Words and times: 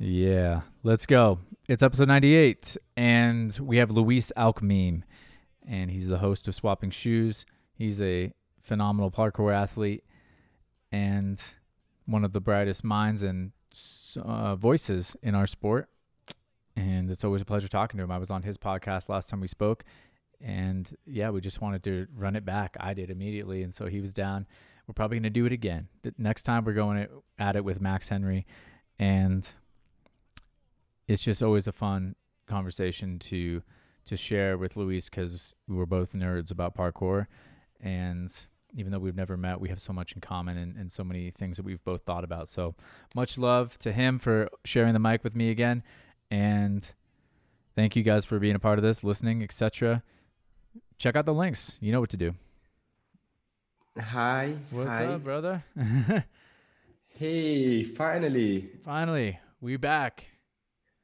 Yeah, 0.00 0.60
let's 0.84 1.06
go. 1.06 1.40
It's 1.68 1.82
episode 1.82 2.06
98, 2.06 2.76
and 2.96 3.58
we 3.60 3.78
have 3.78 3.90
Luis 3.90 4.30
Alcmeme, 4.36 5.02
and 5.66 5.90
he's 5.90 6.06
the 6.06 6.18
host 6.18 6.46
of 6.46 6.54
Swapping 6.54 6.90
Shoes. 6.90 7.44
He's 7.74 8.00
a 8.00 8.32
phenomenal 8.62 9.10
parkour 9.10 9.52
athlete 9.52 10.04
and 10.92 11.42
one 12.06 12.24
of 12.24 12.32
the 12.32 12.40
brightest 12.40 12.84
minds 12.84 13.24
and 13.24 13.50
uh, 14.22 14.54
voices 14.54 15.16
in 15.20 15.34
our 15.34 15.48
sport. 15.48 15.88
And 16.76 17.10
it's 17.10 17.24
always 17.24 17.42
a 17.42 17.44
pleasure 17.44 17.66
talking 17.66 17.98
to 17.98 18.04
him. 18.04 18.12
I 18.12 18.18
was 18.18 18.30
on 18.30 18.44
his 18.44 18.56
podcast 18.56 19.08
last 19.08 19.28
time 19.28 19.40
we 19.40 19.48
spoke, 19.48 19.82
and 20.40 20.88
yeah, 21.06 21.30
we 21.30 21.40
just 21.40 21.60
wanted 21.60 21.82
to 21.82 22.06
run 22.14 22.36
it 22.36 22.44
back. 22.44 22.76
I 22.78 22.94
did 22.94 23.10
immediately, 23.10 23.64
and 23.64 23.74
so 23.74 23.86
he 23.86 24.00
was 24.00 24.14
down. 24.14 24.46
We're 24.86 24.94
probably 24.94 25.16
going 25.16 25.24
to 25.24 25.30
do 25.30 25.44
it 25.44 25.52
again. 25.52 25.88
The 26.02 26.14
next 26.18 26.44
time 26.44 26.64
we're 26.64 26.74
going 26.74 27.08
at 27.36 27.56
it 27.56 27.64
with 27.64 27.80
Max 27.80 28.08
Henry, 28.08 28.46
and 28.96 29.52
it's 31.08 31.22
just 31.22 31.42
always 31.42 31.66
a 31.66 31.72
fun 31.72 32.14
conversation 32.46 33.18
to 33.18 33.62
to 34.04 34.16
share 34.16 34.56
with 34.56 34.76
Luis 34.76 35.08
because 35.08 35.54
we're 35.66 35.84
both 35.84 36.12
nerds 36.12 36.50
about 36.50 36.74
parkour, 36.76 37.26
and 37.80 38.34
even 38.74 38.92
though 38.92 38.98
we've 38.98 39.16
never 39.16 39.36
met, 39.36 39.60
we 39.60 39.68
have 39.68 39.80
so 39.80 39.92
much 39.92 40.12
in 40.12 40.20
common 40.20 40.56
and, 40.56 40.76
and 40.76 40.92
so 40.92 41.02
many 41.04 41.30
things 41.30 41.56
that 41.56 41.64
we've 41.64 41.82
both 41.84 42.02
thought 42.02 42.24
about. 42.24 42.48
So 42.48 42.74
much 43.14 43.36
love 43.36 43.78
to 43.78 43.92
him 43.92 44.18
for 44.18 44.48
sharing 44.64 44.92
the 44.92 44.98
mic 44.98 45.24
with 45.24 45.34
me 45.34 45.50
again, 45.50 45.82
and 46.30 46.90
thank 47.74 47.96
you 47.96 48.02
guys 48.02 48.24
for 48.24 48.38
being 48.38 48.54
a 48.54 48.58
part 48.58 48.78
of 48.78 48.82
this, 48.82 49.02
listening, 49.02 49.42
etc. 49.42 50.02
Check 50.98 51.16
out 51.16 51.26
the 51.26 51.34
links. 51.34 51.78
You 51.80 51.92
know 51.92 52.00
what 52.00 52.10
to 52.10 52.16
do. 52.16 52.34
Hi. 53.98 54.54
What's 54.70 54.90
hi. 54.90 55.04
up, 55.06 55.24
brother? 55.24 55.64
hey, 57.08 57.82
finally. 57.84 58.70
Finally, 58.84 59.38
we 59.60 59.76
back. 59.76 60.24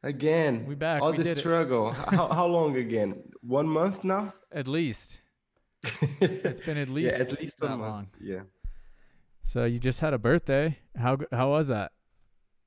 Again. 0.04 0.66
We 0.66 0.74
back. 0.74 1.00
All 1.02 1.12
we 1.12 1.22
the 1.22 1.34
struggle. 1.34 1.90
how, 2.16 2.28
how 2.28 2.46
long 2.46 2.76
again? 2.76 3.22
One 3.40 3.66
month 3.68 4.04
now? 4.04 4.34
At 4.52 4.68
least. 4.68 5.20
It's 6.20 6.60
been 6.60 6.78
at 6.78 6.88
least 6.88 7.16
yeah, 7.16 7.22
at 7.24 7.40
least 7.40 7.60
one 7.60 7.70
month. 7.78 7.82
long. 7.82 8.06
Yeah. 8.20 8.42
So 9.42 9.64
you 9.64 9.78
just 9.78 10.00
had 10.00 10.12
a 10.14 10.18
birthday. 10.18 10.78
How 10.96 11.18
how 11.32 11.50
was 11.50 11.68
that? 11.68 11.92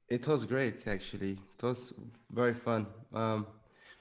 It 0.10 0.28
was 0.28 0.46
great 0.46 0.88
actually. 0.88 1.34
It 1.58 1.64
was 1.64 1.94
very 2.32 2.54
fun. 2.54 2.88
Um, 3.14 3.48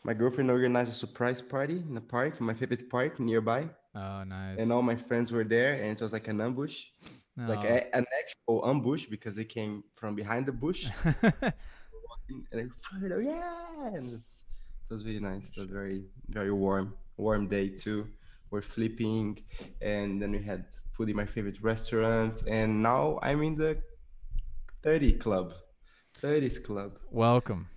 my 0.04 0.14
girlfriend 0.14 0.50
organized 0.50 0.90
a 0.90 0.94
surprise 0.94 1.40
party 1.42 1.78
in 1.88 1.94
the 1.94 2.00
park, 2.16 2.38
in 2.40 2.46
my 2.46 2.54
favorite 2.54 2.88
park 2.88 3.18
nearby, 3.18 3.62
Oh, 3.94 4.22
nice. 4.24 4.58
and 4.60 4.70
all 4.72 4.82
my 4.82 4.96
friends 5.08 5.32
were 5.32 5.44
there, 5.56 5.72
and 5.82 5.90
it 5.96 6.00
was 6.00 6.12
like 6.12 6.28
an 6.28 6.40
ambush, 6.40 6.76
like 7.36 7.64
Oh. 7.64 7.74
a, 7.74 7.96
an 7.98 8.04
actual 8.20 8.58
ambush 8.72 9.06
because 9.14 9.34
they 9.36 9.44
came 9.58 9.82
from 9.98 10.14
behind 10.14 10.46
the 10.46 10.52
bush. 10.52 10.88
and 12.28 12.46
I 12.54 12.64
Fredo, 12.80 13.24
yeah, 13.24 13.86
and 13.86 14.06
it 14.06 14.10
oh, 14.10 14.12
was, 14.12 14.42
it 14.88 14.92
was 14.92 15.04
really 15.04 15.20
nice. 15.20 15.44
It 15.56 15.60
was 15.60 15.70
very 15.70 16.04
very 16.28 16.52
warm, 16.52 16.94
warm 17.16 17.48
day 17.48 17.68
too. 17.68 18.08
We're 18.50 18.62
flipping, 18.62 19.38
and 19.80 20.20
then 20.20 20.32
we 20.32 20.42
had 20.42 20.64
food 20.92 21.08
in 21.08 21.16
my 21.16 21.26
favorite 21.26 21.62
restaurant, 21.62 22.42
and 22.46 22.82
now 22.82 23.18
I'm 23.22 23.42
in 23.42 23.56
the 23.56 23.78
30 24.82 25.14
club, 25.14 25.54
30s 26.22 26.62
club. 26.62 26.98
Welcome. 27.10 27.68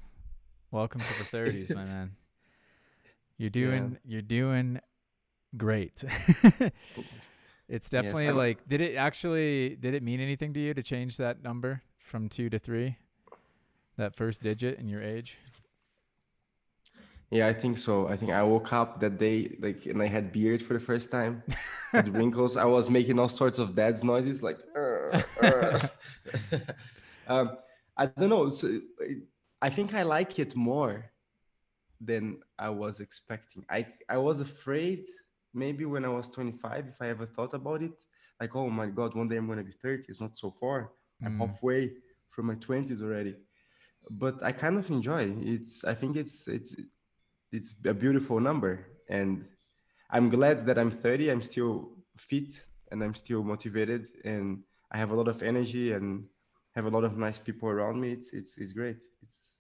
Welcome 0.72 1.02
to 1.02 1.32
the 1.32 1.38
30s, 1.38 1.76
my 1.76 1.86
man. 1.86 2.12
You're 3.38 3.50
doing 3.50 3.98
you're 4.06 4.22
doing 4.22 4.82
great. 5.56 6.04
it's 7.70 7.88
definitely 7.88 8.28
I'm- 8.28 8.36
like 8.36 8.68
did 8.68 8.82
it 8.82 8.96
actually 8.96 9.78
did 9.78 9.94
it 9.94 10.04
mean 10.04 10.20
anything 10.20 10.54
to 10.56 10.60
you 10.60 10.74
to 10.74 10.84
change 10.84 11.16
that 11.18 11.42
number 11.42 11.82
from 12.00 12.28
2 12.28 12.50
to 12.50 12.60
3? 12.60 12.98
That 14.00 14.16
first 14.16 14.42
digit 14.42 14.80
in 14.80 14.88
your 14.88 15.04
age? 15.04 15.38
Yeah, 17.32 17.48
I 17.48 17.54
think 17.54 17.78
so. 17.78 18.08
I 18.08 18.16
think 18.16 18.32
I 18.32 18.42
woke 18.44 18.72
up 18.72 19.02
that 19.02 19.18
day 19.18 19.58
like, 19.60 19.86
and 19.88 20.02
I 20.02 20.08
had 20.08 20.32
beard 20.32 20.64
for 20.64 20.74
the 20.74 20.80
first 20.80 21.12
time, 21.12 21.44
with 21.94 22.08
wrinkles. 22.08 22.56
I 22.56 22.64
was 22.64 22.90
making 22.90 23.20
all 23.20 23.28
sorts 23.28 23.60
of 23.60 23.76
dad's 23.76 24.02
noises, 24.02 24.42
like. 24.42 24.58
"Uh, 24.74 25.22
uh." 25.42 25.88
um, 27.28 27.58
I 27.98 28.06
don't 28.06 28.30
know. 28.30 28.48
So, 28.48 28.80
I 29.62 29.70
think 29.70 29.94
I 29.94 30.04
like 30.04 30.40
it 30.40 30.56
more 30.56 31.12
than 32.00 32.40
I 32.58 32.70
was 32.70 33.02
expecting. 33.02 33.66
I 33.70 33.86
I 34.08 34.18
was 34.18 34.40
afraid 34.40 35.04
maybe 35.54 35.84
when 35.84 36.06
I 36.06 36.10
was 36.10 36.30
25, 36.30 36.88
if 36.88 37.02
I 37.02 37.10
ever 37.10 37.26
thought 37.26 37.54
about 37.54 37.82
it, 37.82 38.00
like, 38.40 38.56
oh 38.56 38.70
my 38.70 38.88
God, 38.88 39.14
one 39.14 39.28
day 39.28 39.36
I'm 39.36 39.48
gonna 39.50 39.64
be 39.64 39.74
30. 39.74 40.06
It's 40.08 40.22
not 40.22 40.38
so 40.38 40.52
far. 40.52 40.94
I'm 41.22 41.34
Mm. 41.34 41.40
halfway 41.40 41.92
from 42.30 42.46
my 42.46 42.56
20s 42.56 43.02
already. 43.02 43.36
But 44.10 44.42
I 44.44 44.52
kind 44.52 44.78
of 44.78 44.90
enjoy. 44.90 45.34
It's. 45.42 45.84
I 45.84 45.94
think 45.94 46.16
it's 46.16 46.48
it's 46.48 46.76
it's 47.52 47.74
a 47.86 47.94
beautiful 47.94 48.40
number, 48.40 48.88
and 49.10 49.46
I'm 50.10 50.30
glad 50.30 50.66
that 50.66 50.78
I'm 50.78 50.92
30. 50.92 51.30
I'm 51.30 51.42
still 51.42 51.92
fit 52.18 52.66
and 52.92 53.04
I'm 53.04 53.14
still 53.14 53.44
motivated, 53.44 54.08
and 54.26 54.64
I 54.92 54.98
have 54.98 55.12
a 55.12 55.16
lot 55.16 55.28
of 55.28 55.44
energy 55.44 55.94
and 55.94 56.26
have 56.76 56.86
a 56.86 56.90
lot 56.90 57.04
of 57.04 57.18
nice 57.18 57.40
people 57.40 57.70
around 57.70 58.00
me. 58.02 58.12
It's 58.12 58.34
it's 58.34 58.58
it's 58.58 58.74
great. 58.74 59.02
It's 59.22 59.60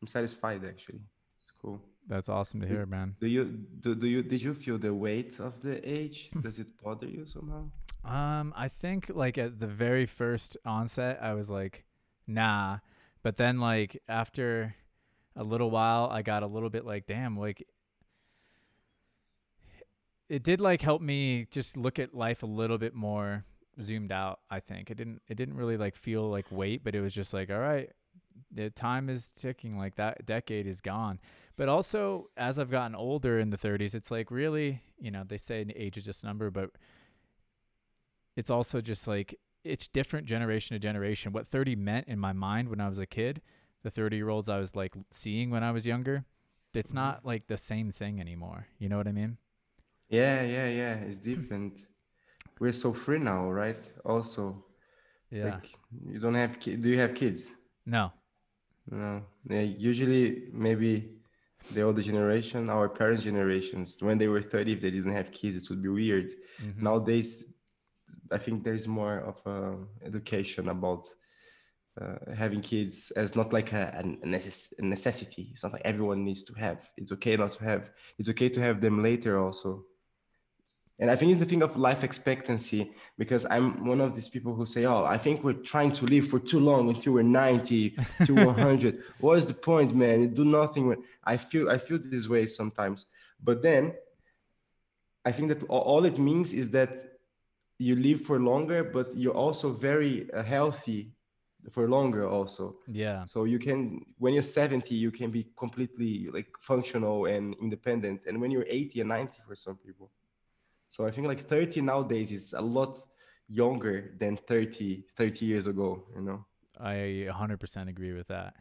I'm 0.00 0.08
satisfied 0.08 0.64
actually. 0.64 1.00
It's 1.42 1.52
cool. 1.60 1.80
That's 2.06 2.28
awesome 2.28 2.60
to 2.60 2.66
hear, 2.66 2.86
man. 2.86 3.16
Do 3.20 3.26
you 3.26 3.44
do, 3.80 3.94
do 3.94 4.06
you 4.06 4.22
did 4.22 4.42
you 4.42 4.54
feel 4.54 4.78
the 4.78 4.94
weight 4.94 5.40
of 5.40 5.60
the 5.60 5.76
age? 5.88 6.30
Does 6.40 6.58
it 6.58 6.68
bother 6.82 7.06
you 7.06 7.26
somehow? 7.26 7.64
Um, 8.04 8.54
I 8.56 8.68
think 8.68 9.10
like 9.14 9.36
at 9.38 9.58
the 9.58 9.66
very 9.66 10.06
first 10.06 10.56
onset, 10.64 11.18
I 11.20 11.34
was 11.34 11.50
like, 11.50 11.84
nah. 12.26 12.78
But 13.28 13.36
then 13.36 13.60
like 13.60 14.00
after 14.08 14.74
a 15.36 15.44
little 15.44 15.70
while, 15.70 16.08
I 16.10 16.22
got 16.22 16.42
a 16.42 16.46
little 16.46 16.70
bit 16.70 16.86
like, 16.86 17.06
damn, 17.06 17.38
like 17.38 17.62
it 20.30 20.42
did 20.42 20.62
like 20.62 20.80
help 20.80 21.02
me 21.02 21.46
just 21.50 21.76
look 21.76 21.98
at 21.98 22.14
life 22.14 22.42
a 22.42 22.46
little 22.46 22.78
bit 22.78 22.94
more 22.94 23.44
zoomed 23.82 24.12
out. 24.12 24.40
I 24.48 24.60
think 24.60 24.90
it 24.90 24.96
didn't. 24.96 25.20
It 25.28 25.34
didn't 25.34 25.56
really 25.56 25.76
like 25.76 25.94
feel 25.94 26.30
like 26.30 26.46
weight, 26.50 26.82
but 26.82 26.94
it 26.94 27.02
was 27.02 27.12
just 27.12 27.34
like, 27.34 27.50
all 27.50 27.58
right, 27.58 27.90
the 28.50 28.70
time 28.70 29.10
is 29.10 29.28
ticking. 29.36 29.76
Like 29.76 29.96
that 29.96 30.24
decade 30.24 30.66
is 30.66 30.80
gone. 30.80 31.20
But 31.54 31.68
also, 31.68 32.30
as 32.34 32.58
I've 32.58 32.70
gotten 32.70 32.94
older 32.94 33.38
in 33.38 33.50
the 33.50 33.58
30s, 33.58 33.94
it's 33.94 34.10
like 34.10 34.30
really, 34.30 34.80
you 34.98 35.10
know, 35.10 35.22
they 35.22 35.36
say 35.36 35.66
age 35.76 35.98
is 35.98 36.06
just 36.06 36.22
a 36.22 36.26
number, 36.26 36.50
but 36.50 36.70
it's 38.36 38.48
also 38.48 38.80
just 38.80 39.06
like 39.06 39.38
it's 39.68 39.86
different 39.88 40.26
generation 40.26 40.74
to 40.74 40.78
generation. 40.78 41.32
What 41.32 41.46
30 41.46 41.76
meant 41.76 42.08
in 42.08 42.18
my 42.18 42.32
mind 42.32 42.68
when 42.68 42.80
I 42.80 42.88
was 42.88 42.98
a 42.98 43.06
kid, 43.06 43.40
the 43.82 43.90
30 43.90 44.16
year 44.16 44.28
olds 44.28 44.48
I 44.48 44.58
was 44.58 44.74
like 44.74 44.94
seeing 45.10 45.50
when 45.50 45.62
I 45.62 45.70
was 45.70 45.86
younger, 45.86 46.24
it's 46.74 46.92
not 46.92 47.24
like 47.24 47.46
the 47.48 47.56
same 47.56 47.90
thing 47.90 48.20
anymore. 48.20 48.66
You 48.78 48.88
know 48.88 48.96
what 48.96 49.08
I 49.08 49.12
mean? 49.12 49.36
Yeah, 50.08 50.42
yeah, 50.42 50.68
yeah. 50.68 50.94
It's 51.08 51.18
different. 51.18 51.72
We're 52.60 52.72
so 52.72 52.92
free 52.92 53.18
now, 53.18 53.50
right? 53.50 53.82
Also, 54.04 54.64
Yeah. 55.30 55.44
like 55.54 55.68
you 56.12 56.18
don't 56.18 56.34
have 56.44 56.58
ki- 56.62 56.76
do 56.76 56.88
you 56.88 56.98
have 57.04 57.14
kids? 57.14 57.52
no. 57.86 58.12
No. 58.90 59.22
Yeah, 59.50 59.60
usually 59.60 60.48
maybe 60.66 60.92
the 61.74 61.82
older 61.82 62.00
generation, 62.02 62.70
our 62.70 62.88
parents' 62.88 63.22
generations, 63.22 63.88
when 64.00 64.16
they 64.16 64.28
were 64.28 64.40
30, 64.40 64.72
if 64.72 64.80
they 64.80 64.90
didn't 64.90 65.12
have 65.12 65.30
kids, 65.30 65.56
it 65.58 65.68
would 65.68 65.82
be 65.82 65.90
weird. 65.90 66.28
Mhm. 66.62 66.80
Nowadays, 66.88 67.30
I 68.32 68.38
think 68.38 68.64
there's 68.64 68.88
more 68.88 69.18
of 69.20 69.40
uh, 69.46 69.76
education 70.04 70.68
about 70.68 71.06
uh, 72.00 72.34
having 72.36 72.60
kids 72.60 73.10
as 73.12 73.34
not 73.34 73.52
like 73.52 73.72
a, 73.72 73.92
a 73.98 74.26
necess- 74.26 74.72
a 74.78 74.82
necessity. 74.82 75.48
It's 75.52 75.62
not 75.62 75.72
like 75.72 75.82
everyone 75.84 76.24
needs 76.24 76.44
to 76.44 76.54
have. 76.54 76.88
It's 76.96 77.12
okay 77.12 77.36
not 77.36 77.52
to 77.52 77.64
have. 77.64 77.90
It's 78.18 78.28
okay 78.28 78.48
to 78.50 78.60
have 78.60 78.80
them 78.80 79.02
later 79.02 79.38
also. 79.38 79.84
And 81.00 81.10
I 81.10 81.16
think 81.16 81.30
it's 81.30 81.40
the 81.40 81.46
thing 81.46 81.62
of 81.62 81.76
life 81.76 82.02
expectancy 82.02 82.92
because 83.16 83.46
I'm 83.48 83.86
one 83.86 84.00
of 84.00 84.14
these 84.16 84.28
people 84.28 84.54
who 84.54 84.66
say, 84.66 84.84
"Oh, 84.84 85.04
I 85.04 85.16
think 85.16 85.44
we're 85.44 85.52
trying 85.52 85.92
to 85.92 86.06
live 86.06 86.26
for 86.26 86.40
too 86.40 86.58
long 86.58 86.88
until 86.88 87.12
we're 87.14 87.22
90 87.22 87.90
to 88.24 88.34
100. 88.34 89.02
what 89.20 89.38
is 89.38 89.46
the 89.46 89.54
point, 89.54 89.94
man? 89.94 90.22
You 90.22 90.28
do 90.28 90.44
nothing." 90.44 90.88
When 90.88 91.02
I 91.24 91.36
feel 91.36 91.70
I 91.70 91.78
feel 91.78 91.98
this 92.02 92.28
way 92.28 92.46
sometimes, 92.46 93.06
but 93.42 93.62
then 93.62 93.94
I 95.24 95.32
think 95.32 95.48
that 95.48 95.62
all 95.64 96.04
it 96.04 96.18
means 96.18 96.52
is 96.52 96.70
that 96.70 97.17
you 97.78 97.96
live 97.96 98.20
for 98.20 98.38
longer, 98.38 98.82
but 98.84 99.14
you're 99.16 99.34
also 99.34 99.72
very 99.72 100.28
uh, 100.32 100.42
healthy 100.42 101.12
for 101.70 101.88
longer 101.88 102.28
also. 102.28 102.76
Yeah. 102.86 103.24
So 103.26 103.44
you 103.44 103.58
can, 103.58 104.04
when 104.18 104.34
you're 104.34 104.42
70, 104.42 104.94
you 104.94 105.10
can 105.10 105.30
be 105.30 105.48
completely 105.56 106.28
like 106.32 106.48
functional 106.60 107.26
and 107.26 107.54
independent. 107.62 108.26
And 108.26 108.40
when 108.40 108.50
you're 108.50 108.66
80 108.68 109.00
and 109.00 109.08
90 109.08 109.38
for 109.46 109.54
some 109.54 109.76
people. 109.76 110.10
So 110.88 111.06
I 111.06 111.10
think 111.10 111.26
like 111.26 111.48
30 111.48 111.82
nowadays 111.82 112.32
is 112.32 112.52
a 112.52 112.60
lot 112.60 112.98
younger 113.48 114.14
than 114.18 114.36
30, 114.36 115.04
30 115.16 115.46
years 115.46 115.66
ago, 115.66 116.04
you 116.14 116.22
know? 116.22 116.44
I 116.80 117.26
100% 117.28 117.88
agree 117.88 118.12
with 118.12 118.28
that. 118.28 118.54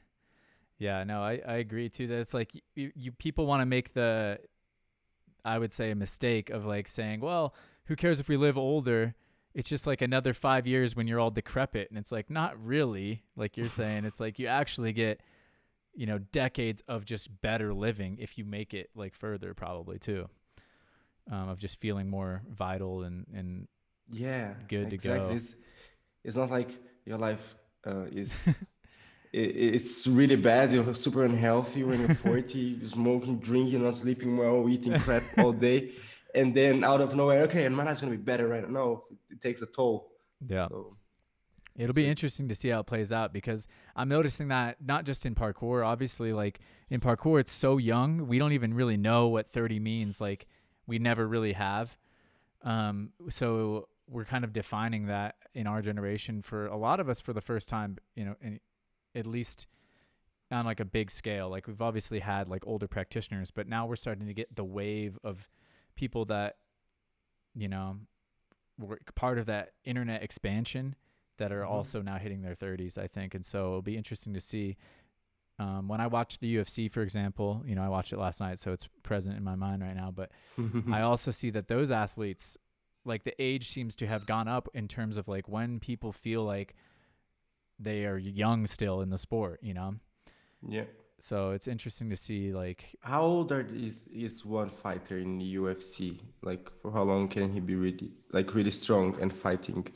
Yeah, 0.79 1.03
no, 1.03 1.21
I, 1.21 1.41
I 1.47 1.55
agree 1.55 1.89
too 1.89 2.07
that 2.07 2.19
it's 2.19 2.33
like 2.33 2.51
you, 2.75 2.91
you 2.95 3.11
people 3.11 3.47
want 3.47 3.61
to 3.61 3.65
make 3.65 3.93
the 3.93 4.39
I 5.43 5.57
would 5.57 5.71
say 5.71 5.91
a 5.91 5.95
mistake 5.95 6.49
of 6.49 6.65
like 6.65 6.87
saying, 6.87 7.21
well, 7.21 7.55
who 7.87 7.95
cares 7.95 8.19
if 8.19 8.27
we 8.27 8.37
live 8.37 8.57
older? 8.57 9.15
It's 9.53 9.69
just 9.69 9.87
like 9.87 10.01
another 10.01 10.33
5 10.33 10.67
years 10.67 10.95
when 10.95 11.07
you're 11.07 11.19
all 11.19 11.31
decrepit 11.31 11.89
and 11.89 11.97
it's 11.97 12.11
like 12.11 12.29
not 12.29 12.63
really 12.63 13.23
like 13.35 13.57
you're 13.57 13.69
saying 13.81 14.05
it's 14.05 14.19
like 14.19 14.37
you 14.39 14.47
actually 14.47 14.93
get 14.93 15.21
you 15.95 16.05
know 16.05 16.19
decades 16.19 16.83
of 16.87 17.05
just 17.05 17.41
better 17.41 17.73
living 17.73 18.17
if 18.19 18.37
you 18.37 18.45
make 18.45 18.73
it 18.73 18.89
like 18.95 19.15
further 19.15 19.53
probably 19.55 19.97
too 19.97 20.29
um, 21.31 21.49
of 21.49 21.57
just 21.57 21.79
feeling 21.79 22.07
more 22.07 22.43
vital 22.49 23.03
and 23.03 23.25
and 23.33 23.67
yeah 24.11 24.53
good 24.67 24.89
to 24.89 24.95
exactly. 24.95 25.29
go. 25.29 25.35
It's, 25.35 25.55
it's 26.23 26.37
not 26.37 26.51
like 26.51 26.69
your 27.05 27.17
life 27.17 27.55
uh, 27.85 28.05
is 28.11 28.47
it's 29.33 30.07
really 30.07 30.35
bad 30.35 30.71
you're 30.71 30.95
super 30.95 31.25
unhealthy 31.25 31.83
when 31.83 31.99
you're 31.99 32.15
40 32.15 32.59
you're 32.59 32.89
smoking 33.01 33.39
drinking 33.39 33.83
not 33.83 33.97
sleeping 33.97 34.37
well 34.37 34.69
eating 34.69 34.99
crap 34.99 35.23
all 35.37 35.51
day 35.51 35.91
and 36.37 36.53
then 36.53 36.83
out 36.83 37.01
of 37.01 37.15
nowhere 37.15 37.41
okay 37.43 37.65
and 37.65 37.75
my 37.75 37.83
life's 37.83 38.01
gonna 38.01 38.11
be 38.11 38.17
better 38.17 38.47
right 38.47 38.69
no 38.69 39.03
it 39.29 39.41
takes 39.41 39.61
a 39.61 39.65
toll 39.65 40.11
yeah 40.47 40.67
so 40.69 40.97
It'll 41.77 41.93
be 41.93 42.07
interesting 42.07 42.47
to 42.49 42.55
see 42.55 42.69
how 42.69 42.79
it 42.79 42.87
plays 42.87 43.11
out 43.11 43.31
because 43.31 43.67
I'm 43.95 44.09
noticing 44.09 44.47
that 44.47 44.77
not 44.83 45.05
just 45.05 45.27
in 45.27 45.35
parkour, 45.35 45.85
obviously, 45.85 46.33
like 46.33 46.59
in 46.89 46.99
parkour, 46.99 47.39
it's 47.39 47.51
so 47.51 47.77
young. 47.77 48.27
We 48.27 48.39
don't 48.39 48.53
even 48.53 48.73
really 48.73 48.97
know 48.97 49.27
what 49.27 49.47
30 49.47 49.79
means. 49.79 50.19
Like, 50.19 50.47
we 50.87 50.97
never 50.97 51.27
really 51.27 51.53
have. 51.53 51.95
Um, 52.63 53.11
so 53.29 53.89
we're 54.09 54.25
kind 54.25 54.43
of 54.43 54.53
defining 54.53 55.05
that 55.07 55.35
in 55.53 55.67
our 55.67 55.83
generation 55.83 56.41
for 56.41 56.65
a 56.65 56.77
lot 56.77 56.99
of 56.99 57.09
us 57.09 57.19
for 57.19 57.31
the 57.31 57.41
first 57.41 57.69
time, 57.69 57.97
you 58.15 58.25
know, 58.25 58.35
in, 58.41 58.59
at 59.13 59.27
least 59.27 59.67
on 60.49 60.65
like 60.65 60.79
a 60.79 60.85
big 60.85 61.11
scale. 61.11 61.47
Like, 61.47 61.67
we've 61.67 61.81
obviously 61.81 62.21
had 62.21 62.47
like 62.47 62.65
older 62.65 62.87
practitioners, 62.87 63.51
but 63.51 63.67
now 63.67 63.85
we're 63.85 63.97
starting 63.97 64.25
to 64.25 64.33
get 64.33 64.55
the 64.55 64.63
wave 64.63 65.19
of 65.23 65.47
people 65.97 66.23
that, 66.25 66.55
you 67.53 67.67
know, 67.67 67.97
were 68.79 68.99
part 69.15 69.37
of 69.39 69.47
that 69.47 69.73
internet 69.83 70.23
expansion 70.23 70.95
that 71.37 71.51
are 71.51 71.61
Mhm. 71.63 71.69
also 71.69 72.01
now 72.01 72.17
hitting 72.17 72.41
their 72.41 72.55
30s, 72.55 72.97
I 72.97 73.07
think. 73.07 73.35
And 73.35 73.45
so 73.45 73.65
it'll 73.67 73.81
be 73.81 73.97
interesting 73.97 74.33
to 74.33 74.41
see. 74.41 74.77
Um, 75.59 75.87
when 75.87 75.99
I 75.99 76.05
watch 76.05 76.37
the 76.37 76.47
UFC, 76.55 76.87
for 76.87 77.01
example, 77.01 77.63
you 77.65 77.73
know, 77.73 77.83
I 77.83 77.89
watched 77.89 78.13
it 78.13 78.17
last 78.19 78.39
night, 78.39 78.59
so 78.59 78.71
it's 78.73 78.87
present 79.01 79.35
in 79.37 79.43
my 79.43 79.55
mind 79.55 79.81
right 79.81 79.95
now. 79.95 80.11
But 80.11 80.31
I 80.91 81.01
also 81.01 81.31
see 81.31 81.49
that 81.49 81.67
those 81.67 81.89
athletes, 81.91 82.57
like 83.05 83.23
the 83.23 83.33
age 83.41 83.67
seems 83.69 83.95
to 83.97 84.07
have 84.07 84.27
gone 84.27 84.47
up 84.47 84.69
in 84.75 84.87
terms 84.87 85.17
of 85.17 85.27
like 85.27 85.49
when 85.49 85.79
people 85.79 86.11
feel 86.11 86.43
like 86.43 86.75
they 87.79 88.05
are 88.05 88.17
young 88.19 88.67
still 88.67 89.01
in 89.01 89.09
the 89.09 89.17
sport, 89.17 89.59
you 89.63 89.73
know? 89.73 89.95
yeah 90.67 90.85
So 91.19 91.51
it's 91.51 91.67
interesting 91.67 92.09
to 92.11 92.15
see 92.15 92.53
like 92.53 92.95
how 93.01 93.23
old 93.23 93.51
are 93.51 93.65
is 93.73 94.05
is 94.13 94.45
one 94.45 94.69
fighter 94.69 95.17
in 95.17 95.39
the 95.39 95.45
UFC 95.55 96.19
like 96.43 96.69
for 96.81 96.91
how 96.91 97.03
long 97.03 97.27
can 97.27 97.51
he 97.51 97.59
be 97.59 97.75
really 97.75 98.11
like 98.31 98.53
really 98.53 98.71
strong 98.71 99.17
and 99.19 99.33
fighting 99.33 99.87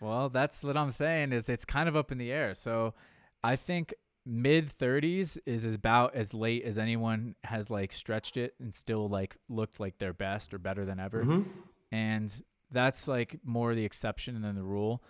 Well, 0.00 0.28
that's 0.28 0.62
what 0.62 0.76
I'm 0.76 0.90
saying 0.90 1.32
is 1.32 1.48
it's 1.48 1.64
kind 1.64 1.88
of 1.88 1.96
up 1.96 2.12
in 2.12 2.18
the 2.18 2.30
air. 2.30 2.54
So 2.54 2.94
I 3.42 3.56
think 3.56 3.94
mid 4.26 4.68
30s 4.68 5.38
is 5.46 5.64
about 5.74 6.14
as 6.14 6.34
late 6.34 6.64
as 6.64 6.78
anyone 6.78 7.34
has 7.44 7.70
like 7.70 7.92
stretched 7.92 8.36
it 8.36 8.54
and 8.60 8.74
still 8.74 9.08
like 9.08 9.36
looked 9.48 9.80
like 9.80 9.98
their 9.98 10.12
best 10.12 10.52
or 10.54 10.58
better 10.58 10.84
than 10.84 11.00
ever. 11.00 11.24
Mhm. 11.24 11.46
And 11.90 12.44
that's 12.70 13.08
like 13.08 13.40
more 13.44 13.74
the 13.74 13.84
exception 13.84 14.40
than 14.42 14.54
the 14.54 14.62
rule. 14.62 15.02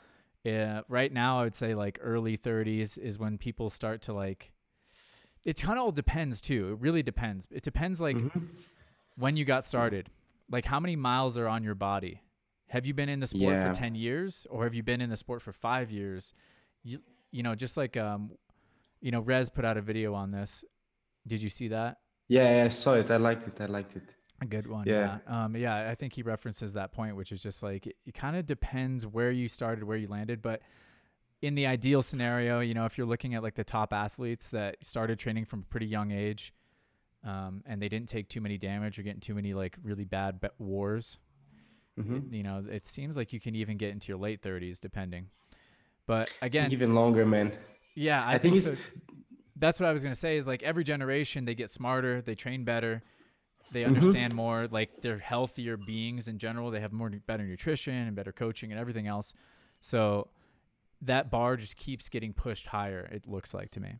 Uh, 0.46 0.82
right 0.88 1.12
now, 1.12 1.40
I 1.40 1.44
would 1.44 1.56
say 1.56 1.74
like 1.74 1.98
early 2.00 2.36
30s 2.36 2.96
is 2.96 3.18
when 3.18 3.38
people 3.38 3.70
start 3.70 4.02
to 4.02 4.12
like. 4.12 4.52
It 5.48 5.56
kind 5.60 5.78
of 5.78 5.84
all 5.84 5.92
depends 5.92 6.40
too. 6.40 6.72
It 6.72 6.78
really 6.80 7.02
depends. 7.02 7.48
It 7.50 7.62
depends 7.62 8.00
like 8.00 8.16
Mhm. 8.16 8.48
when 9.16 9.36
you 9.38 9.44
got 9.44 9.64
started. 9.64 10.10
Like 10.50 10.66
how 10.66 10.78
many 10.80 10.96
miles 10.96 11.38
are 11.38 11.48
on 11.48 11.62
your 11.62 11.74
body? 11.74 12.22
Have 12.68 12.84
you 12.86 12.92
been 12.92 13.08
in 13.08 13.20
the 13.20 13.26
sport 13.26 13.54
Yeah. 13.54 13.66
for 13.68 13.72
10 13.74 13.94
years 13.94 14.46
or 14.50 14.64
have 14.64 14.74
you 14.74 14.82
been 14.82 15.00
in 15.00 15.08
the 15.08 15.16
sport 15.16 15.40
for 15.42 15.52
5 15.52 15.90
years? 15.90 16.34
You 16.82 17.00
you 17.30 17.42
know, 17.42 17.54
just 17.54 17.76
like 17.76 17.96
um 17.96 18.32
you 19.00 19.10
know, 19.10 19.20
Rez 19.20 19.48
put 19.48 19.64
out 19.64 19.76
a 19.76 19.80
video 19.82 20.12
on 20.14 20.30
this. 20.32 20.64
Did 21.26 21.40
you 21.40 21.48
see 21.58 21.68
that? 21.68 21.92
yeah, 22.28 22.56
yeah 22.58 22.64
I 22.64 22.68
saw 22.68 22.92
it 22.94 23.10
I 23.10 23.16
liked 23.16 23.44
it 23.48 23.58
I 23.60 23.66
liked 23.66 23.96
it 23.96 24.02
A 24.42 24.46
good 24.46 24.66
one. 24.66 24.84
Yeah. 24.86 25.18
Yeah. 25.26 25.44
Um, 25.44 25.56
yeah. 25.56 25.88
I 25.92 25.94
think 25.94 26.12
he 26.12 26.22
references 26.22 26.70
that 26.74 26.92
point, 26.92 27.16
which 27.16 27.32
is 27.32 27.42
just 27.42 27.62
like 27.62 27.86
it, 27.90 27.96
it 28.08 28.14
kind 28.14 28.36
of 28.36 28.44
depends 28.46 29.06
where 29.06 29.32
you 29.40 29.48
started, 29.48 29.82
where 29.84 29.96
you 29.96 30.08
landed. 30.08 30.42
But 30.42 30.60
in 31.40 31.54
the 31.54 31.66
ideal 31.66 32.02
scenario, 32.02 32.60
you 32.60 32.74
know, 32.74 32.84
if 32.84 32.98
you're 32.98 33.06
looking 33.06 33.34
at 33.34 33.42
like 33.42 33.54
the 33.54 33.64
top 33.64 33.92
athletes 33.92 34.50
that 34.50 34.76
started 34.82 35.18
training 35.18 35.44
from 35.44 35.60
a 35.60 35.62
pretty 35.64 35.86
young 35.86 36.10
age, 36.10 36.52
um, 37.24 37.62
and 37.66 37.80
they 37.80 37.88
didn't 37.88 38.08
take 38.08 38.28
too 38.28 38.40
many 38.40 38.58
damage 38.58 38.98
or 38.98 39.02
get 39.02 39.14
in 39.14 39.20
too 39.20 39.34
many 39.34 39.54
like 39.54 39.76
really 39.82 40.04
bad 40.04 40.40
be- 40.40 40.48
wars, 40.58 41.18
Mhm. 41.98 42.26
it- 42.32 42.36
you 42.36 42.42
know, 42.42 42.64
it 42.70 42.86
seems 42.86 43.16
like 43.16 43.32
you 43.32 43.40
can 43.40 43.54
even 43.54 43.76
get 43.76 43.90
into 43.90 44.08
your 44.08 44.18
late 44.18 44.40
30s, 44.42 44.80
depending. 44.80 45.30
But 46.06 46.32
again, 46.42 46.72
even 46.72 46.94
longer 46.94 47.26
man 47.26 47.52
yeah, 47.94 48.24
I, 48.24 48.34
I 48.34 48.38
think, 48.38 48.60
think 48.62 48.76
so. 48.78 48.82
That's 49.56 49.80
what 49.80 49.88
I 49.88 49.92
was 49.92 50.02
gonna 50.04 50.14
say. 50.14 50.36
Is 50.36 50.46
like 50.46 50.62
every 50.62 50.84
generation 50.84 51.44
they 51.44 51.54
get 51.56 51.70
smarter, 51.70 52.22
they 52.22 52.36
train 52.36 52.62
better, 52.64 53.02
they 53.72 53.82
Mhm. 53.82 53.88
understand 53.88 54.34
more. 54.34 54.68
Like 54.68 55.02
they're 55.02 55.18
healthier 55.18 55.76
beings 55.76 56.28
in 56.28 56.38
general. 56.38 56.70
They 56.70 56.80
have 56.80 56.92
more 56.92 57.10
better 57.10 57.44
nutrition 57.44 57.94
and 57.94 58.14
better 58.16 58.32
coaching 58.32 58.70
and 58.70 58.80
everything 58.80 59.06
else. 59.08 59.34
So 59.80 60.28
that 61.02 61.30
bar 61.30 61.56
just 61.56 61.76
keeps 61.76 62.08
getting 62.08 62.32
pushed 62.32 62.66
higher. 62.66 63.08
It 63.12 63.26
looks 63.26 63.54
like 63.54 63.70
to 63.72 63.80
me. 63.80 63.96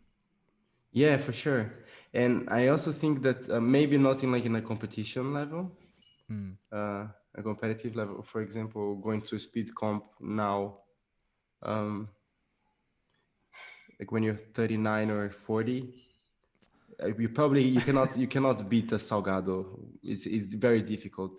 Yeah, 0.93 1.19
for 1.19 1.33
sure. 1.33 1.73
And 2.15 2.49
I 2.51 2.69
also 2.69 2.93
think 2.93 3.23
that 3.23 3.49
uh, 3.51 3.61
maybe 3.61 3.99
not 3.99 4.23
in 4.23 4.33
like 4.33 4.45
in 4.45 4.57
a 4.57 4.63
competition 4.63 5.33
level, 5.33 5.73
Mm. 6.31 6.57
uh, 6.71 7.07
a 7.35 7.43
competitive 7.43 7.97
level. 7.97 8.23
For 8.23 8.43
example, 8.43 8.97
going 8.97 9.23
to 9.23 9.37
a 9.37 9.39
speed 9.39 9.75
comp 9.75 10.05
now, 10.21 10.79
um, 11.63 12.09
like 13.99 14.13
when 14.13 14.23
you're 14.23 14.37
39 14.37 15.11
or 15.11 15.31
40, 15.31 15.95
uh, 17.03 17.07
you 17.19 17.29
probably 17.31 17.63
you 17.63 17.81
cannot 17.81 18.17
you 18.17 18.27
cannot 18.27 18.69
beat 18.69 18.93
a 18.93 18.97
Salgado. 18.97 19.79
It's 20.03 20.27
it's 20.27 20.45
very 20.55 20.83
difficult, 20.83 21.33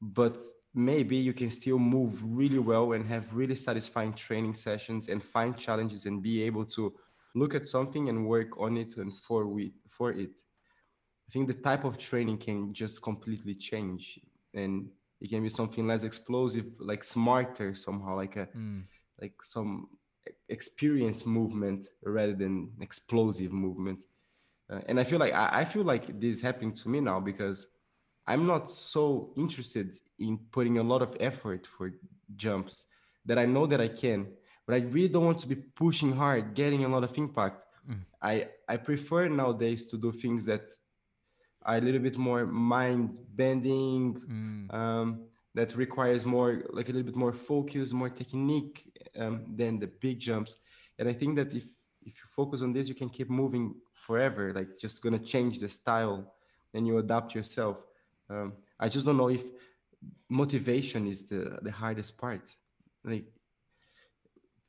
but 0.00 0.36
maybe 0.78 1.16
you 1.16 1.32
can 1.32 1.50
still 1.50 1.78
move 1.78 2.22
really 2.24 2.58
well 2.58 2.92
and 2.92 3.04
have 3.06 3.34
really 3.34 3.56
satisfying 3.56 4.12
training 4.12 4.54
sessions 4.54 5.08
and 5.08 5.22
find 5.22 5.56
challenges 5.56 6.06
and 6.06 6.22
be 6.22 6.42
able 6.42 6.64
to 6.64 6.94
look 7.34 7.54
at 7.54 7.66
something 7.66 8.08
and 8.08 8.26
work 8.26 8.58
on 8.60 8.76
it 8.76 8.96
and 8.96 9.12
for 9.26 9.46
we 9.46 9.72
for 9.90 10.12
it 10.12 10.30
i 11.28 11.32
think 11.32 11.46
the 11.48 11.54
type 11.54 11.84
of 11.84 11.98
training 11.98 12.38
can 12.38 12.72
just 12.72 13.02
completely 13.02 13.54
change 13.54 14.20
and 14.54 14.88
it 15.20 15.28
can 15.28 15.42
be 15.42 15.48
something 15.48 15.86
less 15.86 16.04
explosive 16.04 16.66
like 16.78 17.02
smarter 17.04 17.74
somehow 17.74 18.14
like 18.16 18.36
a 18.36 18.48
Mm. 18.56 18.84
like 19.20 19.42
some 19.42 19.88
e- 20.28 20.32
experienced 20.48 21.26
movement 21.26 21.86
rather 22.02 22.34
than 22.34 22.54
explosive 22.80 23.52
movement 23.52 23.98
uh, 24.70 24.80
and 24.88 24.98
i 25.00 25.04
feel 25.04 25.18
like 25.18 25.34
I, 25.34 25.60
I 25.60 25.64
feel 25.64 25.84
like 25.84 26.04
this 26.20 26.36
is 26.36 26.42
happening 26.42 26.72
to 26.82 26.88
me 26.88 27.00
now 27.00 27.20
because 27.20 27.66
i'm 28.30 28.44
not 28.52 28.64
so 28.92 29.02
interested 29.44 29.88
in 30.26 30.32
putting 30.54 30.76
a 30.78 30.82
lot 30.92 31.02
of 31.06 31.10
effort 31.30 31.62
for 31.74 31.84
jumps 32.44 32.74
that 33.28 33.38
i 33.38 33.46
know 33.54 33.64
that 33.72 33.80
i 33.80 33.90
can 34.02 34.20
but 34.66 34.72
i 34.78 34.80
really 34.94 35.08
don't 35.14 35.24
want 35.30 35.38
to 35.44 35.48
be 35.54 35.58
pushing 35.82 36.12
hard 36.22 36.44
getting 36.60 36.82
a 36.84 36.88
lot 36.94 37.04
of 37.08 37.12
impact 37.24 37.58
Mm. 37.90 38.04
i 38.32 38.34
i 38.72 38.76
prefer 38.90 39.22
nowadays 39.42 39.80
to 39.90 39.96
do 40.04 40.10
things 40.22 40.42
that 40.50 40.64
are 41.68 41.76
a 41.78 41.80
little 41.80 42.00
bit 42.08 42.16
more 42.28 42.42
mind 42.74 43.10
bending 43.42 44.02
Mm. 44.14 44.74
um, 44.78 45.08
that 45.58 45.70
requires 45.84 46.22
more 46.34 46.50
like 46.76 46.88
a 46.90 46.92
little 46.92 47.08
bit 47.10 47.16
more 47.24 47.32
focus 47.50 47.86
more 48.02 48.10
technique 48.22 48.76
um, 49.22 49.36
than 49.60 49.72
the 49.82 49.88
big 50.04 50.16
jumps 50.26 50.52
and 50.98 51.08
i 51.12 51.14
think 51.20 51.32
that 51.40 51.50
if 51.60 51.64
if 52.08 52.14
you 52.20 52.26
focus 52.40 52.58
on 52.66 52.70
this 52.76 52.86
you 52.90 52.94
can 53.02 53.10
keep 53.16 53.28
moving 53.42 53.64
forever 54.06 54.44
like 54.58 54.70
just 54.84 54.96
gonna 55.02 55.22
change 55.34 55.54
the 55.64 55.68
style 55.80 56.18
and 56.74 56.86
you 56.86 56.94
adapt 56.98 57.28
yourself 57.38 57.76
um, 58.30 58.52
i 58.80 58.88
just 58.88 59.04
don't 59.06 59.16
know 59.16 59.28
if 59.28 59.42
motivation 60.28 61.06
is 61.06 61.28
the 61.28 61.58
the 61.62 61.70
hardest 61.70 62.18
part. 62.18 62.42
Like 63.04 63.26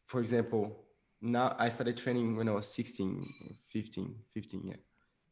for 0.06 0.22
example 0.22 0.86
now 1.22 1.56
i 1.60 1.70
started 1.70 1.98
training 1.98 2.36
when 2.36 2.48
i 2.48 2.51
was 2.51 2.68
16 2.68 3.24
15 3.72 4.16
15 4.34 4.62
yeah. 4.66 4.75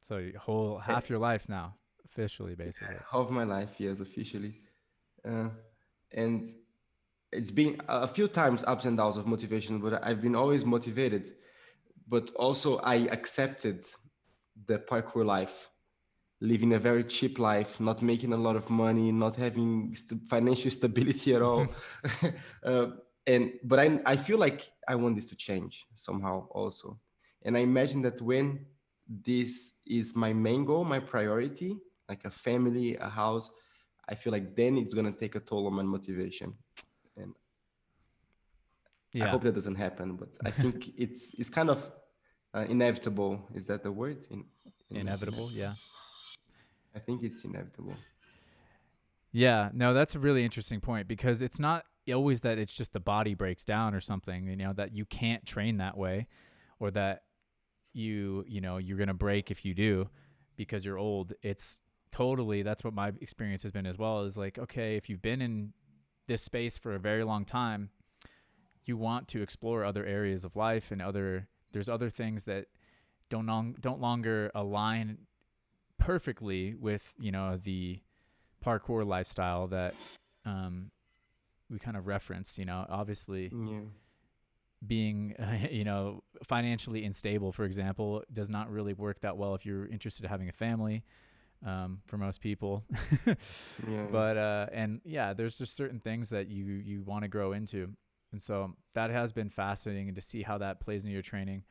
So 0.01 0.17
your 0.17 0.39
whole 0.39 0.77
half 0.77 1.09
your 1.09 1.19
life 1.19 1.49
now, 1.49 1.75
officially, 2.05 2.55
basically. 2.55 2.95
half 3.11 3.29
my 3.29 3.43
life 3.43 3.79
yes 3.79 3.99
officially. 3.99 4.61
Uh, 5.27 5.49
and 6.13 6.53
it's 7.31 7.51
been 7.51 7.81
a 7.87 8.07
few 8.07 8.27
times 8.27 8.63
ups 8.65 8.85
and 8.85 8.95
downs 8.97 9.17
of 9.17 9.25
motivation 9.27 9.79
but 9.79 10.05
i've 10.05 10.21
been 10.21 10.35
always 10.35 10.65
motivated. 10.65 11.35
But 12.09 12.31
also 12.35 12.77
i 12.79 12.95
accepted 13.17 13.85
the 14.65 14.79
parkour 14.79 15.25
life 15.25 15.69
living 16.39 16.73
a 16.73 16.79
very 16.79 17.03
cheap 17.03 17.39
life 17.39 17.79
not 17.79 18.01
making 18.01 18.33
a 18.33 18.37
lot 18.37 18.55
of 18.55 18.69
money 18.69 19.11
not 19.11 19.35
having 19.35 19.93
st- 19.95 20.21
financial 20.29 20.69
stability 20.71 21.33
at 21.33 21.41
all 21.41 21.67
uh, 22.63 22.87
and 23.25 23.53
but 23.63 23.79
I, 23.79 23.99
I 24.05 24.17
feel 24.17 24.37
like 24.37 24.69
i 24.87 24.95
want 24.95 25.15
this 25.15 25.27
to 25.29 25.35
change 25.35 25.87
somehow 25.93 26.47
also 26.51 26.99
and 27.43 27.57
i 27.57 27.61
imagine 27.61 28.01
that 28.03 28.21
when 28.21 28.65
this 29.07 29.71
is 29.85 30.15
my 30.15 30.33
main 30.33 30.65
goal 30.65 30.83
my 30.83 30.99
priority 30.99 31.77
like 32.07 32.25
a 32.25 32.31
family 32.31 32.95
a 32.97 33.09
house 33.09 33.49
i 34.07 34.15
feel 34.15 34.31
like 34.31 34.55
then 34.55 34.77
it's 34.77 34.93
going 34.93 35.11
to 35.11 35.17
take 35.17 35.35
a 35.35 35.39
toll 35.39 35.65
on 35.67 35.73
my 35.73 35.83
motivation 35.83 36.53
and 37.15 37.33
i 39.15 39.25
hope 39.25 39.41
that 39.43 39.55
doesn't 39.55 39.75
happen 39.75 40.15
but 40.15 40.29
i 40.45 40.51
think 40.51 40.89
it's 40.97 41.33
it's 41.39 41.49
kind 41.49 41.69
of 41.69 41.91
uh, 42.53 42.65
inevitable. 42.69 43.47
Is 43.53 43.65
that 43.67 43.83
the 43.83 43.91
word? 43.91 44.25
In, 44.29 44.45
in 44.89 44.97
inevitable, 44.97 45.51
yeah. 45.51 45.73
I 46.95 46.99
think 46.99 47.23
it's 47.23 47.43
inevitable. 47.43 47.95
Yeah, 49.31 49.69
no, 49.73 49.93
that's 49.93 50.15
a 50.15 50.19
really 50.19 50.43
interesting 50.43 50.81
point 50.81 51.07
because 51.07 51.41
it's 51.41 51.59
not 51.59 51.85
always 52.11 52.41
that 52.41 52.57
it's 52.57 52.73
just 52.73 52.93
the 52.93 52.99
body 52.99 53.33
breaks 53.33 53.65
down 53.65 53.93
or 53.93 54.01
something, 54.01 54.47
you 54.47 54.55
know, 54.55 54.73
that 54.73 54.93
you 54.93 55.05
can't 55.05 55.45
train 55.45 55.77
that 55.77 55.97
way 55.97 56.27
or 56.79 56.91
that 56.91 57.23
you, 57.93 58.45
you 58.47 58.61
know, 58.61 58.77
you're 58.77 58.97
going 58.97 59.07
to 59.07 59.13
break 59.13 59.51
if 59.51 59.65
you 59.65 59.73
do 59.73 60.09
because 60.55 60.85
you're 60.85 60.97
old. 60.97 61.33
It's 61.41 61.81
totally 62.11 62.63
that's 62.63 62.83
what 62.83 62.93
my 62.93 63.11
experience 63.21 63.63
has 63.63 63.71
been 63.71 63.85
as 63.85 63.97
well 63.97 64.23
is 64.23 64.37
like, 64.37 64.57
okay, 64.57 64.95
if 64.95 65.09
you've 65.09 65.21
been 65.21 65.41
in 65.41 65.73
this 66.27 66.41
space 66.41 66.77
for 66.77 66.93
a 66.93 66.99
very 66.99 67.23
long 67.23 67.45
time, 67.45 67.89
you 68.85 68.97
want 68.97 69.27
to 69.27 69.41
explore 69.41 69.83
other 69.83 70.05
areas 70.05 70.45
of 70.45 70.55
life 70.55 70.91
and 70.91 71.01
other 71.01 71.47
there's 71.73 71.89
other 71.89 72.09
things 72.09 72.45
that 72.45 72.67
don't 73.29 73.45
long, 73.45 73.75
don't 73.79 73.99
longer 73.99 74.49
align 74.55 75.17
perfectly 76.07 76.73
with, 76.73 77.13
you 77.19 77.31
know, 77.31 77.59
the 77.61 77.99
parkour 78.63 79.05
lifestyle 79.05 79.67
that 79.67 79.93
um, 80.45 80.89
we 81.69 81.77
kind 81.79 81.97
of 81.97 82.07
referenced. 82.07 82.57
You 82.57 82.63
know, 82.65 82.85
obviously, 82.89 83.51
Yeah. 83.53 83.81
being 84.85 85.35
uh, 85.37 85.67
you 85.71 85.83
know 85.83 86.23
financially 86.43 87.03
unstable, 87.03 87.51
for 87.51 87.65
example, 87.65 88.23
does 88.31 88.49
not 88.49 88.71
really 88.71 88.93
work 88.93 89.19
that 89.19 89.35
well 89.37 89.53
if 89.53 89.65
you're 89.65 89.85
interested 89.87 90.23
in 90.23 90.29
having 90.29 90.49
a 90.49 90.53
family. 90.53 91.03
Um, 91.65 92.01
for 92.05 92.19
most 92.19 92.39
people, 92.39 92.83
Yeah. 93.25 94.05
but 94.11 94.37
uh, 94.37 94.67
and 94.71 95.01
yeah, 95.03 95.33
there's 95.33 95.57
just 95.57 95.75
certain 95.75 95.99
things 95.99 96.29
that 96.29 96.47
you 96.49 96.65
you 96.65 97.01
want 97.01 97.23
to 97.23 97.27
grow 97.27 97.51
into, 97.51 97.89
and 98.31 98.39
so 98.39 98.75
that 98.93 99.09
has 99.09 99.33
been 99.33 99.49
fascinating, 99.49 100.07
and 100.07 100.15
to 100.15 100.21
see 100.21 100.43
how 100.43 100.59
that 100.59 100.79
plays 100.79 101.01
into 101.03 101.13
your 101.13 101.23
training, 101.23 101.63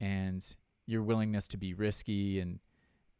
and 0.00 0.44
your 0.86 1.02
willingness 1.04 1.46
to 1.48 1.56
be 1.56 1.74
risky 1.74 2.40
and 2.40 2.58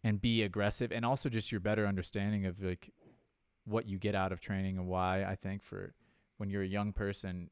and 0.02 0.20
be 0.20 0.42
aggressive, 0.42 0.92
and 0.92 1.04
also 1.04 1.28
just 1.28 1.52
your 1.52 1.60
better 1.60 1.86
understanding 1.86 2.46
of 2.46 2.62
like 2.62 2.90
what 3.64 3.86
you 3.86 3.98
get 3.98 4.14
out 4.14 4.32
of 4.32 4.40
training 4.40 4.78
and 4.78 4.86
why. 4.86 5.24
I 5.24 5.36
think 5.36 5.62
for 5.62 5.94
when 6.38 6.50
you're 6.50 6.62
a 6.62 6.66
young 6.66 6.92
person, 6.92 7.50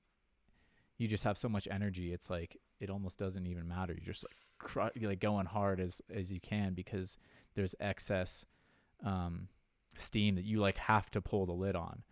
you 0.96 1.08
just 1.08 1.24
have 1.24 1.38
so 1.38 1.48
much 1.48 1.68
energy. 1.70 2.12
It's 2.12 2.30
like 2.30 2.56
it 2.80 2.90
almost 2.90 3.18
doesn't 3.18 3.46
even 3.46 3.68
matter. 3.68 3.94
You're 3.94 4.12
just 4.12 4.24
like 4.24 4.92
you're 4.96 5.10
like 5.10 5.20
going 5.20 5.46
hard 5.46 5.80
as 5.80 6.02
as 6.14 6.32
you 6.32 6.40
can 6.40 6.74
because 6.74 7.16
there's 7.54 7.74
excess 7.80 8.44
um, 9.04 9.48
steam 9.96 10.34
that 10.36 10.44
you 10.44 10.60
like 10.60 10.78
have 10.78 11.10
to 11.10 11.20
pull 11.20 11.46
the 11.46 11.52
lid 11.52 11.76
on. 11.76 12.02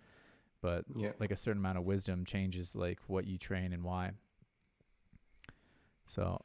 But 0.62 0.84
yeah. 0.94 1.12
like 1.20 1.30
a 1.30 1.36
certain 1.36 1.60
amount 1.60 1.78
of 1.78 1.84
wisdom 1.84 2.24
changes 2.24 2.74
like 2.74 2.98
what 3.06 3.26
you 3.26 3.38
train 3.38 3.72
and 3.72 3.84
why. 3.84 4.12
So 6.06 6.42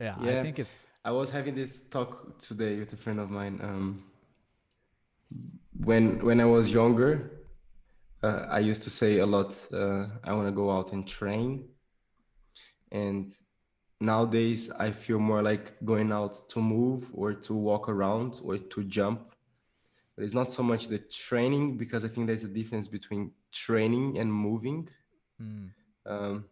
yeah, 0.00 0.16
I 0.20 0.36
think 0.36 0.58
it's 0.58 0.86
I 1.04 1.10
was 1.12 1.30
having 1.30 1.54
this 1.54 1.88
talk 1.88 2.38
today 2.38 2.78
with 2.78 2.92
a 2.92 2.96
friend 2.96 3.20
of 3.20 3.30
mine. 3.30 3.60
Um, 3.62 4.04
when 5.78 6.18
when 6.24 6.40
I 6.40 6.44
was 6.46 6.72
younger, 6.72 7.30
uh, 8.22 8.46
I 8.48 8.60
used 8.60 8.82
to 8.84 8.90
say 8.90 9.18
a 9.18 9.26
lot. 9.26 9.52
Uh, 9.72 10.06
I 10.24 10.32
want 10.32 10.48
to 10.48 10.52
go 10.52 10.70
out 10.70 10.92
and 10.92 11.06
train, 11.06 11.68
and 12.92 13.32
nowadays 14.00 14.70
I 14.70 14.90
feel 14.90 15.18
more 15.18 15.42
like 15.42 15.74
going 15.84 16.12
out 16.12 16.48
to 16.50 16.60
move 16.60 17.10
or 17.12 17.32
to 17.34 17.54
walk 17.54 17.88
around 17.88 18.40
or 18.44 18.58
to 18.58 18.84
jump. 18.84 19.34
But 20.16 20.24
it's 20.24 20.34
not 20.34 20.52
so 20.52 20.62
much 20.62 20.88
the 20.88 20.98
training 20.98 21.76
because 21.76 22.04
I 22.04 22.08
think 22.08 22.26
there's 22.28 22.44
a 22.44 22.48
difference 22.48 22.86
between 22.88 23.32
training 23.52 24.18
and 24.18 24.32
moving. 24.32 24.88
mm, 25.40 25.70
Um, 26.06 26.44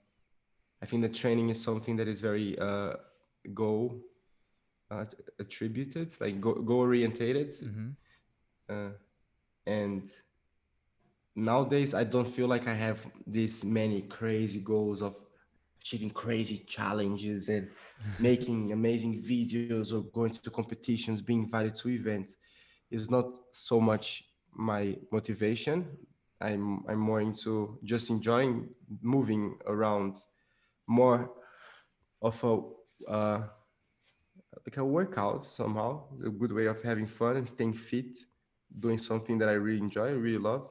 I 0.83 0.87
think 0.87 1.03
the 1.03 1.09
training 1.09 1.51
is 1.51 1.63
something 1.63 1.97
that 1.97 2.09
is 2.09 2.21
very 2.21 2.59
uh, 2.59 2.95
goal 3.55 4.01
uh, 4.91 5.05
attributed, 5.39 6.13
like 6.21 6.41
go, 6.41 6.55
goal 6.55 6.81
orientated. 6.81 7.51
mhm. 7.51 7.97
Uh, 8.69 8.91
and 9.67 10.11
nowadays, 11.35 11.95
I 11.95 12.05
don't 12.05 12.29
feel 12.29 12.47
like 12.47 12.67
I 12.69 12.75
have 12.75 13.01
this 13.27 13.65
many 13.65 14.03
crazy 14.03 14.61
goals 14.61 15.03
of 15.03 15.15
achieving 15.81 16.11
crazy 16.11 16.59
challenges 16.59 17.49
and 17.49 17.69
making 18.19 18.73
amazing 18.73 19.23
videos 19.23 19.93
or 19.93 20.03
going 20.13 20.33
to 20.33 20.51
competitions, 20.51 21.23
being 21.23 21.45
invited 21.45 21.75
to 21.77 21.89
events. 21.89 22.37
Is 22.91 23.11
not 23.11 23.39
so 23.53 23.81
much 23.81 24.25
my 24.55 24.97
motivation. 25.11 25.97
I'm 26.41 26.85
I'm 26.89 26.99
more 26.99 27.23
into 27.23 27.79
just 27.85 28.11
enjoying 28.11 28.69
moving 29.01 29.57
around, 29.67 30.17
more 30.87 31.31
of 32.21 32.45
a 32.45 32.61
uh, 33.09 33.43
like 34.67 34.77
a 34.77 34.85
workout 34.85 35.45
somehow, 35.45 36.03
a 36.25 36.31
good 36.31 36.53
way 36.53 36.67
of 36.67 36.83
having 36.83 37.07
fun 37.07 37.37
and 37.37 37.47
staying 37.47 37.73
fit, 37.73 38.19
doing 38.79 38.99
something 38.99 39.39
that 39.39 39.49
I 39.49 39.53
really 39.53 39.79
enjoy, 39.79 40.13
really 40.13 40.39
love. 40.39 40.69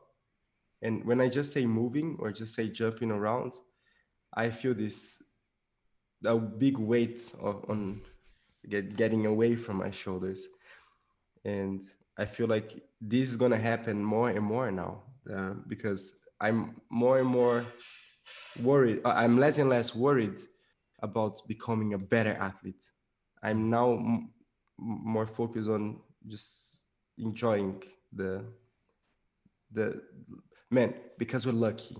And 0.81 1.05
when 1.05 1.21
I 1.21 1.29
just 1.29 1.51
say 1.53 1.65
moving 1.65 2.17
or 2.19 2.31
just 2.31 2.55
say 2.55 2.69
jumping 2.69 3.11
around, 3.11 3.53
I 4.33 4.49
feel 4.49 4.73
this 4.73 5.21
a 6.25 6.35
big 6.35 6.77
weight 6.77 7.21
of, 7.39 7.65
on 7.69 8.01
get, 8.67 8.95
getting 8.95 9.25
away 9.25 9.55
from 9.55 9.77
my 9.77 9.91
shoulders. 9.91 10.47
And 11.43 11.87
I 12.17 12.25
feel 12.25 12.47
like 12.47 12.83
this 12.99 13.29
is 13.29 13.37
gonna 13.37 13.57
happen 13.57 14.03
more 14.03 14.29
and 14.29 14.43
more 14.43 14.71
now 14.71 15.03
uh, 15.33 15.53
because 15.67 16.19
I'm 16.39 16.81
more 16.89 17.19
and 17.19 17.27
more 17.27 17.65
worried. 18.61 19.01
uh, 19.05 19.13
I'm 19.15 19.37
less 19.37 19.57
and 19.57 19.69
less 19.69 19.95
worried 19.95 20.37
about 21.01 21.41
becoming 21.47 21.93
a 21.93 21.97
better 21.97 22.33
athlete. 22.39 22.83
I'm 23.43 23.69
now 23.69 23.93
m- 23.93 24.31
more 24.77 25.27
focused 25.27 25.69
on 25.69 25.99
just 26.27 26.77
enjoying 27.17 27.81
the 28.13 28.45
the 29.71 30.01
man 30.69 30.93
because 31.17 31.45
we're 31.45 31.53
lucky. 31.53 31.97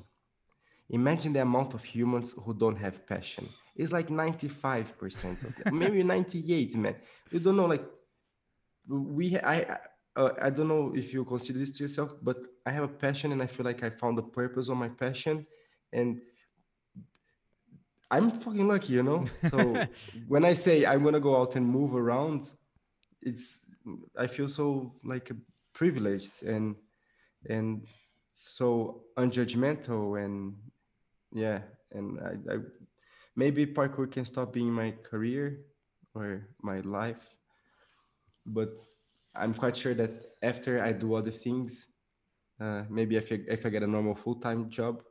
Imagine 0.89 1.33
the 1.33 1.41
amount 1.41 1.73
of 1.73 1.83
humans 1.83 2.33
who 2.43 2.53
don't 2.53 2.75
have 2.75 3.07
passion. 3.07 3.47
It's 3.75 3.93
like 3.93 4.09
95% 4.09 5.43
of 5.45 5.55
them, 5.55 5.77
maybe 5.79 6.03
98, 6.15 6.75
man. 6.77 6.95
You 7.31 7.39
don't 7.39 7.55
know, 7.55 7.65
like 7.65 7.85
we. 8.87 9.37
I 9.37 9.61
I- 9.61 9.79
uh, 10.13 10.33
I 10.41 10.49
don't 10.49 10.67
know 10.67 10.91
if 10.93 11.13
you 11.13 11.23
consider 11.23 11.57
this 11.57 11.71
to 11.77 11.83
yourself, 11.85 12.13
but 12.21 12.35
I 12.65 12.71
have 12.71 12.83
a 12.83 12.87
passion, 12.89 13.31
and 13.31 13.41
I 13.41 13.45
feel 13.47 13.65
like 13.65 13.81
I 13.81 13.89
found 13.89 14.19
a 14.19 14.21
purpose 14.21 14.67
on 14.67 14.75
my 14.75 14.89
passion, 14.89 15.47
and 15.93 16.19
I'm 18.11 18.29
fucking 18.29 18.67
lucky, 18.67 18.93
you 18.93 19.03
know. 19.03 19.25
So 19.49 19.85
when 20.27 20.43
I 20.43 20.53
say 20.53 20.85
I'm 20.85 21.03
gonna 21.03 21.19
go 21.19 21.37
out 21.37 21.55
and 21.55 21.65
move 21.65 21.95
around, 21.95 22.51
it's 23.21 23.59
I 24.17 24.27
feel 24.27 24.49
so 24.49 24.93
like 25.03 25.31
privileged 25.73 26.43
and 26.43 26.75
and 27.49 27.87
so 28.33 29.03
unjudgmental 29.17 30.23
and 30.23 30.55
yeah, 31.31 31.61
and 31.91 32.19
I, 32.19 32.53
I 32.53 32.57
maybe 33.35 33.65
parkour 33.65 34.11
can 34.11 34.25
stop 34.25 34.51
being 34.51 34.71
my 34.73 34.91
career 35.03 35.61
or 36.13 36.47
my 36.61 36.81
life, 36.81 37.23
but 38.45 38.69
I'm 39.33 39.53
quite 39.53 39.77
sure 39.77 39.93
that 39.93 40.25
after 40.41 40.83
I 40.83 40.91
do 40.91 41.13
other 41.13 41.31
things, 41.31 41.87
uh, 42.59 42.83
maybe 42.89 43.15
if 43.15 43.31
I, 43.31 43.39
if 43.47 43.65
I 43.65 43.69
get 43.69 43.83
a 43.83 43.87
normal 43.87 44.15
full 44.15 44.35
time 44.35 44.69
job, 44.69 45.01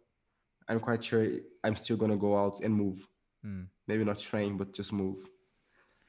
I'm 0.70 0.80
quite 0.80 1.04
sure 1.04 1.26
I'm 1.64 1.76
still 1.76 1.98
gonna 1.98 2.16
go 2.26 2.32
out 2.42 2.60
and 2.64 2.72
move 2.74 3.06
Mm. 3.46 3.68
maybe 3.88 4.04
not 4.04 4.18
train 4.18 4.58
but 4.58 4.74
just 4.74 4.92
move 4.92 5.18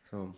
so 0.09 0.35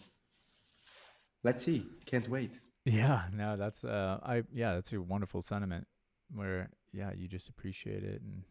let's 1.43 1.63
see 1.63 1.85
can't 2.05 2.27
wait 2.29 2.51
Yeah, 2.85 3.23
no, 3.33 3.57
that's 3.57 3.83
uh 3.83 4.19
I 4.23 4.43
yeah, 4.53 4.75
that's 4.75 4.91
a 4.93 5.01
wonderful 5.01 5.41
sentiment 5.41 5.87
where 6.33 6.69
yeah, 6.91 7.11
you 7.15 7.27
just 7.27 7.49
appreciate 7.49 8.03
it 8.03 8.21
and 8.21 8.43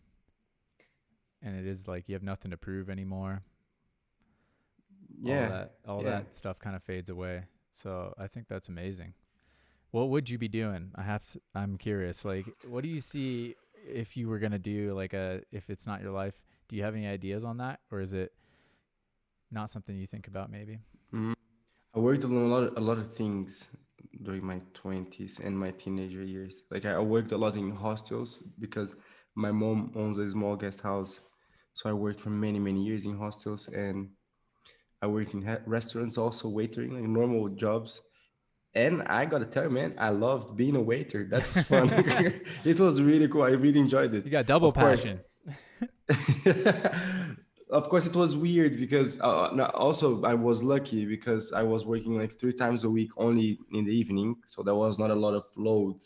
and 1.44 1.56
it 1.60 1.66
is 1.66 1.86
like 1.86 2.08
you 2.08 2.14
have 2.14 2.22
nothing 2.22 2.50
to 2.50 2.56
prove 2.56 2.88
anymore. 2.90 3.42
yeah 5.22 5.42
All 5.44 5.48
that 5.50 5.74
all 5.86 6.02
yeah. 6.02 6.10
that 6.10 6.34
stuff 6.36 6.58
kind 6.58 6.76
of 6.76 6.82
fades 6.82 7.10
away. 7.10 7.44
So 7.70 8.14
I 8.18 8.26
think 8.26 8.48
that's 8.48 8.68
amazing. 8.68 9.14
What 9.90 10.08
would 10.10 10.30
you 10.30 10.38
be 10.38 10.48
doing? 10.48 10.90
I 10.96 11.02
have 11.02 11.22
to, 11.32 11.40
I'm 11.54 11.76
curious. 11.78 12.24
Like 12.24 12.46
what 12.66 12.82
do 12.82 12.88
you 12.88 13.00
see 13.00 13.54
if 13.86 14.16
you 14.16 14.28
were 14.28 14.38
to 14.52 14.58
do 14.58 14.94
like 14.94 15.12
a 15.12 15.42
if 15.50 15.70
it's 15.70 15.86
not 15.86 16.00
your 16.02 16.12
life? 16.12 16.42
Do 16.68 16.76
you 16.76 16.82
have 16.84 16.94
any 16.94 17.06
ideas 17.06 17.44
on 17.44 17.58
that 17.58 17.80
or 17.90 18.00
is 18.00 18.12
it 18.12 18.32
not 19.50 19.70
something 19.70 19.96
you 19.96 20.06
think 20.06 20.28
about 20.28 20.50
maybe? 20.50 20.78
Mhm. 21.12 21.34
i 21.94 21.98
worked 21.98 22.24
on 22.24 22.32
a 22.32 22.46
lot 22.54 22.64
of, 22.64 22.76
a 22.76 22.80
lot 22.80 22.98
of 22.98 23.14
things 23.14 23.68
during 24.22 24.44
my 24.44 24.60
20s 24.72 25.40
and 25.40 25.58
my 25.58 25.70
teenager 25.72 26.24
years 26.24 26.62
like 26.70 26.84
i 26.86 26.92
I 26.92 27.00
worked 27.00 27.32
a 27.32 27.36
lot 27.36 27.56
in 27.56 27.70
hostels 27.70 28.30
because 28.58 28.94
my 29.34 29.52
mom 29.52 29.92
owns 29.94 30.18
a 30.18 30.28
small 30.30 30.56
guest 30.56 30.80
house 30.80 31.20
so 31.74 31.90
i 31.90 31.92
worked 31.92 32.20
for 32.20 32.30
many 32.30 32.58
many 32.58 32.82
years 32.88 33.04
in 33.04 33.16
hostels 33.16 33.68
and 33.68 34.10
i 35.02 35.06
worked 35.06 35.34
in 35.34 35.42
ha- 35.42 35.64
restaurants 35.66 36.16
also 36.18 36.48
waitering 36.48 36.92
like 36.92 37.08
normal 37.20 37.48
jobs 37.64 38.02
and 38.74 39.02
I 39.02 39.26
gotta 39.26 39.44
tell 39.44 39.64
you, 39.64 39.70
man, 39.70 39.94
I 39.98 40.08
loved 40.10 40.56
being 40.56 40.76
a 40.76 40.80
waiter. 40.80 41.24
That 41.24 41.52
was 41.54 41.62
fun. 41.68 41.90
it 42.64 42.80
was 42.80 43.02
really 43.02 43.28
cool. 43.28 43.42
I 43.42 43.50
really 43.50 43.80
enjoyed 43.80 44.14
it. 44.14 44.24
You 44.24 44.30
got 44.30 44.46
double 44.46 44.68
Of 44.68 44.74
passion. 44.74 45.20
of 47.70 47.88
course 47.88 48.06
it 48.06 48.14
was 48.14 48.36
weird 48.36 48.78
because 48.78 49.18
uh, 49.20 49.50
no, 49.54 49.64
also 49.74 50.22
i 50.24 50.34
was 50.34 50.62
lucky 50.62 51.06
because 51.06 51.52
i 51.52 51.62
was 51.62 51.86
working 51.86 52.18
like 52.18 52.38
three 52.38 52.52
times 52.52 52.84
a 52.84 52.90
week 52.90 53.10
only 53.16 53.58
in 53.72 53.84
the 53.84 53.90
evening 53.90 54.36
so 54.44 54.62
there 54.62 54.74
was 54.74 54.98
not 54.98 55.10
a 55.10 55.14
lot 55.14 55.32
of 55.32 55.44
load 55.56 55.96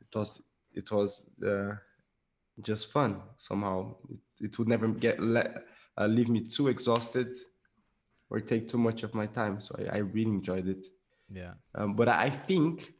it 0.00 0.14
was 0.14 0.42
it 0.74 0.90
was 0.90 1.30
uh, 1.46 1.74
just 2.60 2.90
fun 2.90 3.20
somehow 3.36 3.94
it, 4.10 4.18
it 4.46 4.58
would 4.58 4.68
never 4.68 4.88
get 4.88 5.20
let, 5.20 5.64
uh, 5.98 6.06
leave 6.06 6.28
me 6.28 6.40
too 6.40 6.68
exhausted 6.68 7.28
or 8.28 8.40
take 8.40 8.66
too 8.66 8.78
much 8.78 9.04
of 9.04 9.14
my 9.14 9.26
time 9.26 9.60
so 9.60 9.76
i, 9.78 9.96
I 9.96 9.98
really 9.98 10.32
enjoyed 10.32 10.68
it 10.68 10.86
Yeah. 11.34 11.54
um, 11.74 11.94
but 11.94 12.08
i 12.08 12.28
think 12.30 12.92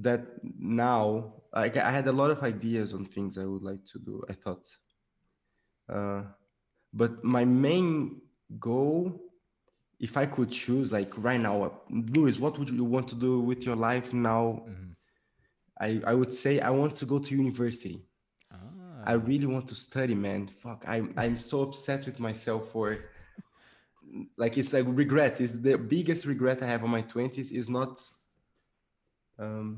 that 0.00 0.20
now 0.58 1.32
like 1.54 1.76
i 1.76 1.90
had 1.90 2.06
a 2.06 2.12
lot 2.12 2.30
of 2.30 2.42
ideas 2.42 2.92
on 2.94 3.04
things 3.04 3.38
i 3.38 3.44
would 3.44 3.62
like 3.62 3.84
to 3.92 3.98
do 3.98 4.22
i 4.28 4.32
thought 4.32 4.66
uh, 5.88 6.22
but 6.92 7.22
my 7.24 7.44
main 7.44 8.20
goal 8.58 9.20
if 9.98 10.16
i 10.16 10.26
could 10.26 10.50
choose 10.50 10.92
like 10.92 11.12
right 11.16 11.40
now 11.40 11.72
Luis, 11.90 12.38
what 12.38 12.58
would 12.58 12.68
you 12.70 12.84
want 12.84 13.08
to 13.08 13.14
do 13.14 13.40
with 13.40 13.64
your 13.66 13.76
life 13.76 14.12
now 14.12 14.62
Mhm. 14.68 14.94
I, 15.78 16.00
I 16.06 16.14
would 16.14 16.32
say 16.32 16.60
i 16.60 16.70
want 16.70 16.94
to 16.96 17.06
go 17.06 17.18
to 17.18 17.30
university 17.34 18.02
i 19.12 19.12
Ah. 19.12 19.20
really 19.30 19.46
want 19.46 19.66
to 19.68 19.74
study 19.74 20.14
man 20.14 20.48
fuck 20.48 20.84
i'm, 20.88 21.12
I'm 21.16 21.38
so 21.38 21.62
upset 21.62 22.06
with 22.06 22.18
myself 22.20 22.70
for 22.72 22.96
like 24.36 24.56
it's 24.60 24.74
a 24.74 24.82
regret 24.82 25.40
is 25.40 25.62
the 25.62 25.76
biggest 25.76 26.22
regret 26.26 26.62
i 26.62 26.66
have 26.66 26.82
on 26.84 26.90
my 26.90 27.02
20s 27.02 27.50
is 27.60 27.68
not 27.68 27.92
um 29.38 29.68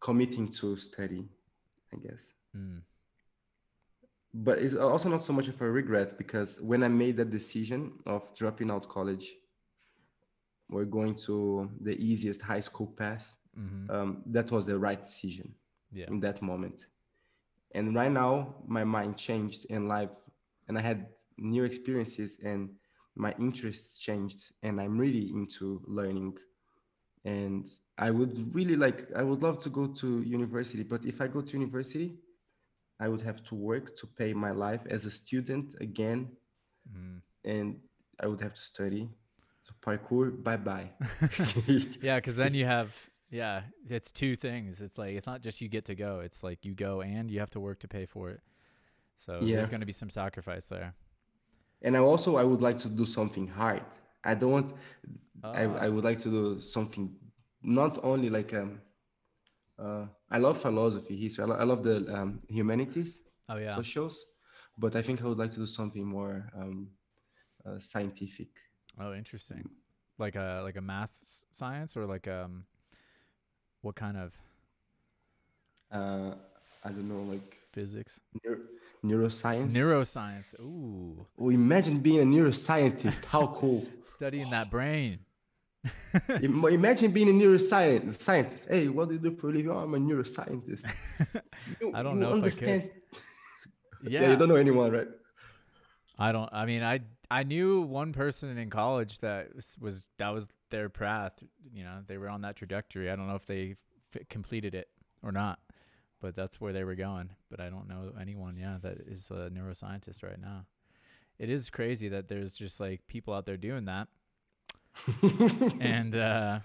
committing 0.00 0.46
to 0.48 0.76
study 0.76 1.22
i 1.92 1.96
guess 2.06 2.32
Mm. 2.56 2.82
but 4.32 4.58
it's 4.58 4.74
also 4.74 5.08
not 5.08 5.22
so 5.22 5.32
much 5.32 5.48
of 5.48 5.60
a 5.60 5.68
regret 5.80 6.16
because 6.18 6.60
when 6.60 6.82
I 6.84 6.88
made 6.88 7.16
that 7.16 7.30
decision 7.30 7.80
of 8.06 8.32
dropping 8.34 8.70
out 8.70 8.88
college 8.88 9.26
or 10.70 10.84
going 10.84 11.14
to 11.26 11.68
the 11.80 11.94
easiest 12.10 12.40
high 12.42 12.60
school 12.60 12.88
path, 13.00 13.26
Mhm. 13.56 13.90
um, 13.90 14.22
that 14.26 14.50
was 14.50 14.66
the 14.66 14.78
right 14.78 15.02
decision 15.04 15.54
Yeah. 15.92 16.06
in 16.12 16.20
that 16.20 16.42
moment. 16.42 16.86
And 17.74 17.94
right 17.94 18.12
now, 18.12 18.62
my 18.66 18.84
mind 18.84 19.16
changed 19.16 19.66
in 19.66 19.88
life, 19.88 20.14
and 20.68 20.78
I 20.78 20.82
had 20.90 20.98
new 21.36 21.64
experiences, 21.64 22.38
and 22.50 22.60
my 23.16 23.34
interests 23.38 23.98
changed, 23.98 24.52
and 24.62 24.80
I'm 24.80 24.98
really 24.98 25.30
into 25.30 25.82
learning. 25.86 26.36
And 27.24 27.66
I 27.96 28.10
would 28.10 28.54
really 28.54 28.76
like, 28.76 29.08
I 29.16 29.22
would 29.22 29.42
love 29.42 29.58
to 29.60 29.70
go 29.70 29.86
to 29.86 30.22
university, 30.22 30.82
but 30.82 31.04
if 31.04 31.20
I 31.20 31.26
go 31.28 31.40
to 31.40 31.52
university, 31.52 32.16
I 33.00 33.08
would 33.08 33.22
have 33.22 33.42
to 33.44 33.54
work 33.54 33.96
to 33.98 34.06
pay 34.06 34.32
my 34.34 34.50
life 34.50 34.82
as 34.90 35.06
a 35.06 35.10
student 35.10 35.74
again, 35.80 36.28
Mm. 36.94 37.22
and 37.44 37.80
I 38.20 38.26
would 38.26 38.42
have 38.42 38.52
to 38.54 38.60
study. 38.60 39.08
So 39.62 39.72
parkour, 39.80 40.30
bye 40.42 40.58
bye. 40.58 40.90
Yeah, 42.02 42.16
because 42.18 42.36
then 42.36 42.52
you 42.52 42.66
have 42.66 43.10
yeah, 43.30 43.62
it's 43.88 44.12
two 44.12 44.36
things. 44.36 44.80
It's 44.82 44.98
like 44.98 45.16
it's 45.16 45.26
not 45.26 45.40
just 45.40 45.60
you 45.62 45.68
get 45.68 45.86
to 45.86 45.94
go. 45.94 46.20
It's 46.20 46.42
like 46.44 46.64
you 46.66 46.74
go 46.74 47.00
and 47.00 47.30
you 47.30 47.40
have 47.40 47.50
to 47.52 47.60
work 47.60 47.80
to 47.80 47.88
pay 47.88 48.04
for 48.06 48.28
it. 48.30 48.40
So 49.16 49.40
Yeah. 49.42 49.56
there's 49.56 49.70
going 49.70 49.80
to 49.80 49.86
be 49.86 49.92
some 49.94 50.10
sacrifice 50.10 50.66
there. 50.66 50.94
And 51.84 51.96
I 51.96 52.00
also 52.00 52.36
I 52.36 52.44
would 52.44 52.62
like 52.62 52.78
to 52.78 52.88
do 52.88 53.04
something 53.04 53.46
hard. 53.46 53.84
I 54.24 54.34
don't 54.34 54.52
want. 54.52 54.72
I, 55.44 55.62
I 55.64 55.86
Ah. 55.86 55.90
would 55.90 56.04
like 56.04 56.18
to 56.20 56.30
do 56.30 56.60
something 56.60 57.14
not 57.62 57.98
only 58.04 58.30
like 58.30 58.52
um. 58.54 58.80
Uh, 59.78 60.06
I 60.30 60.38
love 60.38 60.60
philosophy, 60.60 61.16
history. 61.16 61.44
I, 61.44 61.46
lo- 61.48 61.56
I 61.56 61.64
love 61.64 61.82
the 61.82 61.96
um, 62.14 62.40
humanities, 62.48 63.22
Oh 63.48 63.56
yeah. 63.56 63.74
socials, 63.74 64.24
but 64.78 64.94
I 64.96 65.02
think 65.02 65.20
I 65.22 65.26
would 65.26 65.38
like 65.38 65.52
to 65.52 65.58
do 65.60 65.66
something 65.66 66.04
more 66.04 66.48
um, 66.56 66.90
uh, 67.66 67.78
scientific. 67.78 68.48
Oh, 69.00 69.12
interesting. 69.14 69.68
Like 70.18 70.36
a 70.36 70.60
like 70.62 70.76
a 70.76 70.80
math 70.80 71.10
science 71.50 71.96
or 71.96 72.06
like 72.06 72.28
um, 72.28 72.66
what 73.82 73.96
kind 73.96 74.16
of 74.16 74.32
Uh, 75.90 76.34
I 76.84 76.90
don't 76.90 77.08
know, 77.08 77.22
like 77.32 77.56
physics? 77.72 78.20
neuro- 78.44 78.66
neuroscience. 79.04 79.70
Neuroscience. 79.72 80.58
Ooh, 80.60 81.26
oh, 81.38 81.50
imagine 81.50 81.98
being 82.00 82.20
a 82.20 82.24
neuroscientist. 82.24 83.24
How 83.26 83.46
cool! 83.48 83.86
studying 84.04 84.50
that 84.50 84.70
brain. 84.70 85.20
Imagine 86.42 87.10
being 87.10 87.28
a 87.28 87.32
neuroscientist. 87.32 88.20
scientist. 88.20 88.66
Hey, 88.70 88.88
what 88.88 89.08
do 89.08 89.14
you 89.14 89.20
do 89.20 89.36
for 89.36 89.50
a 89.50 89.52
living? 89.52 89.70
Oh, 89.70 89.78
I'm 89.78 89.94
a 89.94 89.98
neuroscientist. 89.98 90.86
You- 91.80 91.92
I 91.94 92.02
don't 92.02 92.18
know 92.18 92.28
if 92.28 92.30
I 92.30 92.30
could. 92.30 92.68
understand. 92.68 92.90
Yeah. 94.02 94.22
Yeah. 94.22 94.30
you 94.30 94.36
don't 94.36 94.48
know 94.48 94.54
anyone, 94.54 94.92
right? 94.92 95.08
I 96.18 96.32
don't. 96.32 96.48
I 96.52 96.64
mean, 96.64 96.82
I 96.82 97.00
I 97.30 97.42
knew 97.42 97.82
one 97.82 98.12
person 98.12 98.56
in 98.56 98.70
college 98.70 99.18
that 99.20 99.54
was, 99.54 99.76
was 99.80 100.08
that 100.18 100.30
was 100.30 100.48
their 100.70 100.88
path. 100.88 101.32
You 101.72 101.84
know, 101.84 101.98
they 102.06 102.16
were 102.18 102.28
on 102.28 102.42
that 102.42 102.56
trajectory. 102.56 103.10
I 103.10 103.16
don't 103.16 103.26
know 103.26 103.34
if 103.34 103.46
they 103.46 103.74
f- 104.14 104.28
completed 104.28 104.74
it 104.74 104.88
or 105.22 105.32
not, 105.32 105.58
but 106.24 106.34
that's 106.34 106.58
where 106.58 106.72
they 106.72 106.84
were 106.84 106.94
going. 106.94 107.28
But 107.50 107.60
I 107.60 107.68
don't 107.68 107.86
know 107.86 108.12
anyone. 108.18 108.56
Yeah, 108.58 108.78
that 108.80 108.96
is 109.06 109.30
a 109.30 109.50
neuroscientist 109.50 110.22
right 110.22 110.40
now. 110.40 110.64
It 111.38 111.50
is 111.50 111.68
crazy 111.68 112.08
that 112.08 112.28
there's 112.28 112.56
just 112.56 112.80
like 112.80 113.06
people 113.06 113.34
out 113.34 113.44
there 113.44 113.58
doing 113.58 113.84
that, 113.84 114.08
and 115.80 116.16
uh, 116.16 116.60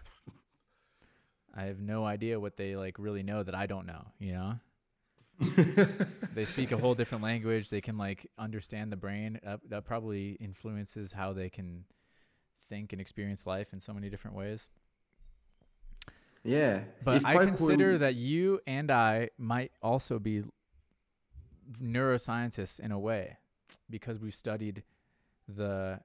I 1.54 1.64
have 1.64 1.82
no 1.82 2.06
idea 2.06 2.40
what 2.40 2.56
they 2.56 2.78
like 2.78 2.98
really 2.98 3.22
know 3.22 3.44
that 3.44 3.54
I 3.54 3.66
don't 3.66 3.86
know. 3.86 4.06
You 4.18 4.32
know 4.32 4.60
they 6.36 6.46
speak 6.46 6.72
a 6.72 6.78
whole 6.78 6.96
different 6.96 7.22
language. 7.22 7.70
They 7.70 7.82
can 7.82 7.98
like 7.98 8.28
understand 8.38 8.94
the 8.94 8.98
brain. 8.98 9.42
Uh, 9.46 9.58
that 9.68 9.84
probably 9.84 10.38
influences 10.40 11.12
how 11.12 11.34
they 11.34 11.50
can 11.50 11.84
think 12.70 12.94
and 12.94 13.02
experience 13.02 13.46
life 13.46 13.74
in 13.74 13.82
so 13.82 13.92
many 13.92 14.10
different 14.10 14.38
ways. 14.38 14.70
Yeah. 16.44 16.82
But 17.04 17.18
If 17.18 17.26
I 17.26 17.36
parkour- 17.36 17.44
consider 17.46 17.98
that 17.98 18.16
you 18.16 18.60
and 18.68 18.90
I 18.92 19.30
might 19.38 19.72
also 19.82 20.20
be 20.20 20.44
neuroscientists 21.82 22.80
in 22.80 22.92
a 22.92 23.00
way 23.00 23.38
because 23.90 24.20
we've 24.20 24.36
studied 24.36 24.84
the 25.48 26.00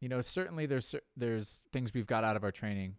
you 0.00 0.08
know 0.08 0.20
certainly 0.20 0.66
there's 0.66 0.94
there's 1.16 1.64
things 1.72 1.92
we've 1.94 2.06
got 2.06 2.24
out 2.24 2.36
of 2.36 2.44
our 2.44 2.50
training 2.52 2.96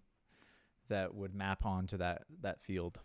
that 0.88 1.14
would 1.16 1.34
map 1.34 1.66
onto 1.66 1.98
that 1.98 2.24
that 2.42 2.62
field 2.62 3.00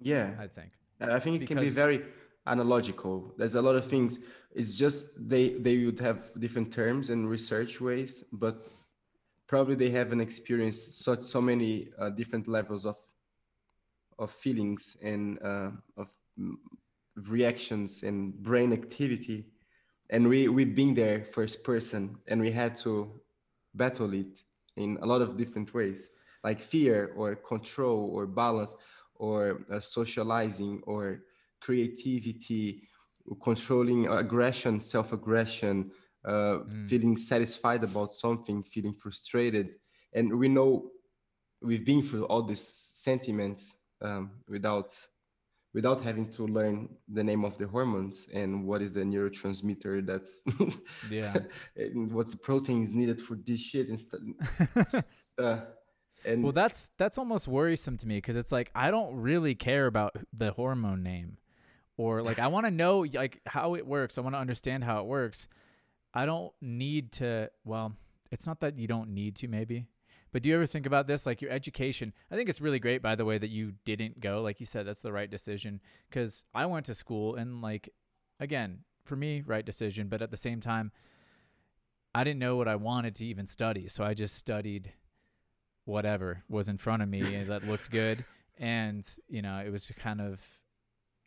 Yeah. 0.00 0.34
I 0.38 0.46
think 0.46 0.72
I 1.00 1.18
think 1.20 1.42
it 1.42 1.46
can 1.46 1.58
be 1.58 1.68
very 1.68 2.02
analogical. 2.46 3.34
There's 3.36 3.54
a 3.56 3.60
lot 3.62 3.74
of 3.76 3.86
things. 3.86 4.18
It's 4.54 4.74
just 4.76 5.08
they 5.28 5.50
they 5.66 5.84
would 5.84 6.00
have 6.00 6.30
different 6.38 6.72
terms 6.72 7.10
and 7.10 7.28
research 7.28 7.80
ways, 7.80 8.24
but 8.32 8.66
probably 9.46 9.74
they 9.74 9.90
haven't 9.90 10.20
experienced 10.20 11.02
such 11.02 11.22
so 11.22 11.40
many 11.40 11.88
uh, 11.98 12.10
different 12.10 12.48
levels 12.48 12.84
of 12.84 12.96
of 14.18 14.30
feelings 14.30 14.96
and 15.02 15.38
uh, 15.42 15.70
of 15.96 16.08
reactions 17.28 18.02
and 18.02 18.34
brain 18.42 18.72
activity, 18.72 19.46
and 20.10 20.26
we 20.28 20.48
we've 20.48 20.74
been 20.74 20.94
there 20.94 21.24
first 21.24 21.64
person, 21.64 22.16
and 22.28 22.40
we 22.40 22.50
had 22.50 22.76
to 22.78 23.20
battle 23.74 24.12
it 24.14 24.42
in 24.76 24.98
a 25.02 25.06
lot 25.06 25.22
of 25.22 25.36
different 25.36 25.72
ways, 25.74 26.08
like 26.44 26.60
fear 26.60 27.12
or 27.16 27.34
control 27.36 28.10
or 28.12 28.26
balance 28.26 28.74
or 29.14 29.64
uh, 29.70 29.80
socializing 29.80 30.82
or 30.86 31.22
creativity, 31.60 32.82
controlling 33.42 34.06
aggression, 34.08 34.80
self 34.80 35.12
aggression, 35.12 35.90
uh, 36.24 36.58
Mm. 36.64 36.88
feeling 36.88 37.16
satisfied 37.16 37.84
about 37.84 38.12
something, 38.12 38.62
feeling 38.62 38.92
frustrated. 38.92 39.70
And 40.12 40.38
we 40.38 40.48
know 40.48 40.90
we've 41.62 41.84
been 41.84 42.02
through 42.02 42.24
all 42.26 42.42
these 42.42 42.66
sentiments 42.66 43.74
um, 44.00 44.30
without 44.48 44.94
without 45.74 46.00
having 46.02 46.26
to 46.26 46.46
learn 46.46 46.88
the 47.06 47.22
name 47.22 47.44
of 47.44 47.58
the 47.58 47.66
hormones 47.66 48.28
and 48.32 48.64
what 48.66 48.80
is 48.80 48.92
the 48.92 49.00
neurotransmitter 49.00 50.06
that's 50.06 50.42
Yeah. 51.10 51.34
and 51.76 52.10
what's 52.12 52.30
the 52.30 52.38
proteins 52.38 52.90
needed 52.94 53.20
for 53.20 53.36
this 53.36 53.60
shit 53.60 53.88
and 53.90 54.00
stuff 54.00 54.20
uh, 55.38 55.60
and 56.24 56.42
Well, 56.42 56.52
that's 56.52 56.90
that's 56.96 57.18
almost 57.18 57.46
worrisome 57.46 57.98
to 57.98 58.06
me 58.08 58.16
because 58.16 58.36
it's 58.36 58.52
like 58.52 58.70
I 58.74 58.90
don't 58.90 59.16
really 59.16 59.54
care 59.54 59.86
about 59.86 60.16
the 60.32 60.50
hormone 60.52 61.02
name, 61.02 61.36
or 61.98 62.22
like 62.22 62.38
I 62.38 62.46
want 62.46 62.64
to 62.66 62.70
know 62.70 63.00
like 63.12 63.40
how 63.46 63.74
it 63.74 63.86
works. 63.86 64.16
I 64.16 64.22
want 64.22 64.34
to 64.34 64.40
understand 64.40 64.84
how 64.84 65.00
it 65.00 65.06
works. 65.06 65.46
I 66.16 66.26
don't 66.26 66.52
need 66.62 67.12
to. 67.12 67.50
Well, 67.64 67.92
it's 68.30 68.46
not 68.46 68.60
that 68.60 68.78
you 68.78 68.86
don't 68.86 69.10
need 69.10 69.36
to, 69.36 69.48
maybe. 69.48 69.86
But 70.32 70.42
do 70.42 70.48
you 70.48 70.54
ever 70.56 70.66
think 70.66 70.86
about 70.86 71.06
this? 71.06 71.26
Like 71.26 71.40
your 71.42 71.50
education. 71.50 72.12
I 72.30 72.36
think 72.36 72.48
it's 72.48 72.60
really 72.60 72.78
great, 72.78 73.00
by 73.02 73.14
the 73.14 73.24
way, 73.24 73.38
that 73.38 73.48
you 73.50 73.72
didn't 73.84 74.20
go. 74.20 74.42
Like 74.42 74.60
you 74.60 74.66
said, 74.66 74.86
that's 74.86 75.02
the 75.02 75.12
right 75.12 75.30
decision. 75.30 75.80
Because 76.08 76.44
I 76.54 76.66
went 76.66 76.86
to 76.86 76.94
school 76.94 77.36
and 77.36 77.62
like, 77.62 77.90
again, 78.40 78.80
for 79.04 79.16
me, 79.16 79.42
right 79.46 79.64
decision. 79.64 80.08
But 80.08 80.22
at 80.22 80.30
the 80.30 80.36
same 80.36 80.60
time, 80.60 80.90
I 82.14 82.24
didn't 82.24 82.40
know 82.40 82.56
what 82.56 82.66
I 82.68 82.76
wanted 82.76 83.14
to 83.16 83.24
even 83.26 83.46
study, 83.46 83.88
so 83.88 84.02
I 84.02 84.14
just 84.14 84.34
studied 84.36 84.92
whatever 85.84 86.42
was 86.48 86.68
in 86.68 86.78
front 86.78 87.02
of 87.02 87.08
me 87.08 87.34
and 87.34 87.48
that 87.50 87.64
looked 87.64 87.90
good 87.92 88.24
and 88.58 89.08
you 89.28 89.40
know 89.40 89.62
it 89.64 89.70
was 89.70 89.88
kind 89.96 90.20
of 90.20 90.44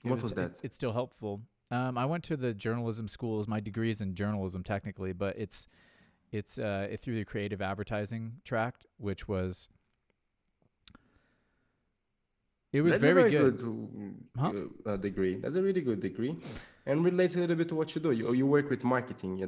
What 0.02 0.22
was 0.22 0.32
it- 0.34 0.36
that? 0.36 0.52
it's 0.64 0.76
still 0.76 0.92
helpful 0.92 1.42
Um, 1.72 1.98
I 1.98 2.06
went 2.06 2.24
to 2.26 2.38
the 2.38 2.54
journalism 2.54 3.08
schools. 3.08 3.48
My 3.48 3.60
degree 3.60 3.90
is 3.90 4.02
in 4.02 4.16
journalism 4.16 4.64
technically, 4.64 5.14
but 5.14 5.38
it's 5.38 5.68
it's 6.32 6.58
uh, 6.58 6.88
it 6.90 7.02
through 7.02 7.16
the 7.16 7.26
creative 7.26 7.62
advertising 7.62 8.42
tract, 8.44 8.86
which 8.98 9.28
was 9.28 9.70
it 12.72 12.82
was 12.82 12.94
That's 12.94 13.02
very, 13.02 13.12
a 13.12 13.16
very 13.16 13.32
good. 13.32 13.58
good, 13.58 14.16
Huh? 14.38 14.54
uh, 14.86 14.98
degree. 14.98 15.36
That's 15.38 15.56
a 15.56 15.62
really 15.62 15.82
good 15.82 16.00
degree, 16.02 16.36
and 16.86 17.04
relates 17.04 17.36
a 17.36 17.40
little 17.40 17.56
bit 17.56 17.70
to 17.70 17.76
what 17.76 17.94
you 17.96 18.02
do. 18.02 18.12
You, 18.12 18.34
you 18.34 18.46
work 18.46 18.70
with 18.70 18.84
marketing. 18.84 19.38
Yeah. 19.38 19.48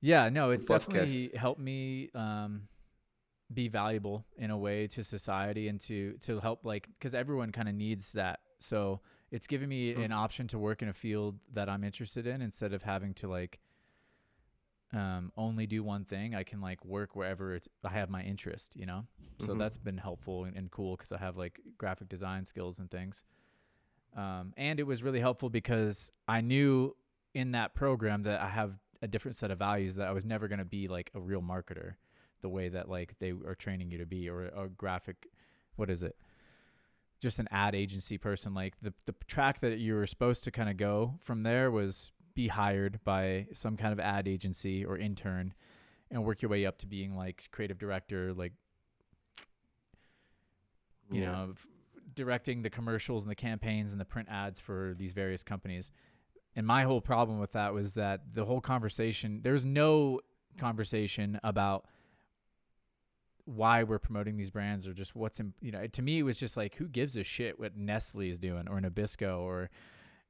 Yeah, 0.00 0.28
no, 0.28 0.50
it's 0.50 0.66
definitely 0.66 1.30
helped 1.36 1.60
me 1.60 2.10
um, 2.14 2.68
be 3.52 3.66
valuable 3.68 4.24
in 4.36 4.50
a 4.50 4.56
way 4.56 4.86
to 4.88 5.02
society 5.02 5.68
and 5.68 5.80
to 5.82 6.12
to 6.20 6.38
help 6.38 6.64
like 6.64 6.88
because 6.98 7.14
everyone 7.14 7.50
kind 7.50 7.68
of 7.68 7.74
needs 7.74 8.12
that. 8.12 8.40
So 8.60 9.00
it's 9.30 9.46
given 9.46 9.68
me 9.68 9.92
an 9.94 10.12
option 10.12 10.46
to 10.48 10.58
work 10.58 10.82
in 10.82 10.88
a 10.88 10.92
field 10.92 11.38
that 11.52 11.68
I'm 11.68 11.84
interested 11.84 12.26
in 12.26 12.40
instead 12.42 12.72
of 12.72 12.82
having 12.82 13.14
to 13.14 13.28
like 13.28 13.60
um, 14.92 15.32
only 15.36 15.66
do 15.66 15.82
one 15.82 16.04
thing. 16.04 16.34
I 16.34 16.44
can 16.44 16.60
like 16.60 16.82
work 16.84 17.14
wherever 17.14 17.54
it's 17.54 17.68
I 17.84 17.90
have 17.90 18.08
my 18.08 18.22
interest, 18.22 18.74
you 18.76 18.86
know. 18.86 19.06
So 19.38 19.54
Mhm. 19.54 19.58
that's 19.58 19.76
been 19.76 19.98
helpful 19.98 20.44
and, 20.44 20.56
and 20.56 20.70
cool 20.70 20.96
because 20.96 21.12
I 21.12 21.18
have 21.18 21.36
like 21.36 21.60
graphic 21.76 22.08
design 22.08 22.44
skills 22.46 22.78
and 22.78 22.90
things. 22.90 23.24
Um, 24.16 24.54
and 24.56 24.80
it 24.80 24.84
was 24.84 25.02
really 25.02 25.20
helpful 25.20 25.50
because 25.50 26.10
I 26.26 26.40
knew 26.40 26.96
in 27.34 27.52
that 27.52 27.74
program 27.74 28.22
that 28.22 28.40
I 28.40 28.48
have 28.48 28.78
a 29.02 29.06
different 29.06 29.36
set 29.36 29.50
of 29.50 29.58
values 29.58 29.96
that 29.96 30.08
I 30.08 30.12
was 30.12 30.24
never 30.24 30.48
going 30.48 30.58
to 30.58 30.64
be 30.64 30.88
like 30.88 31.10
a 31.14 31.20
real 31.20 31.42
marketer 31.42 31.94
the 32.40 32.48
way 32.48 32.68
that 32.70 32.88
like 32.88 33.16
they 33.18 33.30
are 33.30 33.54
training 33.54 33.90
you 33.90 33.98
to 33.98 34.06
be 34.06 34.28
or 34.28 34.46
a 34.46 34.68
graphic 34.68 35.28
what 35.76 35.90
is 35.90 36.02
it 36.02 36.16
just 37.20 37.38
an 37.38 37.48
ad 37.50 37.74
agency 37.74 38.16
person 38.18 38.54
like 38.54 38.74
the 38.80 38.92
the 39.06 39.14
track 39.26 39.60
that 39.60 39.78
you 39.78 39.94
were 39.94 40.06
supposed 40.06 40.44
to 40.44 40.50
kind 40.50 40.68
of 40.68 40.76
go 40.76 41.14
from 41.20 41.42
there 41.42 41.70
was 41.70 42.12
be 42.34 42.48
hired 42.48 43.00
by 43.04 43.46
some 43.52 43.76
kind 43.76 43.92
of 43.92 43.98
ad 43.98 44.28
agency 44.28 44.84
or 44.84 44.96
intern 44.96 45.52
and 46.10 46.24
work 46.24 46.40
your 46.42 46.48
way 46.50 46.64
up 46.64 46.78
to 46.78 46.86
being 46.86 47.16
like 47.16 47.48
creative 47.50 47.78
director 47.78 48.32
like 48.32 48.52
you 51.10 51.22
Yeah. 51.22 51.32
know, 51.32 51.48
f- 51.52 51.66
directing 52.14 52.62
the 52.62 52.70
commercials 52.70 53.24
and 53.24 53.30
the 53.30 53.34
campaigns 53.36 53.92
and 53.92 54.00
the 54.00 54.04
print 54.04 54.28
ads 54.30 54.60
for 54.60 54.94
these 54.98 55.12
various 55.12 55.42
companies. 55.42 55.90
And 56.54 56.66
my 56.66 56.82
whole 56.82 57.00
problem 57.00 57.38
with 57.38 57.52
that 57.52 57.72
was 57.72 57.94
that 57.94 58.34
the 58.34 58.44
whole 58.44 58.60
conversation, 58.60 59.40
there's 59.42 59.64
no 59.64 60.20
conversation 60.58 61.38
about 61.42 61.86
why 63.48 63.82
we're 63.82 63.98
promoting 63.98 64.36
these 64.36 64.50
brands 64.50 64.86
or 64.86 64.92
just 64.92 65.16
what's 65.16 65.40
in, 65.40 65.54
you 65.60 65.72
know, 65.72 65.86
to 65.86 66.02
me, 66.02 66.18
it 66.18 66.22
was 66.22 66.38
just 66.38 66.56
like, 66.56 66.74
who 66.74 66.86
gives 66.86 67.16
a 67.16 67.24
shit 67.24 67.58
what 67.58 67.76
Nestle 67.76 68.30
is 68.30 68.38
doing 68.38 68.68
or 68.68 68.78
Nabisco 68.78 69.40
or 69.40 69.70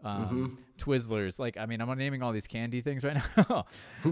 um, 0.04 0.58
Twizzlers? 0.78 1.38
Like, 1.38 1.56
I 1.56 1.66
mean, 1.66 1.80
I'm 1.80 1.98
naming 1.98 2.22
all 2.22 2.32
these 2.32 2.46
candy 2.46 2.80
things 2.80 3.04
right 3.04 3.20
now, 3.36 3.66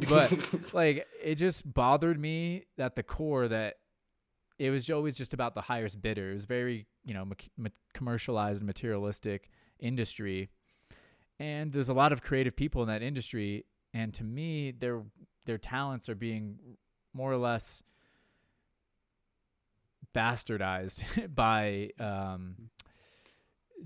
but 0.08 0.72
like, 0.74 1.06
it 1.22 1.36
just 1.36 1.72
bothered 1.72 2.20
me 2.20 2.64
at 2.78 2.96
the 2.96 3.04
core 3.04 3.46
that 3.46 3.76
it 4.58 4.70
was 4.70 4.90
always 4.90 5.16
just 5.16 5.32
about 5.32 5.54
the 5.54 5.60
highest 5.60 6.02
bidder. 6.02 6.30
It 6.30 6.34
was 6.34 6.44
very, 6.44 6.86
you 7.04 7.14
know, 7.14 7.24
ma- 7.56 7.68
commercialized, 7.94 8.60
and 8.60 8.66
materialistic 8.66 9.50
industry, 9.78 10.50
and 11.38 11.72
there's 11.72 11.90
a 11.90 11.94
lot 11.94 12.12
of 12.12 12.22
creative 12.22 12.56
people 12.56 12.82
in 12.82 12.88
that 12.88 13.02
industry. 13.02 13.66
And 13.94 14.12
to 14.14 14.24
me, 14.24 14.72
their 14.72 15.02
their 15.44 15.58
talents 15.58 16.08
are 16.08 16.14
being 16.14 16.58
more 17.12 17.30
or 17.30 17.36
less 17.36 17.82
bastardized 20.16 21.34
by 21.34 21.90
um, 22.00 22.70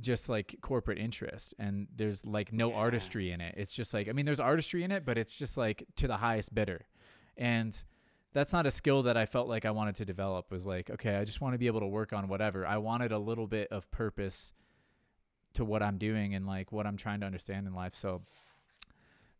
just 0.00 0.28
like 0.28 0.56
corporate 0.60 0.98
interest. 0.98 1.54
And 1.58 1.88
there's 1.94 2.24
like 2.24 2.52
no 2.52 2.70
Yeah. 2.70 2.76
artistry 2.76 3.32
in 3.32 3.40
it. 3.40 3.54
It's 3.56 3.72
just 3.72 3.92
like 3.92 4.08
I 4.08 4.12
mean, 4.12 4.26
there's 4.26 4.40
artistry 4.40 4.84
in 4.84 4.92
it, 4.92 5.04
but 5.04 5.18
it's 5.18 5.36
just 5.36 5.56
like 5.56 5.84
to 5.96 6.06
the 6.06 6.16
highest 6.18 6.54
bidder, 6.54 6.86
and 7.36 7.72
that's 8.32 8.52
not 8.52 8.64
a 8.66 8.70
skill 8.70 9.02
that 9.02 9.16
I 9.16 9.26
felt 9.26 9.48
like 9.48 9.64
I 9.64 9.72
wanted 9.72 9.96
to 9.96 10.04
develop. 10.04 10.50
Was 10.52 10.66
like, 10.66 10.88
okay, 10.90 11.16
I 11.16 11.24
just 11.24 11.40
want 11.40 11.54
to 11.54 11.58
be 11.58 11.66
able 11.66 11.80
to 11.80 11.86
work 11.86 12.12
on 12.12 12.28
whatever. 12.28 12.64
I 12.66 12.76
wanted 12.78 13.10
a 13.12 13.18
little 13.18 13.48
bit 13.48 13.68
of 13.72 13.90
purpose 13.90 14.52
to 15.54 15.64
what 15.64 15.82
I'm 15.82 15.98
doing 15.98 16.34
and 16.36 16.46
like 16.46 16.70
what 16.70 16.86
I'm 16.86 16.96
trying 16.96 17.20
to 17.20 17.26
understand 17.26 17.66
in 17.66 17.74
life. 17.74 17.96
So 17.96 18.22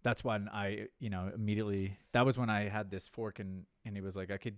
that's 0.03 0.24
when 0.24 0.48
I, 0.48 0.88
you 0.98 1.09
know, 1.09 1.31
immediately 1.33 1.98
that 2.12 2.26
was 2.26 2.37
when 2.37 2.50
I 2.50 2.68
had 2.68 2.90
this 2.90 3.07
fork 3.07 3.38
and 3.38 3.64
and 3.85 3.96
it 3.96 4.03
was 4.03 4.16
like 4.16 4.33
I 4.33 4.38
could 4.38 4.57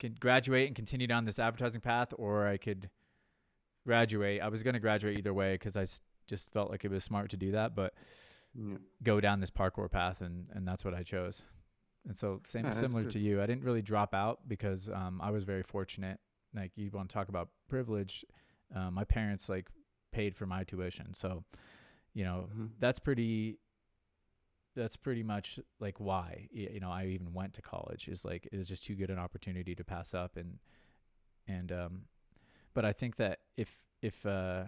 could 0.00 0.18
graduate 0.20 0.66
and 0.66 0.74
continue 0.74 1.06
down 1.06 1.24
this 1.26 1.38
advertising 1.38 1.80
path 1.80 2.12
or 2.18 2.46
I 2.48 2.56
could 2.56 2.90
graduate. 3.86 4.40
I 4.42 4.48
was 4.48 4.62
going 4.62 4.74
to 4.74 4.80
graduate 4.80 5.18
either 5.18 5.32
way 5.34 5.56
cuz 5.58 5.76
I 5.76 5.82
s- 5.82 6.00
just 6.26 6.50
felt 6.52 6.70
like 6.70 6.84
it 6.84 6.90
was 6.90 7.04
smart 7.04 7.30
to 7.30 7.36
do 7.36 7.52
that, 7.52 7.74
but 7.74 7.94
Yeah. 8.54 8.78
go 9.02 9.20
down 9.20 9.40
this 9.40 9.50
parkour 9.50 9.90
path 9.90 10.20
and 10.20 10.48
and 10.50 10.66
that's 10.66 10.84
what 10.84 10.94
I 10.94 11.02
chose. 11.02 11.44
And 12.06 12.16
so 12.16 12.40
same 12.44 12.64
Yeah, 12.66 12.70
similar 12.72 13.04
to 13.04 13.18
you. 13.18 13.42
I 13.42 13.46
didn't 13.46 13.64
really 13.64 13.82
drop 13.82 14.14
out 14.14 14.48
because 14.48 14.88
um, 14.88 15.20
I 15.20 15.30
was 15.30 15.44
very 15.44 15.62
fortunate. 15.62 16.18
Like 16.54 16.72
you 16.76 16.90
want 16.90 17.08
to 17.10 17.14
talk 17.14 17.28
about 17.28 17.50
privilege, 17.68 18.24
um, 18.74 18.94
my 18.94 19.04
parents 19.04 19.48
like 19.48 19.68
paid 20.12 20.34
for 20.34 20.46
my 20.46 20.64
tuition. 20.64 21.14
So, 21.14 21.44
you 22.14 22.24
know, 22.24 22.48
Mhm. 22.52 22.70
that's 22.78 22.98
pretty 22.98 23.58
that's 24.76 24.96
pretty 24.96 25.22
much 25.22 25.58
like 25.80 25.98
why 25.98 26.48
you 26.52 26.80
know 26.80 26.90
I 26.90 27.06
even 27.06 27.32
went 27.32 27.54
to 27.54 27.62
college 27.62 28.08
is 28.08 28.24
like 28.24 28.48
it 28.52 28.56
was 28.56 28.68
just 28.68 28.84
too 28.84 28.94
good 28.94 29.10
an 29.10 29.18
opportunity 29.18 29.74
to 29.74 29.84
pass 29.84 30.14
up 30.14 30.36
and 30.36 30.58
and 31.46 31.72
um 31.72 32.02
but 32.74 32.84
I 32.84 32.92
think 32.92 33.16
that 33.16 33.40
if 33.56 33.80
if 34.00 34.24
uh 34.24 34.64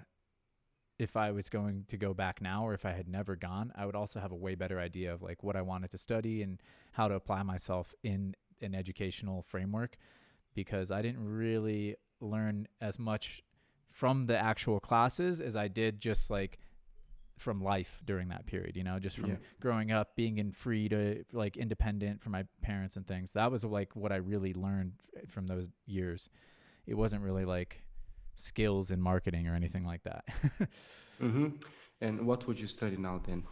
if 0.99 1.17
I 1.17 1.33
was 1.33 1.49
going 1.49 1.85
to 1.89 1.97
go 1.97 2.15
back 2.15 2.41
now 2.41 2.65
or 2.65 2.75
if 2.75 2.85
I 2.85 2.93
had 2.93 3.09
never 3.09 3.35
gone, 3.35 3.73
I 3.75 3.87
would 3.87 3.97
also 3.97 4.21
have 4.21 4.31
a 4.31 4.37
way 4.37 4.55
better 4.55 4.79
idea 4.79 5.13
of 5.13 5.23
like 5.23 5.43
what 5.43 5.57
I 5.57 5.63
wanted 5.63 5.91
to 5.93 5.99
study 5.99 6.43
and 6.43 6.61
how 6.93 7.09
to 7.09 7.15
apply 7.15 7.43
myself 7.43 7.95
in 8.05 8.37
an 8.61 8.75
educational 8.75 9.43
framework 9.43 9.97
because 10.55 10.91
I 10.93 11.03
didn't 11.03 11.25
really 11.27 11.97
learn 12.21 12.69
as 12.81 12.99
much 12.99 13.43
from 13.91 14.27
the 14.27 14.39
actual 14.39 14.79
classes 14.79 15.41
as 15.41 15.57
I 15.57 15.67
did 15.67 16.01
just 16.01 16.31
like 16.31 16.59
from 17.43 17.61
life 17.61 18.01
during 18.05 18.29
that 18.29 18.47
period, 18.47 18.77
you 18.77 18.85
know, 18.85 18.99
just 18.99 19.19
from 19.19 19.31
Yeah. 19.31 19.37
growing 19.61 19.91
up, 19.93 20.17
being 20.17 20.39
in 20.39 20.53
free 20.53 20.89
to 20.89 21.25
like 21.33 21.57
independent 21.57 22.23
from 22.23 22.33
my 22.33 22.45
parents 22.63 22.97
and 22.97 23.07
things. 23.07 23.33
That 23.35 23.51
was 23.51 23.65
like 23.65 23.95
what 23.97 24.13
I 24.13 24.17
really 24.17 24.55
learned 24.55 24.95
from 25.29 25.47
those 25.47 25.69
years. 25.87 26.29
It 26.87 26.95
wasn't 26.95 27.23
really 27.23 27.45
like 27.45 27.83
skills 28.37 28.91
in 28.91 29.01
marketing 29.01 29.47
or 29.49 29.55
anything 29.55 29.85
like 29.85 30.03
that. 30.05 30.25
hmm 31.21 31.49
And 32.01 32.27
what 32.27 32.47
would 32.47 32.59
you 32.59 32.67
study 32.69 32.97
now 32.97 33.21
then? 33.25 33.45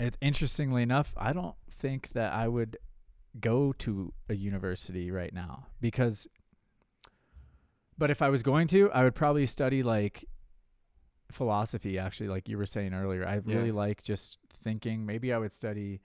It, 0.00 0.16
interestingly 0.20 0.82
enough, 0.82 1.12
I 1.16 1.32
don't 1.32 1.56
think 1.70 2.10
that 2.12 2.32
I 2.32 2.48
would 2.48 2.76
go 3.40 3.72
to 3.72 4.12
a 4.28 4.34
university 4.34 5.10
right 5.10 5.32
now 5.32 5.66
because, 5.80 6.26
but 7.96 8.10
if 8.10 8.22
I 8.22 8.28
was 8.28 8.42
going 8.42 8.68
to, 8.68 8.90
I 8.92 9.02
would 9.04 9.14
probably 9.14 9.46
study 9.46 9.82
like 9.82 10.24
philosophy, 11.30 11.98
actually, 11.98 12.28
like 12.28 12.48
you 12.48 12.56
were 12.58 12.66
saying 12.66 12.94
earlier. 12.94 13.26
I 13.26 13.36
really 13.36 13.68
Yeah. 13.68 13.72
like 13.74 14.02
just 14.02 14.38
thinking. 14.62 15.04
Maybe 15.06 15.32
I 15.32 15.38
would 15.38 15.52
study, 15.52 16.00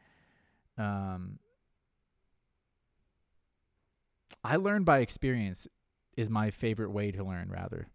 um, 0.78 1.40
I 4.44 4.56
learn 4.58 4.84
by 4.84 5.00
experience 5.00 5.68
is 6.18 6.30
my 6.30 6.50
favorite 6.52 6.92
way 6.92 7.12
to 7.12 7.24
learn, 7.24 7.50
rather. 7.50 7.88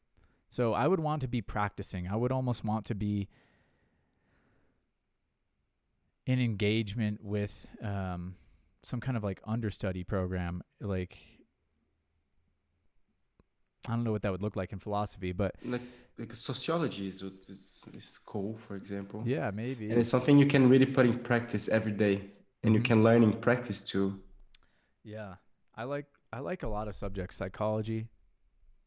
So 0.49 0.73
I 0.73 0.88
would 0.88 1.01
want 1.01 1.21
to 1.23 1.29
be 1.29 1.43
practicing. 1.43 2.09
I 2.09 2.17
would 2.17 2.33
almost 2.33 2.64
want 2.64 2.87
to 2.87 2.95
be 2.95 3.29
in 6.27 6.41
engagement 6.41 7.23
with 7.23 7.67
um, 7.83 8.37
some 8.83 9.01
kind 9.01 9.17
of 9.17 9.23
like 9.25 9.41
understudy 9.45 10.05
program. 10.05 10.62
Like, 10.81 11.19
I 13.88 13.92
don't 13.92 14.05
know 14.05 14.12
what 14.12 14.22
that 14.22 14.33
would 14.33 14.42
look 14.42 14.55
like 14.57 14.72
in 14.72 14.79
philosophy, 14.79 15.33
but 15.33 15.55
Like, 15.64 15.81
like 16.18 16.35
sociology 16.35 17.09
is, 17.09 17.22
what 17.24 17.33
is, 17.48 17.85
is 17.94 18.18
cool, 18.18 18.57
for 18.59 18.77
example. 18.77 19.22
yeah, 19.27 19.51
maybe. 19.51 19.90
And 19.90 19.98
it's 19.98 20.11
something 20.11 20.38
you 20.38 20.46
can 20.46 20.68
really 20.68 20.87
put 20.87 21.07
in 21.07 21.18
practice 21.18 21.68
every 21.68 21.92
day, 21.92 22.31
and 22.62 22.74
you 22.74 22.81
Mhm. 22.81 22.85
can 22.85 23.03
learn 23.03 23.22
in 23.22 23.33
practice 23.33 23.83
too. 23.83 24.20
Yeah, 25.05 25.37
I 25.74 25.85
like 25.85 26.07
I 26.33 26.40
like 26.40 26.62
a 26.62 26.68
lot 26.68 26.87
of 26.88 26.94
subjects. 26.94 27.37
Psychology. 27.37 28.09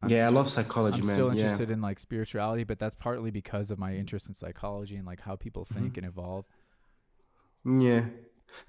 I'm 0.03 0.09
yeah, 0.09 0.25
I 0.27 0.29
love 0.29 0.49
psychology, 0.49 0.99
I'm 1.01 1.07
man. 1.07 1.15
still 1.15 1.27
yeah. 1.27 1.33
interested 1.33 1.69
in 1.71 1.81
like 1.81 1.99
spirituality, 1.99 2.63
but 2.63 2.77
that's 2.77 2.95
partly 2.95 3.31
because 3.31 3.71
of 3.71 3.79
my 3.79 3.95
interest 3.95 4.27
in 4.27 4.33
psychology 4.35 4.95
and 4.95 5.05
like 5.07 5.21
how 5.21 5.35
people 5.35 5.65
think 5.65 5.93
Mhm. 5.93 5.97
and 5.97 6.05
evolve. 6.07 6.45
Yeah. 7.65 8.05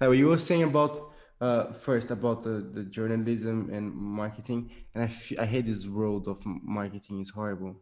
Now 0.01 0.11
you 0.11 0.27
were 0.27 0.37
saying 0.39 0.63
about 0.63 1.12
uh, 1.43 1.73
first 1.87 2.09
about 2.11 2.41
the, 2.47 2.55
the 2.77 2.83
journalism 2.97 3.69
and 3.75 3.93
marketing, 3.93 4.61
and 4.93 5.03
I 5.07 5.09
I 5.43 5.45
hate 5.53 5.65
this 5.65 5.85
world 5.97 6.27
of 6.27 6.37
marketing. 6.79 7.15
It's 7.21 7.33
horrible. 7.39 7.73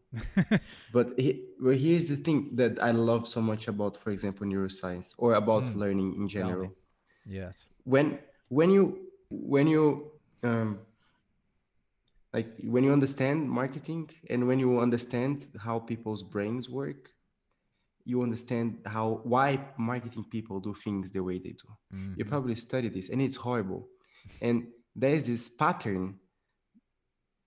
but 0.97 1.07
he, 1.23 1.29
well, 1.63 1.77
here's 1.85 2.05
the 2.13 2.19
thing 2.25 2.39
that 2.59 2.73
I 2.81 2.91
love 2.91 3.23
so 3.35 3.41
much 3.51 3.63
about, 3.73 3.93
for 4.03 4.09
example, 4.15 4.47
neuroscience 4.47 5.07
or 5.17 5.29
about 5.43 5.63
Mm. 5.65 5.75
learning 5.83 6.09
in 6.19 6.25
general. 6.37 6.69
yes. 7.39 7.55
When 7.93 8.07
when 8.57 8.69
you 8.75 8.83
when 9.29 9.67
you 9.67 9.83
um, 10.49 10.79
like 12.33 12.49
when 12.73 12.83
you 12.85 12.91
understand 12.99 13.37
marketing 13.61 14.09
and 14.31 14.39
when 14.47 14.59
you 14.63 14.79
understand 14.87 15.35
how 15.65 15.79
people's 15.91 16.23
brains 16.23 16.65
work, 16.69 17.01
you 18.05 18.21
understand 18.21 18.79
how 18.85 19.21
why 19.23 19.59
marketing 19.77 20.25
people 20.29 20.59
do 20.59 20.73
things 20.73 21.11
the 21.11 21.23
way 21.23 21.37
they 21.37 21.55
do. 21.63 21.69
Mhm. 21.93 22.17
You 22.17 22.25
probably 22.25 22.55
study 22.55 22.89
this, 22.89 23.09
and 23.09 23.21
it's 23.21 23.35
horrible. 23.35 23.87
And 24.41 24.67
there's 24.95 25.23
this 25.23 25.49
pattern 25.49 26.19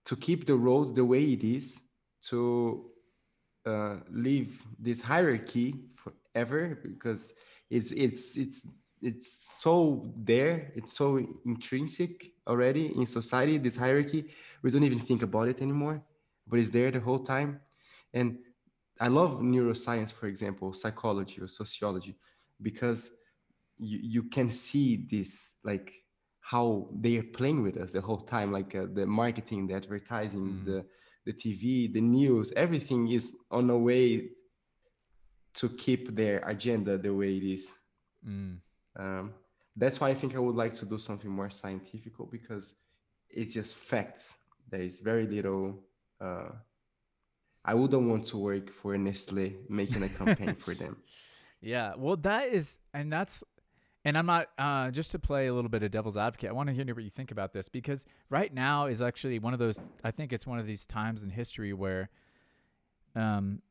to 0.05 0.17
keep 0.17 0.47
the 0.47 0.55
road 0.55 0.95
the 0.95 1.05
way 1.05 1.25
it 1.33 1.45
is 1.45 1.81
to 2.29 2.91
uh, 3.67 3.97
leave 4.11 4.63
this 4.79 5.01
hierarchy 5.01 5.75
forever 5.95 6.79
because 6.83 7.33
it's 7.71 7.93
it's 7.93 8.37
it's 8.37 8.67
it's 9.01 9.39
so 9.63 10.13
there 10.17 10.73
it's 10.75 10.93
so 10.93 11.19
intrinsic 11.47 12.33
already 12.47 12.87
in 12.97 13.07
society 13.07 13.59
this 13.59 13.77
hierarchy 13.77 14.25
we 14.63 14.71
don't 14.71 14.85
even 14.85 14.99
think 14.99 15.23
about 15.23 15.49
it 15.49 15.63
anymore 15.63 16.03
but 16.47 16.59
it's 16.59 16.71
there 16.71 16.91
the 16.91 17.01
whole 17.01 17.21
time 17.21 17.61
and 18.13 18.39
i 19.01 19.09
love 19.09 19.41
neuroscience 19.41 20.13
for 20.13 20.27
example 20.27 20.73
psychology 20.73 21.41
or 21.41 21.49
sociology 21.49 22.17
because 22.63 23.11
you, 23.79 23.99
you 24.03 24.23
can 24.25 24.51
see 24.51 25.05
this 25.11 25.55
like 25.65 25.93
how 26.41 26.89
they 27.01 27.17
are 27.17 27.23
playing 27.39 27.63
with 27.63 27.77
us 27.77 27.91
the 27.93 28.01
whole 28.01 28.21
time 28.21 28.53
like 28.53 28.75
uh, 28.75 28.87
the 28.93 29.07
marketing 29.07 29.67
the 29.67 29.75
advertising 29.75 30.47
Mm. 30.55 30.65
the 30.65 30.85
the 31.27 31.33
tv 31.33 31.93
the 31.93 32.01
news 32.01 32.53
everything 32.57 33.09
is 33.11 33.25
on 33.51 33.71
a 33.71 33.79
way 33.79 34.29
to 35.55 35.69
keep 35.69 36.15
their 36.15 36.39
agenda 36.49 36.99
the 36.99 37.13
way 37.13 37.37
it 37.37 37.45
is 37.57 37.71
Mm. 38.27 38.59
um, 38.99 39.35
that's 39.77 40.01
why 40.01 40.09
i 40.09 40.15
think 40.15 40.35
i 40.35 40.39
would 40.39 40.55
like 40.57 40.75
to 40.75 40.87
do 40.87 40.97
something 40.99 41.31
more 41.31 41.51
scientific 41.51 42.13
because 42.31 42.75
it's 43.29 43.55
just 43.55 43.75
facts 43.75 44.35
there 44.71 44.81
is 44.81 45.01
very 45.01 45.27
little 45.27 45.83
uh, 46.21 46.51
i 47.65 47.75
wouldn't 47.75 48.09
want 48.09 48.25
to 48.25 48.37
work 48.37 48.73
for 48.73 48.97
nestle 48.99 49.53
making 49.69 50.03
a 50.03 50.09
campaign 50.09 50.55
for 50.55 50.75
them 50.83 50.97
Yeah. 51.65 51.95
Well, 51.97 52.17
that 52.17 52.49
is, 52.49 52.79
and 52.93 53.11
that's, 53.11 53.43
and 54.05 54.19
I'm 54.19 54.27
not, 54.27 54.51
uh, 54.59 54.91
just 54.91 55.13
to 55.13 55.19
play 55.19 55.47
a 55.47 55.55
little 55.55 55.71
bit 55.71 55.83
of 55.83 55.91
devil's 55.91 56.19
advocate, 56.19 56.51
I 56.51 56.53
want 56.53 56.69
to 56.69 56.75
hear 56.75 56.85
what 56.95 57.05
you 57.05 57.11
think 57.11 57.31
about 57.31 57.55
this 57.55 57.71
because 57.71 58.05
right 58.29 58.53
now 58.53 58.85
is 58.85 59.01
actually 59.01 59.39
one 59.39 59.55
of 59.55 59.59
those, 59.59 59.81
I 60.05 60.11
think 60.11 60.35
it's 60.35 60.47
one 60.47 60.59
of 60.59 60.67
these 60.67 60.85
times 60.85 61.23
in 61.23 61.31
history 61.31 61.73
where, 61.73 62.11
um, 63.17 63.63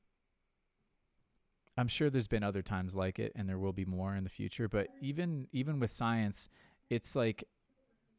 I'm 1.78 1.88
sure 1.88 2.10
there's 2.10 2.28
been 2.28 2.44
other 2.44 2.64
times 2.64 2.96
like 2.96 3.20
it 3.20 3.32
and 3.36 3.48
there 3.48 3.60
will 3.60 3.74
be 3.74 3.86
more 3.86 4.16
in 4.16 4.24
the 4.24 4.30
future, 4.32 4.68
but 4.68 4.88
even, 5.00 5.48
even 5.52 5.80
with 5.80 5.92
science, 5.92 6.50
it's 6.90 7.16
like 7.16 7.44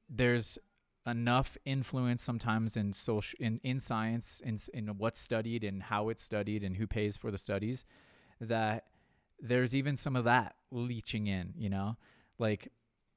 there's 0.09 0.57
enough 1.07 1.57
influence 1.64 2.23
sometimes 2.23 2.77
in 2.77 2.93
social, 2.93 3.37
in, 3.40 3.59
in 3.62 3.79
science, 3.79 4.40
in, 4.45 4.57
in 4.73 4.88
what's 4.99 5.21
studied 5.21 5.62
and 5.64 5.83
how 5.83 6.09
it's 6.09 6.23
studied 6.23 6.62
and 6.64 6.77
who 6.77 6.87
pays 6.87 7.17
for 7.17 7.31
the 7.31 7.38
studies 7.38 7.85
that 8.40 8.85
there's 9.40 9.75
even 9.77 9.97
some 9.97 10.17
of 10.17 10.25
that 10.25 10.55
leaching 10.71 11.27
in, 11.27 11.53
you 11.57 11.69
know, 11.69 11.97
like 12.38 12.69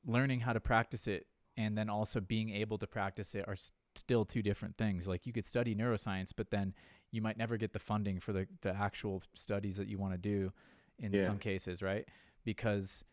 learning 0.06 0.42
how 0.42 0.54
to 0.54 0.60
practice 0.60 1.08
it 1.08 1.28
and 1.56 1.78
then 1.78 1.90
also 1.90 2.20
being 2.20 2.50
able 2.50 2.78
to 2.78 2.88
practice 2.88 3.34
it 3.36 3.46
are 3.48 3.54
s- 3.54 3.72
still 3.96 4.26
two 4.26 4.42
different 4.42 4.78
things. 4.78 5.08
Like 5.08 5.26
you 5.26 5.34
could 5.34 5.46
study 5.46 5.74
neuroscience, 5.74 6.32
but 6.36 6.52
then 6.52 6.74
you 7.12 7.22
might 7.22 7.38
never 7.38 7.58
get 7.58 7.74
the 7.74 7.80
funding 7.80 8.20
for 8.20 8.34
the, 8.34 8.48
the 8.62 8.76
actual 8.76 9.24
studies 9.34 9.78
that 9.78 9.88
you 9.88 9.98
want 9.98 10.14
to 10.14 10.18
do 10.18 10.52
in 11.00 11.14
Yeah. 11.14 11.24
some 11.26 11.40
cases, 11.40 11.82
right? 11.82 12.06
Because 12.44 13.06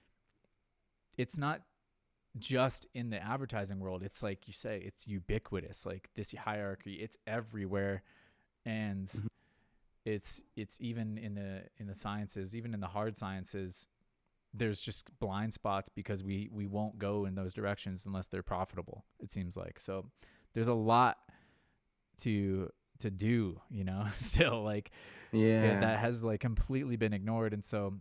it's 1.16 1.38
not 1.38 1.62
just 2.38 2.86
in 2.94 3.10
the 3.10 3.22
advertising 3.22 3.78
world. 3.80 4.02
It's 4.02 4.22
like 4.22 4.46
you 4.48 4.52
say, 4.54 4.82
it's 4.84 5.06
ubiquitous. 5.06 5.86
Like 5.86 6.10
this 6.14 6.32
hierarchy, 6.34 6.94
it's 6.94 7.16
everywhere. 7.26 8.02
And 8.66 9.06
Mhm. 9.06 9.26
it's 10.04 10.42
it's 10.56 10.80
even 10.80 11.16
in 11.18 11.34
the 11.34 11.64
in 11.78 11.86
the 11.86 11.94
sciences, 11.94 12.54
even 12.56 12.74
in 12.74 12.80
the 12.80 12.88
hard 12.88 13.16
sciences, 13.16 13.86
there's 14.52 14.80
just 14.80 15.16
blind 15.18 15.52
spots 15.52 15.88
because 15.88 16.22
we 16.24 16.48
we 16.52 16.66
won't 16.66 16.98
go 16.98 17.24
in 17.24 17.34
those 17.34 17.54
directions 17.54 18.06
unless 18.06 18.28
they're 18.28 18.42
profitable. 18.42 19.04
It 19.20 19.30
seems 19.32 19.56
like 19.56 19.78
so. 19.78 20.10
There's 20.54 20.68
a 20.68 20.74
lot 20.74 21.18
to 22.18 22.70
to 23.00 23.10
do, 23.10 23.60
you 23.70 23.84
know. 23.84 24.06
Still, 24.18 24.62
like 24.62 24.90
yeah, 25.32 25.80
that 25.80 25.98
has 25.98 26.22
like 26.22 26.40
completely 26.40 26.96
been 26.96 27.12
ignored, 27.12 27.52
and 27.52 27.64
so. 27.64 27.94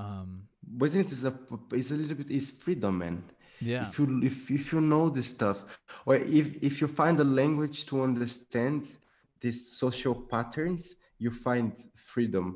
Um. 0.00 0.28
it 0.82 1.12
is 1.12 1.24
a 1.24 1.32
it's 1.72 1.90
a 1.90 1.94
little 2.00 2.16
bit 2.20 2.30
is 2.30 2.48
freedom 2.64 2.94
man 3.02 3.16
Yeah. 3.60 3.82
if 3.86 3.98
you 3.98 4.04
if, 4.30 4.50
if 4.58 4.64
you 4.72 4.80
know 4.92 5.04
this 5.16 5.28
stuff 5.36 5.58
or 6.06 6.14
if 6.40 6.46
if 6.68 6.74
you 6.80 6.88
find 7.00 7.16
a 7.20 7.28
language 7.42 7.78
to 7.90 7.94
understand 8.08 8.80
these 9.42 9.60
social 9.82 10.14
patterns 10.32 10.82
you 11.24 11.30
find 11.46 11.72
freedom 12.12 12.46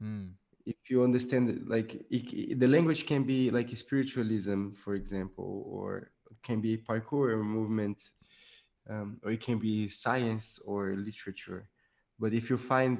Mm. 0.00 0.28
if 0.74 0.80
you 0.90 0.98
understand 1.08 1.44
it, 1.54 1.60
like 1.74 1.90
it, 2.16 2.60
the 2.62 2.68
language 2.76 3.02
can 3.10 3.22
be 3.32 3.50
like 3.50 3.68
spiritualism 3.84 4.60
for 4.82 4.92
example 5.00 5.50
or 5.76 5.88
can 6.46 6.58
be 6.66 6.72
parkour 6.88 7.28
movement 7.56 7.98
um, 8.92 9.08
or 9.24 9.30
it 9.36 9.40
can 9.48 9.58
be 9.58 9.88
science 10.04 10.46
or 10.70 10.80
literature 11.08 11.62
but 12.22 12.30
if 12.32 12.44
you 12.50 12.56
find 12.74 12.98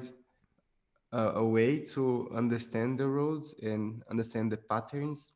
a, 1.11 1.21
a 1.35 1.45
way 1.45 1.79
to 1.79 2.29
understand 2.35 2.99
the 2.99 3.07
roads 3.07 3.55
and 3.61 4.03
understand 4.09 4.51
the 4.51 4.57
patterns 4.57 5.33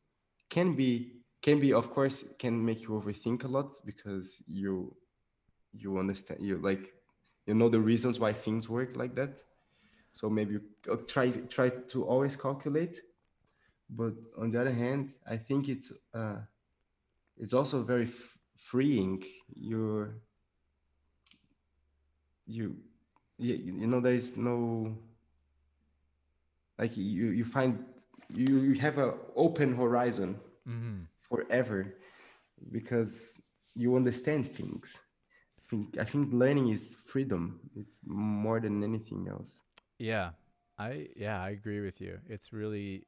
can 0.50 0.74
be 0.74 1.12
can 1.42 1.60
be 1.60 1.72
of 1.72 1.90
course 1.90 2.24
can 2.38 2.64
make 2.64 2.82
you 2.82 2.90
overthink 2.90 3.44
a 3.44 3.48
lot 3.48 3.78
because 3.84 4.42
you 4.46 4.96
you 5.72 5.98
understand 5.98 6.40
you 6.40 6.58
like 6.58 6.94
you 7.46 7.54
know 7.54 7.68
the 7.68 7.80
reasons 7.80 8.18
why 8.20 8.32
things 8.32 8.68
work 8.68 8.96
like 8.96 9.14
that. 9.14 9.42
So 10.12 10.30
maybe 10.30 10.54
you 10.54 10.96
try 11.08 11.30
try 11.30 11.68
to 11.70 12.04
always 12.04 12.36
calculate. 12.36 13.00
But 13.90 14.14
on 14.38 14.50
the 14.50 14.60
other 14.60 14.72
hand 14.72 15.12
i 15.26 15.36
think 15.36 15.68
it's 15.68 15.92
uh 16.14 16.38
it's 17.36 17.52
also 17.52 17.82
very 17.82 18.08
freeing. 18.56 19.22
You 19.54 20.20
you, 22.46 22.76
you 23.38 23.86
know 23.86 24.00
there 24.00 24.14
is 24.14 24.36
no 24.36 24.96
like 26.78 26.96
you 26.96 27.28
you 27.30 27.44
find 27.44 27.84
you, 28.32 28.60
you 28.60 28.74
have 28.80 28.98
a 28.98 29.14
open 29.36 29.76
horizon 29.76 30.38
Mm-hmm. 30.68 31.04
forever 31.20 31.94
because 32.72 33.40
you 33.74 33.96
understand 33.96 34.46
things 34.46 34.98
I 35.58 35.62
think, 35.70 35.98
I 35.98 36.04
think 36.04 36.32
learning 36.32 36.70
is 36.70 36.96
freedom 37.06 37.60
it's 37.76 38.00
more 38.06 38.60
than 38.60 38.82
anything 38.84 39.26
else 39.28 39.60
Yeah. 39.98 40.30
I 40.78 41.08
yeah, 41.16 41.40
I 41.42 41.50
agree 41.50 41.80
with 41.80 42.00
you. 42.00 42.18
It's 42.28 42.52
really 42.52 43.06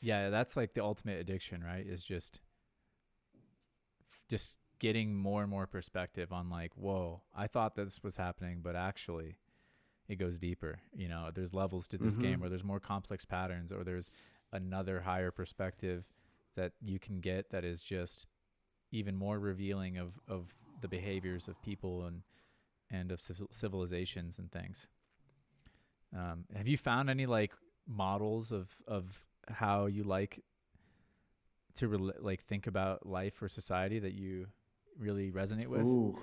yeah, 0.00 0.30
that's 0.30 0.56
like 0.56 0.74
the 0.74 0.84
ultimate 0.84 1.20
addiction, 1.20 1.62
right? 1.64 1.86
Is 1.86 2.04
just 2.04 2.40
just 4.28 4.58
getting 4.78 5.14
more 5.16 5.42
and 5.42 5.50
more 5.50 5.66
perspective 5.66 6.32
on 6.32 6.50
like, 6.50 6.72
whoa, 6.76 7.22
I 7.34 7.46
thought 7.46 7.74
this 7.76 8.02
was 8.02 8.16
happening, 8.16 8.60
but 8.62 8.76
actually 8.76 9.36
it 10.08 10.16
goes 10.16 10.38
deeper. 10.38 10.80
You 10.94 11.08
know, 11.08 11.30
there's 11.34 11.54
levels 11.54 11.88
to 11.88 11.98
this 11.98 12.16
game 12.16 12.40
Mhm. 12.40 12.44
or 12.44 12.48
there's 12.48 12.64
more 12.64 12.80
complex 12.80 13.24
patterns 13.24 13.72
or 13.72 13.84
there's 13.84 14.10
another 14.52 15.00
higher 15.00 15.30
perspective 15.30 16.06
that 16.54 16.72
you 16.80 16.98
can 16.98 17.20
get 17.20 17.50
that 17.50 17.64
is 17.64 17.82
just 17.82 18.26
even 18.92 19.16
more 19.16 19.38
revealing 19.38 19.96
of 19.98 20.20
of 20.28 20.54
the 20.80 20.88
behaviors 20.88 21.48
of 21.48 21.60
people 21.62 22.04
and 22.04 22.22
and 22.90 23.10
of 23.10 23.20
civ- 23.20 23.48
civilizations 23.50 24.38
and 24.38 24.52
things. 24.52 24.88
Um, 26.14 26.44
have 26.54 26.68
you 26.68 26.76
found 26.76 27.10
any 27.10 27.26
like 27.26 27.52
models 27.86 28.52
of 28.52 28.76
of 28.86 29.24
how 29.48 29.86
you 29.86 30.04
like 30.04 30.44
to 31.74 31.88
rel- 31.88 32.12
like 32.20 32.42
think 32.44 32.66
about 32.66 33.04
life 33.06 33.42
or 33.42 33.48
society 33.48 33.98
that 33.98 34.12
you 34.14 34.46
really 34.96 35.32
resonate 35.32 35.66
with? 35.66 35.82
Ooh. 35.82 36.16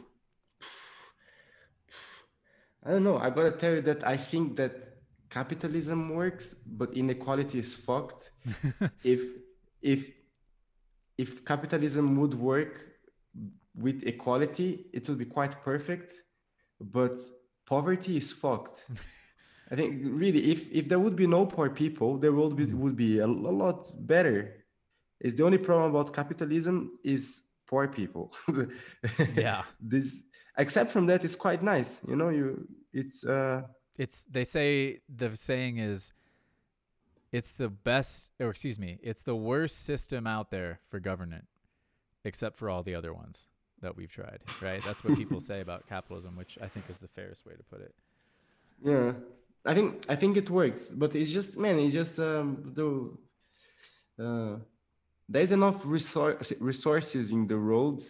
I 2.83 2.91
don't 2.91 3.03
know. 3.03 3.17
I 3.17 3.29
gotta 3.29 3.51
tell 3.51 3.73
you 3.75 3.81
that 3.83 4.05
I 4.05 4.17
think 4.17 4.55
that 4.57 4.73
capitalism 5.29 6.09
works, 6.09 6.53
but 6.53 6.93
inequality 6.95 7.59
is 7.59 7.73
fucked. 7.73 8.31
if 9.03 9.21
if 9.81 10.11
if 11.17 11.45
capitalism 11.45 12.15
would 12.17 12.33
work 12.33 12.79
with 13.75 14.03
equality, 14.03 14.87
it 14.93 15.07
would 15.07 15.17
be 15.17 15.25
quite 15.25 15.61
perfect. 15.63 16.13
But 16.79 17.21
poverty 17.65 18.17
is 18.17 18.31
fucked. 18.31 18.85
I 19.71 19.75
think 19.75 20.01
really, 20.03 20.51
if 20.51 20.69
if 20.71 20.89
there 20.89 20.99
would 20.99 21.15
be 21.15 21.27
no 21.27 21.45
poor 21.45 21.69
people, 21.69 22.17
the 22.17 22.31
world 22.31 22.55
be, 22.57 22.65
Mhm. 22.65 22.73
would 22.81 22.95
be 22.95 23.19
a, 23.19 23.25
a 23.25 23.55
lot 23.63 23.91
better. 23.99 24.65
It's 25.19 25.35
the 25.37 25.45
only 25.45 25.59
problem 25.59 25.91
about 25.91 26.13
capitalism 26.13 26.97
is 27.03 27.43
poor 27.67 27.87
people. 27.87 28.33
yeah, 29.35 29.63
this 29.79 30.19
except 30.57 30.91
from 30.91 31.05
that 31.05 31.23
it's 31.23 31.35
quite 31.35 31.61
nice 31.63 32.01
you 32.07 32.15
know 32.15 32.29
you 32.29 32.67
it's 32.93 33.23
uh 33.23 33.61
it's 33.97 34.25
they 34.25 34.43
say 34.43 34.99
the 35.07 35.35
saying 35.35 35.77
is 35.77 36.13
it's 37.31 37.53
the 37.53 37.69
best 37.69 38.31
or 38.39 38.49
excuse 38.49 38.77
me, 38.79 38.99
it's 39.01 39.23
the 39.23 39.35
worst 39.35 39.85
system 39.85 40.27
out 40.27 40.51
there 40.51 40.79
for 40.89 40.99
government 40.99 41.45
except 42.23 42.57
for 42.57 42.69
all 42.69 42.83
the 42.83 42.93
other 42.93 43.13
ones 43.13 43.47
that 43.81 43.95
we've 43.95 44.11
tried, 44.11 44.41
right? 44.61 44.83
That's 44.83 45.03
what 45.03 45.17
people 45.17 45.39
say 45.51 45.61
about 45.61 45.87
capitalism, 45.87 46.35
which 46.35 46.57
I 46.61 46.67
think 46.67 46.85
is 46.89 46.99
the 46.99 47.07
fairest 47.07 47.45
way 47.45 47.53
to 47.53 47.63
put 47.63 47.81
it. 47.81 47.95
yeah 48.83 49.13
I 49.63 49.73
think 49.75 50.05
I 50.09 50.15
think 50.15 50.37
it 50.37 50.49
works, 50.49 50.87
but 50.89 51.15
it's 51.15 51.31
just 51.31 51.57
man, 51.57 51.79
it's 51.79 51.93
just 51.93 52.19
um, 52.19 52.73
the 52.77 54.23
uh, 54.23 54.55
there's 55.29 55.51
enough 55.51 55.85
resource, 55.85 56.51
resources 56.59 57.31
in 57.31 57.47
the 57.47 57.57
world, 57.57 58.01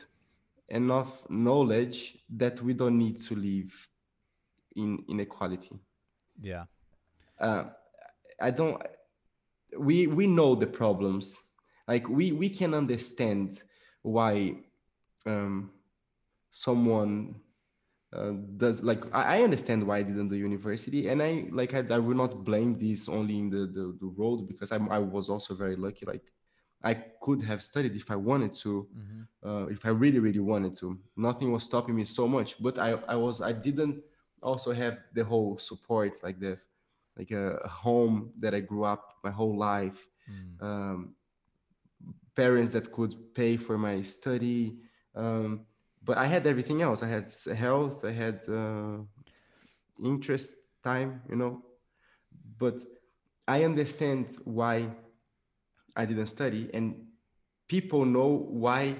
enough 0.72 1.30
knowledge 1.30 2.18
that 2.36 2.62
we 2.62 2.74
don't 2.74 2.98
need 2.98 3.20
to 3.20 3.36
live 3.36 3.72
in 4.76 5.04
inequality. 5.10 5.78
Yeah. 6.42 6.66
Uh, 7.40 7.66
I 8.40 8.52
don't. 8.52 8.82
We 9.78 10.08
we 10.08 10.28
know 10.28 10.56
the 10.56 10.68
problems. 10.68 11.38
Like 11.88 12.08
we 12.10 12.32
we 12.32 12.50
can 12.50 12.74
understand 12.74 13.62
why 14.02 14.56
um, 15.26 15.72
someone 16.50 17.36
uh, 18.14 18.32
does 18.58 18.82
like 18.82 19.04
I, 19.14 19.38
I 19.38 19.42
understand 19.44 19.86
why 19.86 19.98
I 19.98 20.04
didn't 20.04 20.30
do 20.30 20.36
university, 20.36 21.08
and 21.10 21.22
I 21.22 21.46
like 21.52 21.74
I, 21.74 21.84
I 21.90 22.00
will 22.00 22.16
not 22.16 22.44
blame 22.44 22.78
this 22.78 23.10
only 23.10 23.38
in 23.38 23.50
the 23.50 23.68
the, 23.68 23.98
the 24.00 24.14
road 24.18 24.48
because 24.48 24.72
I'm, 24.72 24.92
I 24.92 25.00
was 25.00 25.30
also 25.30 25.54
very 25.56 25.76
lucky. 25.76 26.06
Like 26.06 26.24
I 26.84 26.94
could 27.22 27.41
have 27.44 27.62
studied 27.62 27.96
if 27.96 28.10
I 28.12 28.15
wanted 28.15 28.54
to, 28.63 28.88
Mm-hmm. 28.98 29.50
uh, 29.50 29.65
if 29.67 29.86
I 29.86 29.89
really 29.89 30.20
really 30.20 30.39
wanted 30.54 30.76
to. 30.78 30.98
Nothing 31.15 31.52
was 31.52 31.63
stopping 31.63 31.96
me 31.96 32.06
so 32.06 32.28
much, 32.28 32.62
but 32.62 32.78
I 32.78 32.89
I 33.08 33.15
was 33.15 33.41
I 33.41 33.54
didn't 33.54 33.98
also 34.41 34.72
have 34.74 34.96
the 35.13 35.24
whole 35.24 35.58
support 35.60 36.12
like 36.24 36.39
the 36.39 36.58
like 37.17 37.32
a, 37.32 37.58
a 37.63 37.67
home 37.67 38.32
that 38.39 38.54
I 38.54 38.62
grew 38.62 38.84
up 38.86 39.04
my 39.24 39.32
whole 39.32 39.58
life, 39.58 40.08
Mm. 40.30 40.62
um, 40.67 41.15
parents 42.36 42.72
that 42.72 42.91
could 42.91 43.13
pay 43.34 43.58
for 43.58 43.78
my 43.78 44.02
study. 44.02 44.78
Um, 45.15 45.65
but 46.04 46.17
I 46.17 46.26
had 46.26 46.48
everything 46.48 46.82
else. 46.82 47.04
I 47.04 47.08
had 47.08 47.28
health. 47.56 48.06
I 48.06 48.12
had 48.12 48.39
uh, 48.50 49.00
interest, 50.04 50.54
time. 50.84 51.22
You 51.30 51.36
know, 51.36 51.62
but 52.58 52.84
I 53.48 53.63
understand 53.65 54.26
why 54.46 54.89
I 55.95 56.06
didn't 56.06 56.27
study, 56.27 56.69
and 56.73 57.08
people 57.67 58.06
know 58.06 58.47
why 58.49 58.95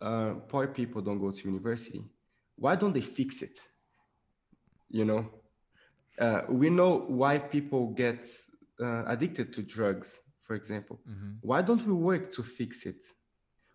uh, 0.00 0.34
poor 0.48 0.66
people 0.68 1.02
don't 1.02 1.18
go 1.18 1.30
to 1.30 1.44
university. 1.44 2.04
Why 2.56 2.76
don't 2.76 2.92
they 2.92 3.00
fix 3.00 3.42
it? 3.42 3.58
You 4.90 5.04
know, 5.04 5.30
uh, 6.18 6.42
we 6.48 6.70
know 6.70 7.04
why 7.06 7.38
people 7.38 7.88
get 7.88 8.28
uh, 8.80 9.04
addicted 9.06 9.52
to 9.54 9.62
drugs, 9.62 10.20
for 10.42 10.54
example. 10.54 10.98
Mm-hmm. 11.08 11.32
Why 11.42 11.62
don't 11.62 11.84
we 11.86 11.92
work 11.92 12.30
to 12.30 12.42
fix 12.42 12.86
it? 12.86 13.06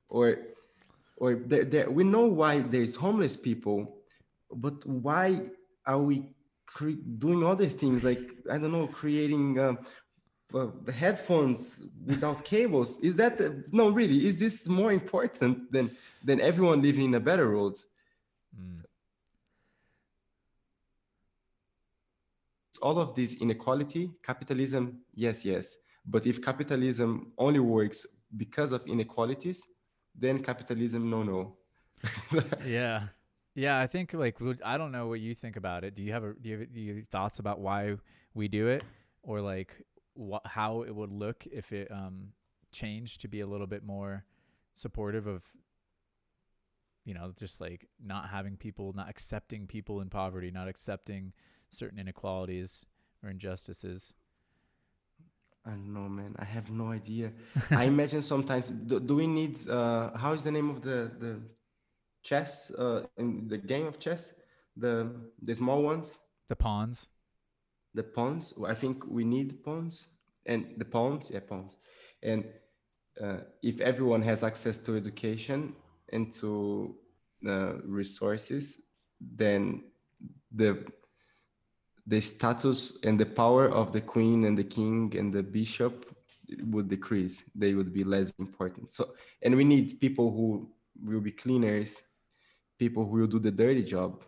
Or, 0.09 0.37
or 1.17 1.35
there, 1.35 1.65
there, 1.65 1.91
we 1.91 2.03
know 2.03 2.25
why 2.25 2.59
there's 2.59 2.95
homeless 2.95 3.37
people, 3.37 3.99
but 4.51 4.85
why 4.85 5.41
are 5.85 5.99
we 5.99 6.23
cre- 6.65 7.01
doing 7.17 7.43
other 7.43 7.67
things 7.67 8.03
like 8.03 8.31
I 8.49 8.57
don't 8.57 8.71
know, 8.71 8.87
creating 8.87 9.59
um, 9.59 9.79
the 10.51 10.91
headphones 10.91 11.85
without 12.05 12.45
cables? 12.45 12.99
Is 13.01 13.15
that 13.15 13.41
uh, 13.41 13.49
no 13.71 13.89
really? 13.89 14.27
Is 14.27 14.37
this 14.37 14.67
more 14.67 14.91
important 14.91 15.71
than 15.71 15.91
than 16.23 16.39
everyone 16.41 16.81
living 16.81 17.05
in 17.05 17.15
a 17.15 17.19
better 17.19 17.49
world? 17.49 17.77
Mm. 18.55 18.83
all 22.83 22.99
of 22.99 23.15
this 23.15 23.35
inequality, 23.41 24.11
capitalism, 24.21 24.99
yes, 25.15 25.45
yes. 25.45 25.77
But 26.05 26.27
if 26.27 26.41
capitalism 26.41 27.31
only 27.37 27.59
works 27.59 28.05
because 28.35 28.71
of 28.73 28.85
inequalities, 28.85 29.65
then 30.13 30.39
capitalism, 30.39 31.09
no, 31.09 31.23
no. 31.23 31.55
Yeah. 32.65 33.07
Yeah, 33.55 33.79
I 33.79 33.87
think 33.87 34.13
like 34.13 34.37
I 34.65 34.77
don't 34.79 34.91
know 34.91 35.07
what 35.07 35.19
you 35.19 35.35
think 35.35 35.55
about 35.57 35.83
it. 35.83 35.93
Do 35.95 36.01
you 36.01 36.11
have 36.11 36.23
a 36.23 36.33
do 36.33 36.49
you 36.49 36.59
have, 36.59 36.73
do 36.73 36.79
you 36.79 36.95
have 36.95 37.07
thoughts 37.09 37.37
about 37.37 37.59
why 37.59 37.97
we 38.33 38.47
do 38.47 38.67
it 38.67 38.83
or 39.21 39.41
like 39.41 39.77
what 40.13 40.45
how 40.45 40.83
it 40.83 40.95
would 40.95 41.11
look 41.11 41.45
if 41.51 41.71
it 41.71 41.91
um 41.91 42.29
changed 42.71 43.21
to 43.21 43.27
be 43.27 43.41
a 43.41 43.47
little 43.47 43.67
bit 43.67 43.83
more 43.83 44.25
supportive 44.73 45.27
of 45.27 45.43
you 47.05 47.13
know, 47.13 47.33
just 47.37 47.59
like 47.59 47.87
not 48.03 48.29
having 48.29 48.55
people, 48.55 48.93
not 48.93 49.09
accepting 49.09 49.67
people 49.67 50.01
in 50.01 50.09
poverty, 50.09 50.51
not 50.51 50.67
accepting 50.67 51.33
certain 51.69 51.99
inequalities 51.99 52.85
or 53.23 53.29
injustices. 53.29 54.15
I 55.65 55.71
don't 55.71 55.93
know, 55.93 56.09
man. 56.09 56.35
I 56.39 56.45
have 56.45 56.69
no 56.71 56.91
idea. 56.91 57.31
I 57.71 57.85
imagine 57.85 58.21
sometimes. 58.21 58.67
Do, 58.69 58.99
do 58.99 59.15
we 59.15 59.27
need? 59.27 59.67
Uh, 59.67 60.15
how 60.15 60.33
is 60.33 60.43
the 60.43 60.51
name 60.51 60.69
of 60.69 60.81
the 60.81 61.11
the 61.19 61.41
chess? 62.21 62.71
Uh, 62.71 63.05
in 63.17 63.47
the 63.47 63.57
game 63.57 63.85
of 63.85 63.99
chess, 63.99 64.33
the 64.75 65.09
the 65.41 65.55
small 65.55 65.81
ones, 65.81 66.19
The 66.49 66.55
pawns. 66.55 67.07
The 67.93 68.03
pawns. 68.03 68.53
I 68.65 68.73
think 68.75 69.05
we 69.07 69.23
need 69.23 69.63
pawns 69.63 70.07
and 70.45 70.73
the 70.77 70.85
pawns. 70.85 71.31
Yeah, 71.31 71.41
pawns. 71.41 71.77
And 72.21 72.45
uh, 73.21 73.39
if 73.61 73.79
everyone 73.81 74.21
has 74.23 74.43
access 74.43 74.77
to 74.79 74.95
education 74.95 75.75
and 76.11 76.31
to 76.33 76.95
uh, 77.47 77.73
resources, 77.85 78.81
then 79.19 79.83
the 80.51 80.85
the 82.05 82.19
status 82.19 83.03
and 83.03 83.17
the 83.19 83.25
power 83.25 83.69
of 83.69 83.91
the 83.93 84.01
queen 84.01 84.43
and 84.45 84.57
the 84.57 84.63
king 84.63 85.13
and 85.17 85.33
the 85.33 85.41
bishop 85.41 86.05
would 86.65 86.89
decrease 86.89 87.49
they 87.55 87.73
would 87.73 87.93
be 87.93 88.03
less 88.03 88.33
important 88.39 88.91
so 88.91 89.13
and 89.41 89.55
we 89.55 89.63
need 89.63 89.99
people 90.01 90.29
who 90.31 90.69
will 91.01 91.21
be 91.21 91.31
cleaners 91.31 92.01
people 92.77 93.05
who 93.05 93.11
will 93.21 93.27
do 93.27 93.39
the 93.39 93.51
dirty 93.51 93.83
job 93.83 94.21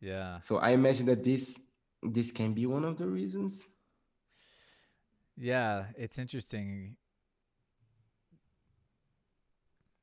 Yeah. 0.00 0.38
so 0.38 0.58
i 0.58 0.70
imagine 0.70 1.06
that 1.06 1.24
this 1.24 1.58
this 2.02 2.32
can 2.32 2.52
be 2.54 2.66
one 2.66 2.84
of 2.84 2.98
the 2.98 3.06
reasons 3.06 3.66
Yeah, 5.36 5.86
it's 5.96 6.18
interesting. 6.18 6.96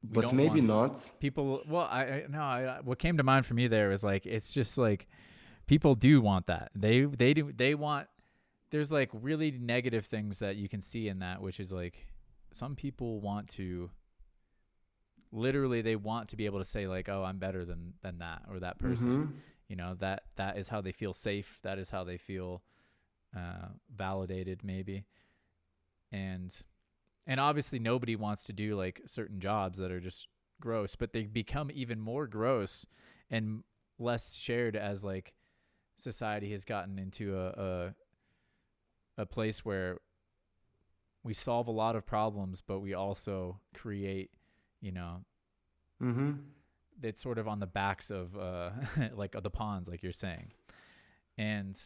We 0.04 0.22
but 0.22 0.34
maybe 0.34 0.62
not 0.62 1.10
people 1.20 1.64
well 1.68 1.88
i, 1.90 2.04
I 2.04 2.26
no 2.30 2.40
I, 2.42 2.80
what 2.84 3.00
came 3.00 3.18
to 3.18 3.24
mind 3.24 3.46
for 3.48 3.56
me 3.56 3.68
there 3.68 3.90
was 3.90 4.04
like 4.04 4.28
it's 4.28 4.54
just 4.54 4.78
like 4.78 5.08
people 5.66 5.96
do 5.96 6.22
want 6.22 6.46
that 6.46 6.70
they 6.76 7.06
they 7.06 7.34
do 7.34 7.52
they 7.52 7.74
want 7.74 8.08
there's 8.70 8.92
like 8.92 9.10
really 9.14 9.50
negative 9.52 10.06
things 10.06 10.38
that 10.40 10.58
you 10.58 10.70
can 10.70 10.80
see 10.80 11.08
in 11.08 11.20
that 11.20 11.42
which 11.42 11.60
is 11.60 11.74
like 11.74 12.06
some 12.52 12.76
people 12.76 13.20
want 13.20 13.50
to 13.50 13.90
literally 15.32 15.82
they 15.82 15.96
want 15.96 16.30
to 16.30 16.36
be 16.36 16.46
able 16.46 16.60
to 16.60 16.66
say 16.66 16.88
like 16.88 17.10
oh 17.10 17.24
i'm 17.24 17.40
better 17.40 17.66
than 17.66 17.94
than 18.04 18.20
that 18.20 18.44
or 18.48 18.60
that 18.60 18.78
person 18.78 19.12
Mhm. 19.12 19.34
You 19.68 19.76
know 19.76 19.96
that 19.96 20.24
that 20.36 20.58
is 20.58 20.70
how 20.70 20.82
they 20.82 20.92
feel 20.92 21.14
safe 21.14 21.60
that 21.64 21.78
is 21.80 21.90
how 21.90 22.04
they 22.04 22.18
feel 22.18 22.62
uh, 23.36 23.68
validated 23.94 24.64
maybe 24.64 25.06
and 26.12 26.56
and 27.28 27.40
obviously 27.40 27.80
nobody 27.80 28.16
wants 28.16 28.44
to 28.46 28.54
do 28.54 28.76
like 28.76 29.02
certain 29.06 29.40
jobs 29.40 29.78
that 29.78 29.92
are 29.92 30.00
just 30.00 30.28
gross 30.62 30.96
but 30.96 31.12
they 31.14 31.24
become 31.24 31.70
even 31.74 32.00
more 32.00 32.28
gross 32.28 32.86
and 33.30 33.64
less 34.00 34.36
shared 34.36 34.76
as 34.76 35.04
like 35.04 35.34
society 35.98 36.52
has 36.52 36.64
gotten 36.66 37.00
into 37.00 37.38
a 37.38 37.94
a, 39.18 39.22
a 39.22 39.26
place 39.26 39.66
where 39.66 39.98
we 41.24 41.34
solve 41.34 41.68
a 41.68 41.72
lot 41.72 41.96
of 41.96 42.06
problems 42.06 42.62
but 42.62 42.80
we 42.80 42.94
also 42.94 43.60
create 43.74 44.30
you 44.82 44.92
know 44.92 45.24
Mhm. 46.02 46.40
It's 47.02 47.22
sort 47.22 47.38
of 47.38 47.48
on 47.48 47.60
the 47.60 47.68
backs 47.68 48.10
of 48.12 48.38
uh 48.38 48.72
like 49.16 49.36
of 49.36 49.44
the 49.44 49.50
pawns 49.50 49.88
like 49.88 50.04
you're 50.04 50.12
saying. 50.12 50.52
And 51.38 51.80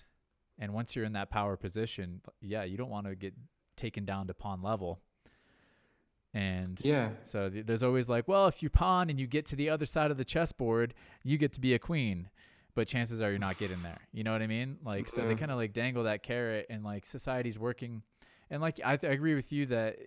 and 0.58 0.74
once 0.74 0.96
you're 0.96 1.06
in 1.06 1.14
that 1.14 1.30
power 1.30 1.58
position 1.58 2.22
yeah 2.42 2.64
you 2.64 2.78
don't 2.78 2.90
want 2.90 3.08
to 3.08 3.16
get 3.16 3.34
taken 3.76 4.06
down 4.06 4.28
to 4.28 4.34
pawn 4.34 4.62
level. 4.62 5.00
And 6.32 6.80
yeah. 6.84 7.10
so 7.24 7.50
th- 7.50 7.66
there's 7.66 7.82
always 7.82 8.08
like 8.08 8.28
well 8.28 8.48
if 8.48 8.62
you 8.62 8.70
pawn 8.70 9.10
and 9.10 9.20
you 9.20 9.28
get 9.28 9.46
to 9.48 9.56
the 9.56 9.70
other 9.70 9.86
side 9.86 10.12
of 10.12 10.18
the 10.18 10.26
chessboard 10.26 10.94
you 11.24 11.38
get 11.38 11.54
to 11.54 11.60
be 11.60 11.74
a 11.74 11.80
queen 11.80 12.30
but 12.76 12.88
chances 12.88 13.22
are 13.22 13.30
you're 13.30 13.40
not 13.40 13.58
getting 13.58 13.82
there. 13.82 14.00
You 14.14 14.24
know 14.24 14.32
what 14.32 14.42
i 14.42 14.48
mean? 14.48 14.78
Like 14.86 15.10
so 15.10 15.28
they 15.28 15.36
kind 15.36 15.52
of 15.52 15.58
like 15.58 15.74
dangle 15.74 16.04
that 16.04 16.24
carrot 16.24 16.68
and 16.70 16.84
like 16.84 17.06
society's 17.06 17.60
working. 17.60 18.04
And 18.50 18.62
like 18.62 18.80
I, 18.86 18.96
th- 18.96 19.10
I 19.10 19.14
agree 19.14 19.36
with 19.36 19.52
you 19.52 19.66
that 19.66 19.98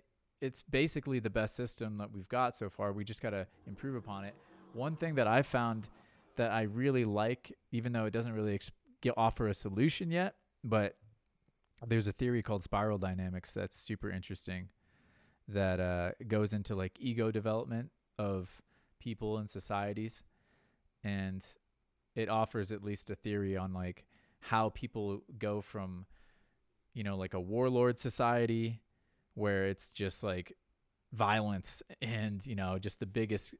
it's 0.41 0.63
basically 0.63 1.19
the 1.19 1.29
best 1.29 1.55
system 1.55 1.97
that 1.99 2.11
we've 2.11 2.27
got 2.27 2.55
so 2.55 2.69
far. 2.69 2.91
We 2.91 3.03
just 3.03 3.21
got 3.21 3.29
to 3.29 3.47
improve 3.67 3.95
upon 3.95 4.25
it 4.25 4.33
one 4.73 4.95
thing 4.95 5.15
that 5.15 5.27
i 5.27 5.41
found 5.41 5.89
that 6.35 6.51
i 6.51 6.63
really 6.63 7.05
like 7.05 7.51
even 7.71 7.91
though 7.91 8.05
it 8.05 8.11
doesn't 8.11 8.33
really 8.33 8.59
get, 9.01 9.13
offer 9.17 9.47
a 9.47 9.53
solution 9.53 10.11
yet 10.11 10.35
but 10.63 10.95
there's 11.85 12.07
a 12.07 12.13
theory 12.13 12.41
called 12.41 12.63
spiral 12.63 12.97
dynamics 12.97 13.53
that's 13.53 13.75
super 13.75 14.09
interesting 14.09 14.69
that 15.47 15.79
uh, 15.79 16.11
goes 16.27 16.53
into 16.53 16.75
like 16.75 16.93
ego 16.99 17.31
development 17.31 17.89
of 18.17 18.61
people 18.99 19.37
and 19.37 19.49
societies. 19.49 20.23
And 21.03 21.45
it 22.15 22.29
offers 22.29 22.71
at 22.71 22.83
least 22.83 23.09
a 23.09 23.15
theory 23.15 23.57
on 23.57 23.73
like 23.73 24.05
how 24.39 24.69
people 24.69 25.21
go 25.37 25.61
from 25.61 26.05
you 26.93 27.03
know 27.03 27.17
like 27.17 27.33
a 27.33 27.39
warlord 27.39 27.97
society 27.97 28.81
where 29.33 29.65
it's 29.65 29.91
just 29.91 30.21
like 30.21 30.53
violence 31.11 31.81
and 32.01 32.45
you 32.45 32.55
know 32.55 32.77
just 32.77 32.99
the 32.99 33.05
biggest 33.05 33.55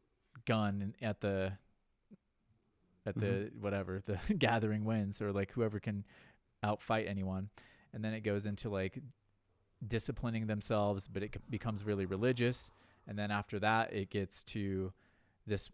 gun 0.46 0.96
at 1.02 1.22
the 1.22 1.54
at 3.06 3.16
the 3.16 3.26
mm-hmm. 3.26 3.62
whatever 3.62 4.02
the 4.06 4.34
gathering 4.38 4.86
wins 4.86 5.22
or 5.22 5.32
like 5.32 5.52
whoever 5.52 5.80
can 5.80 6.06
outfight 6.64 7.10
anyone. 7.10 7.50
And 7.94 8.04
then 8.04 8.14
it 8.14 8.22
goes 8.22 8.46
into 8.46 8.70
like 8.70 9.00
disciplining 9.86 10.48
themselves, 10.48 11.08
but 11.08 11.24
it 11.24 11.36
becomes 11.50 11.84
really 11.84 12.06
religious. 12.06 12.72
And 13.08 13.20
then 13.20 13.32
after 13.32 13.60
that, 13.60 13.94
it 13.94 14.10
gets 14.10 14.44
to 14.46 14.94
this 15.46 15.70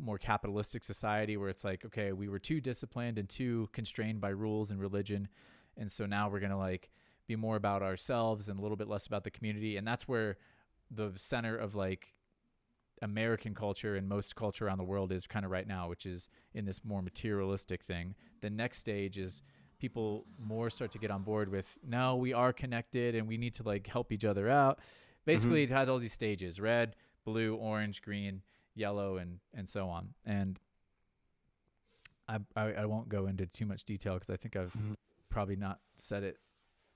more 0.00 0.18
capitalistic 0.18 0.84
society 0.84 1.36
where 1.36 1.48
it's 1.48 1.64
like, 1.64 1.84
okay, 1.84 2.12
we 2.12 2.28
were 2.28 2.38
too 2.38 2.60
disciplined 2.60 3.18
and 3.18 3.28
too 3.28 3.68
constrained 3.72 4.20
by 4.20 4.30
rules 4.30 4.70
and 4.70 4.80
religion. 4.80 5.28
And 5.76 5.90
so 5.90 6.06
now 6.06 6.28
we're 6.28 6.40
going 6.40 6.50
to 6.50 6.56
like 6.56 6.90
be 7.26 7.36
more 7.36 7.56
about 7.56 7.82
ourselves 7.82 8.48
and 8.48 8.58
a 8.58 8.62
little 8.62 8.76
bit 8.76 8.88
less 8.88 9.06
about 9.06 9.24
the 9.24 9.30
community. 9.30 9.76
And 9.76 9.86
that's 9.86 10.08
where 10.08 10.38
the 10.90 11.12
center 11.16 11.56
of 11.56 11.74
like 11.74 12.14
American 13.02 13.54
culture 13.54 13.96
and 13.96 14.08
most 14.08 14.36
culture 14.36 14.66
around 14.66 14.78
the 14.78 14.84
world 14.84 15.10
is 15.12 15.26
kind 15.26 15.44
of 15.44 15.50
right 15.50 15.66
now, 15.66 15.88
which 15.88 16.04
is 16.06 16.28
in 16.54 16.64
this 16.66 16.84
more 16.84 17.00
materialistic 17.02 17.82
thing. 17.84 18.14
The 18.40 18.50
next 18.50 18.78
stage 18.78 19.16
is 19.18 19.42
people 19.78 20.26
more 20.38 20.68
start 20.68 20.90
to 20.92 20.98
get 20.98 21.10
on 21.10 21.22
board 21.22 21.48
with 21.48 21.78
no, 21.86 22.16
we 22.16 22.32
are 22.34 22.52
connected 22.52 23.14
and 23.14 23.26
we 23.26 23.38
need 23.38 23.54
to 23.54 23.62
like 23.62 23.86
help 23.86 24.12
each 24.12 24.24
other 24.24 24.48
out. 24.50 24.80
Basically, 25.24 25.62
it 25.62 25.70
has 25.70 25.88
all 25.88 25.98
these 25.98 26.12
stages: 26.12 26.60
red, 26.60 26.96
blue, 27.24 27.54
orange, 27.54 28.02
green, 28.02 28.42
yellow, 28.74 29.16
and 29.16 29.40
and 29.54 29.68
so 29.68 29.88
on. 29.88 30.14
And 30.24 30.58
I 32.28 32.38
I, 32.56 32.62
I 32.72 32.86
won't 32.86 33.08
go 33.08 33.26
into 33.26 33.46
too 33.46 33.66
much 33.66 33.84
detail 33.84 34.14
because 34.14 34.30
I 34.30 34.36
think 34.36 34.56
I've 34.56 34.74
Mhm. 34.74 34.96
probably 35.28 35.56
not 35.56 35.80
said 35.96 36.22
it 36.22 36.38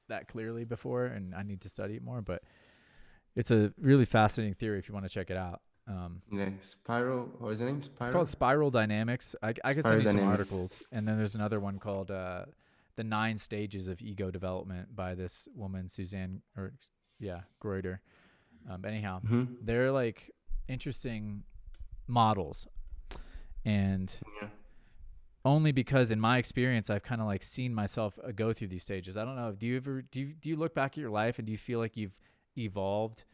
that 0.09 0.29
clearly 0.29 0.65
before, 0.65 1.07
and 1.07 1.35
I 1.35 1.43
need 1.43 1.61
to 1.63 1.69
study 1.69 1.97
it 1.97 2.03
more. 2.03 2.21
But 2.23 2.43
it's 3.35 3.51
a 3.51 3.73
really 3.79 4.05
fascinating 4.05 4.55
theory 4.55 4.79
if 4.79 4.89
you 4.89 4.95
want 4.95 5.07
to 5.07 5.11
check 5.11 5.31
it 5.31 5.37
out. 5.37 5.63
Um, 5.87 6.23
Yeah, 6.33 6.49
Spiral. 6.63 7.27
What 7.39 7.51
is 7.53 7.59
the 7.59 7.67
name? 7.67 7.83
Spiral. 7.83 7.99
it's 8.01 8.11
called 8.11 8.29
Spiral 8.29 8.71
Dynamics. 8.71 9.37
I, 9.43 9.53
I 9.65 9.75
could 9.75 9.85
send 9.85 10.01
you 10.01 10.07
some 10.07 10.17
Dynamics. 10.17 10.41
articles, 10.51 10.83
and 10.93 11.07
then 11.07 11.17
there's 11.19 11.35
another 11.35 11.61
one 11.61 11.79
called 11.79 12.11
uh, 12.11 12.47
"The 12.97 13.05
Nine 13.05 13.37
Stages 13.37 13.89
of 13.89 14.01
Ego 14.01 14.31
Development" 14.31 14.95
by 14.97 15.15
this 15.15 15.47
woman, 15.55 15.89
Suzanne, 15.89 16.41
or 16.57 16.73
yeah, 17.19 17.41
Greuter. 17.61 18.01
Um, 18.71 18.85
anyhow, 18.87 19.21
Mhm. 19.21 19.57
they're 19.61 19.93
like 19.93 20.31
interesting 20.69 21.43
models, 22.07 22.67
and 23.65 24.19
Yeah. 24.41 24.49
only 25.45 25.73
because 25.73 26.11
in 26.11 26.19
my 26.19 26.39
experience 26.39 26.89
I've 26.89 27.03
kind 27.03 27.21
of 27.21 27.27
like 27.27 27.43
seen 27.43 27.75
myself 27.75 28.19
uh, 28.25 28.33
go 28.33 28.55
through 28.55 28.69
these 28.69 28.83
stages. 28.85 29.19
I 29.19 29.25
don't 29.27 29.37
know. 29.37 29.53
Do 29.53 29.67
you 29.67 29.77
ever 29.77 30.01
do 30.01 30.21
you, 30.21 30.33
do 30.33 30.49
you 30.49 30.57
look 30.57 30.75
back 30.75 30.93
at 30.93 30.97
your 30.99 31.11
life 31.11 31.39
and 31.39 31.45
do 31.45 31.53
you 31.53 31.59
feel 31.59 31.79
like 31.79 31.95
you've 31.97 32.19
evolved 32.57 33.25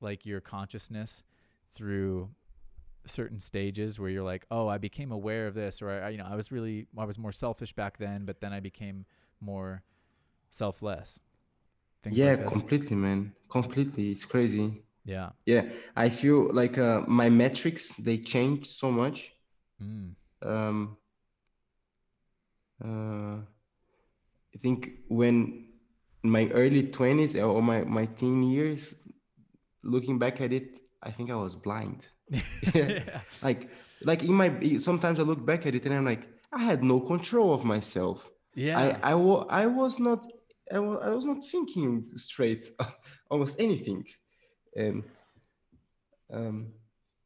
like 0.00 0.24
your 0.24 0.40
consciousness 0.40 1.22
through 1.78 2.30
certain 3.06 3.40
stages 3.40 3.98
where 4.00 4.10
you're 4.10 4.24
like, 4.24 4.46
"Oh, 4.50 4.68
I 4.68 4.78
became 4.78 5.12
aware 5.12 5.46
of 5.46 5.54
this," 5.54 5.80
or 5.82 5.90
I, 5.90 6.10
you 6.10 6.18
know, 6.18 6.26
I 6.30 6.36
was 6.36 6.52
really 6.52 6.88
I 6.98 7.04
was 7.04 7.18
more 7.18 7.32
selfish 7.32 7.72
back 7.72 7.98
then, 7.98 8.26
but 8.26 8.40
then 8.40 8.52
I 8.52 8.60
became 8.60 9.06
more 9.40 9.82
selfless. 10.50 11.20
Things 12.02 12.18
Yeah, 12.18 12.36
like 12.36 12.46
completely, 12.46 12.96
man. 12.96 13.32
Completely. 13.48 14.10
It's 14.10 14.24
crazy. 14.24 14.82
yeah. 15.04 15.30
Yeah, 15.46 15.64
I 15.96 16.10
feel 16.10 16.52
like 16.52 16.78
uh, 16.78 17.02
my 17.06 17.30
metrics 17.30 17.94
they 17.94 18.18
changed 18.18 18.66
so 18.66 18.90
much. 18.90 19.32
Mm. 19.82 20.14
Um, 20.42 20.96
uh, 22.84 23.38
I 24.54 24.58
think 24.60 24.90
when 25.08 25.68
my 26.22 26.48
early 26.50 26.84
20s 26.88 27.34
or 27.36 27.62
my, 27.62 27.84
my 27.84 28.06
teen 28.06 28.42
years, 28.42 28.94
looking 29.82 30.18
back 30.18 30.40
at 30.40 30.52
it, 30.52 30.80
I 31.02 31.10
think 31.10 31.30
I 31.30 31.36
was 31.36 31.56
blind. 31.56 32.06
yeah. 32.74 33.20
Like, 33.42 33.70
like 34.02 34.22
in 34.24 34.32
my 34.32 34.78
sometimes 34.78 35.18
I 35.18 35.22
look 35.22 35.44
back 35.44 35.66
at 35.66 35.74
it 35.74 35.86
and 35.86 35.94
I'm 35.94 36.04
like, 36.04 36.28
I 36.52 36.62
had 36.62 36.82
no 36.82 37.00
control 37.00 37.52
of 37.54 37.64
myself. 37.64 38.28
Yeah. 38.54 38.96
I 39.02 39.12
I, 39.12 39.62
I 39.62 39.66
was 39.66 40.00
not 40.00 40.26
I 40.72 40.78
wa- 40.78 41.02
I 41.02 41.10
was 41.10 41.24
not 41.24 41.44
thinking 41.50 42.10
straight 42.14 42.64
almost 43.30 43.58
anything, 43.58 44.04
and 44.76 45.02
um, 46.32 46.72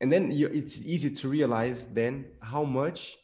and 0.01 0.13
then 0.13 0.31
you, 0.31 0.47
it's 0.49 0.81
easy 0.83 1.11
to 1.11 1.29
realize 1.29 1.87
then 1.87 2.27
how 2.41 2.65
much 2.65 3.17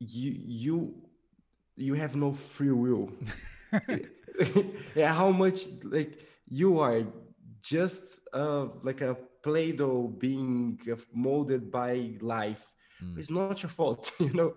you 0.00 0.32
you 0.44 0.94
you 1.76 1.94
have 1.94 2.16
no 2.16 2.32
free 2.32 2.72
will. 2.72 3.10
yeah, 4.94 5.12
how 5.12 5.30
much 5.30 5.66
like 5.84 6.18
you 6.48 6.78
are 6.80 7.02
just 7.64 8.02
uh, 8.32 8.66
like 8.82 9.00
a 9.00 9.16
play-doh 9.42 10.08
being 10.18 10.78
molded 11.12 11.70
by 11.70 11.92
life. 12.20 12.64
Mm. 13.02 13.18
It's 13.18 13.30
not 13.30 13.62
your 13.62 13.70
fault, 13.70 14.12
you 14.20 14.32
know. 14.32 14.54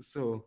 So, 0.00 0.44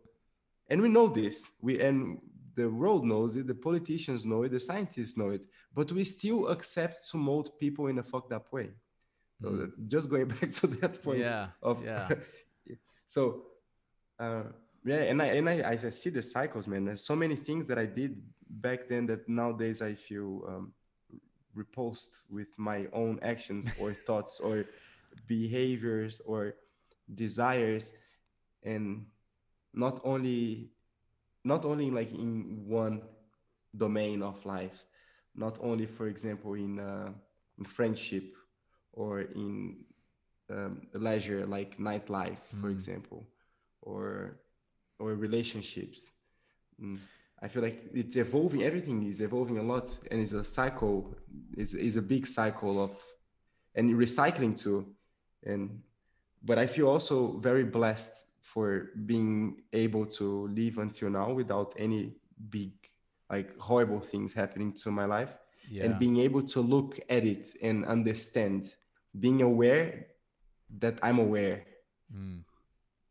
and 0.70 0.82
we 0.82 0.90
know 0.90 1.08
this. 1.08 1.38
We 1.62 1.80
and 1.82 2.20
the 2.56 2.70
world 2.70 3.04
knows 3.06 3.36
it. 3.38 3.46
The 3.48 3.54
politicians 3.70 4.26
know 4.26 4.44
it. 4.44 4.52
The 4.52 4.60
scientists 4.60 5.16
know 5.18 5.30
it. 5.30 5.44
But 5.74 5.92
we 5.92 6.04
still 6.04 6.48
accept 6.56 7.10
to 7.12 7.18
mold 7.18 7.48
people 7.60 7.88
in 7.88 8.00
a 8.00 8.04
fucked 8.04 8.34
up 8.34 8.52
way. 8.52 8.70
So 9.42 9.50
Mm. 9.50 9.58
that- 9.60 9.90
just 9.96 10.10
going 10.10 10.28
back 10.36 10.52
to 10.60 10.68
that 10.82 10.94
point 11.06 11.20
Yeah. 11.20 11.48
of 11.70 11.76
yeah. 11.84 12.08
so 13.08 13.22
uh, 14.20 14.44
yeah 14.86 15.04
and 15.12 15.18
I 15.22 15.28
and 15.38 15.48
I, 15.50 15.56
I 15.72 15.90
see 15.90 16.12
the 16.12 16.22
cycles 16.22 16.68
man 16.68 16.86
there's 16.86 17.06
so 17.12 17.16
many 17.16 17.36
things 17.48 17.66
that 17.70 17.78
I 17.80 17.88
did 18.02 18.12
back 18.66 18.80
then 18.88 19.04
that 19.08 19.28
nowadays 19.28 19.82
I 19.82 19.94
feel 19.96 20.30
um, 20.52 20.74
repulsed 21.56 22.12
with 22.30 22.48
my 22.58 22.88
own 22.94 23.20
actions 23.22 23.72
or 23.76 23.94
thoughts 24.06 24.40
or 24.40 24.66
behaviors 25.28 26.22
or 26.26 26.54
desires 27.14 27.94
and 28.64 29.06
not 29.74 30.00
only 30.04 30.72
not 31.44 31.66
only 31.66 31.90
like 31.92 32.12
in 32.14 32.64
one 32.68 33.02
domain 33.76 34.22
of 34.22 34.44
life 34.46 34.86
not 35.36 35.58
only 35.62 35.86
for 35.86 36.08
example 36.08 36.54
in 36.54 36.80
uh, 36.80 37.12
in 37.58 37.66
friendship 37.66 38.36
or 38.94 39.22
in 39.22 39.76
um, 40.50 40.82
leisure 40.94 41.46
like 41.46 41.78
nightlife 41.78 42.44
for 42.60 42.70
Mm. 42.70 42.72
example 42.72 43.28
or 43.82 44.40
or 45.00 45.16
relationships 45.16 46.12
Mm. 46.82 47.00
I 47.42 47.48
feel 47.48 47.62
like 47.64 47.80
it's 47.94 48.16
evolving 48.16 48.64
everything 48.64 49.04
is 49.08 49.20
evolving 49.22 49.58
a 49.58 49.64
lot 49.64 49.90
and 50.10 50.22
it's 50.22 50.34
a 50.34 50.44
cycle 50.44 51.16
is 51.58 51.74
is 51.74 51.96
a 51.98 52.02
big 52.02 52.26
cycle 52.28 52.84
of 52.84 52.92
and 53.76 53.86
recycling 53.96 54.54
too 54.64 54.86
and 55.44 55.82
but 56.44 56.58
i 56.58 56.68
feel 56.68 56.88
also 56.88 57.38
very 57.40 57.64
blessed 57.64 58.26
for 58.42 58.90
being 59.06 59.62
able 59.74 60.06
to 60.06 60.48
live 60.50 60.78
until 60.78 61.10
now 61.10 61.32
without 61.32 61.74
any 61.78 62.14
big 62.50 62.72
like 63.30 63.58
horrible 63.58 64.00
things 64.02 64.34
happening 64.34 64.74
to 64.74 64.92
my 64.92 65.06
life 65.06 65.34
Yeah. 65.70 65.86
and 65.86 66.00
being 66.00 66.18
able 66.28 66.44
to 66.54 66.60
look 66.76 67.00
at 67.10 67.24
it 67.24 67.46
and 67.68 67.86
understand 67.86 68.62
being 69.24 69.42
aware 69.42 70.08
that 70.84 70.96
i'm 71.04 71.20
aware 71.20 71.60
Mm. 72.14 72.44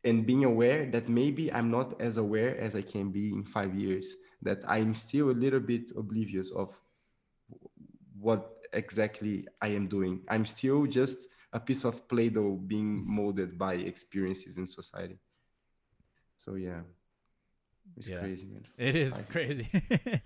And 0.03 0.25
being 0.25 0.43
aware 0.45 0.89
that 0.91 1.07
maybe 1.09 1.51
i'm 1.53 1.69
not 1.69 1.99
as 2.01 2.17
aware 2.17 2.57
as 2.59 2.75
i 2.75 2.81
can 2.81 3.11
be 3.11 3.29
in 3.31 3.43
five 3.43 3.75
years 3.75 4.15
that 4.41 4.59
i'm 4.67 4.93
still 4.95 5.29
a 5.29 5.37
little 5.43 5.59
bit 5.59 5.91
oblivious 5.95 6.49
of 6.51 6.69
what 8.19 8.57
exactly 8.73 9.47
i 9.61 9.67
am 9.67 9.87
doing 9.87 10.21
i'm 10.29 10.45
still 10.45 10.85
just 10.85 11.17
a 11.53 11.59
piece 11.59 11.83
of 11.83 12.07
play-doh 12.07 12.55
being 12.67 13.03
molded 13.05 13.57
by 13.57 13.73
experiences 13.75 14.57
in 14.57 14.65
society 14.65 15.19
so 16.37 16.55
yeah 16.55 16.81
it's 17.97 18.07
Yeah. 18.07 18.19
crazy 18.19 18.45
man 18.45 18.63
It 18.77 18.95
is 18.95 19.17
crazy. 19.29 19.69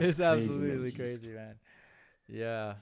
It's 0.00 0.20
absolutely 0.20 0.92
crazy, 0.92 1.28
man. 1.28 1.54
Yeah. 2.28 2.74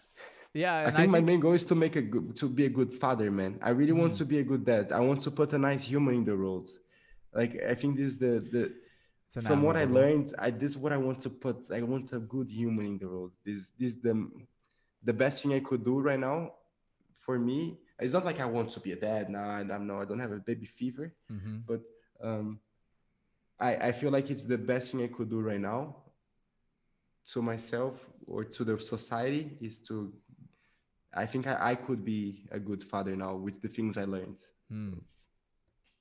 Yeah. 0.62 0.74
I 0.74 0.82
And 0.86 0.96
think 0.96 1.10
my 1.18 1.20
main 1.30 1.40
goal 1.44 1.52
is 1.60 1.64
to 1.72 1.74
make 1.74 1.96
a 1.96 2.02
good, 2.12 2.34
to 2.40 2.46
be 2.48 2.64
a 2.70 2.72
good 2.78 2.92
father, 3.02 3.30
man. 3.40 3.52
I 3.68 3.70
really 3.80 3.96
want 4.02 4.12
Mm. 4.14 4.18
to 4.20 4.24
be 4.32 4.38
a 4.38 4.46
good 4.52 4.64
dad. 4.72 4.86
I 4.98 5.00
want 5.08 5.20
to 5.26 5.30
put 5.40 5.52
a 5.52 5.58
nice 5.68 5.82
human 5.92 6.14
in 6.20 6.24
the 6.30 6.36
world. 6.42 6.68
Like 7.40 7.52
I 7.72 7.74
think 7.74 7.90
this 7.98 8.08
is 8.12 8.18
the 8.24 8.32
the 8.52 8.62
from 9.48 9.58
what 9.66 9.76
I 9.76 9.84
learned, 9.98 10.26
I 10.38 10.48
this 10.62 10.70
is 10.74 10.78
what 10.84 10.92
I 10.92 11.00
want 11.06 11.18
to 11.26 11.30
put. 11.44 11.56
I 11.70 11.82
want 11.92 12.06
a 12.12 12.20
good 12.34 12.48
human 12.60 12.86
in 12.92 12.98
the 13.02 13.08
world. 13.14 13.32
This 13.46 13.58
this 13.78 13.88
is 13.94 13.98
the 14.06 14.14
the 15.08 15.12
best 15.22 15.34
thing 15.42 15.52
I 15.52 15.60
could 15.68 15.82
do 15.90 15.94
right 16.08 16.20
now 16.30 16.38
for 17.24 17.36
me. 17.48 17.58
It's 17.98 18.14
not 18.18 18.24
like 18.30 18.40
I 18.40 18.48
want 18.56 18.68
to 18.76 18.80
be 18.86 18.92
a 18.92 19.00
dad 19.08 19.24
now. 19.36 19.46
I, 19.58 19.60
I'm 19.74 19.84
no, 19.90 19.94
I 20.02 20.04
don't 20.08 20.22
have 20.26 20.32
a 20.40 20.42
baby 20.50 20.66
fever, 20.80 21.06
Mhm. 21.34 21.56
but 21.70 21.80
um, 22.28 22.46
I 23.68 23.70
I 23.88 23.92
feel 23.92 24.10
like 24.16 24.26
it's 24.34 24.44
the 24.54 24.60
best 24.72 24.84
thing 24.90 25.00
I 25.02 25.10
could 25.16 25.28
do 25.36 25.40
right 25.50 25.60
now 25.72 25.80
to 27.32 27.42
myself 27.42 27.94
or 28.26 28.44
to 28.56 28.60
the 28.68 28.74
society 28.94 29.42
is 29.60 29.82
to. 29.88 29.94
I 31.16 31.26
think 31.26 31.46
I, 31.46 31.56
I 31.70 31.74
could 31.74 32.04
be 32.04 32.44
a 32.50 32.58
good 32.58 32.82
father 32.84 33.16
now 33.16 33.34
with 33.34 33.60
the 33.62 33.68
things 33.68 33.96
I 33.96 34.04
learned. 34.04 34.36
Mm. 34.72 35.00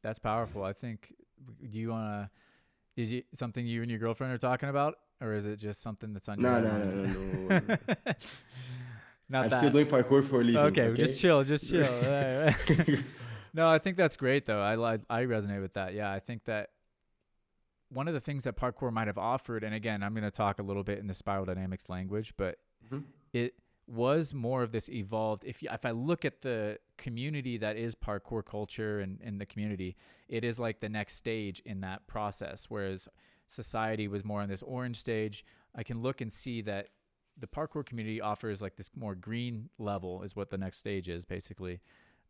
That's 0.04 0.20
powerful. 0.20 0.64
I 0.64 0.74
think. 0.74 1.14
Do 1.70 1.78
you 1.80 1.90
want 1.90 2.06
to? 2.08 3.02
Is 3.02 3.12
it 3.12 3.26
something 3.34 3.66
you 3.66 3.82
and 3.82 3.90
your 3.90 4.00
girlfriend 4.00 4.32
are 4.34 4.38
talking 4.38 4.70
about, 4.70 4.96
or 5.22 5.34
is 5.34 5.48
it 5.48 5.58
just 5.58 5.82
something 5.82 6.14
that's 6.14 6.30
on 6.30 6.42
No, 6.42 6.52
your 6.60 6.62
no, 6.62 6.72
mind? 6.72 7.14
no, 7.14 7.50
no, 7.50 7.50
no. 7.68 7.78
Not 9.28 9.46
I'm 9.46 9.50
that. 9.50 9.58
still 9.58 9.72
doing 9.72 9.88
parkour 9.88 10.24
for 10.24 10.42
a 10.42 10.44
living. 10.44 10.58
okay, 10.58 10.94
just 10.94 11.20
chill, 11.20 11.44
just 11.44 11.70
chill. 11.70 11.82
Right, 12.04 12.56
right. 12.70 13.00
no, 13.54 13.68
I 13.68 13.80
think 13.80 13.98
that's 13.98 14.16
great 14.16 14.46
though. 14.46 14.62
I 14.62 15.00
I 15.10 15.26
resonate 15.26 15.62
with 15.62 15.74
that. 15.74 15.94
Yeah, 15.96 16.12
I 16.12 16.20
think 16.20 16.46
that 16.46 16.70
one 17.90 18.08
of 18.08 18.14
the 18.14 18.20
things 18.22 18.44
that 18.44 18.56
parkour 18.56 18.92
might 18.94 19.08
have 19.08 19.18
offered, 19.18 19.64
and 19.64 19.74
again, 19.74 20.04
I'm 20.04 20.14
going 20.14 20.24
to 20.24 20.32
talk 20.32 20.60
a 20.60 20.64
little 20.64 20.84
bit 20.84 21.00
in 21.00 21.08
the 21.08 21.16
spiral 21.16 21.46
dynamics 21.46 21.90
language, 21.90 22.34
but 22.38 22.58
Mhm. 22.92 23.04
it 23.34 23.56
was 23.88 24.34
more 24.34 24.64
of 24.64 24.72
this 24.72 24.90
evolved. 24.90 25.44
If 25.46 25.62
if 25.62 25.86
I 25.86 25.92
look 25.92 26.26
at 26.26 26.42
the 26.42 26.80
community 26.98 27.58
that 27.58 27.78
is 27.78 27.96
parkour 27.96 28.44
culture 28.44 29.00
and, 29.00 29.22
in 29.22 29.38
the 29.38 29.46
community, 29.46 29.96
it 30.28 30.44
is 30.44 30.60
like 30.60 30.80
the 30.80 30.90
next 30.90 31.18
stage 31.18 31.62
in 31.66 31.82
that 31.82 32.08
process. 32.08 32.66
Whereas 32.70 33.08
society 33.48 34.08
was 34.08 34.26
more 34.26 34.42
on 34.42 34.50
this 34.50 34.64
orange 34.64 34.98
stage. 34.98 35.46
I 35.76 35.84
can 35.84 36.02
look 36.02 36.22
and 36.22 36.32
see 36.32 36.62
that 36.64 36.88
the 37.38 37.48
parkour 37.48 37.86
community 37.86 38.22
offers 38.22 38.62
like 38.62 38.76
this 38.76 38.92
more 38.96 39.14
green 39.14 39.70
level 39.78 40.24
is 40.24 40.36
what 40.36 40.50
the 40.50 40.58
next 40.58 40.80
stage 40.80 41.08
is 41.08 41.26
basically. 41.26 41.82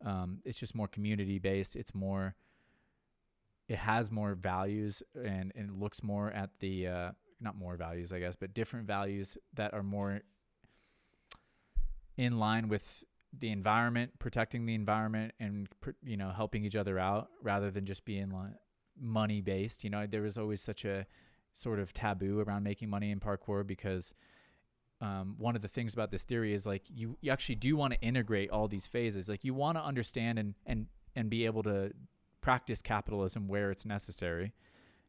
Um, 0.04 0.40
it's 0.44 0.58
just 0.58 0.74
more 0.74 0.88
community 0.88 1.38
based. 1.38 1.76
It's 1.76 1.94
more, 1.94 2.34
it 3.68 3.78
has 3.78 4.10
more 4.10 4.34
values 4.34 5.02
and, 5.14 5.52
and 5.54 5.80
looks 5.80 6.02
more 6.02 6.30
at 6.32 6.50
the, 6.60 6.88
uh, 6.88 7.10
not 7.40 7.56
more 7.56 7.76
values, 7.76 8.12
I 8.12 8.18
guess, 8.18 8.36
but 8.36 8.52
different 8.52 8.86
values 8.86 9.38
that 9.54 9.72
are 9.72 9.82
more 9.82 10.20
in 12.16 12.38
line 12.38 12.68
with 12.68 13.04
the 13.38 13.50
environment, 13.50 14.18
protecting 14.18 14.66
the 14.66 14.74
environment, 14.74 15.32
and 15.38 15.68
you 16.02 16.16
know 16.16 16.30
helping 16.30 16.64
each 16.64 16.76
other 16.76 16.98
out 16.98 17.28
rather 17.42 17.70
than 17.70 17.84
just 17.84 18.04
being 18.04 18.30
like 18.30 18.52
money 18.98 19.40
based. 19.40 19.84
You 19.84 19.90
know, 19.90 20.06
there 20.06 20.22
was 20.22 20.38
always 20.38 20.62
such 20.62 20.84
a 20.84 21.06
sort 21.52 21.78
of 21.78 21.92
taboo 21.92 22.40
around 22.40 22.62
making 22.62 22.88
money 22.90 23.10
in 23.10 23.20
parkour 23.20 23.66
because 23.66 24.14
um, 25.00 25.34
one 25.38 25.54
of 25.56 25.62
the 25.62 25.68
things 25.68 25.92
about 25.92 26.10
this 26.10 26.24
theory 26.24 26.54
is 26.54 26.66
like 26.66 26.82
you, 26.94 27.16
you 27.20 27.30
actually 27.30 27.54
do 27.54 27.76
want 27.76 27.92
to 27.92 28.00
integrate 28.00 28.50
all 28.50 28.68
these 28.68 28.86
phases. 28.86 29.28
Like 29.28 29.44
you 29.44 29.52
want 29.54 29.76
to 29.76 29.84
understand 29.84 30.38
and 30.38 30.54
and 30.64 30.86
and 31.14 31.28
be 31.30 31.44
able 31.46 31.62
to 31.64 31.92
practice 32.40 32.80
capitalism 32.80 33.48
where 33.48 33.70
it's 33.70 33.84
necessary 33.84 34.52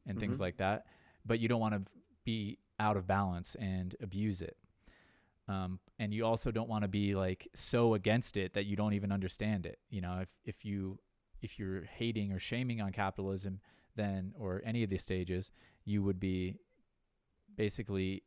and 0.05 0.19
things 0.19 0.37
Mhm. 0.37 0.41
like 0.41 0.57
that, 0.57 0.85
but 1.25 1.39
you 1.39 1.47
don't 1.47 1.59
want 1.61 1.73
to 1.85 1.91
be 2.25 2.57
out 2.79 2.97
of 2.97 3.07
balance 3.07 3.55
and 3.55 3.95
abuse 4.01 4.41
it. 4.41 4.57
Um, 5.47 5.79
and 5.97 6.13
you 6.13 6.25
also 6.25 6.51
don't 6.51 6.67
want 6.67 6.83
to 6.83 6.87
be 6.87 7.15
like 7.15 7.47
so 7.53 7.93
against 7.93 8.35
it 8.35 8.53
that 8.53 8.65
you 8.65 8.75
don't 8.75 8.93
even 8.93 9.11
understand 9.11 9.65
it. 9.65 9.79
You 9.89 10.01
know, 10.01 10.19
if 10.21 10.29
if 10.45 10.65
you 10.65 10.99
if 11.41 11.57
you're 11.57 11.83
hating 11.83 12.33
or 12.33 12.39
shaming 12.39 12.81
on 12.81 12.91
capitalism, 12.91 13.61
then 13.95 14.33
or 14.37 14.61
any 14.65 14.83
of 14.83 14.89
these 14.89 15.03
stages, 15.03 15.51
you 15.85 16.03
would 16.03 16.19
be 16.19 16.55
basically 17.55 18.23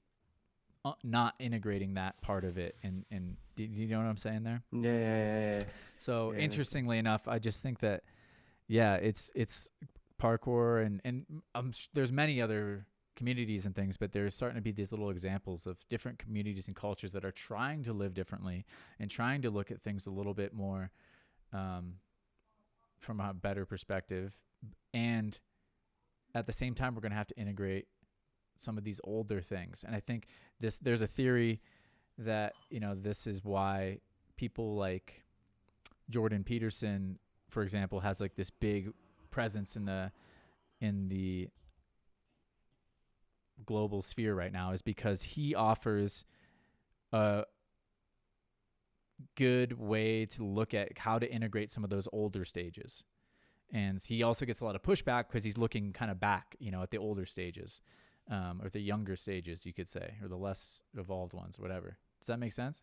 uh, 0.85 0.93
not 1.05 1.35
integrating 1.39 1.95
that 1.95 2.21
part 2.23 2.45
of 2.45 2.57
it. 2.57 2.77
And 2.83 3.05
and 3.11 3.37
do 3.57 3.65
you 3.65 3.87
know 3.89 3.99
what 3.99 4.07
I'm 4.07 4.17
saying 4.17 4.45
there? 4.45 4.63
Yeah, 4.73 4.99
yeah, 4.99 5.59
yeah. 5.59 5.63
So 5.99 6.35
interestingly 6.35 6.99
enough, 6.99 7.29
I 7.29 7.39
just 7.39 7.63
think 7.63 7.81
that 7.81 8.03
yeah, 8.67 8.95
it's 8.95 9.31
it's 9.35 9.69
parkour 10.21 10.85
and 10.85 11.01
and 11.05 11.27
um, 11.55 11.73
there's 11.93 12.13
many 12.13 12.41
other 12.41 12.87
communities 13.21 13.67
and 13.67 13.75
things, 13.75 13.99
but 13.99 14.13
there's 14.13 14.35
starting 14.35 14.57
to 14.57 14.63
be 14.63 14.73
these 14.73 14.93
little 14.93 15.11
examples 15.11 15.67
of 15.67 15.77
different 15.91 16.19
communities 16.19 16.69
and 16.69 16.75
cultures 16.75 17.13
that 17.13 17.23
are 17.23 17.31
trying 17.31 17.83
to 17.83 17.93
live 17.93 18.15
differently 18.15 18.65
and 18.99 19.11
trying 19.11 19.43
to 19.43 19.51
look 19.51 19.71
at 19.71 19.83
things 19.83 20.07
a 20.07 20.11
little 20.11 20.33
bit 20.33 20.55
more 20.55 20.91
um, 21.53 21.97
from 22.99 23.21
a 23.21 23.35
better 23.35 23.67
perspective. 23.67 24.35
And 24.95 25.39
at 26.35 26.47
the 26.47 26.53
same 26.55 26.75
time, 26.75 26.95
we're 26.95 27.03
going 27.03 27.13
to 27.13 27.19
have 27.19 27.27
to 27.27 27.37
integrate 27.37 27.89
some 28.57 28.79
of 28.79 28.85
these 28.85 29.03
older 29.05 29.43
things. 29.43 29.85
And 29.87 29.95
I 29.95 30.01
think 30.01 30.27
this 30.59 30.79
there's 30.79 31.03
a 31.03 31.07
theory 31.07 31.61
that 32.17 32.55
you 32.71 32.81
know 32.81 32.95
this 32.95 33.27
is 33.27 33.45
why 33.45 33.99
people 34.37 34.77
like 34.77 35.25
Jordan 36.09 36.43
Peterson, 36.43 37.19
for 37.51 37.63
example, 37.63 38.01
has 38.01 38.19
like 38.19 38.35
this 38.35 38.49
big 38.49 38.95
presence 39.31 39.77
in 39.77 39.85
the 39.85 40.11
in 40.81 41.11
the 41.11 41.49
global 43.67 44.03
sphere 44.03 44.35
right 44.35 44.53
now 44.53 44.73
is 44.73 44.83
because 44.83 45.23
he 45.23 45.55
offers 45.55 46.25
a 47.13 47.45
good 49.37 49.79
way 49.79 50.27
to 50.27 50.45
look 50.45 50.75
at 50.75 50.99
how 50.99 51.19
to 51.19 51.31
integrate 51.31 51.71
some 51.71 51.85
of 51.85 51.91
those 51.91 52.09
older 52.13 52.45
stages. 52.45 53.05
And 53.73 54.01
he 54.03 54.23
also 54.23 54.47
gets 54.47 54.61
a 54.61 54.65
lot 54.65 54.75
of 54.75 54.83
pushback 54.83 55.29
because 55.29 55.45
he's 55.45 55.59
looking 55.59 55.93
kind 55.93 56.11
of 56.11 56.19
back, 56.19 56.57
you 56.59 56.71
know, 56.71 56.83
at 56.83 56.91
the 56.91 56.99
older 56.99 57.27
stages, 57.27 57.81
um, 58.29 58.61
or 58.63 58.69
the 58.69 58.81
younger 58.81 59.17
stages, 59.17 59.65
you 59.65 59.73
could 59.73 59.89
say, 59.89 60.15
or 60.23 60.29
the 60.29 60.37
less 60.37 60.83
evolved 60.97 61.35
ones, 61.35 61.59
whatever. 61.59 61.99
Does 62.21 62.27
that 62.27 62.39
make 62.39 62.53
sense? 62.53 62.83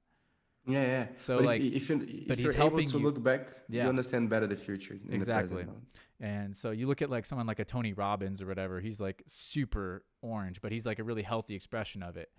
Yeah, 0.68 0.82
yeah. 0.84 1.08
So, 1.18 1.38
But 1.38 1.46
like, 1.46 1.62
if, 1.62 1.74
if, 1.84 1.90
you, 1.90 2.24
but 2.28 2.38
if 2.38 2.46
he's 2.46 2.56
helping 2.56 2.90
to 2.90 2.98
you- 2.98 3.04
look 3.06 3.24
back, 3.24 3.48
Yeah. 3.70 3.84
you 3.84 3.90
understand 3.90 4.30
better 4.30 4.48
the 4.48 4.56
future. 4.58 4.98
the 5.06 5.16
Exactly. 5.16 5.64
present. 5.64 5.78
And 6.20 6.56
so 6.56 6.72
you 6.72 6.88
look 6.88 7.02
at 7.02 7.10
like 7.10 7.26
someone 7.26 7.48
like 7.48 7.60
a 7.60 7.66
Tony 7.66 7.94
Robbins 7.94 8.42
or 8.42 8.48
whatever, 8.48 8.82
he's 8.82 9.00
like 9.00 9.24
super 9.28 10.04
orange, 10.22 10.60
but 10.62 10.72
he's 10.72 10.86
like 10.86 11.00
a 11.00 11.04
really 11.04 11.22
healthy 11.24 11.56
expression 11.56 12.04
of 12.04 12.18
it. 12.18 12.30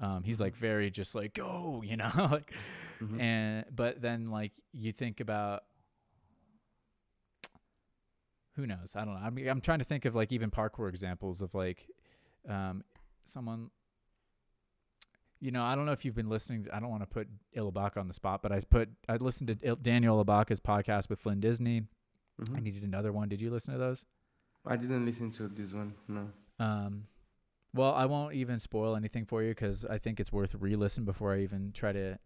Um, 0.00 0.22
he's 0.24 0.40
like 0.40 0.54
very 0.56 0.90
just 0.90 1.14
like 1.14 1.34
go, 1.34 1.82
you 1.86 1.96
know, 1.96 2.10
like, 2.16 2.52
Mhm. 3.00 3.20
and 3.20 3.64
but 3.74 4.00
then 4.00 4.30
like 4.30 4.52
you 4.72 4.90
think 4.92 5.20
about 5.20 5.64
who 8.54 8.66
knows? 8.66 8.94
I 8.96 9.04
don't 9.04 9.14
know. 9.14 9.20
I 9.20 9.28
mean, 9.30 9.48
I'm 9.48 9.60
trying 9.60 9.80
to 9.80 9.84
think 9.84 10.06
of 10.06 10.14
like 10.14 10.32
even 10.32 10.50
parkour 10.50 10.88
examples 10.88 11.42
of 11.42 11.54
like 11.54 11.86
um, 12.48 12.84
someone. 13.24 13.70
You 15.40 15.50
know, 15.50 15.62
I 15.62 15.74
don't 15.74 15.84
know 15.86 15.92
if 15.92 16.04
you've 16.04 16.14
been 16.14 16.28
listening. 16.30 16.64
To, 16.64 16.74
I 16.74 16.80
don't 16.80 16.88
want 16.90 17.02
to 17.02 17.06
put 17.06 17.28
Ilabaca 17.54 17.98
on 17.98 18.08
the 18.08 18.14
spot, 18.14 18.42
but 18.42 18.52
I 18.52 18.60
put 18.60 18.88
I 19.08 19.16
listened 19.16 19.48
to 19.48 19.58
Il- 19.66 19.76
Daniel 19.76 20.24
Ilabaca's 20.24 20.60
podcast 20.60 21.10
with 21.10 21.18
Flynn 21.20 21.40
Disney. 21.40 21.82
Mhm. 22.40 22.56
I 22.56 22.60
needed 22.60 22.82
another 22.82 23.12
one. 23.12 23.28
Did 23.28 23.40
you 23.40 23.50
listen 23.50 23.72
to 23.72 23.78
those? 23.78 24.06
I 24.64 24.76
didn't 24.76 25.04
listen 25.04 25.30
to 25.32 25.48
this 25.48 25.72
one. 25.72 25.94
No. 26.08 26.30
Um, 26.58 27.06
well, 27.74 27.92
I 27.94 28.06
won't 28.06 28.34
even 28.34 28.58
spoil 28.58 28.96
anything 28.96 29.26
for 29.26 29.42
you 29.42 29.50
because 29.50 29.84
I 29.84 29.98
think 29.98 30.18
it's 30.20 30.32
worth 30.32 30.54
re-listen 30.54 31.04
before 31.04 31.34
I 31.34 31.40
even 31.42 31.70
try 31.72 31.92
to 31.92 32.18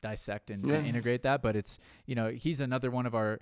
dissect 0.00 0.50
and, 0.50 0.64
and 0.64 0.84
Yeah. 0.84 0.88
integrate 0.88 1.22
that. 1.22 1.42
But 1.42 1.56
it's 1.56 1.78
you 2.06 2.14
know 2.14 2.30
he's 2.30 2.60
another 2.60 2.90
one 2.90 3.04
of 3.06 3.14
our 3.14 3.38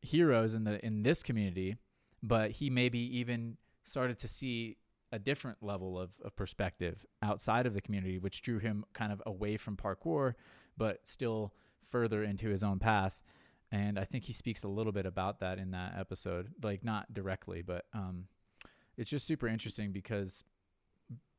heroes 0.00 0.54
in 0.54 0.64
the 0.64 0.84
in 0.84 1.02
this 1.02 1.22
community, 1.22 1.76
but 2.22 2.52
he 2.52 2.70
maybe 2.70 2.98
even 3.18 3.58
started 3.84 4.18
to 4.20 4.28
see 4.28 4.76
a 5.12 5.18
different 5.18 5.62
level 5.62 5.98
of, 5.98 6.10
of 6.24 6.34
perspective 6.36 7.06
outside 7.22 7.66
of 7.66 7.74
the 7.74 7.80
community, 7.80 8.18
which 8.18 8.42
drew 8.42 8.58
him 8.58 8.84
kind 8.92 9.12
of 9.12 9.22
away 9.26 9.56
from 9.56 9.76
parkour, 9.76 10.34
but 10.76 11.00
still 11.04 11.52
further 11.88 12.22
into 12.22 12.48
his 12.48 12.62
own 12.62 12.78
path. 12.78 13.22
And 13.70 13.98
I 13.98 14.04
think 14.04 14.24
he 14.24 14.32
speaks 14.32 14.62
a 14.62 14.68
little 14.68 14.92
bit 14.92 15.06
about 15.06 15.40
that 15.40 15.58
in 15.58 15.72
that 15.72 15.94
episode, 15.98 16.50
like 16.62 16.84
not 16.84 17.12
directly, 17.12 17.62
but 17.62 17.86
um, 17.92 18.24
it's 18.96 19.10
just 19.10 19.26
super 19.26 19.48
interesting 19.48 19.92
because 19.92 20.44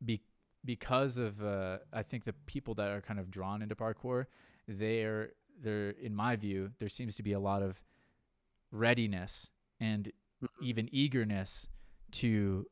be, 0.03 0.21
because 0.63 1.17
of 1.17 1.43
uh, 1.43 1.77
I 1.93 2.03
think 2.03 2.25
the 2.25 2.33
people 2.45 2.73
that 2.75 2.89
are 2.89 3.01
kind 3.01 3.19
of 3.19 3.31
drawn 3.31 3.61
into 3.61 3.75
parkour, 3.75 4.25
they're 4.67 5.31
they're 5.59 5.91
in 5.91 6.13
my 6.13 6.35
view 6.35 6.69
there 6.77 6.89
seems 6.89 7.15
to 7.15 7.23
be 7.23 7.31
a 7.31 7.39
lot 7.39 7.63
of 7.63 7.81
readiness 8.71 9.49
and 9.79 10.11
even 10.61 10.87
eagerness 10.91 11.67
to 12.11 12.65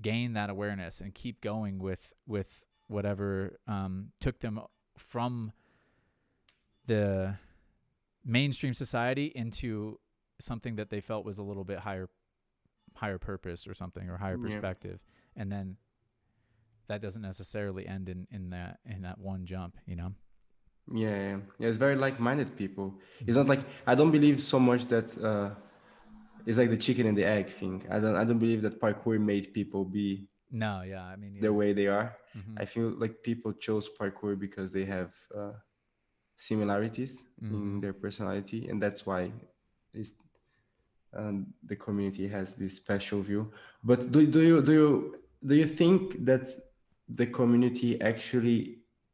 gain 0.00 0.34
that 0.34 0.50
awareness 0.50 1.00
and 1.00 1.14
keep 1.14 1.40
going 1.40 1.78
with 1.78 2.12
with 2.26 2.62
whatever 2.88 3.58
um, 3.66 4.12
took 4.20 4.38
them 4.40 4.60
from 4.96 5.52
the 6.86 7.34
mainstream 8.24 8.74
society 8.74 9.26
into 9.34 9.98
something 10.38 10.76
that 10.76 10.90
they 10.90 11.00
felt 11.00 11.24
was 11.24 11.38
a 11.38 11.42
little 11.42 11.64
bit 11.64 11.78
higher 11.80 12.08
higher 12.94 13.18
purpose 13.18 13.66
or 13.66 13.74
something 13.74 14.08
or 14.08 14.16
higher 14.18 14.36
Yeah. 14.38 14.46
perspective 14.48 15.00
and 15.34 15.50
then 15.52 15.76
that 16.88 17.02
doesn't 17.02 17.22
necessarily 17.22 17.86
end 17.86 18.08
in 18.08 18.26
in 18.30 18.50
that 18.50 18.78
in 18.84 19.02
that 19.02 19.18
one 19.18 19.44
jump 19.46 19.76
you 19.86 19.96
know 19.96 20.12
Yeah, 20.94 21.08
yeah, 21.10 21.36
yeah. 21.58 21.68
It's 21.68 21.78
very 21.78 21.96
like-minded 21.96 22.54
people. 22.56 22.94
It's 23.26 23.36
not 23.36 23.48
like 23.48 23.62
I 23.90 23.94
don't 23.96 24.12
believe 24.12 24.38
so 24.40 24.58
much 24.60 24.82
that 24.94 25.08
uh, 25.18 25.50
it's 26.46 26.58
like 26.58 26.70
the 26.70 26.76
chicken 26.86 27.06
and 27.06 27.16
the 27.18 27.24
egg 27.24 27.48
thing. 27.60 27.82
I 27.90 27.98
don't. 27.98 28.16
I 28.16 28.24
don't 28.24 28.38
believe 28.38 28.62
that 28.62 28.80
parkour 28.80 29.18
made 29.20 29.52
people 29.52 29.84
be 29.84 30.28
no 30.50 30.82
yeah 30.82 31.04
i 31.12 31.16
mean 31.16 31.32
the 31.40 31.52
way 31.52 31.72
they 31.72 31.88
are. 31.88 32.08
Mhm. 32.38 32.54
I 32.62 32.64
feel 32.64 32.88
like 33.02 33.14
people 33.22 33.52
chose 33.66 33.86
parkour 33.98 34.38
because 34.46 34.68
they 34.76 34.84
have 34.96 35.10
uh, 35.40 35.54
similarities 36.36 37.12
Mhm. 37.42 37.52
in 37.54 37.80
their 37.82 37.92
personality, 38.04 38.68
and 38.70 38.76
that's 38.84 39.02
why 39.08 39.32
it's, 39.92 40.12
um, 41.18 41.36
the 41.70 41.76
community 41.76 42.28
has 42.28 42.54
this 42.54 42.76
special 42.76 43.20
view. 43.22 43.42
But 43.82 43.98
do, 44.12 44.18
do 44.26 44.40
you 44.50 44.56
do 44.62 44.72
you 44.80 44.90
do 45.50 45.54
you 45.62 45.66
think 45.80 46.00
that 46.30 46.44
the 47.20 47.26
community 47.26 47.90
actually 48.00 48.60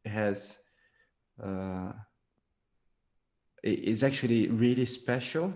has 0.05 0.39
uh, 1.43 1.93
is 3.63 4.03
actually 4.03 4.49
really 4.49 4.87
special? 4.87 5.53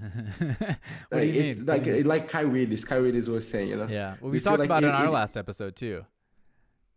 what 1.08 1.10
do 1.10 1.16
Like, 1.16 1.34
you 1.34 1.40
it- 1.40 1.58
mean 1.58 1.66
Like 1.66 1.86
like 2.12 2.30
Kie 2.30 2.44
Willis, 2.50 2.84
Kie 2.84 3.00
Willis 3.02 3.28
was 3.28 3.48
saying, 3.48 3.68
you 3.70 3.76
know. 3.76 3.86
yeah 3.88 4.14
well 4.20 4.30
we 4.30 4.40
talked 4.40 4.64
about 4.64 4.82
it 4.82 4.86
it- 4.86 4.90
in 4.90 4.94
our 4.94 5.06
it- 5.06 5.10
last 5.10 5.36
episode 5.36 5.74
too 5.76 6.04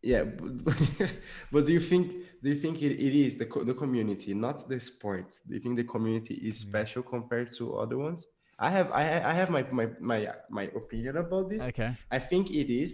Yeah, 0.05 0.23
but, 0.23 0.75
but 1.51 1.65
do 1.65 1.71
you 1.71 1.79
think 1.79 2.05
do 2.43 2.49
you 2.49 2.59
think 2.59 2.81
it, 2.81 2.91
it 3.07 3.13
is 3.25 3.37
the 3.37 3.45
co- 3.45 3.63
the 3.63 3.73
community, 3.73 4.33
not 4.33 4.57
the 4.67 4.77
sport? 4.79 5.27
Do 5.47 5.53
you 5.55 5.61
think 5.63 5.75
the 5.77 5.85
community 5.95 6.35
is 6.49 6.57
Mm. 6.59 6.67
special 6.69 7.01
compared 7.03 7.49
to 7.57 7.63
other 7.83 7.97
ones? 8.07 8.21
I 8.59 8.69
have 8.77 8.91
I 8.91 9.03
I 9.31 9.33
have 9.39 9.49
my 9.57 9.63
my 9.79 9.87
my 10.11 10.19
my 10.57 10.63
opinion 10.81 11.15
about 11.25 11.45
this. 11.49 11.63
Okay. 11.71 11.91
I 12.11 12.19
think 12.19 12.51
it 12.51 12.69
is, 12.83 12.93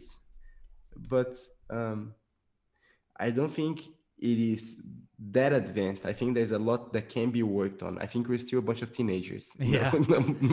but 1.14 1.34
um, 1.78 2.14
I 3.26 3.32
don't 3.38 3.54
think 3.60 3.76
it 4.22 4.40
is 4.40 4.82
that 5.32 5.52
advanced. 5.54 6.06
I 6.06 6.14
think 6.14 6.34
there's 6.36 6.52
a 6.52 6.60
lot 6.60 6.94
that 6.94 7.10
can 7.10 7.30
be 7.30 7.44
worked 7.44 7.84
on. 7.84 7.98
I 8.00 8.06
think 8.06 8.30
we're 8.30 8.38
still 8.38 8.60
a 8.60 8.62
bunch 8.62 8.82
of 8.82 8.94
teenagers. 8.94 9.52
Yeah. 9.60 9.92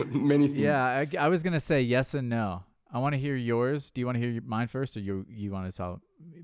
many 0.09 0.47
things. 0.47 0.59
Yeah, 0.59 0.85
I, 0.85 1.07
I 1.17 1.27
was 1.29 1.43
gonna 1.43 1.59
say 1.59 1.81
yes 1.81 2.13
and 2.13 2.29
no. 2.29 2.63
I 2.91 2.99
want 2.99 3.13
to 3.13 3.19
hear 3.19 3.35
yours. 3.35 3.91
Do 3.91 4.01
you 4.01 4.05
want 4.05 4.17
to 4.17 4.21
hear 4.21 4.41
mine 4.45 4.67
first, 4.67 4.95
or 4.95 5.01
you 5.01 5.25
you 5.29 5.51
want 5.51 5.69
to 5.69 5.75
tell? 5.75 6.01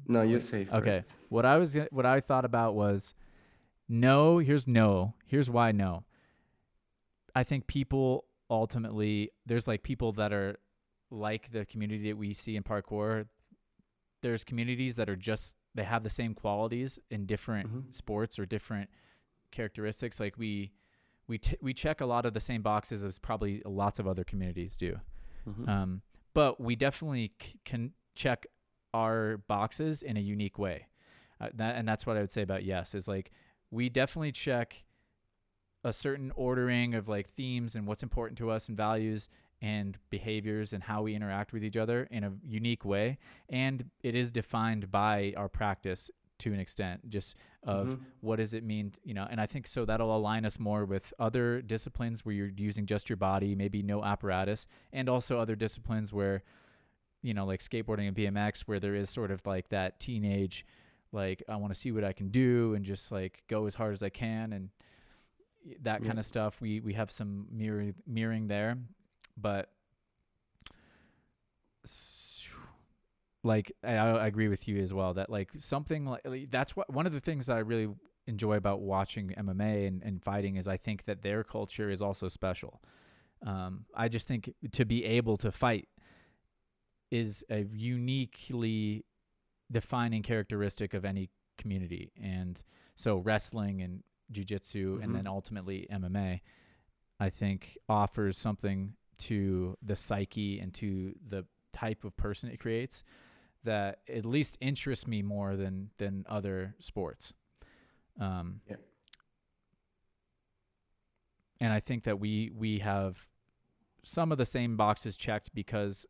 No, 0.07 0.21
you 0.21 0.39
say 0.39 0.65
first. 0.65 0.75
Okay. 0.75 1.03
What 1.29 1.45
I 1.45 1.57
was 1.57 1.75
what 1.91 2.05
I 2.05 2.19
thought 2.19 2.45
about 2.45 2.75
was 2.75 3.13
no. 3.87 4.39
Here's 4.39 4.67
no. 4.67 5.13
Here's 5.25 5.49
why 5.49 5.71
no. 5.71 6.03
I 7.35 7.43
think 7.43 7.67
people 7.67 8.25
ultimately 8.49 9.31
there's 9.45 9.67
like 9.67 9.83
people 9.83 10.11
that 10.13 10.33
are 10.33 10.57
like 11.09 11.51
the 11.51 11.65
community 11.65 12.09
that 12.09 12.17
we 12.17 12.33
see 12.33 12.55
in 12.55 12.63
parkour. 12.63 13.25
There's 14.21 14.43
communities 14.43 14.95
that 14.97 15.09
are 15.09 15.15
just 15.15 15.55
they 15.75 15.83
have 15.83 16.03
the 16.03 16.09
same 16.09 16.33
qualities 16.33 16.99
in 17.09 17.25
different 17.25 17.69
Mhm. 17.71 17.93
sports 17.93 18.37
or 18.37 18.45
different 18.45 18.89
characteristics. 19.51 20.19
Like 20.19 20.37
we 20.37 20.71
we 21.27 21.37
t- 21.37 21.57
we 21.61 21.73
check 21.73 22.01
a 22.01 22.05
lot 22.05 22.25
of 22.25 22.33
the 22.33 22.39
same 22.41 22.61
boxes 22.61 23.03
as 23.05 23.17
probably 23.17 23.61
lots 23.65 23.97
of 23.97 24.05
other 24.07 24.23
communities 24.25 24.75
do. 24.75 24.99
Mhm. 25.47 25.67
Um, 25.69 26.01
but 26.33 26.59
we 26.59 26.75
definitely 26.75 27.33
c- 27.41 27.59
can 27.63 27.93
check 28.13 28.45
our 28.93 29.37
boxes 29.37 30.01
in 30.03 30.17
a 30.17 30.19
unique 30.19 30.59
way. 30.59 30.87
Uh, 31.39 31.49
that, 31.53 31.75
and 31.77 31.87
that's 31.87 32.05
what 32.05 32.17
I 32.17 32.19
would 32.19 32.29
say 32.31 32.41
about 32.41 32.63
yes 32.65 32.93
is 32.93 33.07
like 33.07 33.31
we 33.71 33.87
definitely 33.89 34.33
check 34.33 34.83
a 35.83 35.93
certain 35.93 36.31
ordering 36.31 36.93
of 36.93 37.07
like 37.07 37.29
themes 37.29 37.75
and 37.75 37.87
what's 37.87 38.03
important 38.03 38.37
to 38.39 38.49
us 38.49 38.67
and 38.67 38.77
values 38.77 39.29
and 39.63 39.97
behaviors 40.09 40.73
and 40.73 40.83
how 40.83 41.01
we 41.01 41.15
interact 41.15 41.53
with 41.53 41.63
each 41.63 41.77
other 41.77 42.05
in 42.11 42.23
a 42.25 42.31
unique 42.45 42.83
way 42.83 43.17
and 43.49 43.89
it 44.03 44.13
is 44.13 44.29
defined 44.31 44.91
by 44.91 45.33
our 45.37 45.47
practice 45.47 46.11
to 46.37 46.51
an 46.51 46.59
extent 46.59 47.09
just 47.09 47.37
of 47.63 47.87
Mhm. 47.95 47.99
what 48.19 48.35
does 48.35 48.53
it 48.53 48.63
mean 48.63 48.91
you 49.05 49.13
know 49.13 49.25
and 49.31 49.39
i 49.39 49.45
think 49.45 49.65
so 49.67 49.85
that'll 49.85 50.13
align 50.15 50.43
us 50.43 50.59
more 50.59 50.83
with 50.83 51.13
other 51.17 51.61
disciplines 51.61 52.25
where 52.25 52.35
you're 52.35 52.51
using 52.57 52.85
just 52.85 53.09
your 53.09 53.15
body 53.15 53.55
maybe 53.55 53.81
no 53.81 54.03
apparatus 54.03 54.67
and 54.91 55.07
also 55.07 55.39
other 55.39 55.55
disciplines 55.55 56.11
where 56.11 56.43
you 57.21 57.33
know 57.33 57.45
like 57.45 57.61
skateboarding 57.61 58.07
and 58.09 58.17
bmx 58.17 58.61
where 58.61 58.81
there 58.81 58.95
is 58.95 59.09
sort 59.09 59.31
of 59.31 59.45
like 59.47 59.69
that 59.69 59.97
teenage 60.01 60.65
like 61.13 61.41
i 61.47 61.55
want 61.55 61.73
to 61.73 61.79
see 61.79 61.91
what 61.93 62.03
i 62.03 62.11
can 62.11 62.27
do 62.29 62.73
and 62.73 62.83
just 62.83 63.13
like 63.13 63.43
go 63.47 63.65
as 63.65 63.75
hard 63.75 63.93
as 63.93 64.03
i 64.03 64.09
can 64.09 64.51
and 64.51 64.69
that 65.81 66.01
Yeah. 66.01 66.07
kind 66.07 66.19
of 66.19 66.25
stuff 66.25 66.59
we 66.59 66.81
we 66.81 66.93
have 66.95 67.09
some 67.09 67.47
mirror, 67.49 67.93
mirroring 68.05 68.47
there 68.49 68.77
but 69.37 69.69
like 73.43 73.71
I, 73.83 73.95
I 73.95 74.27
agree 74.27 74.47
with 74.47 74.67
you 74.67 74.79
as 74.81 74.93
well 74.93 75.13
that 75.15 75.29
like 75.29 75.51
something 75.57 76.05
like 76.05 76.21
like, 76.25 76.51
that's 76.51 76.75
what 76.75 76.91
one 76.91 77.05
of 77.05 77.11
the 77.13 77.19
things 77.19 77.47
that 77.47 77.57
I 77.57 77.59
really 77.59 77.89
enjoy 78.25 78.55
about 78.55 78.79
watching 78.79 79.33
MMA 79.37 79.87
and, 79.87 80.01
and 80.01 80.23
fighting 80.23 80.55
is 80.55 80.67
I 80.67 80.77
think 80.77 81.03
that 81.05 81.21
their 81.21 81.43
culture 81.43 81.89
is 81.89 82.01
also 82.01 82.29
special. 82.29 82.81
Um, 83.45 83.85
I 83.93 84.07
just 84.07 84.27
think 84.27 84.53
to 84.71 84.85
be 84.85 85.03
able 85.03 85.35
to 85.37 85.51
fight 85.51 85.89
is 87.11 87.43
a 87.49 87.65
uniquely 87.73 89.05
defining 89.69 90.23
characteristic 90.23 90.93
of 90.93 91.03
any 91.03 91.29
community, 91.57 92.13
and 92.21 92.63
so 92.95 93.17
wrestling 93.17 93.81
and 93.81 94.03
jujitsu, 94.31 95.03
and 95.03 95.13
then 95.13 95.27
ultimately 95.27 95.85
MMA, 95.91 96.39
I 97.19 97.29
think 97.29 97.77
offers 97.89 98.37
something 98.37 98.93
to 99.19 99.77
the 99.81 99.95
psyche 99.95 100.59
and 100.59 100.73
to 100.75 101.13
the 101.27 101.45
type 101.71 102.03
of 102.03 102.15
person 102.15 102.49
it 102.49 102.59
creates 102.59 103.03
that 103.63 103.99
at 104.13 104.25
least 104.25 104.57
interests 104.61 105.07
me 105.07 105.21
more 105.21 105.55
than 105.55 105.89
than 105.97 106.25
other 106.29 106.75
sports. 106.79 107.33
Um, 108.19 108.61
Yeah. 108.69 108.77
And 111.59 111.71
I 111.71 111.79
think 111.79 112.03
that 112.03 112.19
we 112.19 112.51
we 112.53 112.79
have 112.79 113.27
some 114.03 114.31
of 114.31 114.37
the 114.37 114.45
same 114.45 114.75
boxes 114.75 115.15
checked 115.15 115.53
because 115.53 116.05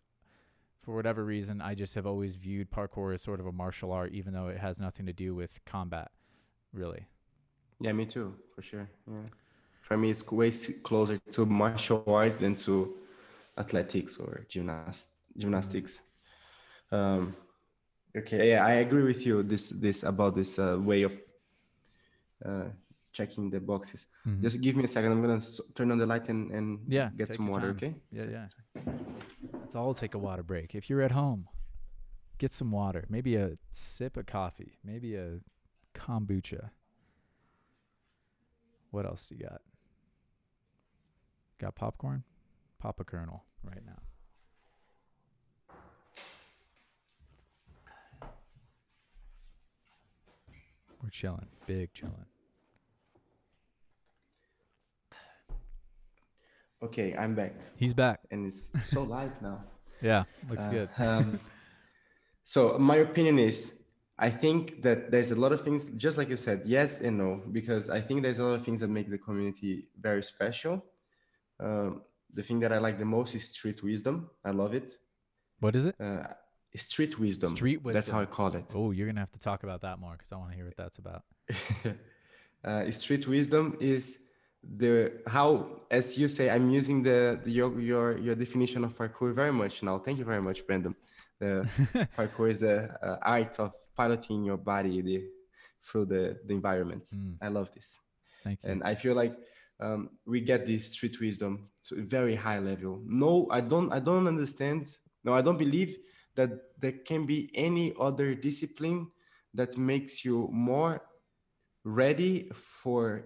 for 0.82 0.96
whatever 0.96 1.24
reason 1.24 1.62
I 1.62 1.76
just 1.76 1.94
have 1.96 2.08
always 2.08 2.36
viewed 2.36 2.72
parkour 2.72 3.14
as 3.14 3.22
sort 3.22 3.40
of 3.40 3.46
a 3.46 3.52
martial 3.52 3.92
art 3.92 4.12
even 4.14 4.34
though 4.34 4.48
it 4.48 4.58
has 4.58 4.80
nothing 4.80 5.06
to 5.06 5.14
do 5.14 5.36
with 5.36 5.64
combat 5.66 6.12
really. 6.74 7.06
Yeah, 7.80 7.92
me 7.92 8.06
too, 8.06 8.36
for 8.56 8.62
sure. 8.62 8.90
Yeah. 9.08 9.30
For 9.94 9.98
me, 9.98 10.10
it's 10.10 10.26
way 10.32 10.52
closer 10.82 11.20
to 11.20 11.46
martial 11.46 12.04
art 12.08 12.40
than 12.40 12.56
to 12.66 12.96
athletics 13.56 14.18
or 14.18 14.44
gymnast 14.50 15.10
gymnastics. 15.38 16.02
Um, 16.92 17.36
okay, 18.18 18.50
yeah, 18.50 18.66
I 18.66 18.74
agree 18.86 19.04
with 19.04 19.24
you. 19.24 19.44
This 19.44 19.70
this 19.70 20.02
about 20.02 20.34
this 20.34 20.58
uh, 20.58 20.80
way 20.80 21.04
of 21.04 21.12
uh, 22.44 22.70
checking 23.12 23.52
the 23.52 23.60
boxes. 23.60 24.08
Mhm. 24.26 24.42
Just 24.42 24.62
give 24.62 24.76
me 24.76 24.84
a 24.84 24.88
second. 24.88 25.12
I'm 25.12 25.22
gonna 25.22 25.42
turn 25.76 25.92
on 25.92 26.00
the 26.00 26.08
light 26.08 26.28
and 26.30 26.50
and 26.52 26.80
Yeah, 26.88 27.12
get 27.16 27.32
some 27.32 27.48
water. 27.48 27.70
Okay. 27.78 27.94
Yeah, 28.12 28.24
So- 28.24 28.30
yeah. 28.32 28.48
Let's 29.62 29.76
all 29.76 29.94
take 29.94 30.16
a 30.16 30.20
water 30.20 30.42
break. 30.44 30.74
If 30.74 30.90
you're 30.90 31.04
at 31.06 31.12
home, 31.12 31.48
get 32.40 32.52
some 32.52 32.72
water. 32.72 33.06
Maybe 33.10 33.36
a 33.36 33.58
sip 33.72 34.18
of 34.18 34.26
coffee. 34.26 34.80
Maybe 34.84 35.14
a 35.18 35.40
kombucha. 35.94 36.72
What 38.90 39.06
else 39.06 39.28
do 39.30 39.36
you 39.36 39.44
got? 39.50 39.62
Got 41.64 41.76
popcorn? 41.76 42.26
Pop 42.78 43.00
a 43.00 43.06
kernel 43.06 43.46
right 43.64 43.86
now. 43.86 44.02
We're 51.02 51.10
chilling. 51.10 51.48
Big 51.68 51.94
chilling. 51.94 52.26
Okay, 56.82 57.16
I'm 57.18 57.34
back, 57.34 57.54
He's 57.78 57.94
back. 57.94 58.20
and 58.30 58.46
it's 58.46 58.68
so 58.84 59.04
light 59.16 59.42
now. 59.42 59.64
Yeah, 60.02 60.26
looks 60.50 60.66
Uh, 60.66 60.70
good. 60.70 60.90
um, 60.98 61.40
so 62.44 62.78
my 62.78 62.98
opinion 62.98 63.40
is, 63.40 63.84
I 64.20 64.30
think 64.30 64.82
that 64.82 65.10
there's 65.10 65.32
a 65.32 65.36
lot 65.36 65.54
of 65.54 65.62
things, 65.64 65.86
just 65.96 66.18
like 66.18 66.28
you 66.28 66.36
said, 66.36 66.64
yes 66.66 67.00
and 67.00 67.18
no, 67.18 67.42
because 67.54 67.90
I 67.90 68.02
think 68.02 68.22
there's 68.22 68.40
a 68.40 68.44
lot 68.44 68.56
of 68.60 68.66
things 68.66 68.82
that 68.82 68.90
make 68.90 69.10
the 69.10 69.18
community 69.18 69.88
very 69.98 70.24
special. 70.24 70.84
Um, 71.64 72.02
the 72.34 72.44
thing 72.44 72.60
that 72.62 72.72
I 72.74 72.80
like 72.80 72.98
the 73.00 73.06
most 73.18 73.36
is 73.36 73.44
street 73.50 73.80
wisdom. 73.84 74.30
I 74.44 74.52
love 74.52 74.74
it. 74.74 74.98
What 75.60 75.76
is 75.76 75.86
it? 75.86 75.96
Uh, 76.00 76.24
street 76.76 77.18
wisdom. 77.20 77.56
Street 77.56 77.82
wisdom. 77.84 77.94
That's 77.94 78.10
how 78.10 78.22
I 78.22 78.26
call 78.26 78.54
it. 78.56 78.66
Oh, 78.76 78.92
you're 78.92 79.08
gonna 79.08 79.20
have 79.20 79.32
to 79.32 79.40
talk 79.40 79.64
about 79.64 79.82
that 79.82 80.00
more 80.00 80.14
because 80.14 80.32
I 80.32 80.38
want 80.38 80.50
to 80.52 80.56
hear 80.56 80.66
what 80.66 80.78
that's 80.78 80.98
about. 80.98 81.24
uh, 82.64 82.92
street 82.92 83.28
wisdom 83.28 83.78
is 83.80 84.20
the 84.78 85.12
how 85.28 85.82
as 85.92 86.18
you 86.18 86.30
say 86.30 86.50
i'm 86.50 86.70
using 86.70 87.04
the, 87.04 87.38
the 87.44 87.52
your, 87.52 87.80
your 87.82 88.18
your 88.18 88.34
definition 88.34 88.86
of 88.86 88.96
parkour 88.98 89.34
very 89.34 89.52
much 89.52 89.84
now 89.84 89.98
thank 90.00 90.18
you 90.18 90.24
very 90.24 90.42
much 90.42 90.66
brandon 90.66 90.96
the 91.40 91.68
parkour 92.18 92.50
is 92.50 92.62
the 92.62 92.76
uh, 93.06 93.18
art 93.22 93.60
of 93.60 93.74
piloting 93.94 94.42
your 94.46 94.56
body 94.56 95.02
the, 95.02 95.22
through 95.86 96.06
the, 96.06 96.40
the 96.46 96.54
environment 96.54 97.04
Mm, 97.14 97.36
i 97.42 97.50
love 97.50 97.70
this 97.76 98.00
thank 98.46 98.60
you. 98.64 98.70
and 98.70 98.84
i 98.84 98.96
feel 98.96 99.16
like 99.16 99.36
um, 99.80 100.10
we 100.26 100.42
get 100.42 100.66
this 100.66 100.92
street 100.92 101.20
wisdom 101.20 101.70
to 101.84 102.00
a 102.00 102.02
very 102.02 102.36
high 102.36 102.60
level. 102.60 103.02
No 103.08 103.48
i 103.52 103.62
don't 103.62 103.92
i 103.92 104.00
don't 104.00 104.28
understand 104.28 104.88
no 105.24 105.34
i 105.34 105.42
don't 105.42 105.58
believe 105.58 105.98
that 106.36 106.50
there 106.80 106.94
can 107.06 107.26
be 107.26 107.52
any 107.54 107.94
other 108.00 108.34
discipline 108.36 109.08
that 109.54 109.78
makes 109.78 110.26
you 110.26 110.50
more 110.52 111.02
ready 111.84 112.50
for 112.54 113.24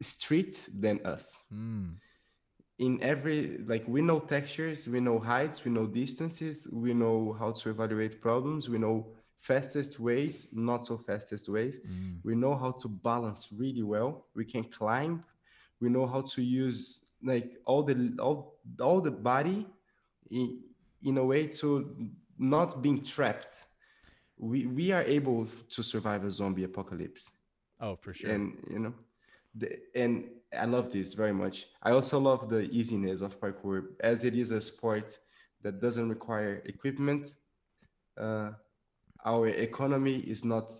street 0.00 0.68
than 0.72 1.04
us. 1.04 1.36
Mm, 1.52 1.96
in 2.78 3.02
every 3.02 3.58
like 3.66 3.84
we 3.86 4.02
know 4.02 4.18
textures 4.18 4.88
we 4.88 4.98
know 4.98 5.18
heights 5.18 5.64
we 5.64 5.70
know 5.70 5.86
distances 5.86 6.66
we 6.72 6.92
know 6.92 7.36
how 7.38 7.52
to 7.52 7.70
evaluate 7.70 8.20
problems 8.20 8.68
we 8.68 8.78
know 8.78 9.06
fastest 9.44 10.00
ways 10.00 10.48
not 10.52 10.86
so 10.86 10.96
fastest 10.96 11.48
ways. 11.48 11.80
Mm, 11.80 12.20
we 12.24 12.34
know 12.34 12.56
how 12.56 12.72
to 12.82 12.88
balance 12.88 13.48
really 13.54 13.82
well. 13.82 14.26
We 14.34 14.44
can 14.44 14.64
climb. 14.64 15.22
We 15.80 15.88
know 15.90 16.06
how 16.06 16.22
to 16.34 16.42
use 16.42 17.02
like 17.22 17.48
all 17.66 17.82
the 17.82 17.96
all, 18.18 18.58
all 18.80 19.00
the 19.02 19.10
body 19.10 19.66
in, 20.30 20.60
in 21.02 21.18
a 21.18 21.24
way 21.24 21.46
to 21.60 21.68
not 22.38 22.82
being 22.82 23.02
trapped. 23.04 23.66
We 24.38 24.66
we 24.66 24.92
are 24.92 25.02
able 25.02 25.46
to 25.74 25.82
survive 25.82 26.24
a 26.24 26.30
zombie 26.30 26.64
apocalypse. 26.64 27.30
Oh, 27.80 27.96
for 27.96 28.14
sure. 28.14 28.30
and 28.30 28.56
you 28.70 28.78
know 28.78 28.94
the, 29.60 29.68
and 29.94 30.24
i 30.56 30.64
love 30.64 30.90
this 30.90 31.12
very 31.12 31.34
much. 31.34 31.66
I 31.82 31.90
also 31.90 32.18
love 32.18 32.48
the 32.48 32.62
easiness 32.78 33.20
of 33.20 33.38
parkour 33.40 33.78
as 34.00 34.24
it 34.24 34.34
is 34.34 34.50
a 34.52 34.60
sport 34.60 35.18
that 35.62 35.80
doesn't 35.80 36.08
require 36.08 36.62
equipment. 36.64 37.34
Uh, 38.16 38.52
our 39.24 39.48
economy 39.48 40.16
is 40.18 40.44
not 40.44 40.70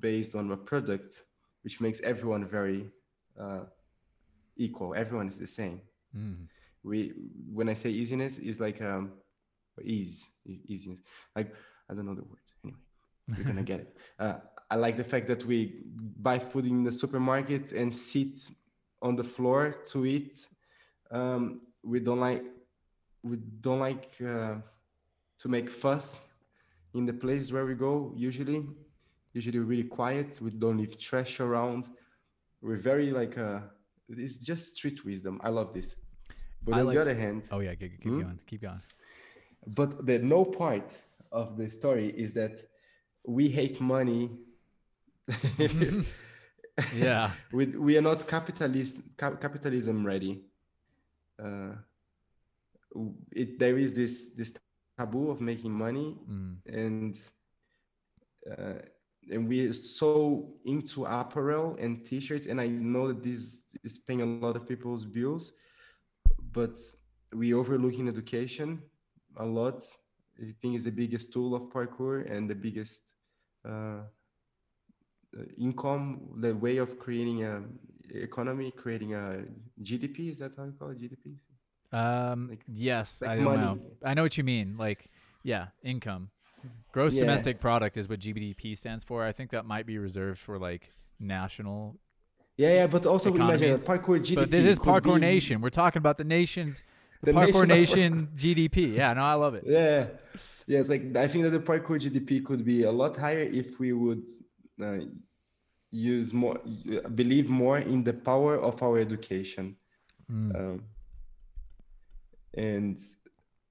based 0.00 0.34
on 0.34 0.50
a 0.52 0.56
product 0.56 1.22
which 1.62 1.80
makes 1.80 2.00
everyone 2.02 2.46
very 2.46 2.90
uh, 3.40 3.60
equal 4.56 4.94
everyone 4.94 5.28
is 5.28 5.38
the 5.38 5.46
same 5.46 5.80
Mm, 6.16 6.46
we 6.82 7.12
when 7.52 7.68
I 7.68 7.74
say 7.74 7.90
easiness 7.90 8.38
is 8.38 8.60
like 8.60 8.80
um 8.82 9.12
ease 9.82 10.26
easiness. 10.46 11.00
Like 11.34 11.52
I 11.90 11.94
don't 11.94 12.06
know 12.06 12.14
the 12.14 12.22
word. 12.22 12.38
Anyway, 12.64 12.78
you're 13.36 13.46
gonna 13.46 13.62
get 13.62 13.80
it. 13.80 13.96
Uh, 14.18 14.34
I 14.70 14.76
like 14.76 14.96
the 14.96 15.04
fact 15.04 15.26
that 15.28 15.44
we 15.44 15.82
buy 15.84 16.38
food 16.38 16.66
in 16.66 16.84
the 16.84 16.92
supermarket 16.92 17.72
and 17.72 17.94
sit 17.94 18.38
on 19.02 19.16
the 19.16 19.24
floor 19.24 19.76
to 19.90 20.06
eat. 20.06 20.46
Um, 21.10 21.60
we 21.82 22.00
don't 22.00 22.20
like 22.20 22.44
we 23.22 23.36
don't 23.36 23.80
like 23.80 24.14
uh, 24.20 24.56
to 25.38 25.48
make 25.48 25.68
fuss 25.68 26.20
in 26.94 27.06
the 27.06 27.12
place 27.12 27.52
where 27.52 27.66
we 27.66 27.74
go. 27.74 28.12
Usually, 28.16 28.66
usually 29.32 29.58
really 29.58 29.84
quiet. 29.84 30.40
We 30.40 30.50
don't 30.50 30.78
leave 30.78 30.98
trash 30.98 31.40
around. 31.40 31.88
We're 32.62 32.76
very 32.80 33.10
like 33.10 33.36
uh, 33.38 33.60
it's 34.08 34.36
just 34.36 34.76
street 34.76 35.04
wisdom. 35.04 35.40
I 35.42 35.48
love 35.50 35.72
this. 35.74 35.96
But 36.62 36.76
I 36.76 36.80
on 36.80 36.86
like 36.86 36.94
the 36.94 37.00
other 37.02 37.14
hand, 37.14 37.42
Oh 37.50 37.60
yeah, 37.60 37.74
keep, 37.74 38.00
keep 38.00 38.12
Hmm? 38.12 38.20
going, 38.20 38.38
keep 38.46 38.62
going. 38.62 38.80
but 39.66 40.06
the 40.06 40.18
no 40.18 40.44
part 40.44 40.90
of 41.32 41.56
the 41.56 41.68
story 41.68 42.08
is 42.16 42.32
that 42.34 42.62
we 43.26 43.48
hate 43.48 43.80
money. 43.80 44.30
Yeah, 46.92 47.30
we, 47.52 47.66
we 47.66 47.96
are 47.96 48.02
not 48.02 48.26
capitalist 48.26 49.16
cap, 49.16 49.40
capitalism 49.40 50.04
ready. 50.04 50.42
Uh, 51.38 51.74
it 53.32 53.58
there 53.58 53.78
is 53.78 53.94
this 53.94 54.34
this 54.34 54.52
taboo 54.98 55.30
of 55.30 55.40
making 55.40 55.72
money 55.72 56.16
mm. 56.30 56.56
and 56.66 57.18
uh, 58.50 58.80
and 59.30 59.48
we're 59.48 59.72
so 59.72 60.52
into 60.66 61.06
apparel 61.06 61.76
and 61.80 62.04
t-shirts 62.04 62.46
and 62.46 62.60
i 62.60 62.66
know 62.66 63.08
that 63.08 63.22
this 63.22 63.64
is 63.82 63.98
paying 63.98 64.22
a 64.22 64.26
lot 64.26 64.54
of 64.56 64.68
people's 64.68 65.04
bills 65.04 65.52
but 66.52 66.76
we 67.34 67.52
overlooking 67.52 68.08
education 68.08 68.80
a 69.36 69.44
lot. 69.44 69.82
I 70.40 70.54
think 70.60 70.76
is 70.76 70.84
the 70.84 70.90
biggest 70.90 71.32
tool 71.32 71.54
of 71.54 71.62
parkour 71.72 72.30
and 72.30 72.48
the 72.50 72.54
biggest 72.54 73.02
uh, 73.68 74.02
uh, 75.36 75.44
income 75.58 76.20
the 76.38 76.54
way 76.54 76.78
of 76.78 76.98
creating 76.98 77.44
a 77.44 77.62
economy 78.10 78.70
creating 78.70 79.14
a 79.14 79.42
gdp 79.82 80.30
is 80.30 80.38
that 80.38 80.52
how 80.56 80.64
you 80.64 80.74
call 80.78 80.90
it? 80.90 81.00
Gdp 81.00 81.34
Um, 81.94 82.48
Like- 82.50 82.64
yes, 82.72 83.22
like 83.22 83.30
I 83.30 83.36
don't 83.42 83.60
know. 83.60 83.78
I 84.02 84.14
know 84.14 84.22
what 84.22 84.36
you 84.38 84.44
mean. 84.44 84.76
Like, 84.76 85.00
yeah, 85.42 85.68
income. 85.82 86.30
Gross 86.92 87.14
Yeah. 87.14 87.20
domestic 87.24 87.60
product 87.60 87.96
is 87.96 88.08
what 88.08 88.20
GDP 88.20 88.74
stands 88.76 89.04
for. 89.04 89.24
I 89.24 89.32
think 89.32 89.50
that 89.50 89.64
might 89.66 89.86
be 89.86 89.98
reserved 89.98 90.40
for 90.40 90.58
like 90.58 90.90
national. 91.20 91.96
yeah 92.56 92.72
yeah 92.78 92.86
but 92.94 93.04
also 93.06 93.28
imagine 93.34 93.72
a 93.72 93.76
parkour 93.90 94.18
gdp 94.26 94.34
but 94.42 94.50
this 94.50 94.64
is 94.72 94.78
Parkour 94.78 95.14
be- 95.14 95.20
Nation. 95.32 95.54
We're 95.64 95.70
talking 95.84 96.00
about 96.04 96.16
the 96.22 96.28
nation's 96.38 96.76
the, 97.22 97.32
The 97.32 97.38
Parkour 97.38 97.66
nation 97.66 98.10
Nation 98.10 98.12
GDP. 98.42 98.78
Yeah, 99.00 99.12
no, 99.18 99.22
I 99.22 99.34
love 99.44 99.54
it. 99.58 99.64
Yeah, 99.66 100.06
yeah. 100.70 100.80
It's 100.80 100.88
like 100.94 101.02
I 101.24 101.26
think 101.30 101.40
that 101.44 101.50
the 101.58 101.64
parkour 101.70 101.96
GDP 102.04 102.30
could 102.48 102.62
be 102.72 102.78
a 102.84 102.92
lot 103.02 103.12
higher 103.24 103.44
if 103.62 103.68
we 103.82 103.90
would 104.02 104.24
uh, 104.86 104.98
use 105.90 106.32
more, 106.32 106.58
believe 107.14 107.48
more 107.62 107.78
in 107.78 108.04
the 108.08 108.12
power 108.30 108.54
of 108.68 108.82
our 108.82 108.98
education. 108.98 109.76
Mm. 110.30 110.50
Um, 110.58 110.76
and 112.56 113.00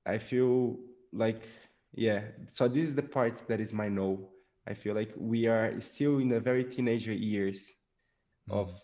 I 0.05 0.17
feel 0.17 0.77
like, 1.11 1.47
yeah. 1.93 2.21
So 2.51 2.67
this 2.67 2.87
is 2.89 2.95
the 2.95 3.03
part 3.03 3.47
that 3.47 3.59
is 3.59 3.73
my 3.73 3.87
no. 3.87 4.29
I 4.67 4.73
feel 4.73 4.95
like 4.95 5.13
we 5.17 5.47
are 5.47 5.79
still 5.81 6.19
in 6.19 6.29
the 6.29 6.39
very 6.39 6.63
teenager 6.63 7.13
years 7.13 7.71
mm. 8.49 8.55
of 8.55 8.81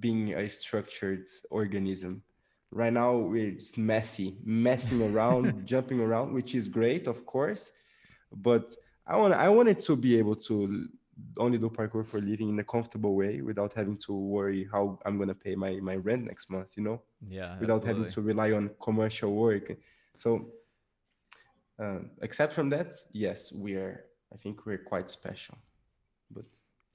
being 0.00 0.34
a 0.34 0.48
structured 0.48 1.26
organism. 1.50 2.22
Right 2.70 2.92
now, 2.92 3.16
we're 3.16 3.52
just 3.52 3.78
messy, 3.78 4.38
messing 4.44 5.02
around, 5.14 5.66
jumping 5.66 6.00
around, 6.00 6.34
which 6.34 6.54
is 6.54 6.68
great, 6.68 7.06
of 7.06 7.24
course. 7.24 7.72
But 8.32 8.74
I 9.06 9.16
want, 9.16 9.34
I 9.34 9.48
wanted 9.48 9.78
to 9.80 9.96
be 9.96 10.18
able 10.18 10.36
to 10.36 10.88
only 11.38 11.58
do 11.58 11.68
parkour 11.68 12.04
for 12.06 12.20
living 12.20 12.48
in 12.48 12.58
a 12.58 12.64
comfortable 12.64 13.14
way 13.14 13.40
without 13.40 13.72
having 13.72 13.96
to 13.98 14.12
worry 14.12 14.68
how 14.70 14.98
I'm 15.04 15.18
gonna 15.18 15.34
pay 15.34 15.54
my 15.54 15.72
my 15.80 15.96
rent 15.96 16.24
next 16.24 16.50
month. 16.50 16.68
You 16.76 16.82
know, 16.82 17.02
Yeah, 17.28 17.58
without 17.58 17.84
having 17.84 18.06
to 18.06 18.22
rely 18.22 18.52
on 18.52 18.70
commercial 18.82 19.34
work. 19.34 19.76
So, 20.16 20.52
um, 21.78 22.10
except 22.22 22.52
from 22.52 22.70
that, 22.70 22.92
yes, 23.12 23.52
we 23.52 23.74
are. 23.74 24.04
I 24.32 24.36
think 24.36 24.66
we're 24.66 24.78
quite 24.78 25.10
special. 25.10 25.58
But 26.30 26.44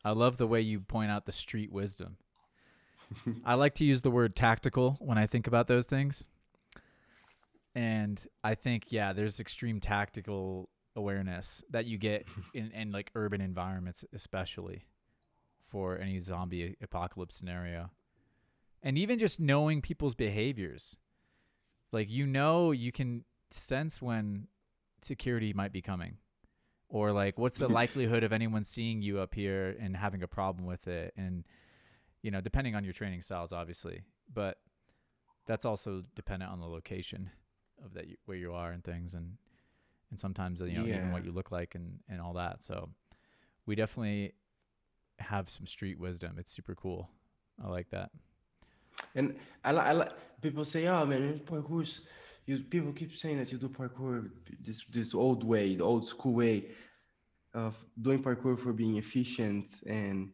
I 0.03 0.11
love 0.11 0.38
the 0.38 0.47
way 0.47 0.61
you 0.61 0.80
point 0.80 1.11
out 1.11 1.26
the 1.26 1.32
street 1.32 1.72
wisdom. 1.72 2.17
I 3.45 3.55
like 3.55 3.76
to 3.76 3.86
use 3.86 4.01
the 4.01 4.11
word 4.11 4.36
tactical 4.36 4.97
when 4.99 5.17
I 5.17 5.26
think 5.26 5.47
about 5.47 5.67
those 5.67 5.86
things. 5.86 6.26
And 7.76 8.24
I 8.43 8.55
think, 8.55 8.91
yeah, 8.91 9.13
there's 9.13 9.39
extreme 9.39 9.80
tactical 9.80 10.70
awareness 10.96 11.64
that 11.70 11.86
you 11.86 11.98
get 11.98 12.26
in, 12.54 12.72
in 12.72 12.92
like 12.92 13.12
urban 13.16 13.42
environments, 13.42 14.04
especially 14.14 14.86
for 15.62 15.98
any 15.98 16.20
zombie 16.20 16.76
apocalypse 16.82 17.36
scenario. 17.36 17.92
And 18.82 18.98
even 18.98 19.20
just 19.20 19.40
knowing 19.40 19.82
people's 19.82 20.16
behaviors. 20.16 20.98
Like, 21.92 22.10
you 22.10 22.26
know, 22.26 22.72
you 22.72 22.92
can 22.92 23.26
sense 23.52 24.02
when 24.02 24.48
security 25.02 25.54
might 25.54 25.72
be 25.72 25.82
coming 25.82 26.18
or 26.90 27.12
like 27.12 27.38
what's 27.38 27.58
the 27.58 27.68
likelihood 27.82 28.24
of 28.24 28.34
anyone 28.34 28.64
seeing 28.64 29.02
you 29.02 29.20
up 29.20 29.34
here 29.34 29.76
and 29.80 29.96
having 29.96 30.24
a 30.24 30.28
problem 30.28 30.66
with 30.66 30.88
it 30.88 31.14
and 31.16 31.46
you 32.22 32.32
know 32.32 32.42
depending 32.42 32.76
on 32.76 32.84
your 32.84 32.94
training 32.94 33.22
styles 33.22 33.54
obviously 33.54 34.02
but 34.34 34.58
that's 35.46 35.66
also 35.66 36.04
dependent 36.16 36.52
on 36.52 36.60
the 36.60 36.66
location 36.66 37.30
of 37.84 37.94
that 37.94 38.08
you, 38.08 38.18
where 38.26 38.38
you 38.38 38.54
are 38.54 38.72
and 38.72 38.84
things 38.84 39.14
and 39.14 39.38
and 40.10 40.20
sometimes 40.20 40.62
uh, 40.62 40.66
you 40.66 40.78
know 40.80 40.86
even 40.86 41.12
what 41.12 41.26
you 41.26 41.32
look 41.32 41.51
like 41.51 41.76
and 41.76 41.99
and 42.10 42.20
all 42.22 42.34
that 42.34 42.64
so 42.64 42.89
we 43.66 43.76
definitely 43.76 44.34
have 45.20 45.49
some 45.49 45.66
street 45.68 45.99
wisdom 45.99 46.36
it's 46.39 46.51
super 46.51 46.76
cool 46.76 47.10
i 47.64 47.68
like 47.68 47.89
that 47.89 48.10
And 49.16 49.36
I 49.64 49.72
like, 49.72 49.88
I 49.88 49.91
like 49.93 50.12
people 50.41 50.66
say, 50.66 50.88
oh 50.88 51.05
man, 51.05 51.41
parkour's. 51.45 52.01
You 52.45 52.60
people 52.60 52.91
keep 52.93 53.16
saying 53.16 53.38
that 53.38 53.51
you 53.51 53.57
do 53.60 53.70
parkour 53.70 54.30
this 54.60 54.84
this 54.86 55.14
old 55.14 55.43
way, 55.43 55.76
the 55.76 55.84
old 55.84 56.05
school 56.05 56.34
way 56.34 56.72
of 57.53 57.78
doing 58.01 58.24
parkour 58.24 58.57
for 58.57 58.74
being 58.74 58.97
efficient 58.97 59.68
and 59.86 60.32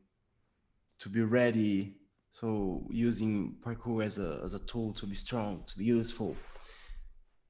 to 0.99 1.09
be 1.09 1.21
ready. 1.21 1.97
So 2.30 2.88
using 2.89 3.55
parkour 3.61 4.03
as 4.03 4.17
a 4.17 4.41
as 4.45 4.53
a 4.53 4.59
tool 4.59 4.93
to 4.93 5.05
be 5.05 5.15
strong, 5.15 5.63
to 5.67 5.78
be 5.78 5.86
useful. 5.86 6.36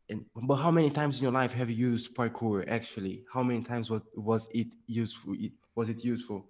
And 0.10 0.26
but 0.36 0.58
how 0.58 0.72
many 0.72 0.90
times 0.90 1.20
in 1.20 1.24
your 1.24 1.32
life 1.32 1.54
have 1.54 1.70
you 1.70 1.92
used 1.92 2.16
parkour 2.16 2.64
actually? 2.68 3.26
How 3.34 3.42
many 3.44 3.62
times 3.64 3.90
was 3.90 4.02
was 4.16 4.50
it 4.54 4.68
useful? 4.88 5.34
It, 5.34 5.54
was 5.76 5.90
it 5.90 6.04
useful? 6.04 6.46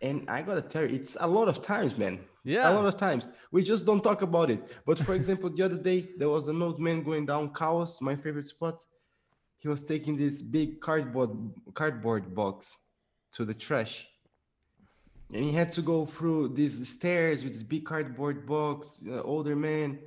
And 0.00 0.28
I 0.28 0.42
gotta 0.42 0.62
tell 0.62 0.82
you, 0.82 0.96
it's 0.96 1.16
a 1.20 1.26
lot 1.26 1.48
of 1.48 1.62
times, 1.62 1.96
man. 1.96 2.18
yeah 2.42 2.68
A 2.68 2.72
lot 2.72 2.86
of 2.86 2.96
times. 2.96 3.28
We 3.52 3.62
just 3.62 3.86
don't 3.86 4.02
talk 4.02 4.22
about 4.22 4.50
it. 4.50 4.60
But 4.84 4.98
for 4.98 5.14
example, 5.14 5.50
the 5.50 5.62
other 5.62 5.76
day 5.76 6.08
there 6.18 6.28
was 6.28 6.48
an 6.48 6.60
old 6.62 6.80
man 6.80 7.02
going 7.02 7.26
down 7.26 7.52
Chaos, 7.54 8.00
my 8.00 8.16
favorite 8.16 8.48
spot. 8.48 8.82
He 9.58 9.68
was 9.68 9.84
taking 9.84 10.16
this 10.16 10.42
big 10.42 10.80
cardboard 10.80 11.30
cardboard 11.74 12.34
box 12.34 12.76
to 13.34 13.44
the 13.44 13.54
trash. 13.54 14.08
And 15.32 15.44
he 15.44 15.52
had 15.52 15.70
to 15.72 15.82
go 15.82 16.04
through 16.04 16.48
these 16.48 16.86
stairs 16.88 17.44
with 17.44 17.54
this 17.54 17.62
big 17.62 17.84
cardboard 17.86 18.46
box, 18.46 19.04
uh, 19.08 19.22
older 19.22 19.56
man. 19.56 19.98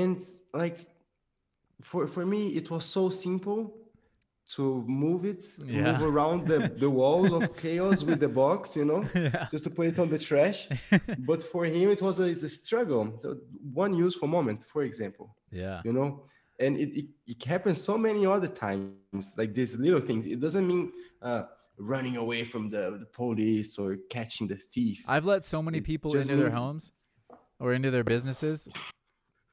And 0.00 0.18
like 0.62 0.78
for 1.82 2.06
for 2.06 2.24
me 2.34 2.42
it 2.60 2.66
was 2.70 2.84
so 2.84 3.04
simple 3.10 3.60
to 4.54 4.84
move 4.86 5.24
it, 5.24 5.42
Yeah. 5.58 5.84
move 5.86 6.02
around 6.02 6.46
the, 6.46 6.58
the 6.84 6.90
walls 7.00 7.32
of 7.32 7.56
chaos 7.56 7.98
with 8.08 8.20
the 8.20 8.28
box, 8.28 8.76
you 8.76 8.84
know 8.90 9.00
yeah 9.14 9.46
just 9.52 9.64
to 9.64 9.70
put 9.70 9.86
it 9.92 9.98
on 9.98 10.08
the 10.14 10.18
trash. 10.28 10.68
but 11.30 11.40
for 11.42 11.62
him, 11.64 11.86
it 11.96 12.02
was 12.02 12.20
a, 12.20 12.26
it's 12.34 12.42
a 12.42 12.48
struggle. 12.62 13.02
One 13.84 13.92
useful 14.06 14.28
moment, 14.28 14.58
for 14.72 14.82
example, 14.90 15.26
yeah 15.50 15.80
you 15.86 15.92
know, 15.98 16.08
and 16.64 16.76
it, 16.76 16.90
it, 17.00 17.06
it 17.32 17.44
happens 17.44 17.78
so 17.90 17.94
many 18.08 18.22
other 18.26 18.48
times, 18.48 19.26
like 19.40 19.54
these 19.54 19.72
little 19.76 20.00
things. 20.08 20.26
It 20.26 20.40
doesn't 20.40 20.66
mean 20.72 20.92
uh, 21.22 21.42
running 21.78 22.16
away 22.24 22.44
from 22.44 22.70
the, 22.74 22.82
the 23.02 23.06
police 23.06 23.78
or 23.78 23.96
catching 24.10 24.46
the 24.52 24.56
thief. 24.72 24.98
I've 25.14 25.26
let 25.32 25.42
so 25.44 25.62
many 25.62 25.80
people 25.80 26.14
into 26.14 26.36
their 26.36 26.50
homes 26.50 26.92
or 27.58 27.72
into 27.72 27.90
their 27.90 28.04
businesses. 28.04 28.68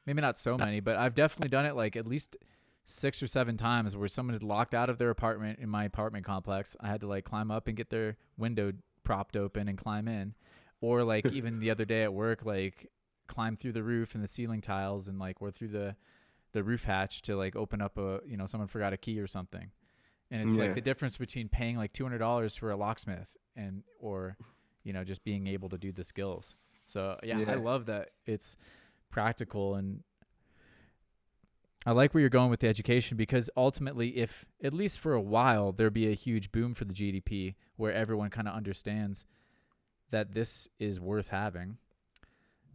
Maybe 0.06 0.22
not 0.22 0.38
so 0.38 0.58
many, 0.58 0.80
but 0.80 0.97
I've 0.97 1.16
definitely 1.16 1.49
done 1.49 1.66
it 1.66 1.76
like 1.76 1.95
at 1.95 2.08
least 2.08 2.38
six 2.86 3.22
or 3.22 3.28
seven 3.28 3.56
times 3.56 3.95
where 3.95 4.08
someone 4.08 4.36
is 4.36 4.41
locked 4.41 4.74
out 4.74 4.89
of 4.89 4.97
their 4.97 5.10
apartment 5.10 5.60
in 5.60 5.70
my 5.70 5.86
apartment 5.86 6.26
complex. 6.26 6.76
I 6.80 6.88
had 6.88 7.02
to 7.02 7.08
like 7.08 7.24
climb 7.24 7.52
up 7.52 7.68
and 7.68 7.78
get 7.78 7.89
their 7.89 8.18
window 8.38 8.74
propped 9.04 9.36
open 9.36 9.68
and 9.68 9.78
climb 9.78 10.08
in. 10.08 10.34
Or 10.82 11.04
like 11.04 11.26
even 11.32 11.60
the 11.60 11.70
other 11.70 11.86
day 11.86 12.04
at 12.04 12.14
work, 12.14 12.45
like 12.45 12.89
climb 13.28 13.56
through 13.56 13.74
the 13.74 13.84
roof 13.84 14.16
and 14.16 14.24
the 14.24 14.28
ceiling 14.28 14.62
tiles 14.62 15.08
and 15.08 15.20
like 15.20 15.41
or 15.41 15.52
through 15.52 15.70
the 15.70 15.95
the 16.54 16.64
roof 16.64 16.84
hatch 16.84 17.22
to 17.22 17.38
like 17.38 17.56
open 17.56 17.82
up 17.82 17.97
a 17.97 18.20
you 18.26 18.38
know, 18.38 18.45
someone 18.45 18.68
forgot 18.68 18.93
a 18.93 18.97
key 18.97 19.20
or 19.20 19.28
something. 19.28 19.72
And 20.32 20.41
it's 20.41 20.56
like 20.58 20.76
the 20.76 20.82
difference 20.82 21.18
between 21.18 21.49
paying 21.49 21.76
like 21.76 21.91
two 21.91 22.04
hundred 22.04 22.20
dollars 22.20 22.56
for 22.56 22.72
a 22.72 22.78
locksmith 22.78 23.28
and 23.56 23.84
or 23.99 24.38
you 24.84 24.93
know 24.93 25.04
just 25.04 25.24
being 25.24 25.47
able 25.47 25.70
to 25.70 25.78
do 25.78 25.91
the 25.91 26.04
skills 26.04 26.56
so 26.86 27.18
yeah, 27.24 27.38
i 27.47 27.56
love 27.56 27.86
that 27.86 28.10
it's 28.26 28.58
practical 29.12 29.76
and 29.76 30.03
I 31.86 31.91
like 31.91 32.14
where 32.14 32.22
you're 32.22 32.30
going 32.30 32.51
with 32.51 32.59
the 32.59 32.68
education 32.68 33.18
because 33.18 33.49
ultimately, 33.57 34.18
if 34.18 34.45
at 34.64 34.74
least 34.74 34.99
for 34.99 35.14
a 35.14 35.22
while 35.22 35.72
there 35.72 35.89
be 35.89 36.12
a 36.12 36.16
huge 36.16 36.51
boom 36.51 36.76
for 36.76 36.86
the 36.86 36.93
GDP 36.93 37.55
where 37.76 37.91
everyone 37.91 38.30
kind 38.30 38.47
of 38.47 38.53
understands 38.53 39.26
that 40.12 40.34
this 40.34 40.68
is 40.80 40.99
worth 40.99 41.30
having, 41.30 41.78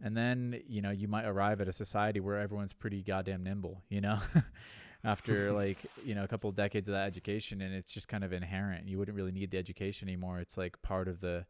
and 0.03 0.17
then 0.17 0.61
you 0.67 0.81
know 0.81 0.91
you 0.91 1.07
might 1.07 1.25
arrive 1.25 1.61
at 1.61 1.69
a 1.69 1.73
society 1.73 2.19
where 2.19 2.37
everyone's 2.37 2.73
pretty 2.73 3.01
goddamn 3.01 3.43
nimble, 3.43 3.81
you 3.87 4.01
know, 4.01 4.19
after 5.05 5.51
like 5.53 5.77
you 6.03 6.13
know 6.13 6.25
a 6.25 6.27
couple 6.27 6.49
of 6.49 6.57
decades 6.57 6.89
of 6.89 6.93
that 6.93 7.07
education, 7.07 7.61
and 7.61 7.73
it's 7.73 7.91
just 7.93 8.09
kind 8.09 8.25
of 8.25 8.33
inherent. 8.33 8.89
You 8.89 8.97
wouldn't 8.97 9.15
really 9.15 9.31
need 9.31 9.51
the 9.51 9.57
education 9.57 10.09
anymore. 10.09 10.39
It's 10.39 10.57
like 10.57 10.81
part 10.81 11.07
of 11.07 11.21
the 11.21 11.45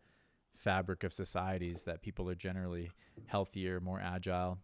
fabric 0.55 1.03
of 1.03 1.11
societies 1.11 1.85
that 1.85 2.03
people 2.03 2.29
are 2.29 2.35
generally 2.35 2.91
healthier, 3.25 3.79
more 3.79 3.99
agile 3.99 4.59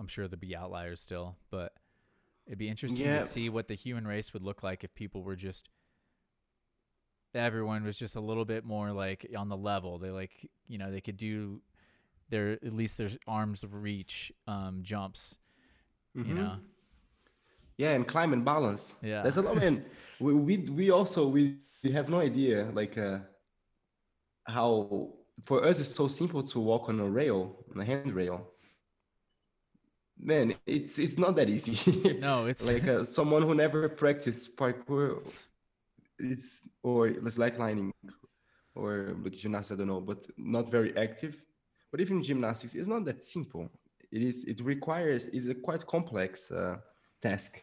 I'm 0.00 0.08
sure 0.08 0.26
there'd 0.26 0.40
be 0.40 0.56
outliers 0.56 1.00
still, 1.00 1.36
but 1.50 1.74
it'd 2.46 2.58
be 2.58 2.68
interesting 2.68 3.06
Yeah. 3.06 3.18
to 3.18 3.26
see 3.26 3.48
what 3.50 3.68
the 3.68 3.74
human 3.74 4.06
race 4.06 4.32
would 4.32 4.42
look 4.42 4.62
like 4.62 4.82
if 4.84 4.94
people 4.94 5.22
were 5.22 5.36
just 5.36 5.68
everyone 7.34 7.84
was 7.84 7.98
just 7.98 8.16
a 8.16 8.20
little 8.20 8.44
bit 8.44 8.64
more 8.64 8.92
like 8.92 9.26
on 9.36 9.48
the 9.48 9.56
level. 9.56 9.98
They 9.98 10.10
like 10.10 10.48
you 10.68 10.78
know 10.78 10.90
they 10.90 11.00
could 11.00 11.16
do 11.16 11.60
their 12.30 12.52
at 12.52 12.72
least 12.72 12.98
their 12.98 13.10
arms 13.26 13.64
reach 13.70 14.32
um, 14.48 14.80
jumps. 14.82 15.38
You 16.14 16.34
Mhm. 16.34 16.36
know, 16.36 16.56
Yeah, 17.78 17.92
and 17.92 18.06
climb 18.06 18.32
and 18.32 18.44
balance. 18.44 18.94
Yeah. 19.02 19.22
There's 19.22 19.36
a 19.38 19.42
lot, 19.42 19.56
man. 19.56 19.84
we, 20.20 20.34
we 20.34 20.56
we 20.58 20.90
also 20.90 21.28
we, 21.28 21.58
we 21.82 21.92
have 21.92 22.08
no 22.08 22.20
idea 22.20 22.70
like 22.74 22.98
uh, 22.98 23.20
how 24.46 25.12
for 25.44 25.64
us 25.64 25.78
it's 25.78 25.94
so 25.94 26.08
simple 26.08 26.42
to 26.42 26.60
walk 26.60 26.88
on 26.88 27.00
a 27.00 27.08
rail, 27.08 27.56
on 27.74 27.80
a 27.80 27.84
handrail. 27.84 28.50
Man, 30.22 30.54
it's 30.66 30.98
it's 30.98 31.16
not 31.16 31.34
that 31.36 31.48
easy. 31.48 32.18
no, 32.20 32.46
it's 32.46 32.64
like 32.66 32.86
uh, 32.86 33.04
someone 33.04 33.42
who 33.42 33.54
never 33.54 33.88
practiced 33.88 34.54
parkour, 34.56 35.26
it's 36.18 36.68
or 36.82 37.08
slacklining 37.08 37.32
or 37.34 37.38
like 37.38 37.58
lining 37.58 37.92
or 38.74 39.30
gymnastics, 39.30 39.72
I 39.72 39.76
don't 39.76 39.86
know, 39.86 40.00
but 40.00 40.26
not 40.36 40.70
very 40.70 40.94
active. 40.96 41.42
But 41.90 42.00
even 42.00 42.22
gymnastics, 42.22 42.74
it's 42.74 42.86
not 42.86 43.04
that 43.06 43.24
simple. 43.24 43.70
It 44.12 44.22
is. 44.22 44.44
It 44.44 44.60
requires. 44.60 45.28
It's 45.28 45.46
a 45.46 45.54
quite 45.54 45.86
complex 45.86 46.50
uh, 46.50 46.76
task. 47.22 47.62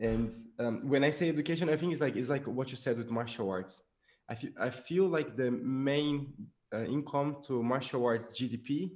And 0.00 0.32
um, 0.58 0.88
when 0.88 1.04
I 1.04 1.10
say 1.10 1.28
education, 1.28 1.68
I 1.68 1.76
think 1.76 1.92
it's 1.92 2.00
like 2.00 2.16
it's 2.16 2.28
like 2.28 2.46
what 2.46 2.70
you 2.70 2.76
said 2.76 2.98
with 2.98 3.10
martial 3.10 3.50
arts. 3.50 3.82
I 4.28 4.34
feel 4.34 4.50
I 4.58 4.70
feel 4.70 5.06
like 5.06 5.36
the 5.36 5.50
main 5.50 6.32
uh, 6.74 6.84
income 6.84 7.36
to 7.46 7.62
martial 7.62 8.04
arts 8.04 8.40
GDP 8.40 8.92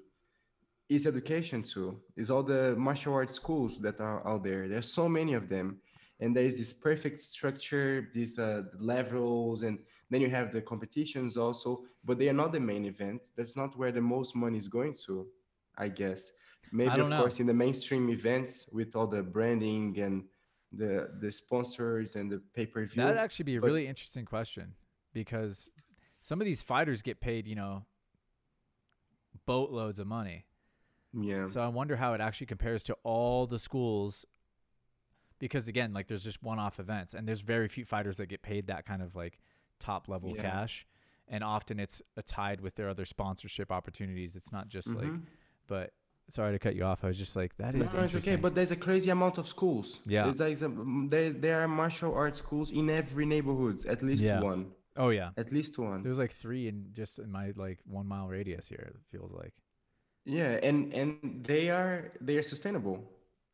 is 0.88 1.06
education 1.06 1.62
too. 1.62 2.00
Is 2.16 2.30
all 2.30 2.42
the 2.42 2.74
martial 2.76 3.14
arts 3.14 3.34
schools 3.34 3.78
that 3.80 4.00
are 4.00 4.26
out 4.26 4.44
there. 4.44 4.68
There's 4.68 4.92
so 4.92 5.08
many 5.08 5.34
of 5.34 5.48
them, 5.48 5.78
and 6.20 6.36
there 6.36 6.44
is 6.44 6.56
this 6.58 6.72
perfect 6.72 7.20
structure, 7.20 8.08
these 8.12 8.38
uh, 8.38 8.64
levels, 8.78 9.62
and 9.62 9.78
then 10.10 10.20
you 10.20 10.30
have 10.30 10.52
the 10.52 10.60
competitions 10.60 11.36
also. 11.36 11.84
But 12.04 12.18
they 12.18 12.28
are 12.28 12.34
not 12.34 12.52
the 12.52 12.60
main 12.60 12.84
event. 12.84 13.30
That's 13.36 13.56
not 13.56 13.76
where 13.78 13.92
the 13.92 14.00
most 14.00 14.36
money 14.36 14.58
is 14.58 14.68
going 14.68 14.94
to, 15.06 15.26
I 15.76 15.88
guess. 15.88 16.32
Maybe 16.72 16.90
don't 16.90 17.00
of 17.00 17.08
know. 17.10 17.20
course 17.20 17.40
in 17.40 17.46
the 17.46 17.54
mainstream 17.54 18.10
events 18.10 18.68
with 18.72 18.96
all 18.96 19.06
the 19.06 19.22
branding 19.22 19.98
and 19.98 20.24
the 20.72 21.10
the 21.20 21.30
sponsors 21.30 22.16
and 22.16 22.30
the 22.30 22.42
pay 22.54 22.66
per 22.66 22.84
view. 22.84 23.02
That'd 23.02 23.18
actually 23.18 23.44
be 23.44 23.56
a 23.56 23.60
but- 23.60 23.66
really 23.66 23.86
interesting 23.86 24.24
question 24.24 24.74
because 25.12 25.70
some 26.20 26.40
of 26.40 26.44
these 26.46 26.62
fighters 26.62 27.02
get 27.02 27.20
paid, 27.20 27.46
you 27.46 27.54
know, 27.54 27.84
boatloads 29.46 29.98
of 29.98 30.06
money. 30.06 30.46
Yeah. 31.16 31.46
So 31.46 31.60
I 31.62 31.68
wonder 31.68 31.96
how 31.96 32.14
it 32.14 32.20
actually 32.20 32.46
compares 32.48 32.82
to 32.84 32.96
all 33.04 33.46
the 33.46 33.58
schools 33.58 34.24
because 35.38 35.68
again, 35.68 35.92
like 35.92 36.06
there's 36.08 36.24
just 36.24 36.42
one-off 36.42 36.78
events 36.78 37.14
and 37.14 37.26
there's 37.26 37.40
very 37.40 37.68
few 37.68 37.84
fighters 37.84 38.16
that 38.18 38.26
get 38.26 38.42
paid 38.42 38.66
that 38.68 38.86
kind 38.86 39.02
of 39.02 39.14
like 39.16 39.38
top 39.80 40.08
level 40.08 40.32
Yeah. 40.34 40.42
cash 40.42 40.86
and 41.28 41.42
often 41.42 41.80
it's 41.80 42.02
uh, 42.16 42.22
tied 42.24 42.60
with 42.60 42.74
their 42.76 42.88
other 42.88 43.04
sponsorship 43.04 43.70
opportunities. 43.72 44.36
It's 44.36 44.52
not 44.52 44.68
just 44.68 44.94
like 44.94 45.06
Mhm. 45.08 45.22
but 45.66 45.92
sorry 46.28 46.52
to 46.52 46.58
cut 46.58 46.74
you 46.74 46.84
off. 46.84 47.04
I 47.04 47.08
was 47.08 47.18
just 47.18 47.36
like 47.36 47.56
that 47.56 47.74
is. 47.74 47.92
No, 47.92 48.00
it's 48.00 48.14
okay, 48.14 48.36
but 48.36 48.54
there's 48.54 48.70
a 48.70 48.76
crazy 48.76 49.10
amount 49.10 49.36
of 49.38 49.46
schools. 49.48 50.00
Yeah. 50.06 50.30
There's, 50.32 50.62
a, 50.62 50.68
there, 51.08 51.32
there 51.32 51.60
are 51.62 51.68
martial 51.68 52.14
arts 52.14 52.38
schools 52.38 52.70
in 52.70 52.88
every 52.88 53.26
neighborhood, 53.26 53.84
at 53.86 54.02
least 54.02 54.22
Yeah. 54.24 54.40
one. 54.40 54.72
oh 54.96 55.08
yeah. 55.10 55.30
At 55.36 55.50
least 55.52 55.76
one. 55.78 56.02
There's 56.02 56.18
like 56.18 56.30
3 56.32 56.68
in 56.68 56.90
just 56.92 57.18
in 57.18 57.30
my 57.30 57.52
like 57.56 57.80
1 57.84 58.06
mile 58.06 58.28
radius 58.28 58.68
here 58.68 58.92
it 58.94 59.00
feels 59.10 59.32
like. 59.32 59.52
Yeah, 60.24 60.58
and 60.62 60.92
and 60.94 61.44
they 61.44 61.68
are 61.70 62.12
they 62.20 62.36
are 62.36 62.42
sustainable 62.42 62.98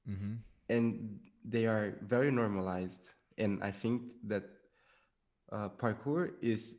Mhm. 0.08 0.38
and 0.68 1.18
they 1.44 1.66
are 1.66 1.98
very 2.02 2.30
normalized. 2.30 3.02
And 3.38 3.62
I 3.62 3.72
think 3.72 4.02
that 4.28 4.44
uh, 5.52 5.68
parkour 5.70 6.32
is 6.40 6.78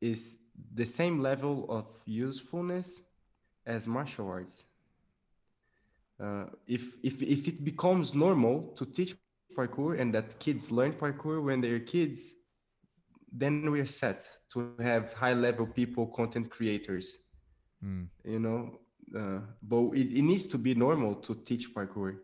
is 0.00 0.38
the 0.74 0.86
same 0.86 1.20
level 1.20 1.66
of 1.68 1.86
usefulness 2.06 3.00
as 3.66 3.86
martial 3.86 4.26
arts. 4.28 4.64
Uh, 6.18 6.46
if 6.66 6.96
if 7.02 7.22
if 7.22 7.46
it 7.48 7.64
becomes 7.64 8.14
normal 8.14 8.72
to 8.76 8.84
teach 8.84 9.16
parkour 9.56 9.98
and 10.00 10.12
that 10.14 10.38
kids 10.38 10.70
learn 10.70 10.92
parkour 10.92 11.42
when 11.42 11.60
they're 11.60 11.80
kids, 11.80 12.32
then 13.32 13.70
we're 13.70 13.86
set 13.86 14.28
to 14.52 14.74
have 14.80 15.12
high 15.14 15.34
level 15.34 15.66
people, 15.66 16.06
content 16.08 16.50
creators 16.50 17.29
Mm. 17.84 18.08
you 18.24 18.38
know 18.38 18.78
uh, 19.16 19.40
but 19.62 19.80
it, 19.96 20.12
it 20.18 20.22
needs 20.22 20.46
to 20.48 20.58
be 20.58 20.74
normal 20.74 21.14
to 21.16 21.34
teach 21.34 21.74
parkour 21.74 22.16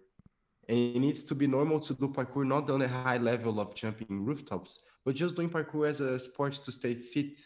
and 0.69 0.79
it 0.79 0.99
needs 1.01 1.25
to 1.25 1.35
be 1.35 1.47
normal 1.47 1.81
to 1.81 1.95
do 1.95 2.09
parkour 2.09 2.45
not 2.47 2.69
on 2.71 2.83
a 2.83 2.89
high 2.89 3.17
level 3.17 3.59
of 3.59 3.75
jumping 3.75 4.25
rooftops 4.25 4.81
but 5.05 5.15
just 5.15 5.35
doing 5.37 5.49
parkour 5.49 5.89
as 5.89 6.01
a 6.01 6.19
sport 6.19 6.53
to 6.53 6.71
stay 6.71 6.95
fit 6.95 7.39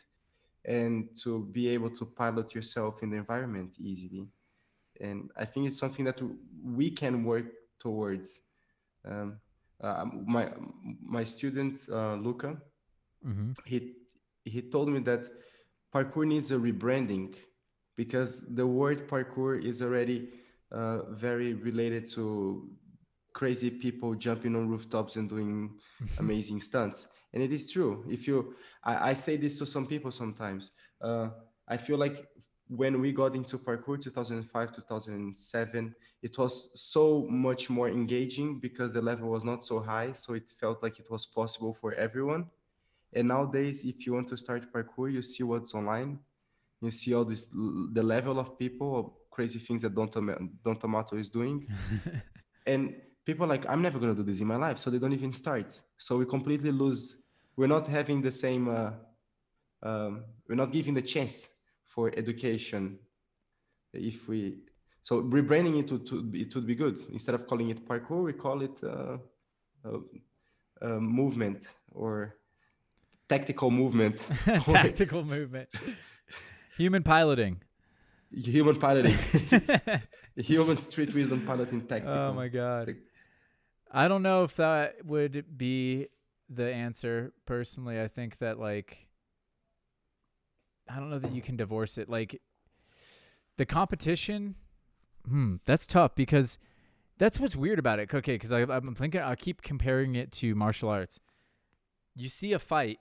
and 0.65 1.09
to 1.23 1.45
be 1.53 1.69
able 1.69 1.91
to 1.91 2.05
pilot 2.05 2.53
yourself 2.55 3.03
in 3.03 3.11
the 3.11 3.17
environment 3.17 3.77
easily 3.79 4.27
and 5.01 5.31
i 5.37 5.45
think 5.45 5.67
it's 5.67 5.79
something 5.79 6.05
that 6.05 6.21
we 6.65 6.91
can 6.91 7.23
work 7.25 7.47
towards 7.79 8.41
um, 9.07 9.39
uh, 9.81 10.05
my 10.27 10.51
my 11.01 11.25
student 11.25 11.79
uh, 11.91 12.15
luca 12.17 12.57
Mhm. 13.25 13.55
he 13.67 13.95
he 14.45 14.63
told 14.63 14.89
me 14.89 14.99
that 15.01 15.29
parkour 15.95 16.27
needs 16.27 16.51
a 16.51 16.57
rebranding 16.57 17.35
because 18.03 18.33
the 18.61 18.67
word 18.81 18.99
parkour 19.11 19.53
is 19.71 19.77
already 19.87 20.19
uh, 20.79 20.99
very 21.27 21.51
related 21.69 22.05
to 22.17 22.25
crazy 23.39 23.71
people 23.85 24.11
jumping 24.27 24.55
on 24.59 24.65
rooftops 24.73 25.17
and 25.17 25.29
doing 25.29 25.55
amazing 26.25 26.61
stunts. 26.69 26.99
And 27.33 27.43
it 27.43 27.53
is 27.59 27.65
true. 27.75 27.93
If 28.17 28.21
you 28.29 28.37
i, 28.91 29.11
I 29.11 29.13
say 29.27 29.35
this 29.45 29.55
to 29.59 29.67
some 29.75 29.87
people 29.93 30.13
sometimes 30.23 30.63
uh, 31.09 31.29
i 31.75 31.77
feel 31.87 31.99
like 32.05 32.17
when 32.81 32.95
we 33.03 33.11
got 33.23 33.33
into 33.41 33.59
parkour 33.67 33.97
2005 34.01 34.73
2007 34.73 35.95
it 36.23 36.35
was 36.39 36.55
so 36.95 37.27
much 37.49 37.63
more 37.71 37.89
engaging 38.01 38.49
because 38.67 38.91
the 38.93 39.05
level 39.11 39.29
was 39.37 39.45
not 39.45 39.65
so 39.71 39.81
high. 39.81 40.13
So 40.13 40.35
it 40.35 40.47
felt 40.61 40.83
like 40.85 40.97
it 41.03 41.09
was 41.11 41.25
possible 41.25 41.73
for 41.81 41.91
everyone. 41.95 42.45
And 43.17 43.29
nowadays, 43.29 43.85
if 43.85 44.07
you 44.07 44.13
want 44.17 44.29
to 44.29 44.37
start 44.37 44.73
parkour, 44.73 45.13
you 45.17 45.23
see 45.23 45.43
what's 45.43 45.75
online. 45.75 46.11
You 46.81 46.91
see 46.91 47.15
all 47.15 47.25
this, 47.25 47.49
the 47.49 48.03
level 48.03 48.39
of 48.39 48.59
people, 48.59 48.99
of 48.99 49.11
crazy 49.31 49.59
things 49.59 49.83
that 49.83 49.95
Don, 49.95 50.09
Tom- 50.09 50.51
Dom 50.65 50.77
Tomato 50.77 51.17
is 51.17 51.29
doing. 51.29 51.67
and 52.67 52.95
people 53.25 53.45
are 53.45 53.49
like, 53.49 53.69
I'm 53.69 53.83
never 53.83 53.99
going 53.99 54.15
to 54.15 54.23
do 54.23 54.31
this 54.31 54.41
in 54.41 54.47
my 54.47 54.57
life. 54.57 54.79
So 54.79 54.91
they 54.91 54.99
don't 54.99 55.13
even 55.13 55.33
start. 55.33 55.79
So 55.99 56.17
we 56.17 56.27
completely 56.27 56.73
lose. 56.73 57.17
We're 57.57 57.67
not 57.67 57.87
having 57.87 58.23
the 58.23 58.31
same, 58.31 58.69
uh, 58.69 58.93
um, 59.83 60.25
we're 60.49 60.55
not 60.55 60.73
giving 60.73 60.95
the 60.95 61.03
chance 61.03 61.49
for 61.85 62.13
education. 62.17 62.99
If 63.93 64.29
we, 64.29 64.59
so 65.03 65.23
rebranding 65.23 65.79
it 65.81 65.91
would, 65.93 66.35
it 66.35 66.55
would 66.55 66.67
be 66.67 66.75
good. 66.75 66.99
Instead 67.13 67.35
of 67.35 67.47
calling 67.47 67.71
it 67.71 67.87
parkour, 67.87 68.25
we 68.25 68.33
call 68.33 68.63
it 68.63 68.83
uh, 68.83 69.19
uh, 69.85 69.99
uh, 70.83 71.01
movement 71.01 71.67
or 71.93 72.37
tactical 73.29 73.71
movement. 73.71 74.27
Tactical 74.45 75.25
movement. 75.25 75.71
Human 76.81 77.03
piloting. 77.03 77.61
Human 78.33 78.75
piloting. 78.77 79.15
Human 80.37 80.79
street 80.79 81.13
wisdom 81.13 81.45
piloting 81.47 81.83
tactical. 81.83 82.15
Oh 82.15 82.33
my 82.33 82.49
god. 82.49 82.97
I 83.93 84.09
don't 84.09 84.23
know 84.23 84.45
if 84.45 84.57
that 84.57 85.05
would 85.05 85.59
be 85.59 86.07
the 86.49 86.73
answer 86.73 87.35
personally. 87.45 88.01
I 88.01 88.09
think 88.09 88.39
that 88.39 88.59
like 88.59 89.09
I 90.89 90.97
don't 90.97 91.11
know 91.11 91.19
that 91.19 91.33
you 91.33 91.43
can 91.43 91.59
divorce 91.59 91.99
it. 91.99 92.09
Like 92.09 92.41
the 93.59 93.67
competition, 93.67 94.55
hmm, 95.29 95.57
that's 95.67 95.87
tough 95.87 96.15
because 96.15 96.57
that's 97.19 97.39
what's 97.39 97.57
weird 97.57 97.79
about 97.79 97.99
it. 97.99 98.15
Okay, 98.15 98.37
because 98.37 98.53
I'm 98.53 98.95
thinking 98.95 99.21
I 99.21 99.35
keep 99.35 99.61
comparing 99.61 100.15
it 100.15 100.33
to 100.33 100.55
martial 100.55 100.89
arts. 100.89 101.21
You 102.17 102.31
see 102.31 102.55
a 102.55 102.59
fight, 102.59 103.01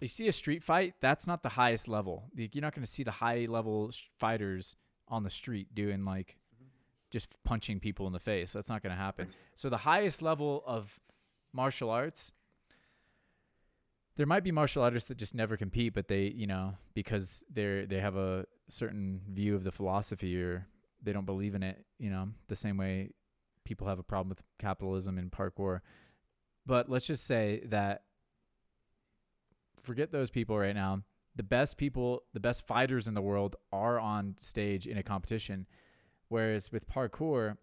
you 0.00 0.08
see 0.08 0.28
a 0.28 0.32
street 0.32 0.62
fight. 0.62 0.94
That's 1.00 1.26
not 1.26 1.42
the 1.42 1.48
highest 1.50 1.88
level. 1.88 2.24
Like, 2.36 2.54
You're 2.54 2.62
not 2.62 2.74
going 2.74 2.84
to 2.84 2.90
see 2.90 3.02
the 3.02 3.10
high 3.10 3.46
level 3.48 3.90
sh- 3.90 4.02
fighters 4.18 4.76
on 5.08 5.22
the 5.22 5.30
street 5.30 5.74
doing 5.74 6.04
like 6.04 6.36
mm-hmm. 6.54 6.66
just 7.10 7.28
punching 7.44 7.80
people 7.80 8.06
in 8.06 8.12
the 8.12 8.20
face. 8.20 8.52
That's 8.52 8.68
not 8.68 8.82
going 8.82 8.94
to 8.94 9.00
happen. 9.00 9.28
So 9.54 9.68
the 9.70 9.78
highest 9.78 10.20
level 10.20 10.62
of 10.66 10.98
martial 11.52 11.90
arts 11.90 12.32
there 14.16 14.26
might 14.26 14.44
be 14.44 14.50
martial 14.50 14.82
artists 14.82 15.08
that 15.08 15.18
just 15.18 15.34
never 15.34 15.56
compete, 15.56 15.94
but 15.94 16.08
they, 16.08 16.24
you 16.24 16.46
know, 16.46 16.74
because 16.94 17.44
they're 17.52 17.86
they 17.86 18.00
have 18.00 18.16
a 18.16 18.46
certain 18.68 19.20
view 19.30 19.54
of 19.54 19.62
the 19.62 19.70
philosophy 19.70 20.40
or 20.40 20.66
they 21.02 21.12
don't 21.12 21.26
believe 21.26 21.54
in 21.54 21.62
it, 21.62 21.84
you 21.98 22.10
know, 22.10 22.28
the 22.48 22.56
same 22.56 22.76
way 22.78 23.10
people 23.64 23.86
have 23.86 23.98
a 23.98 24.02
problem 24.02 24.28
with 24.28 24.42
capitalism 24.58 25.18
and 25.18 25.30
parkour. 25.30 25.80
But 26.64 26.88
let's 26.88 27.06
just 27.06 27.26
say 27.26 27.62
that 27.66 28.04
forget 29.86 30.12
those 30.12 30.30
people 30.30 30.58
right 30.58 30.74
now. 30.74 31.02
The 31.36 31.42
best 31.42 31.76
people, 31.76 32.22
the 32.32 32.40
best 32.40 32.66
fighters 32.66 33.08
in 33.08 33.14
the 33.14 33.22
world 33.22 33.56
are 33.72 33.98
on 34.00 34.34
stage 34.38 34.86
in 34.86 34.98
a 34.98 35.02
competition. 35.02 35.66
Whereas 36.28 36.72
with 36.72 36.88
parkour, 36.88 37.56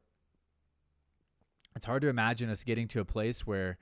it's 1.76 1.86
hard 1.86 2.02
to 2.04 2.08
imagine 2.08 2.50
us 2.50 2.64
getting 2.64 2.88
to 2.90 3.00
a 3.00 3.06
place 3.06 3.46
where 3.46 3.78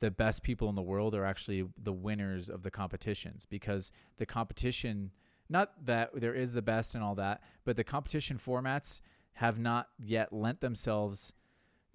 the 0.00 0.10
best 0.10 0.42
people 0.42 0.68
in 0.68 0.74
the 0.74 0.82
world 0.82 1.14
are 1.14 1.24
actually 1.24 1.64
the 1.82 1.92
winners 1.92 2.48
of 2.48 2.62
the 2.62 2.70
competitions 2.70 3.46
because 3.46 3.90
the 4.18 4.26
competition 4.26 5.10
not 5.50 5.72
that 5.86 6.10
there 6.14 6.34
is 6.34 6.52
the 6.52 6.62
best 6.62 6.94
and 6.94 7.02
all 7.02 7.14
that 7.14 7.42
but 7.64 7.76
the 7.76 7.84
competition 7.84 8.38
formats 8.38 9.00
have 9.32 9.58
not 9.58 9.88
yet 9.98 10.32
lent 10.32 10.60
themselves 10.60 11.32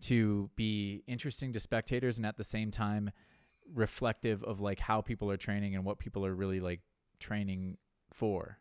to 0.01 0.49
be 0.55 1.03
interesting 1.07 1.53
to 1.53 1.59
spectators 1.59 2.17
and 2.17 2.25
at 2.25 2.35
the 2.35 2.43
same 2.43 2.71
time 2.71 3.11
reflective 3.73 4.43
of 4.43 4.59
like 4.59 4.79
how 4.79 5.01
people 5.01 5.29
are 5.29 5.37
training 5.37 5.75
and 5.75 5.85
what 5.85 5.99
people 5.99 6.25
are 6.25 6.33
really 6.33 6.59
like 6.59 6.81
training 7.19 7.77
for 8.11 8.59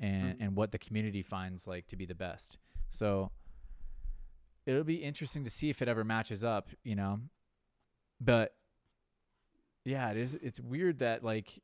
and 0.00 0.34
mm-hmm. 0.34 0.42
and 0.42 0.56
what 0.56 0.72
the 0.72 0.78
community 0.78 1.22
finds 1.22 1.66
like 1.66 1.86
to 1.86 1.96
be 1.96 2.06
the 2.06 2.14
best 2.14 2.58
so 2.90 3.30
it'll 4.66 4.84
be 4.84 4.96
interesting 4.96 5.44
to 5.44 5.50
see 5.50 5.70
if 5.70 5.82
it 5.82 5.88
ever 5.88 6.04
matches 6.04 6.42
up 6.42 6.68
you 6.82 6.94
know 6.94 7.20
but 8.20 8.54
yeah, 9.84 10.10
it 10.10 10.16
is. 10.16 10.34
It's 10.36 10.60
weird 10.60 11.00
that 11.00 11.24
like, 11.24 11.60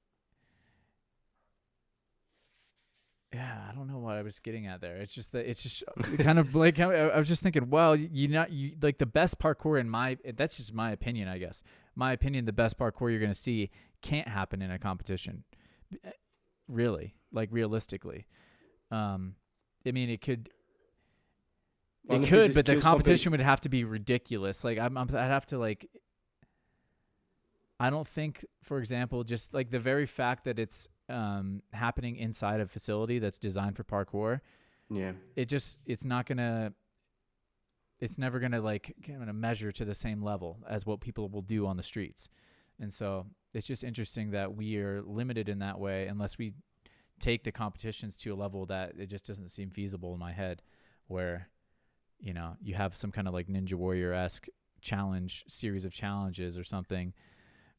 yeah, 3.32 3.66
I 3.70 3.74
don't 3.74 3.86
know 3.86 3.98
what 3.98 4.16
I 4.16 4.22
was 4.22 4.38
getting 4.38 4.66
at 4.66 4.80
there. 4.80 4.96
It's 4.96 5.14
just 5.14 5.32
that 5.32 5.48
it's 5.48 5.62
just 5.62 5.84
kind 6.18 6.38
of 6.38 6.54
like 6.54 6.80
I 6.80 7.16
was 7.16 7.28
just 7.28 7.42
thinking, 7.42 7.70
well, 7.70 7.94
you 7.94 8.28
not 8.28 8.50
you 8.50 8.72
like 8.82 8.98
the 8.98 9.06
best 9.06 9.38
parkour 9.38 9.78
in 9.78 9.88
my 9.88 10.18
that's 10.34 10.56
just 10.56 10.74
my 10.74 10.90
opinion, 10.90 11.28
I 11.28 11.38
guess. 11.38 11.62
My 11.98 12.12
opinion, 12.12 12.44
the 12.44 12.52
best 12.52 12.78
parkour 12.78 13.10
you're 13.10 13.20
gonna 13.20 13.34
see 13.34 13.70
can't 14.02 14.28
happen 14.28 14.62
in 14.62 14.70
a 14.70 14.78
competition, 14.78 15.42
really, 16.68 17.14
like 17.32 17.48
realistically. 17.50 18.26
Um, 18.90 19.34
I 19.84 19.90
mean, 19.90 20.08
it 20.08 20.20
could. 20.20 20.50
It 22.08 22.26
could, 22.26 22.54
but 22.54 22.64
the 22.64 22.80
competition 22.80 23.32
would 23.32 23.40
have 23.40 23.60
to 23.62 23.68
be 23.68 23.84
ridiculous. 23.84 24.64
Like 24.64 24.78
I'm, 24.78 24.96
I'm, 24.96 25.08
I'd 25.14 25.26
have 25.26 25.44
to 25.46 25.58
like 25.58 25.90
I 27.80 27.90
don't 27.90 28.08
think, 28.08 28.44
for 28.62 28.78
example, 28.78 29.22
just 29.24 29.54
like 29.54 29.70
the 29.70 29.78
very 29.78 30.06
fact 30.06 30.44
that 30.44 30.58
it's 30.58 30.88
um, 31.08 31.62
happening 31.72 32.16
inside 32.16 32.60
a 32.60 32.66
facility 32.66 33.18
that's 33.18 33.38
designed 33.38 33.76
for 33.76 33.84
parkour. 33.84 34.40
Yeah. 34.90 35.12
It 35.36 35.46
just 35.46 35.80
it's 35.86 36.04
not 36.04 36.26
gonna. 36.26 36.72
It's 38.00 38.18
never 38.18 38.38
gonna 38.38 38.60
like 38.60 38.94
kind 39.06 39.28
of 39.28 39.34
measure 39.34 39.72
to 39.72 39.84
the 39.84 39.94
same 39.94 40.22
level 40.22 40.58
as 40.68 40.86
what 40.86 41.00
people 41.00 41.28
will 41.28 41.42
do 41.42 41.66
on 41.66 41.76
the 41.76 41.82
streets, 41.82 42.28
and 42.80 42.92
so 42.92 43.26
it's 43.54 43.66
just 43.66 43.84
interesting 43.84 44.30
that 44.32 44.54
we 44.54 44.76
are 44.76 45.02
limited 45.02 45.48
in 45.48 45.58
that 45.60 45.80
way 45.80 46.06
unless 46.06 46.38
we 46.38 46.54
take 47.18 47.42
the 47.42 47.50
competitions 47.50 48.16
to 48.18 48.32
a 48.32 48.36
level 48.36 48.66
that 48.66 48.92
it 48.98 49.06
just 49.06 49.26
doesn't 49.26 49.48
seem 49.48 49.70
feasible 49.70 50.12
in 50.12 50.20
my 50.20 50.32
head, 50.32 50.62
where 51.08 51.48
you 52.20 52.32
know 52.32 52.56
you 52.62 52.74
have 52.74 52.96
some 52.96 53.10
kind 53.10 53.26
of 53.26 53.34
like 53.34 53.48
Ninja 53.48 53.74
Warrior 53.74 54.12
esque 54.12 54.48
challenge 54.80 55.44
series 55.48 55.84
of 55.84 55.92
challenges 55.92 56.56
or 56.56 56.64
something 56.64 57.12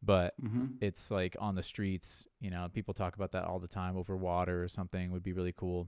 but 0.01 0.33
mm-hmm. 0.41 0.65
it's 0.81 1.11
like 1.11 1.35
on 1.39 1.55
the 1.55 1.63
streets 1.63 2.27
you 2.39 2.49
know 2.49 2.67
people 2.73 2.93
talk 2.93 3.15
about 3.15 3.31
that 3.31 3.43
all 3.43 3.59
the 3.59 3.67
time 3.67 3.97
over 3.97 4.15
water 4.15 4.63
or 4.63 4.67
something 4.67 5.11
would 5.11 5.23
be 5.23 5.33
really 5.33 5.53
cool 5.55 5.87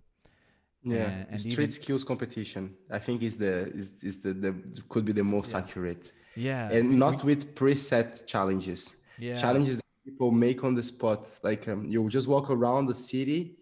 yeah 0.84 1.06
and, 1.06 1.28
and 1.32 1.42
street 1.42 1.54
even, 1.54 1.72
skills 1.72 2.04
competition 2.04 2.74
i 2.92 3.00
think 3.00 3.22
is 3.22 3.36
the 3.38 3.68
is, 3.82 3.94
is 4.02 4.20
the, 4.20 4.34
the 4.34 4.56
could 4.90 5.06
be 5.06 5.12
the 5.12 5.24
most 5.24 5.52
yeah. 5.52 5.60
accurate 5.60 6.12
yeah 6.36 6.72
and 6.72 6.90
we, 6.90 6.96
not 6.96 7.24
we, 7.24 7.36
with 7.36 7.56
preset 7.56 8.26
challenges 8.26 8.96
yeah 9.20 9.38
challenges 9.38 9.78
that 9.78 9.86
people 10.06 10.32
make 10.32 10.64
on 10.64 10.74
the 10.74 10.84
spot 10.84 11.30
like 11.44 11.68
um, 11.68 11.86
you 11.86 12.10
just 12.10 12.28
walk 12.28 12.50
around 12.50 12.88
the 12.88 12.96
city 12.96 13.56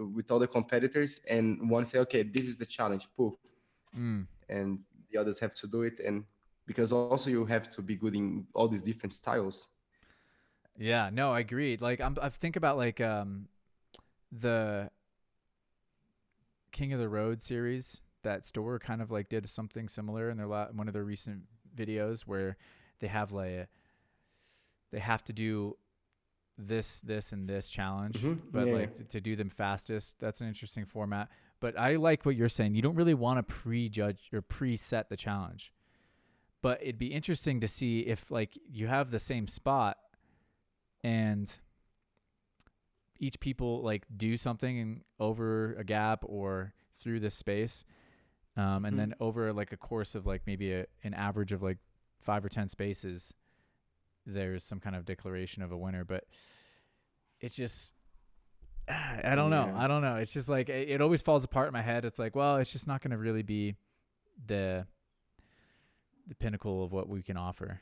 uh, 0.00 0.06
with 0.06 0.30
all 0.30 0.38
the 0.38 0.46
competitors 0.46 1.20
and 1.28 1.68
one 1.68 1.84
say 1.84 1.98
okay 1.98 2.22
this 2.22 2.46
is 2.46 2.56
the 2.56 2.66
challenge 2.66 3.08
poof 3.16 3.34
mm. 3.96 4.26
and 4.48 4.78
the 5.10 5.18
others 5.18 5.38
have 5.38 5.54
to 5.54 5.66
do 5.66 5.82
it 5.82 6.00
and 6.00 6.24
because 6.68 6.92
also 6.92 7.30
you 7.30 7.46
have 7.46 7.68
to 7.70 7.82
be 7.82 7.96
good 7.96 8.14
in 8.14 8.46
all 8.54 8.68
these 8.68 8.82
different 8.82 9.14
styles. 9.14 9.66
Yeah, 10.78 11.10
no, 11.10 11.32
I 11.32 11.40
agreed. 11.40 11.80
Like 11.80 12.00
I'm, 12.00 12.16
I 12.22 12.28
think 12.28 12.54
about 12.54 12.76
like 12.76 13.00
um, 13.00 13.48
the 14.30 14.90
King 16.72 16.92
of 16.92 17.00
the 17.00 17.08
Roof 17.08 17.40
series. 17.40 18.00
That 18.22 18.42
Storror 18.42 18.80
kind 18.80 19.00
of 19.00 19.10
like 19.10 19.28
did 19.28 19.48
something 19.48 19.88
similar 19.88 20.28
in 20.28 20.36
their 20.36 20.46
la- 20.46 20.68
one 20.68 20.88
of 20.88 20.94
their 20.94 21.04
recent 21.04 21.42
videos 21.76 22.22
where 22.22 22.56
they 23.00 23.06
have 23.06 23.32
like 23.32 23.50
a, 23.50 23.68
they 24.90 24.98
have 24.98 25.22
to 25.24 25.32
do 25.32 25.76
this, 26.58 27.00
this, 27.02 27.32
and 27.32 27.48
this 27.48 27.70
challenge, 27.70 28.18
mm-hmm. 28.18 28.40
but 28.50 28.66
yeah. 28.66 28.74
like 28.74 29.08
to 29.10 29.20
do 29.20 29.36
them 29.36 29.50
fastest. 29.50 30.14
That's 30.18 30.40
an 30.40 30.48
interesting 30.48 30.84
format. 30.84 31.28
But 31.60 31.78
I 31.78 31.96
like 31.96 32.26
what 32.26 32.36
you're 32.36 32.48
saying. 32.48 32.74
You 32.74 32.82
don't 32.82 32.96
really 32.96 33.14
want 33.14 33.38
to 33.38 33.42
prejudge 33.42 34.30
or 34.32 34.42
preset 34.42 35.08
the 35.08 35.16
challenge 35.16 35.72
but 36.62 36.82
it'd 36.82 36.98
be 36.98 37.06
interesting 37.06 37.60
to 37.60 37.68
see 37.68 38.00
if 38.00 38.30
like 38.30 38.58
you 38.68 38.86
have 38.88 39.10
the 39.10 39.18
same 39.18 39.46
spot 39.46 39.96
and 41.04 41.58
each 43.18 43.40
people 43.40 43.82
like 43.82 44.04
do 44.16 44.36
something 44.36 45.02
over 45.18 45.74
a 45.74 45.84
gap 45.84 46.24
or 46.24 46.72
through 47.00 47.20
this 47.20 47.34
space 47.34 47.84
um, 48.56 48.84
and 48.84 48.86
mm-hmm. 48.86 48.96
then 48.96 49.14
over 49.20 49.52
like 49.52 49.72
a 49.72 49.76
course 49.76 50.14
of 50.14 50.26
like 50.26 50.42
maybe 50.46 50.72
a, 50.72 50.86
an 51.02 51.14
average 51.14 51.52
of 51.52 51.62
like 51.62 51.78
five 52.20 52.44
or 52.44 52.48
ten 52.48 52.68
spaces 52.68 53.34
there's 54.28 54.62
some 54.62 54.78
kind 54.78 54.94
of 54.94 55.04
declaration 55.04 55.62
of 55.62 55.72
a 55.72 55.76
winner. 55.76 56.04
But 56.04 56.24
it's 57.40 57.54
just 57.54 57.94
i 58.88 59.34
don't 59.34 59.50
know. 59.50 59.74
I 59.76 59.88
don't 59.88 60.02
know. 60.02 60.16
It's 60.16 60.32
just 60.32 60.48
like 60.48 60.68
it, 60.68 60.90
it 60.90 61.00
always 61.00 61.22
falls 61.22 61.44
apart 61.44 61.68
in 61.68 61.72
my 61.72 61.82
head. 61.82 62.04
It's 62.04 62.18
like 62.18 62.36
well 62.36 62.56
it's 62.56 62.72
just 62.72 62.86
not 62.86 63.02
going 63.02 63.10
to 63.10 63.18
really 63.18 63.42
be 63.42 63.76
the 64.46 64.86
the 66.26 66.34
pinnacle 66.34 66.84
of 66.84 66.92
what 66.92 67.08
we 67.08 67.22
can 67.22 67.36
offer. 67.36 67.80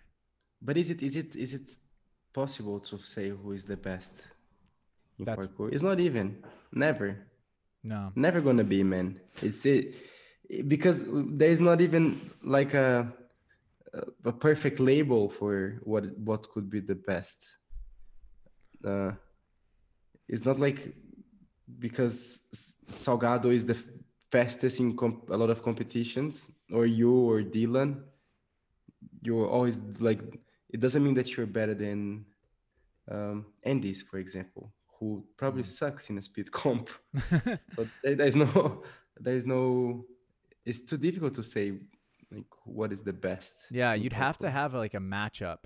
But 0.63 0.77
is 0.77 0.91
it 0.91 1.03
is 1.03 1.17
it 1.17 1.35
is 1.37 1.53
it 1.53 1.69
possible 2.33 2.81
to 2.81 2.99
say 2.99 3.31
who 3.31 3.53
is 3.53 3.65
the 3.65 3.77
best 3.77 4.13
in 5.19 5.25
That's, 5.25 5.47
parkour? 5.47 5.73
It's 5.73 5.83
not 5.83 6.01
even. 6.01 6.43
Never. 6.73 7.27
No. 7.83 8.13
Never 8.15 8.41
gonna 8.41 8.65
be, 8.65 8.83
man. 8.83 9.21
It's 9.43 9.65
it 9.67 9.95
because 10.69 11.07
there 11.11 11.49
is 11.49 11.61
not 11.61 11.81
even 11.81 12.31
like 12.43 12.75
a 12.75 13.13
a 14.25 14.33
perfect 14.33 14.79
label 14.81 15.31
for 15.31 15.81
what 15.83 16.05
what 16.19 16.51
could 16.51 16.69
be 16.69 16.81
the 16.81 16.95
best. 16.95 17.39
Uh, 18.85 19.13
it's 20.29 20.45
not 20.45 20.59
like 20.59 20.95
because 21.79 22.41
Salgado 22.87 23.53
is 23.55 23.65
the 23.65 23.79
fastest 24.31 24.81
in 24.81 24.97
comp- 24.97 25.31
a 25.31 25.37
lot 25.37 25.51
of 25.51 25.63
competitions, 25.63 26.51
or 26.73 26.87
you 26.87 27.13
or 27.13 27.43
Dylan 27.43 28.03
you're 29.27 29.49
always 29.49 29.81
like 29.99 30.21
it 30.71 30.81
doesn't 30.81 31.03
mean 31.03 31.15
that 31.15 31.37
you're 31.37 31.47
better 31.47 31.75
than 31.75 32.25
um, 33.11 33.47
Andy's, 33.63 34.03
for 34.03 34.19
example, 34.19 34.73
who 34.99 35.25
probably 35.37 35.63
mm. 35.63 35.67
sucks 35.67 36.11
in 36.11 36.19
a 36.19 36.23
speed 36.23 36.51
comp. 36.51 36.91
so 37.75 37.89
there, 38.03 38.15
there's 38.15 38.37
no, 38.37 38.83
there's 39.19 39.47
no. 39.47 40.05
It's 40.65 40.81
too 40.81 40.97
difficult 40.97 41.35
to 41.35 41.43
say 41.43 41.75
like 42.33 42.45
what 42.65 42.93
is 42.93 43.03
the 43.03 43.13
best. 43.13 43.55
Yeah, 43.71 43.95
you'd 43.95 44.13
have 44.13 44.39
to 44.39 44.51
have 44.51 44.75
like 44.75 44.95
a 44.95 44.99
matchup, 44.99 45.65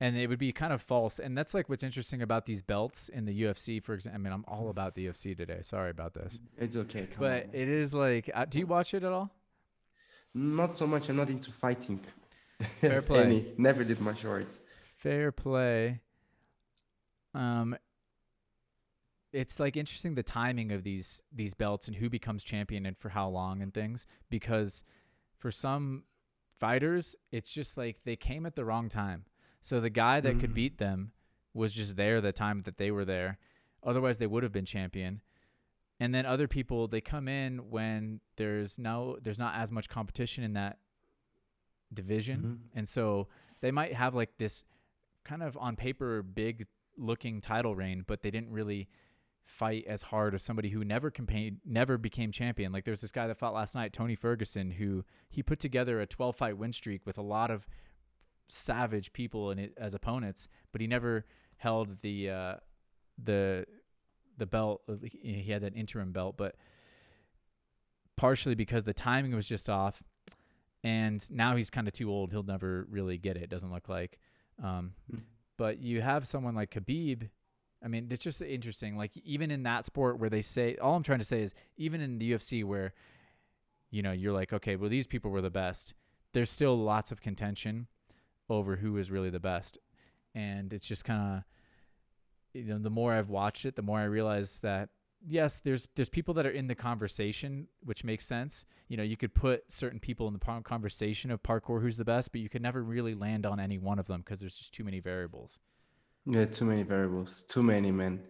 and 0.00 0.16
it 0.16 0.28
would 0.28 0.38
be 0.38 0.52
kind 0.52 0.72
of 0.72 0.82
false. 0.82 1.18
And 1.18 1.36
that's 1.36 1.54
like 1.54 1.68
what's 1.68 1.82
interesting 1.82 2.22
about 2.22 2.46
these 2.46 2.62
belts 2.62 3.08
in 3.08 3.24
the 3.24 3.42
UFC. 3.42 3.82
For 3.82 3.94
example, 3.94 4.20
I 4.20 4.22
mean, 4.22 4.32
I'm 4.32 4.44
all 4.48 4.68
about 4.70 4.94
the 4.94 5.06
UFC 5.06 5.36
today. 5.36 5.60
Sorry 5.62 5.90
about 5.90 6.14
this. 6.14 6.38
It's 6.58 6.76
okay. 6.76 7.08
but 7.18 7.44
on. 7.44 7.50
it 7.52 7.68
is 7.68 7.94
like, 7.94 8.30
uh, 8.34 8.46
do 8.46 8.58
you 8.58 8.66
watch 8.66 8.94
it 8.94 9.04
at 9.04 9.12
all? 9.12 9.30
Not 10.34 10.76
so 10.76 10.86
much. 10.86 11.08
I'm 11.08 11.16
not 11.16 11.30
into 11.30 11.50
fighting. 11.50 12.00
Fair 12.80 13.02
play. 13.10 13.22
Any. 13.22 13.46
Never 13.56 13.84
did 13.84 14.00
my 14.00 14.14
shorts. 14.14 14.58
Fair 14.98 15.32
play. 15.32 16.00
Um, 17.34 17.76
it's 19.36 19.60
like 19.60 19.76
interesting 19.76 20.14
the 20.14 20.22
timing 20.22 20.72
of 20.72 20.82
these 20.82 21.22
these 21.40 21.54
belts 21.54 21.86
and 21.88 21.96
who 21.96 22.08
becomes 22.08 22.42
champion 22.42 22.86
and 22.86 22.96
for 22.96 23.10
how 23.10 23.28
long 23.28 23.62
and 23.62 23.72
things 23.74 24.06
because 24.30 24.82
for 25.38 25.50
some 25.50 26.04
fighters 26.58 27.14
it's 27.30 27.52
just 27.52 27.76
like 27.76 27.96
they 28.04 28.16
came 28.16 28.46
at 28.46 28.54
the 28.56 28.64
wrong 28.64 28.88
time. 28.88 29.24
So 29.60 29.80
the 29.80 29.90
guy 29.90 30.20
that 30.20 30.36
mm. 30.36 30.40
could 30.40 30.54
beat 30.54 30.78
them 30.78 31.12
was 31.52 31.72
just 31.72 31.96
there 31.96 32.20
the 32.20 32.32
time 32.32 32.62
that 32.62 32.76
they 32.78 32.90
were 32.90 33.04
there. 33.04 33.38
Otherwise 33.82 34.18
they 34.18 34.26
would 34.26 34.42
have 34.42 34.52
been 34.52 34.64
champion. 34.64 35.20
and 35.98 36.14
then 36.14 36.26
other 36.26 36.48
people 36.48 36.88
they 36.88 37.00
come 37.00 37.26
in 37.28 37.70
when 37.70 38.20
there's 38.36 38.78
no 38.78 39.16
there's 39.22 39.38
not 39.38 39.54
as 39.62 39.70
much 39.72 39.88
competition 39.88 40.44
in 40.44 40.52
that 40.54 40.78
division 41.92 42.40
Mhm. 42.42 42.58
and 42.78 42.88
so 42.88 43.28
they 43.60 43.70
might 43.70 43.94
have 43.94 44.14
like 44.14 44.36
this 44.38 44.64
kind 45.24 45.42
of 45.42 45.56
on 45.56 45.76
paper 45.76 46.22
big 46.22 46.66
looking 46.98 47.40
title 47.40 47.74
reign 47.74 48.04
but 48.06 48.22
they 48.22 48.30
didn't 48.30 48.50
really 48.50 48.88
fight 49.46 49.84
as 49.86 50.02
hard 50.02 50.34
as 50.34 50.42
somebody 50.42 50.68
who 50.70 50.84
never 50.84 51.10
campaigned 51.10 51.58
never 51.64 51.96
became 51.96 52.32
champion. 52.32 52.72
Like 52.72 52.84
there's 52.84 53.00
this 53.00 53.12
guy 53.12 53.26
that 53.28 53.38
fought 53.38 53.54
last 53.54 53.74
night 53.74 53.92
tony 53.92 54.16
ferguson 54.16 54.72
who 54.72 55.04
he 55.30 55.42
put 55.42 55.58
together 55.60 56.00
a 56.00 56.06
12 56.06 56.34
fight 56.36 56.58
win 56.58 56.72
streak 56.72 57.06
with 57.06 57.16
a 57.16 57.22
lot 57.22 57.50
of 57.50 57.64
savage 58.48 59.12
people 59.12 59.50
in 59.52 59.58
it 59.58 59.72
as 59.76 59.94
opponents 59.94 60.48
but 60.72 60.80
he 60.80 60.86
never 60.86 61.24
held 61.58 62.00
the 62.02 62.28
uh 62.30 62.54
the 63.22 63.64
the 64.36 64.46
belt 64.46 64.82
he 65.02 65.42
he 65.44 65.50
had 65.52 65.62
that 65.62 65.74
interim 65.76 66.12
belt 66.12 66.36
but 66.36 66.56
partially 68.16 68.54
because 68.54 68.84
the 68.84 68.92
timing 68.94 69.34
was 69.34 69.46
just 69.48 69.68
off 69.70 70.02
and 70.82 71.28
now 71.30 71.56
he's 71.56 71.70
kind 71.70 71.88
of 71.88 71.92
too 71.94 72.10
old. 72.10 72.30
He'll 72.32 72.42
never 72.42 72.86
really 72.90 73.18
get 73.18 73.36
it 73.36 73.42
it 73.44 73.50
doesn't 73.50 73.72
look 73.72 73.88
like. 73.88 74.18
Um, 74.62 74.92
Mm. 75.12 75.20
but 75.56 75.78
you 75.78 76.00
have 76.00 76.26
someone 76.26 76.54
like 76.54 76.70
Khabib 76.70 77.28
I 77.86 77.88
mean 77.88 78.08
it's 78.10 78.24
just 78.24 78.42
interesting 78.42 78.96
like 78.98 79.16
even 79.24 79.50
in 79.50 79.62
that 79.62 79.86
sport 79.86 80.18
where 80.18 80.28
they 80.28 80.42
say 80.42 80.76
all 80.76 80.96
I'm 80.96 81.02
trying 81.02 81.20
to 81.20 81.24
say 81.24 81.40
is 81.40 81.54
even 81.78 82.00
in 82.02 82.18
the 82.18 82.32
UFC 82.32 82.64
where 82.64 82.92
you 83.90 84.02
know 84.02 84.12
you're 84.12 84.34
like 84.34 84.52
okay 84.52 84.76
well 84.76 84.90
these 84.90 85.06
people 85.06 85.30
were 85.30 85.40
the 85.40 85.50
best 85.50 85.94
there's 86.32 86.50
still 86.50 86.76
lots 86.76 87.10
of 87.10 87.22
contention 87.22 87.86
over 88.50 88.76
who 88.76 88.96
is 88.98 89.10
really 89.10 89.30
the 89.30 89.40
best. 89.40 89.78
And 90.34 90.72
it's 90.72 90.86
just 90.86 91.04
kind 91.04 91.38
of 91.38 91.44
you 92.52 92.64
know 92.64 92.78
the 92.78 92.90
more 92.90 93.14
I've 93.14 93.30
watched 93.30 93.64
it 93.64 93.76
the 93.76 93.82
more 93.82 93.98
I 93.98 94.04
realize 94.04 94.60
that 94.60 94.90
yes 95.26 95.58
there's 95.58 95.88
there's 95.94 96.08
people 96.08 96.34
that 96.34 96.46
are 96.46 96.50
in 96.50 96.66
the 96.66 96.74
conversation 96.74 97.68
which 97.84 98.04
makes 98.04 98.26
sense. 98.26 98.66
You 98.88 98.96
know 98.96 99.02
you 99.02 99.16
could 99.16 99.34
put 99.34 99.70
certain 99.72 99.98
people 99.98 100.28
in 100.28 100.34
the 100.34 100.62
conversation 100.64 101.30
of 101.30 101.42
parkour 101.42 101.80
who's 101.80 101.96
the 101.96 102.04
best 102.04 102.32
but 102.32 102.40
you 102.40 102.48
could 102.48 102.62
never 102.62 102.82
really 102.82 103.14
land 103.14 103.46
on 103.46 103.58
any 103.58 103.78
one 103.78 103.98
of 103.98 104.06
them 104.06 104.20
because 104.20 104.40
there's 104.40 104.58
just 104.58 104.74
too 104.74 104.84
many 104.84 105.00
variables 105.00 105.58
Yeah, 106.26 106.46
too 106.46 106.64
many 106.64 106.82
variables. 106.82 107.44
Too 107.48 107.62
many, 107.62 107.90
man. 107.92 108.20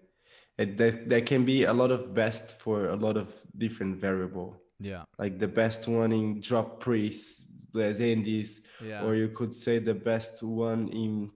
It, 0.59 0.77
there, 0.79 0.93
there 1.07 1.21
can 1.21 1.45
be 1.45 1.65
a 1.65 1.73
lot 1.73 1.91
of 1.91 2.15
best 2.15 2.59
for 2.61 2.89
a 2.89 2.97
lot 2.97 3.17
of 3.17 3.29
different 3.57 3.97
variable. 4.01 4.57
yeah 4.81 5.05
Like 5.19 5.39
the 5.39 5.49
best 5.49 5.89
one 5.89 6.13
in 6.13 6.41
drop 6.41 6.81
press, 6.81 7.47
there's 7.73 8.01
Andes, 8.01 8.61
yeah 8.83 9.03
or 9.05 9.15
you 9.15 9.29
could 9.29 9.53
say 9.55 9.79
the 9.79 9.95
best 9.95 10.43
one 10.43 10.89
in 10.89 11.31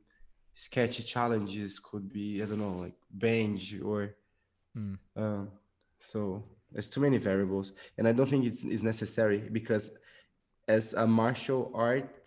sketchy 0.54 1.02
challenges 1.02 1.78
could 1.78 2.06
be 2.12 2.42
I 2.42 2.46
don't 2.46 2.58
know, 2.61 2.76
like 2.84 2.96
bench 3.11 3.74
or 3.82 4.14
Mm. 4.78 4.98
um, 5.16 5.48
so 5.98 6.44
there's 6.72 6.88
too 6.88 7.00
many 7.00 7.18
variables, 7.18 7.72
and 7.98 8.06
I 8.06 8.12
don't 8.12 8.28
think 8.32 8.44
it's, 8.46 8.62
it's 8.62 8.84
necessary 8.84 9.38
because 9.58 9.98
as 10.68 10.94
a 10.94 11.06
martial 11.06 11.72
art, 11.74 12.24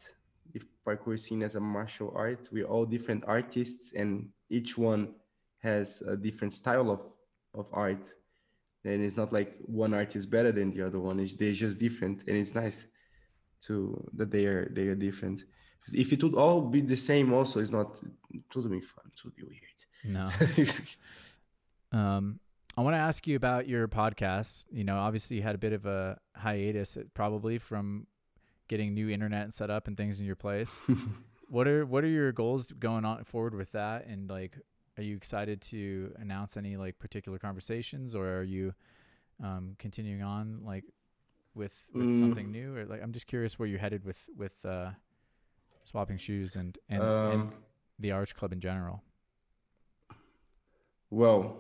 parkour 0.86 1.16
is 1.16 1.24
seen 1.24 1.44
as 1.44 1.56
a 1.56 1.60
martial 1.60 2.14
art, 2.16 2.50
we're 2.52 2.66
all 2.66 2.86
different 2.86 3.24
artists, 3.28 3.94
and 3.94 4.30
each 4.50 4.78
one 4.78 5.16
has 5.60 6.02
a 6.02 6.16
different 6.16 6.54
style 6.54 6.90
of 6.92 7.02
of 7.54 7.68
art. 7.72 8.14
And 8.86 9.02
it's 9.04 9.16
not 9.16 9.32
like 9.32 9.56
one 9.66 9.94
art 9.94 10.16
is 10.16 10.26
better 10.26 10.52
than 10.52 10.72
the 10.72 10.86
other 10.86 11.00
one; 11.00 11.20
it's, 11.20 11.34
they're 11.34 11.54
just 11.54 11.80
different, 11.80 12.24
and 12.28 12.36
it's 12.38 12.54
nice 12.54 12.86
to 13.62 14.10
that 14.14 14.32
they 14.32 14.46
are 14.46 14.70
they 14.74 14.88
are 14.88 14.96
different. 14.96 15.46
If 15.94 16.14
it 16.14 16.24
would 16.24 16.36
all 16.36 16.62
be 16.62 16.82
the 16.82 16.96
same, 16.96 17.34
also, 17.34 17.60
it's 17.60 17.72
not. 17.72 18.00
It 18.34 18.56
would 18.56 18.72
be 18.72 18.82
fun. 18.82 19.06
It 19.14 19.24
would 19.24 19.36
be 19.36 19.44
weird. 19.44 19.80
no 20.04 20.28
Um, 21.98 22.40
I 22.76 22.82
want 22.82 22.96
to 22.96 23.00
ask 23.00 23.28
you 23.28 23.36
about 23.36 23.68
your 23.68 23.88
podcast. 23.88 24.66
You 24.72 24.84
know, 24.84 24.98
obviously 24.98 25.38
you 25.38 25.44
had 25.44 25.54
a 25.54 25.60
bit 25.60 25.74
of 25.74 25.86
a 25.86 26.18
hiatus, 26.36 26.98
uh, 26.98 27.04
probably 27.14 27.60
from 27.60 28.08
getting 28.68 28.94
new 28.94 29.10
internet 29.10 29.54
set 29.54 29.70
up 29.70 29.88
and 29.88 29.98
things 29.98 30.20
in 30.20 30.26
your 30.26 30.36
place. 30.36 30.82
what 31.50 31.68
are 31.68 31.86
what 31.86 32.04
are 32.04 32.08
your 32.08 32.32
goals 32.32 32.72
going 32.72 33.06
on 33.06 33.24
forward 33.24 33.54
with 33.56 33.72
that? 33.74 34.06
And 34.08 34.30
like, 34.30 34.58
are 34.98 35.04
you 35.04 35.16
excited 35.16 35.62
to 35.64 36.14
announce 36.20 36.58
any 36.58 36.78
like 36.78 37.00
particular 37.00 37.38
conversations, 37.40 38.16
or 38.16 38.28
are 38.38 38.44
you 38.44 38.74
um, 39.44 39.76
continuing 39.80 40.22
on 40.24 40.62
like 40.66 40.86
with 41.56 41.74
with 41.94 42.08
Mm. 42.08 42.20
something 42.20 42.52
new? 42.52 42.76
Or 42.76 42.86
like, 42.86 43.02
I'm 43.04 43.12
just 43.14 43.28
curious 43.28 43.58
where 43.60 43.68
you're 43.68 43.80
headed 43.80 44.04
with 44.06 44.20
with 44.38 44.66
uh, 44.66 44.92
swapping 45.86 46.18
shoes 46.18 46.56
and 46.56 46.78
and, 46.90 47.02
Um, 47.04 47.32
and 47.32 47.52
the 48.00 48.12
Arch 48.12 48.36
Club 48.36 48.52
in 48.54 48.60
general. 48.60 49.04
Well, 51.10 51.56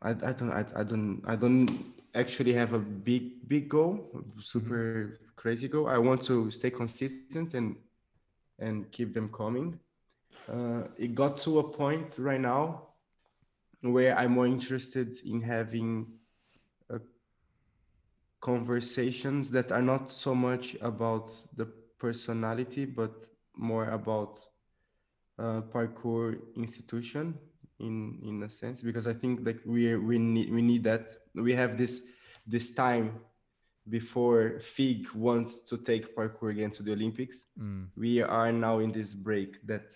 I, 0.00 0.10
I 0.10 0.32
don't 0.32 0.50
I, 0.50 0.64
I 0.74 0.82
don't 0.84 1.22
I 1.26 1.36
don't 1.36 1.68
actually 2.14 2.52
have 2.54 2.72
a 2.72 2.78
big 2.78 3.48
big 3.48 3.68
goal, 3.68 4.24
super 4.40 5.18
crazy 5.36 5.68
goal. 5.68 5.88
I 5.88 5.98
want 5.98 6.22
to 6.24 6.50
stay 6.50 6.70
consistent 6.70 7.54
and 7.54 7.76
and 8.58 8.90
keep 8.92 9.14
them 9.14 9.30
coming. 9.32 9.78
Uh, 10.48 10.84
it 10.96 11.14
got 11.14 11.36
to 11.38 11.58
a 11.58 11.64
point 11.70 12.16
right 12.18 12.40
now 12.40 12.88
where 13.82 14.16
I'm 14.16 14.32
more 14.32 14.46
interested 14.46 15.16
in 15.24 15.42
having 15.42 16.06
uh, 16.88 16.98
conversations 18.40 19.50
that 19.50 19.72
are 19.72 19.82
not 19.82 20.10
so 20.10 20.34
much 20.34 20.76
about 20.80 21.30
the 21.56 21.66
personality, 21.98 22.84
but 22.84 23.28
more 23.56 23.90
about 23.90 24.38
uh, 25.38 25.62
parkour 25.72 26.38
institution 26.56 27.38
in 27.80 28.18
in 28.22 28.42
a 28.42 28.48
sense 28.50 28.80
because 28.80 29.06
I 29.06 29.14
think 29.14 29.44
like 29.44 29.60
we 29.66 29.96
we 29.96 30.18
need 30.18 30.52
we 30.52 30.62
need 30.62 30.84
that 30.84 31.10
we 31.34 31.54
have 31.54 31.76
this 31.76 32.02
this 32.46 32.74
time 32.74 33.20
before 33.88 34.60
FIG 34.60 35.10
wants 35.12 35.60
to 35.60 35.76
take 35.76 36.14
parkour 36.16 36.50
again 36.50 36.70
to 36.70 36.82
the 36.82 36.92
Olympics. 36.92 37.46
Mm. 37.58 37.88
We 37.96 38.22
are 38.22 38.52
now 38.52 38.78
in 38.78 38.92
this 38.92 39.14
break 39.14 39.64
that 39.66 39.86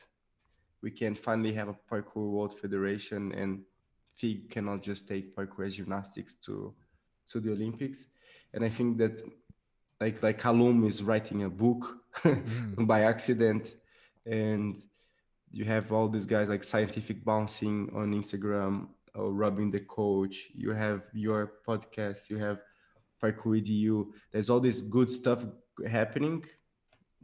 we 0.82 0.90
can 0.90 1.14
finally 1.14 1.52
have 1.52 1.68
a 1.68 1.76
parkour 1.90 2.30
world 2.30 2.58
federation 2.58 3.32
and 3.32 3.62
FIG 4.16 4.50
cannot 4.50 4.82
just 4.82 5.06
take 5.08 5.36
parkour 5.36 5.66
as 5.66 5.76
gymnastics 5.76 6.34
to 6.46 6.74
to 7.30 7.40
the 7.40 7.52
Olympics. 7.52 8.06
And 8.54 8.64
I 8.64 8.68
think 8.68 8.98
that 8.98 9.20
like 10.00 10.22
like 10.22 10.40
Kalum 10.40 10.86
is 10.86 11.02
writing 11.02 11.44
a 11.44 11.50
book 11.50 11.96
Mm. 12.24 12.86
by 12.92 13.02
accident 13.02 13.76
and 14.24 14.82
you 15.52 15.64
have 15.64 15.92
all 15.92 16.08
these 16.08 16.24
guys 16.24 16.48
like 16.48 16.64
scientific 16.64 17.24
bouncing 17.24 17.90
on 17.94 18.14
instagram 18.14 18.88
or 19.16 19.32
rubbing 19.32 19.70
the 19.70 19.80
coach 19.80 20.48
you 20.54 20.70
have 20.70 21.02
your 21.12 21.40
podcast 21.66 22.28
you 22.30 22.38
have 22.46 22.58
parkour 23.22 23.54
edu 23.60 24.06
there's 24.32 24.50
all 24.50 24.60
this 24.60 24.82
good 24.82 25.10
stuff 25.10 25.40
happening 25.98 26.44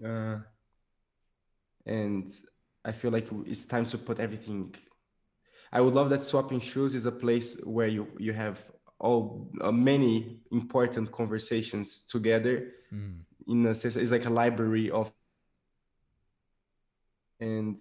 uh, 0.05 0.37
and 1.87 2.33
i 2.85 2.93
feel 2.93 3.11
like 3.11 3.29
it's 3.47 3.65
time 3.67 3.87
to 3.87 3.99
put 3.99 4.19
everything 4.21 4.75
i 5.73 5.81
would 5.81 5.95
love 5.95 6.09
that 6.11 6.23
swapping 6.23 6.61
shoes 6.61 6.95
is 6.95 7.07
a 7.07 7.13
place 7.25 7.61
where 7.65 7.89
you 7.89 8.07
you 8.19 8.33
have 8.33 8.59
all 8.99 9.51
uh, 9.61 9.73
many 9.73 10.41
important 10.53 11.11
conversations 11.13 11.89
together 12.15 12.57
Mm. 12.93 13.21
in 13.49 13.67
a 13.67 13.75
sense 13.75 13.97
it's 13.97 14.11
like 14.11 14.27
a 14.27 14.31
library 14.43 14.91
of 14.91 15.11
and 17.41 17.81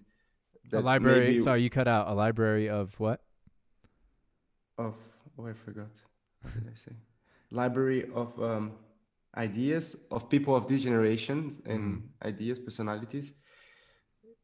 A 0.72 0.80
library. 0.80 1.26
maybe 1.26 1.38
Sorry, 1.38 1.62
you 1.62 1.70
cut 1.70 1.86
out. 1.86 2.08
A 2.08 2.14
library 2.14 2.68
of 2.68 2.98
what? 2.98 3.20
Of 4.86 4.94
oh 5.38 5.46
i 5.46 5.52
forgot. 5.52 5.94
What 6.40 6.54
did 6.54 6.66
i 6.74 6.76
say? 6.76 6.94
Library 7.50 8.10
of 8.14 8.40
um 8.42 8.72
ideas 9.36 10.06
of 10.10 10.28
people 10.28 10.54
of 10.54 10.68
this 10.68 10.82
generation 10.82 11.62
and 11.64 12.10
ideas 12.22 12.58
personalities. 12.58 13.32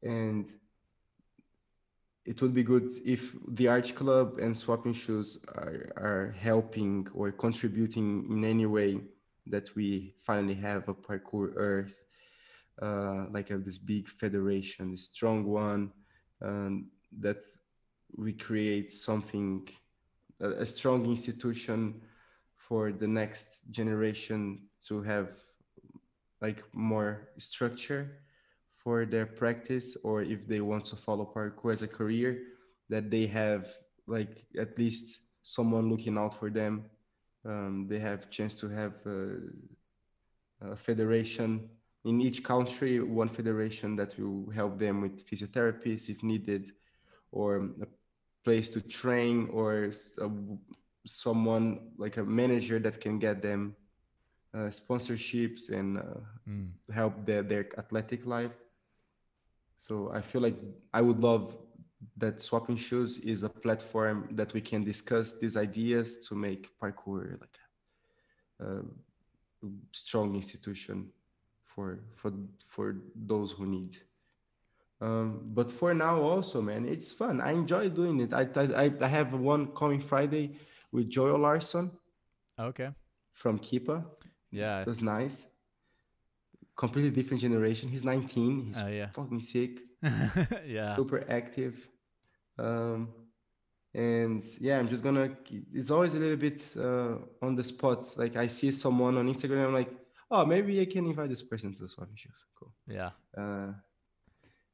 And 0.02 0.51
it 2.24 2.40
would 2.43 2.55
be 2.55 2.62
good 2.62 2.90
if 3.05 3.35
the 3.48 3.69
arch 3.69 3.94
club 3.94 4.39
and 4.39 4.56
swapping 4.56 4.93
shoes 4.93 5.39
are, 5.55 5.90
are 5.97 6.35
helping 6.39 7.09
or 7.15 7.32
contributing 7.32 8.27
in 8.31 8.44
any 8.44 8.66
way 8.66 9.01
that 9.47 9.74
we 9.74 10.15
finally 10.20 10.55
have 10.55 10.89
a 10.89 10.94
parkour 10.94 11.52
earth 11.56 12.05
uh, 12.82 13.27
like 13.31 13.51
a, 13.51 13.56
this 13.56 13.78
big 13.78 14.06
federation 14.06 14.90
this 14.90 15.06
strong 15.06 15.44
one 15.44 15.90
um, 16.43 16.90
that 17.19 17.39
we 18.16 18.32
create 18.32 18.93
something 18.93 19.66
a, 20.40 20.66
strong 20.66 21.05
institution 21.06 22.01
for 22.56 22.93
the 22.93 23.06
next 23.06 23.70
generation 23.70 24.60
to 24.86 25.02
have 25.02 25.28
like 26.40 26.62
more 26.73 27.28
structure 27.36 28.23
for 28.77 29.05
their 29.05 29.27
practice 29.27 29.97
or 30.05 30.23
if 30.23 30.47
they 30.47 30.60
want 30.60 30.85
to 30.85 30.97
follow 30.97 31.31
parkour 31.35 31.73
as 31.73 31.82
a 31.82 31.89
career 31.89 32.39
that 32.89 33.10
they 33.10 33.27
have 33.27 33.69
like 34.06 34.47
at 34.59 34.78
least 34.78 35.20
someone 35.43 35.90
looking 35.90 36.16
out 36.16 36.39
for 36.39 36.51
them. 36.51 36.85
Um, 37.44 37.86
they 37.89 37.98
have 37.98 38.31
chance 38.31 38.55
to 38.56 38.69
have 38.69 38.94
a, 39.06 40.73
a 40.73 40.77
federation 40.77 41.69
in 42.05 42.20
each 42.20 42.43
country 42.43 43.01
one 43.01 43.28
federation 43.28 43.97
that 43.97 44.19
will 44.19 44.51
help 44.51 44.78
them 44.78 45.01
with 45.01 45.27
physiotherapists 45.27 46.09
if 46.09 46.23
needed 46.23 46.70
or 47.32 47.56
a 47.82 47.86
place 48.44 48.70
to 48.70 48.81
train 48.81 49.48
or 49.52 49.86
s- 49.86 50.15
a 50.19 50.23
w- 50.28 50.59
someone 51.06 51.90
like 51.97 52.16
a 52.16 52.24
manager 52.24 52.78
that 52.78 53.01
can 53.01 53.19
get 53.19 53.43
them 53.43 53.74
uh, 54.55 54.70
sponsorships 54.70 55.70
and 55.70 55.98
uh, 55.98 56.20
Mm. 56.48 56.70
help 56.94 57.27
their, 57.27 57.43
their 57.43 57.66
athletic 57.78 58.24
life. 58.27 58.56
So 59.77 60.10
I 60.15 60.20
feel 60.20 60.40
like 60.40 60.56
I 60.93 61.01
would 61.02 61.20
love 61.23 61.56
that 62.16 62.40
swapping 62.40 62.77
shoes 62.77 63.19
is 63.19 63.43
a 63.43 63.48
platform 63.48 64.28
that 64.32 64.52
we 64.55 64.60
can 64.60 64.85
discuss 64.85 65.39
these 65.39 65.56
ideas 65.56 66.27
to 66.28 66.35
make 66.35 66.69
parkour 66.81 67.39
like 67.40 67.59
a, 68.60 68.65
a 69.66 69.69
strong 69.93 70.35
institution 70.36 71.10
for 71.65 72.01
for 72.15 72.32
for 72.69 72.97
those 73.15 73.52
who 73.52 73.66
need. 73.66 73.98
Um, 75.01 75.41
but 75.55 75.70
for 75.70 75.95
now, 75.95 76.20
also, 76.20 76.61
man, 76.61 76.87
it's 76.87 77.12
fun. 77.12 77.41
I 77.41 77.53
enjoy 77.53 77.89
doing 77.89 78.20
it. 78.20 78.33
I 78.33 78.49
I, 78.57 78.93
I 79.01 79.07
have 79.07 79.33
one 79.35 79.69
coming 79.69 80.01
Friday 80.01 80.57
with 80.93 81.09
Joel 81.09 81.39
Larson 81.41 81.91
Okay. 82.59 82.91
from 83.33 83.59
Kipa. 83.59 84.05
Yeah. 84.51 84.81
It 84.81 84.87
was 84.87 85.01
nice. 85.03 85.47
Completely 86.77 87.11
different 87.11 87.41
generation. 87.43 87.89
He's 87.89 88.05
19. 88.05 88.65
He's 88.66 88.81
Oh 88.81 88.89
yeah. 88.89 89.09
fucking 89.11 89.41
sick. 89.41 89.81
yeah. 90.66 90.97
Super 90.97 91.25
active. 91.29 91.89
Um, 92.59 93.09
and 93.95 94.43
yeah, 94.61 94.79
I'm 94.79 94.89
just 94.89 95.03
gonna. 95.03 95.31
It's 95.73 95.91
always 95.91 96.15
a 96.15 96.19
little 96.19 96.37
bit 96.37 96.62
uh, 96.77 97.16
on 97.43 97.55
the 97.57 97.65
spot. 97.65 98.07
Like 98.16 98.37
I 98.37 98.47
see 98.49 98.70
someone 98.73 99.16
on 99.16 99.33
Instagram, 99.33 99.66
I'm 99.69 99.75
like, 99.75 99.91
oh, 100.31 100.45
maybe 100.45 100.81
I 100.81 100.85
can 100.87 101.07
invite 101.07 101.29
this 101.31 101.43
person 101.43 101.73
to 101.75 101.83
the 101.83 101.89
shoes. 102.16 102.45
Cool. 102.59 102.73
Yeah. 102.87 103.11
Uh, 103.37 103.73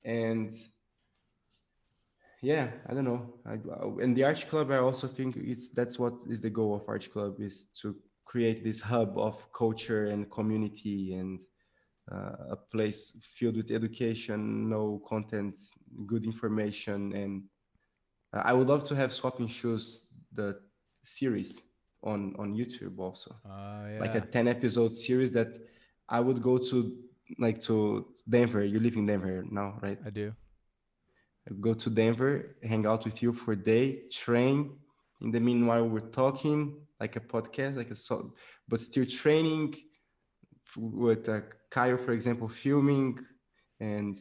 and 0.04 0.52
yeah, 2.42 2.68
I 2.86 2.94
don't 2.94 3.04
know. 3.04 3.34
I, 3.46 3.54
and 4.02 4.14
the 4.16 4.24
Arch 4.24 4.48
Club, 4.48 4.70
I 4.70 4.76
also 4.78 5.06
think 5.06 5.36
it's 5.36 5.70
that's 5.70 5.98
what 5.98 6.14
is 6.28 6.40
the 6.40 6.50
goal 6.50 6.74
of 6.74 6.82
Arch 6.88 7.10
Club 7.10 7.40
is 7.40 7.68
to 7.80 7.96
create 8.24 8.62
this 8.62 8.80
hub 8.80 9.16
of 9.16 9.50
culture 9.52 10.06
and 10.06 10.30
community 10.30 11.14
and 11.14 11.40
uh, 12.12 12.50
a 12.50 12.56
place 12.56 13.16
filled 13.22 13.56
with 13.56 13.70
education, 13.70 14.68
no 14.68 15.00
content, 15.08 15.58
good 16.06 16.24
information, 16.24 17.14
and 17.14 17.44
uh, 18.34 18.42
I 18.44 18.52
would 18.52 18.68
love 18.68 18.84
to 18.88 18.94
have 18.96 19.12
swapping 19.12 19.48
shoes 19.48 20.06
the 20.32 20.58
series 21.04 21.62
on 22.02 22.34
on 22.38 22.54
YouTube 22.54 22.98
also 22.98 23.34
Oh 23.46 23.86
yeah. 23.88 23.98
like 24.00 24.14
a 24.14 24.20
10 24.20 24.48
episode 24.48 24.94
series 24.94 25.30
that 25.32 25.56
I 26.08 26.20
would 26.20 26.42
go 26.42 26.58
to 26.58 27.03
like 27.38 27.60
to 27.60 28.06
Denver. 28.28 28.64
You 28.64 28.80
live 28.80 28.96
in 28.96 29.06
Denver 29.06 29.44
now, 29.50 29.78
right? 29.82 29.98
I 30.06 30.10
do. 30.10 30.32
I 31.48 31.52
go 31.60 31.74
to 31.74 31.90
Denver, 31.90 32.56
hang 32.62 32.86
out 32.86 33.04
with 33.04 33.22
you 33.22 33.32
for 33.32 33.52
a 33.52 33.56
day, 33.56 34.02
train. 34.10 34.76
In 35.20 35.30
the 35.30 35.40
meanwhile, 35.40 35.86
we're 35.86 36.00
talking 36.22 36.74
like 37.00 37.16
a 37.16 37.20
podcast, 37.20 37.76
like 37.76 37.90
a 37.90 37.96
so, 37.96 38.34
but 38.68 38.80
still 38.80 39.04
training 39.06 39.74
with 40.76 41.28
uh, 41.28 41.40
Kyle, 41.70 41.96
for 41.98 42.12
example, 42.12 42.48
filming 42.48 43.18
and 43.80 44.18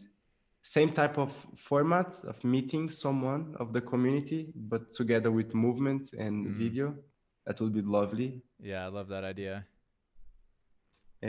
same 0.62 0.90
type 0.90 1.18
of 1.18 1.32
format 1.56 2.14
of 2.26 2.44
meeting 2.44 2.90
someone 2.90 3.56
of 3.60 3.74
the 3.74 3.82
community, 3.82 4.52
but 4.56 4.92
together 4.92 5.32
with 5.32 5.54
movement 5.54 6.14
and 6.14 6.46
Mm. 6.48 6.56
video. 6.58 6.96
That 7.46 7.60
would 7.60 7.74
be 7.74 7.82
lovely. 7.82 8.42
Yeah, 8.60 8.86
I 8.86 8.88
love 8.88 9.10
that 9.10 9.24
idea. 9.26 9.66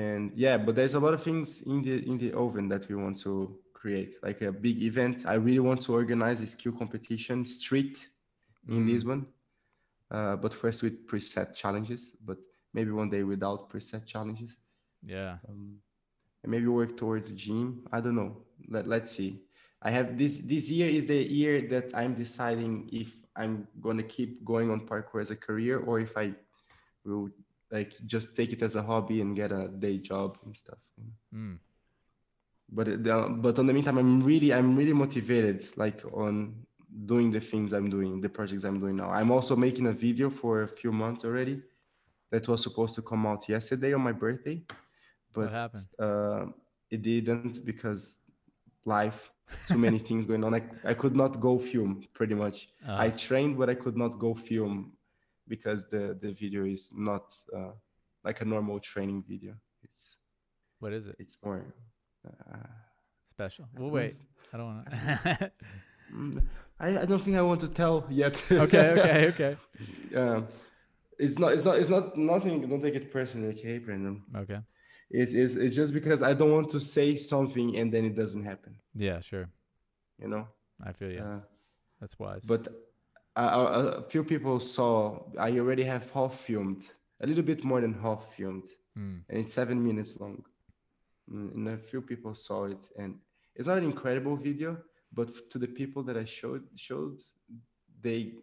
And 0.03 0.23
yeah 0.45 0.57
but 0.65 0.73
there's 0.77 0.95
a 0.95 1.03
lot 1.07 1.15
of 1.17 1.23
things 1.29 1.49
in 1.71 1.77
the 1.87 1.95
in 2.11 2.17
the 2.23 2.31
oven 2.45 2.67
that 2.73 2.83
we 2.89 2.95
want 3.05 3.17
to 3.27 3.33
create 3.81 4.13
like 4.27 4.41
a 4.43 4.51
big 4.67 4.77
event. 4.91 5.17
I 5.27 5.35
really 5.47 5.65
want 5.71 5.81
to 5.87 5.91
organize 6.01 6.39
a 6.41 6.47
skill 6.55 6.73
competition 6.83 7.39
street 7.59 7.97
in 8.69 8.81
Mm. 8.85 8.89
lisbon 8.93 9.21
uh, 10.17 10.35
but 10.43 10.53
first 10.63 10.79
with 10.85 10.97
preset 11.09 11.49
challenges 11.63 12.03
but 12.29 12.39
maybe 12.77 12.91
one 13.03 13.11
day 13.17 13.23
without 13.23 13.61
preset 13.71 14.03
challenges. 14.13 14.53
Yeah. 15.17 15.35
um, 15.49 15.65
and 16.43 16.49
maybe 16.55 16.67
work 16.81 16.93
towards 17.03 17.27
a 17.29 17.33
gym. 17.45 17.67
I 17.97 17.99
don't 18.05 18.17
know. 18.21 18.33
Let, 18.75 18.85
let's 18.95 19.11
see. 19.19 19.31
I 19.89 19.91
have 19.97 20.07
this 20.21 20.35
this 20.53 20.65
year 20.77 20.89
is 20.99 21.05
the 21.13 21.21
year 21.41 21.55
that 21.75 21.87
i'm 22.01 22.13
deciding 22.25 22.73
if 23.03 23.09
i'm 23.41 23.55
going 23.87 23.99
to 24.03 24.09
keep 24.17 24.31
going 24.53 24.69
on 24.75 24.79
parkour 24.91 25.21
as 25.25 25.31
a 25.37 25.39
career 25.49 25.77
or 25.89 25.95
if 26.07 26.13
i 26.25 26.27
will 27.05 27.29
like 27.77 27.93
just 28.15 28.27
take 28.39 28.51
it 28.57 28.63
as 28.69 28.75
a 28.81 28.83
hobby 28.91 29.19
and 29.23 29.31
get 29.43 29.51
a 29.61 29.63
day 29.85 29.97
job 30.11 30.31
and 30.45 30.53
stuff. 30.63 30.83
Mm. 31.35 31.57
but 32.77 32.87
it- 32.93 33.03
the, 33.07 33.15
but 33.45 33.55
on 33.61 33.67
the 33.69 33.75
meantime 33.77 33.99
i'm 34.03 34.15
really 34.31 34.51
i'm 34.57 34.71
really 34.81 34.97
motivated 35.05 35.59
like 35.85 35.99
on 36.25 36.35
doing 37.13 37.29
the 37.37 37.43
things 37.51 37.69
i'm 37.77 37.89
doing 37.97 38.13
the 38.25 38.29
projects 38.39 38.65
i'm 38.69 38.79
doing 38.85 38.97
now. 39.03 39.11
I'm 39.19 39.31
also 39.37 39.55
making 39.67 39.87
a 39.95 39.97
video 40.07 40.27
for 40.41 40.53
a 40.69 40.69
few 40.81 40.93
months 41.03 41.21
already 41.29 41.57
that 42.33 42.45
was 42.51 42.61
supposed 42.67 42.95
to 42.99 43.03
come 43.11 43.23
out 43.31 43.43
yesterday 43.57 43.91
on 43.97 44.03
my 44.09 44.15
birthday. 44.25 44.57
But 45.37 45.49
uh, 46.07 46.43
it 46.95 47.01
didn't 47.03 47.55
because 47.71 48.03
life 48.97 49.21
too 49.71 49.79
many 49.87 49.99
things 50.09 50.23
going 50.31 50.45
on. 50.47 50.53
I, 50.59 50.63
I 50.93 50.95
could 51.03 51.17
not 51.23 51.33
go 51.47 51.53
film 51.73 51.91
pretty 52.19 52.37
much. 52.45 52.57
I 53.05 53.09
Uh, 53.09 53.17
trained 53.27 53.55
but 53.61 53.69
i 53.75 53.77
could 53.85 53.97
not 54.05 54.13
go 54.25 54.31
film 54.51 54.75
because 55.49 55.89
the 55.89 56.19
the 56.21 56.33
video 56.33 56.65
is 56.65 56.91
not 56.95 57.35
uh, 57.57 57.73
like 58.25 58.41
a 58.41 58.45
normal 58.45 58.79
training 58.81 59.23
video 59.29 59.55
it's 59.83 60.17
what 60.79 60.93
is 60.93 61.07
it? 61.07 61.17
it's 61.19 61.37
more 61.43 61.65
uh, 62.27 62.57
Special. 63.35 63.67
Well, 63.77 63.91
wait. 63.91 64.17
I 64.53 64.57
don't 64.57 64.67
want 64.67 64.91
to. 64.91 65.53
Mm, 66.15 66.43
I, 66.79 66.99
I 66.99 67.05
don't 67.07 67.19
think 67.19 67.35
I 67.35 67.41
want 67.41 67.61
to 67.63 67.69
tell 67.69 68.07
yet. 68.11 68.45
okay. 68.53 68.91
Okay. 68.91 69.27
Okay. 69.29 69.57
um, 70.15 70.47
it's 71.19 71.39
not. 71.39 71.55
It's 71.55 71.65
not. 71.65 71.79
It's 71.79 71.89
not. 71.89 72.17
Nothing. 72.17 72.69
Don't 72.69 72.81
take 72.81 72.95
it 72.95 73.11
personally, 73.11 73.49
okay, 73.49 73.79
Brandon. 73.79 74.23
Okay. 74.37 74.59
It's, 75.11 75.33
it's 75.33 75.57
it's 75.57 75.75
just 75.75 75.95
because 75.95 76.23
I 76.23 76.35
don't 76.35 76.53
want 76.53 76.69
to 76.71 76.79
say 76.79 77.17
something 77.17 77.75
and 77.79 77.91
then 77.91 78.05
it 78.05 78.15
doesn't 78.15 78.45
happen. 78.45 78.77
Yeah. 78.95 79.21
Sure. 79.21 79.49
You 80.21 80.29
know. 80.29 80.47
I 80.85 80.93
feel 80.93 81.11
you. 81.11 81.21
Uh, 81.21 81.41
That's 82.01 82.19
wise. 82.19 82.45
but 82.45 82.69
a, 83.37 83.43
a, 84.01 84.03
few 84.09 84.25
people 84.25 84.61
saw. 84.61 85.25
I 85.39 85.59
already 85.59 85.85
have 85.85 86.11
half 86.11 86.35
filmed, 86.41 86.85
a 87.21 87.27
little 87.27 87.43
bit 87.45 87.65
more 87.65 87.81
than 87.81 87.95
half 87.95 88.35
filmed, 88.37 88.69
Mm. 88.97 89.23
and 89.29 89.39
it's 89.41 89.53
seven 89.55 89.83
minutes 89.83 90.21
long. 90.21 90.45
Mm, 91.29 91.55
And 91.55 91.69
a 91.69 91.77
few 91.79 92.01
people 92.01 92.35
saw 92.35 92.67
it, 92.67 92.87
and 92.97 93.19
it's 93.57 93.67
not 93.67 93.79
an 93.79 93.85
incredible 93.85 94.37
video, 94.37 94.77
but 95.13 95.29
to 95.51 95.59
the 95.59 95.67
people 95.67 96.03
that 96.05 96.17
I 96.17 96.25
showed 96.25 96.65
showed, 96.77 97.21
they 98.01 98.35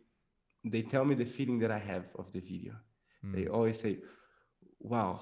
they 0.64 0.82
tell 0.84 1.06
me 1.06 1.16
the 1.16 1.26
feeling 1.26 1.58
that 1.60 1.72
I 1.72 1.80
have 1.80 2.06
of 2.16 2.32
the 2.34 2.40
video. 2.42 2.74
They 3.24 3.46
Mm. 3.46 3.54
always 3.54 3.80
say, 3.80 4.00
"Wow, 4.80 5.14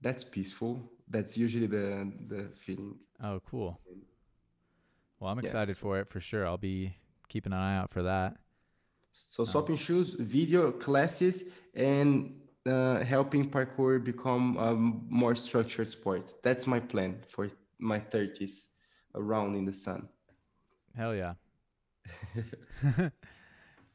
that's 0.00 0.24
peaceful." 0.24 0.72
That's 1.10 1.38
usually 1.38 1.66
the 1.68 2.12
the 2.28 2.48
feeling. 2.64 2.98
Oh, 3.20 3.40
cool. 3.50 3.80
Well, 5.20 5.30
I'm 5.30 5.38
Yeah, 5.38 5.44
excited 5.44 5.76
so- 5.76 5.80
for 5.82 5.98
it 6.00 6.08
for 6.10 6.20
sure. 6.20 6.46
I'll 6.46 6.58
be 6.58 6.94
keeping 7.28 7.52
an 7.52 7.58
eye 7.58 7.76
out 7.76 7.90
for 7.92 8.02
that. 8.02 8.36
So 9.12 9.44
swapping 9.44 9.76
shoes, 9.76 10.14
video 10.18 10.70
classes, 10.70 11.46
and 11.74 12.40
uh, 12.66 13.02
helping 13.04 13.50
parkour 13.50 14.02
become 14.02 14.56
a 14.58 14.74
more 14.74 15.34
structured 15.34 15.90
sport. 15.90 16.34
That's 16.42 16.66
my 16.66 16.80
plan 16.80 17.24
for 17.28 17.50
my 17.78 17.98
thirties, 17.98 18.70
around 19.14 19.56
in 19.56 19.64
the 19.64 19.72
sun. 19.72 20.08
Hell 20.96 21.14
yeah. 21.14 21.34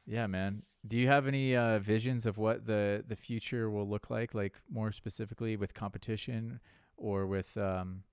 yeah, 0.06 0.28
man. 0.28 0.64
Do 0.86 0.98
you 0.98 1.08
have 1.08 1.28
any 1.28 1.56
uh, 1.56 1.80
visions 1.80 2.26
of 2.26 2.38
what 2.38 2.66
the 2.66 3.04
the 3.08 3.16
future 3.16 3.70
will 3.70 3.88
look 3.88 4.10
like? 4.10 4.34
Like 4.34 4.54
more 4.70 4.92
specifically 4.92 5.56
with 5.56 5.74
competition, 5.74 6.60
or 6.98 7.26
with 7.26 7.56
um, 7.56 8.04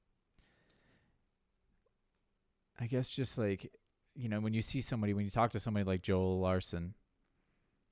I 2.79 2.87
guess 2.87 3.11
just 3.11 3.39
like 3.39 3.73
you 4.21 4.29
know 4.29 4.41
when 4.41 4.53
you 4.53 4.63
see 4.63 4.81
somebody 4.81 5.15
when 5.15 5.25
you 5.25 5.31
talk 5.31 5.51
to 5.53 5.61
somebody 5.61 5.85
like 5.85 6.03
Joel 6.03 6.41
Larson, 6.41 6.95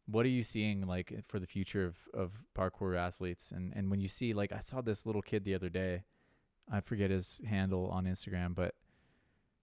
what 0.06 0.26
are 0.26 0.30
you 0.30 0.42
seeing 0.42 0.86
like 0.86 1.24
for 1.26 1.38
the 1.38 1.46
future 1.46 1.84
of 1.84 1.96
of 2.12 2.44
parkour 2.56 2.96
athletes? 2.96 3.50
And 3.50 3.72
and 3.74 3.90
when 3.90 4.00
you 4.00 4.09
see 4.09 4.34
like 4.34 4.52
I 4.52 4.60
saw 4.60 4.80
this 4.80 5.06
little 5.06 5.22
kid 5.22 5.44
the 5.44 5.55
other 5.55 5.68
day, 5.68 6.05
I 6.70 6.80
forget 6.80 7.10
his 7.10 7.40
handle 7.48 7.88
on 7.88 8.05
Instagram, 8.05 8.55
but 8.55 8.74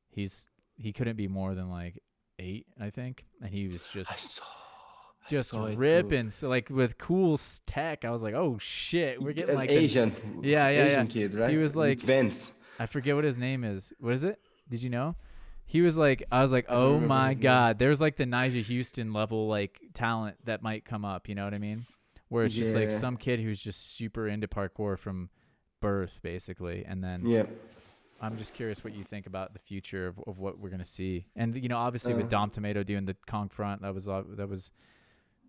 he's 0.09 0.49
he 0.77 0.91
couldn't 0.91 1.17
be 1.17 1.27
more 1.27 1.53
than 1.53 1.69
like 1.69 2.01
eight, 2.39 2.65
I 2.79 2.89
think, 2.89 3.25
and 3.41 3.49
he 3.49 3.67
was 3.67 3.87
just 3.93 4.11
I 4.11 4.15
saw. 4.15 4.43
I 5.25 5.29
just 5.29 5.53
ripping. 5.53 6.29
So 6.29 6.49
like 6.49 6.69
with 6.69 6.97
cool 6.97 7.39
tech, 7.65 8.05
I 8.05 8.11
was 8.11 8.21
like, 8.21 8.33
oh 8.33 8.57
shit, 8.59 9.21
we're 9.21 9.33
getting 9.33 9.55
like 9.55 9.71
Asian. 9.71 10.15
Yeah, 10.41 10.69
yeah, 10.69 10.85
Asian 10.85 11.05
yeah. 11.07 11.11
kid, 11.11 11.33
right? 11.33 11.49
He 11.49 11.57
was 11.57 11.75
like- 11.75 11.99
Vans. 11.99 12.51
I 12.77 12.85
forget 12.87 13.15
what 13.15 13.23
his 13.23 13.37
name 13.37 13.63
is. 13.63 13.93
What 13.99 14.13
is 14.13 14.23
it? 14.23 14.39
Did 14.69 14.83
you 14.83 14.89
know? 14.89 15.15
He 15.65 15.81
was 15.81 15.97
like, 15.97 16.23
I 16.31 16.41
was 16.41 16.51
like, 16.51 16.65
oh 16.69 16.99
my 16.99 17.33
god, 17.33 17.79
there's 17.79 17.99
like 17.99 18.15
the 18.17 18.25
Nyjah 18.25 18.65
Huston 18.77 19.13
level 19.13 19.47
like 19.47 19.81
talent 19.93 20.37
that 20.45 20.61
might 20.61 20.85
come 20.85 21.03
up. 21.03 21.27
You 21.27 21.35
know 21.35 21.43
what 21.43 21.53
I 21.53 21.57
mean? 21.59 21.85
Where 22.29 22.45
it's 22.45 22.55
just 22.55 22.75
like 22.75 22.89
Yeah. 22.91 22.97
some 22.97 23.17
kid 23.17 23.39
who's 23.39 23.59
just 23.61 23.95
super 23.95 24.27
into 24.27 24.47
parkour 24.47 24.97
from 24.97 25.29
birth, 25.81 26.19
basically, 26.21 26.85
and 26.85 27.03
then 27.03 27.25
Yeah. 27.25 27.43
I'm 28.21 28.37
just 28.37 28.53
curious 28.53 28.83
what 28.83 28.95
you 28.95 29.03
think 29.03 29.27
about 29.27 29.53
the 29.53 29.59
future 29.59 30.07
of, 30.07 30.19
of 30.25 30.39
what 30.39 30.57
we're 30.59 30.69
gonna 30.69 30.85
see. 30.85 31.25
And 31.35 31.55
you 31.61 31.67
know, 31.69 31.77
obviously 31.77 32.13
with 32.13 32.25
Uh. 32.25 32.29
Dom 32.29 32.49
Tomato 32.49 32.83
doing 32.83 33.05
the 33.05 33.15
Kong 33.27 33.49
front, 33.49 33.81
that 33.81 33.93
was 33.93 34.07
uh, 34.07 34.23
that 34.37 34.47
was 34.47 34.71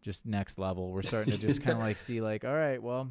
just 0.03 0.27
next 0.27 0.59
level. 0.59 0.93
We're 0.93 1.03
starting 1.03 1.33
to 1.33 1.39
just 1.39 1.63
kind 1.63 1.77
of 1.79 1.83
like 1.83 1.97
see 2.07 2.21
like, 2.21 2.45
all 2.45 2.55
right, 2.55 2.83
well, 2.83 3.11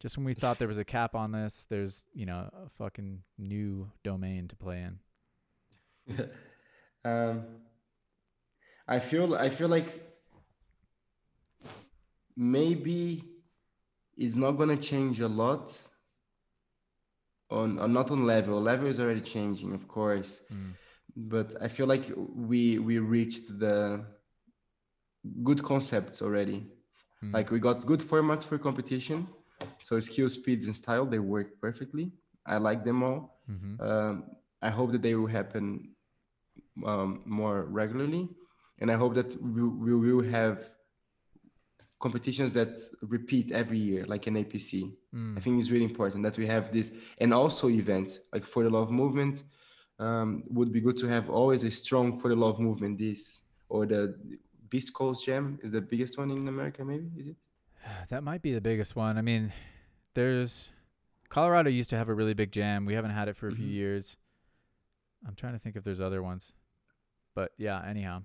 just 0.00 0.16
when 0.16 0.26
we 0.26 0.34
thought 0.34 0.58
there 0.58 0.68
was 0.68 0.78
a 0.78 0.84
cap 0.84 1.14
on 1.14 1.32
this, 1.32 1.66
there's 1.70 2.04
you 2.14 2.26
know 2.26 2.50
a 2.52 2.68
fucking 2.70 3.22
new 3.38 3.90
domain 4.04 4.48
to 4.48 4.56
play 4.56 4.82
in. 4.82 4.98
um, 7.04 7.42
I 8.88 8.98
feel 8.98 9.34
I 9.34 9.50
feel 9.50 9.68
like 9.68 10.02
maybe 12.36 13.22
it's 14.16 14.36
not 14.36 14.52
gonna 14.52 14.76
change 14.76 15.20
a 15.20 15.28
lot 15.28 15.72
on, 17.50 17.78
on 17.78 17.92
not 17.92 18.10
on 18.10 18.26
level. 18.26 18.60
Level 18.60 18.88
is 18.88 19.00
already 19.00 19.20
changing, 19.20 19.72
of 19.74 19.86
course, 19.88 20.40
Mm. 20.52 20.74
but 21.16 21.56
I 21.60 21.68
feel 21.68 21.86
like 21.86 22.12
we 22.16 22.78
we 22.78 22.98
reached 22.98 23.58
the 23.58 24.04
good 25.42 25.62
concepts 25.62 26.22
already. 26.22 26.66
Mm. 27.22 27.32
Like 27.34 27.50
we 27.50 27.58
got 27.58 27.84
good 27.86 28.00
formats 28.00 28.44
for 28.44 28.58
competition. 28.58 29.26
So 29.80 29.98
skill, 30.00 30.28
speeds, 30.28 30.66
and 30.66 30.76
style 30.76 31.06
they 31.06 31.18
work 31.18 31.60
perfectly. 31.60 32.12
I 32.46 32.58
like 32.58 32.84
them 32.84 33.02
all. 33.02 33.40
hmm 33.46 33.74
Um, 33.80 34.24
I 34.62 34.70
hope 34.70 34.92
that 34.92 35.02
they 35.02 35.14
will 35.14 35.30
happen 35.30 35.95
um, 36.84 37.22
more 37.24 37.64
regularly, 37.64 38.28
and 38.80 38.90
I 38.90 38.94
hope 38.96 39.14
that 39.14 39.40
we, 39.42 39.62
we 39.62 39.94
will 40.12 40.28
have 40.30 40.70
competitions 41.98 42.52
that 42.52 42.80
repeat 43.02 43.52
every 43.52 43.78
year, 43.78 44.04
like 44.06 44.26
an 44.26 44.34
APC. 44.34 44.92
Mm. 45.14 45.36
I 45.36 45.40
think 45.40 45.58
it's 45.58 45.70
really 45.70 45.84
important 45.84 46.22
that 46.24 46.36
we 46.36 46.46
have 46.46 46.70
this, 46.72 46.92
and 47.18 47.32
also 47.32 47.68
events 47.68 48.18
like 48.32 48.44
for 48.44 48.62
the 48.64 48.70
love 48.70 48.90
movement. 48.90 49.44
Um, 49.98 50.44
would 50.50 50.72
be 50.72 50.82
good 50.82 50.98
to 50.98 51.06
have 51.08 51.30
always 51.30 51.64
a 51.64 51.70
strong 51.70 52.18
for 52.20 52.28
the 52.28 52.36
love 52.36 52.60
movement. 52.60 52.98
This 52.98 53.46
or 53.70 53.86
the 53.86 54.14
Beast 54.68 54.92
Coast 54.92 55.24
Jam 55.24 55.58
is 55.62 55.70
the 55.70 55.80
biggest 55.80 56.18
one 56.18 56.30
in 56.30 56.46
America, 56.48 56.84
maybe 56.84 57.08
is 57.16 57.28
it? 57.28 57.36
That 58.10 58.22
might 58.22 58.42
be 58.42 58.52
the 58.52 58.60
biggest 58.60 58.94
one. 58.94 59.16
I 59.16 59.22
mean, 59.22 59.54
there's 60.12 60.68
Colorado 61.30 61.70
used 61.70 61.88
to 61.90 61.96
have 61.96 62.10
a 62.10 62.14
really 62.14 62.34
big 62.34 62.52
jam. 62.52 62.84
We 62.84 62.92
haven't 62.92 63.12
had 63.12 63.28
it 63.28 63.38
for 63.38 63.48
a 63.48 63.52
few 63.52 63.64
Mhm. 63.68 63.72
years. 63.72 64.18
I'm 65.26 65.34
trying 65.34 65.54
to 65.54 65.58
think 65.58 65.76
if 65.76 65.82
there's 65.84 66.00
other 66.00 66.22
ones. 66.22 66.52
But 67.36 67.52
yeah, 67.58 67.78
anyhow, 67.92 68.22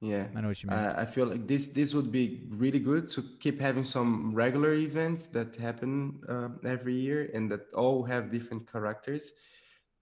Yeah. 0.00 0.26
I 0.34 0.40
know 0.40 0.48
what 0.48 0.62
you 0.62 0.70
mean. 0.70 0.78
Uh, 0.78 0.94
I 1.04 1.04
feel 1.14 1.26
like 1.32 1.44
this 1.52 1.64
this 1.78 1.90
would 1.96 2.10
be 2.20 2.24
really 2.64 2.80
good 2.90 3.04
to 3.14 3.20
keep 3.42 3.60
having 3.60 3.84
some 3.84 4.34
regular 4.44 4.72
events 4.88 5.22
that 5.36 5.50
happen 5.66 5.90
um, 6.32 6.50
every 6.74 6.94
year 7.06 7.20
and 7.34 7.50
that 7.52 7.62
all 7.82 8.00
have 8.12 8.22
different 8.36 8.62
characters. 8.72 9.24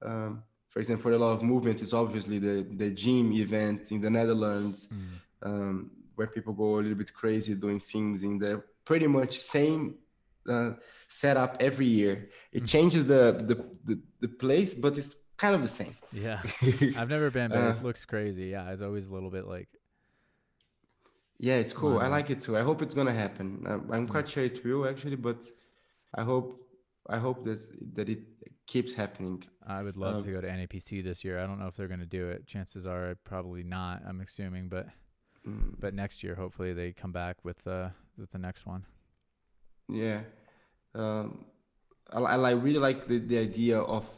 Um, 0.09 0.31
for 0.73 0.78
example, 0.81 1.02
for 1.02 1.10
the 1.15 1.19
love 1.19 1.39
of 1.39 1.43
movement, 1.43 1.82
it's 1.82 1.93
obviously 2.02 2.39
the 2.48 2.56
the 2.82 2.90
gym 3.02 3.27
event 3.44 3.81
in 3.94 4.01
the 4.01 4.10
Netherlands 4.19 4.78
Mm. 4.89 5.19
um, 5.48 5.90
where 6.16 6.28
people 6.36 6.52
go 6.65 6.69
a 6.78 6.81
little 6.85 7.01
bit 7.05 7.12
crazy 7.23 7.52
doing 7.55 7.81
things 7.93 8.23
in 8.23 8.39
the 8.39 8.52
pretty 8.85 9.09
much 9.19 9.32
same 9.56 9.82
uh, 10.55 10.70
setup 11.09 11.52
every 11.69 11.86
year. 12.01 12.15
It 12.52 12.62
Mm. 12.62 12.69
changes 12.74 13.02
the, 13.12 13.23
the 13.51 13.56
the 13.89 13.97
the 14.24 14.28
place, 14.43 14.70
but 14.85 14.93
it's 15.01 15.12
kind 15.39 15.55
of 15.55 15.62
the 15.62 15.69
same. 15.69 15.97
Yeah. 16.10 16.43
I've 16.94 17.09
never 17.09 17.31
been, 17.31 17.52
but 17.52 17.65
Uh, 17.65 17.74
it 17.77 17.82
looks 17.82 18.05
crazy. 18.05 18.47
Yeah, 18.47 18.70
it's 18.73 18.82
always 18.82 19.09
a 19.09 19.15
little 19.15 19.31
bit 19.31 19.47
like 19.47 19.69
Yeah, 21.39 21.56
it's 21.56 21.73
cool. 21.73 21.98
I 22.01 22.09
like 22.09 22.31
it 22.31 22.40
too. 22.40 22.56
I 22.56 22.62
hope 22.62 22.82
it's 22.82 22.94
gonna 22.94 23.15
happen. 23.15 23.65
I'm, 23.66 23.90
I'm 23.93 24.09
quite 24.09 24.28
sure 24.28 24.44
it 24.44 24.65
will 24.65 24.89
actually, 24.89 25.16
but 25.16 25.40
I 26.15 26.24
hope 26.24 26.60
I 27.09 27.19
hope 27.19 27.44
that 27.44 27.60
that 27.94 28.09
it 28.09 28.20
keeps 28.66 28.94
happening. 28.94 29.44
I 29.66 29.82
would 29.82 29.97
love 29.97 30.19
Um, 30.19 30.23
to 30.23 30.32
go 30.32 30.40
to 30.40 30.48
NAPC 30.48 31.01
this 31.02 31.24
year. 31.24 31.39
I 31.39 31.47
don't 31.47 31.59
know 31.60 31.66
if 31.69 31.77
they're 31.77 31.89
going 31.89 32.01
to 32.01 32.06
do 32.06 32.28
it. 32.28 32.47
Chances 32.47 32.86
are 32.86 33.16
probably 33.24 33.62
not. 33.62 34.02
I'm 34.06 34.20
assuming, 34.20 34.69
but 34.69 34.89
Mm, 35.47 35.74
but 35.78 35.94
next 35.94 36.23
year 36.23 36.35
hopefully 36.36 36.73
they 36.74 36.93
come 36.93 37.12
back 37.12 37.44
with 37.44 37.66
uh 37.66 37.90
with 38.19 38.31
the 38.32 38.39
next 38.39 38.66
one. 38.66 38.86
yeah, 39.89 40.20
um, 40.94 41.44
I, 42.12 42.20
I 42.20 42.51
really 42.52 42.78
like 42.78 43.06
the, 43.06 43.19
the 43.19 43.39
idea 43.39 43.78
of 43.81 44.09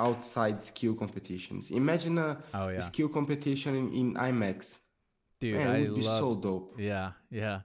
outside 0.00 0.62
skill 0.62 0.94
competitions. 0.94 1.70
Imagine 1.70 2.18
a, 2.18 2.42
Oh 2.54 2.68
a 2.68 2.82
skill 2.82 3.08
competition 3.08 3.74
in, 3.76 3.92
in 3.94 4.14
IMAX. 4.14 4.78
Dude, 5.40 5.56
Man, 5.56 5.70
I 5.70 5.76
it 5.78 5.88
would 5.90 5.96
be 6.00 6.02
love 6.06 6.18
so 6.18 6.34
dope. 6.34 6.74
Yeah, 6.78 7.12
yeah. 7.30 7.60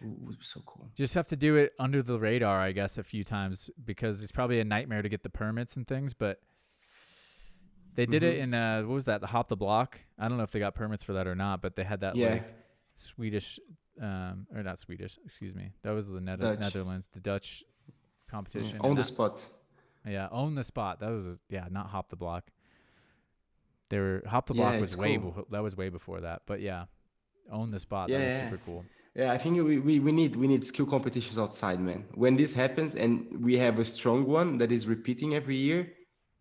It 0.00 0.08
would 0.26 0.38
be 0.38 0.44
so 0.44 0.60
cool. 0.66 0.90
Just 0.96 1.14
have 1.14 1.26
to 1.28 1.36
do 1.36 1.56
it 1.56 1.72
under 1.78 2.02
the 2.02 2.18
radar, 2.18 2.60
I 2.60 2.72
guess, 2.72 2.98
a 2.98 3.04
few 3.04 3.22
times 3.24 3.70
because 3.84 4.22
it's 4.22 4.32
probably 4.32 4.60
a 4.60 4.64
nightmare 4.64 5.02
to 5.02 5.08
get 5.08 5.22
the 5.22 5.30
permits 5.30 5.76
and 5.76 5.86
things. 5.86 6.12
But 6.14 6.40
they 7.94 8.06
did 8.06 8.22
it 8.22 8.38
Mhm. 8.38 8.42
in 8.42 8.54
uh, 8.54 8.82
what 8.82 8.94
was 8.94 9.04
that? 9.04 9.20
The 9.20 9.26
Hop 9.28 9.48
the 9.48 9.56
Block. 9.56 10.00
I 10.18 10.28
don't 10.28 10.38
know 10.38 10.44
if 10.44 10.50
they 10.50 10.58
got 10.58 10.74
permits 10.74 11.02
for 11.02 11.12
that 11.14 11.26
or 11.26 11.34
not, 11.34 11.60
but 11.62 11.76
they 11.76 11.84
had 11.84 12.00
that 12.00 12.16
Yeah. 12.16 12.30
like 12.30 12.44
Swedish, 12.96 13.60
um, 14.00 14.46
or 14.54 14.62
not 14.62 14.78
Swedish, 14.78 15.18
excuse 15.26 15.54
me. 15.54 15.72
That 15.82 15.90
was 15.92 16.08
the 16.08 16.20
Nether- 16.20 16.56
Netherlands, 16.58 17.08
the 17.12 17.20
Dutch 17.20 17.62
Yeah, 17.86 17.92
competition. 18.30 18.78
on 18.80 18.90
the 18.90 18.96
that- 19.02 19.04
spot. 19.04 19.46
Yeah, 20.06 20.28
own 20.30 20.54
the 20.54 20.64
spot. 20.64 21.00
That 21.00 21.10
was 21.10 21.38
yeah, 21.48 21.66
not 21.70 21.86
Hop 21.88 22.08
the 22.08 22.16
Block. 22.16 22.44
They 23.88 23.98
were 23.98 24.22
Hop 24.26 24.46
the 24.46 24.54
Yeah, 24.54 24.70
Block 24.70 24.80
was 24.80 24.96
way 24.96 25.16
cool. 25.18 25.30
befo- 25.30 25.46
that 25.50 25.62
was 25.62 25.76
way 25.76 25.88
before 25.88 26.20
that. 26.22 26.42
But 26.46 26.60
yeah, 26.60 26.86
own 27.50 27.70
the 27.70 27.78
spot. 27.80 28.08
Yeah, 28.08 28.18
that 28.18 28.24
was 28.24 28.34
yeah. 28.34 28.44
super 28.50 28.60
cool. 28.64 28.84
Yeah, 29.14 29.30
I 29.32 29.36
think 29.36 29.56
we, 29.62 29.78
we, 29.78 30.00
we 30.00 30.10
need 30.12 30.36
we 30.36 30.46
need 30.48 30.66
skill 30.66 30.86
competitions 30.86 31.38
outside, 31.38 31.78
man. 31.80 32.04
When 32.14 32.34
this 32.36 32.54
happens 32.54 32.94
and 32.94 33.26
we 33.44 33.58
have 33.58 33.78
a 33.78 33.84
strong 33.84 34.26
one 34.26 34.56
that 34.58 34.72
is 34.72 34.86
repeating 34.86 35.34
every 35.34 35.56
year, 35.56 35.92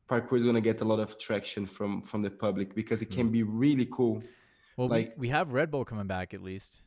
parkour 0.09 0.37
is 0.37 0.45
gonna 0.45 0.61
get 0.61 0.79
a 0.79 0.85
lot 0.85 0.99
of 0.99 1.19
traction 1.19 1.65
from 1.65 2.01
from 2.03 2.21
the 2.21 2.29
public 2.29 2.73
because 2.73 3.01
it 3.01 3.09
can 3.11 3.27
Mm. 3.27 3.31
be 3.33 3.43
really 3.43 3.87
cool. 3.91 4.23
Well, 4.77 4.87
Like- 4.87 5.13
we, 5.17 5.27
we 5.27 5.29
have 5.29 5.51
Red 5.51 5.69
Bull 5.69 5.83
coming 5.83 6.07
back 6.07 6.33
at 6.33 6.41
least 6.41 6.81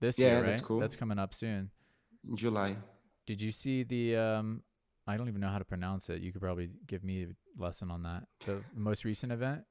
this 0.00 0.18
Yeah, 0.18 0.26
year, 0.26 0.36
right? 0.38 0.46
that's 0.46 0.60
cool. 0.60 0.80
That's 0.80 0.96
coming 0.96 1.20
up 1.20 1.32
soon. 1.34 1.70
in 2.28 2.36
July. 2.36 2.76
Did 3.26 3.40
you 3.40 3.52
see 3.52 3.84
the? 3.84 4.16
Um, 4.16 4.62
I 5.06 5.16
don't 5.16 5.28
even 5.28 5.40
know 5.40 5.48
how 5.48 5.58
to 5.58 5.64
pronounce 5.64 6.08
it. 6.10 6.20
You 6.22 6.32
could 6.32 6.40
probably 6.40 6.70
give 6.86 7.02
me 7.02 7.24
a 7.24 7.62
lesson 7.62 7.90
on 7.90 8.02
that. 8.04 8.24
The 8.46 8.62
most 8.74 9.04
recent 9.04 9.32
event. 9.32 9.62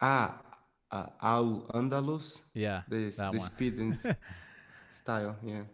Ah, 0.00 0.42
uh, 0.90 1.06
Al 1.22 1.66
Andalus, 1.74 2.40
Yeah, 2.54 2.82
the 2.88 3.10
the 3.32 3.40
speed 3.40 3.78
and 3.78 3.98
style. 4.90 5.36
Yeah. 5.42 5.64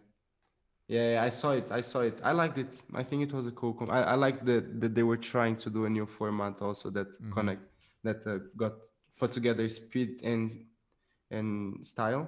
yeah, 0.87 1.11
yeah, 1.13 1.23
I 1.23 1.29
saw 1.29 1.51
it. 1.51 1.69
I 1.71 1.81
saw 1.81 2.01
it. 2.01 2.19
I 2.23 2.31
liked 2.31 2.57
it. 2.57 2.73
I 2.93 3.03
think 3.03 3.23
it 3.23 3.33
was 3.33 3.45
a 3.47 3.51
cool. 3.51 3.73
Com- 3.73 3.89
I 3.91 4.01
I 4.03 4.15
like 4.15 4.45
that 4.45 4.79
that 4.81 4.95
they 4.95 5.03
were 5.03 5.17
trying 5.17 5.55
to 5.57 5.69
do 5.69 5.85
a 5.85 5.89
new 5.89 6.05
format 6.05 6.61
also 6.61 6.89
that 6.91 7.09
Mhm. 7.21 7.31
connect 7.33 7.61
that 8.03 8.25
uh, 8.25 8.39
got 8.55 8.73
put 9.19 9.31
together 9.31 9.67
speed 9.69 10.21
and 10.23 10.65
and 11.29 11.85
style. 11.85 12.27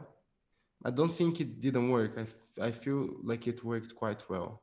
I 0.84 0.92
don't 0.92 1.12
think 1.12 1.40
it 1.40 1.60
didn't 1.60 1.90
work. 1.90 2.18
I, 2.18 2.22
f- 2.22 2.36
I 2.62 2.72
feel 2.72 3.08
like 3.24 3.48
it 3.48 3.64
worked 3.64 3.96
quite 3.96 4.22
well. 4.30 4.62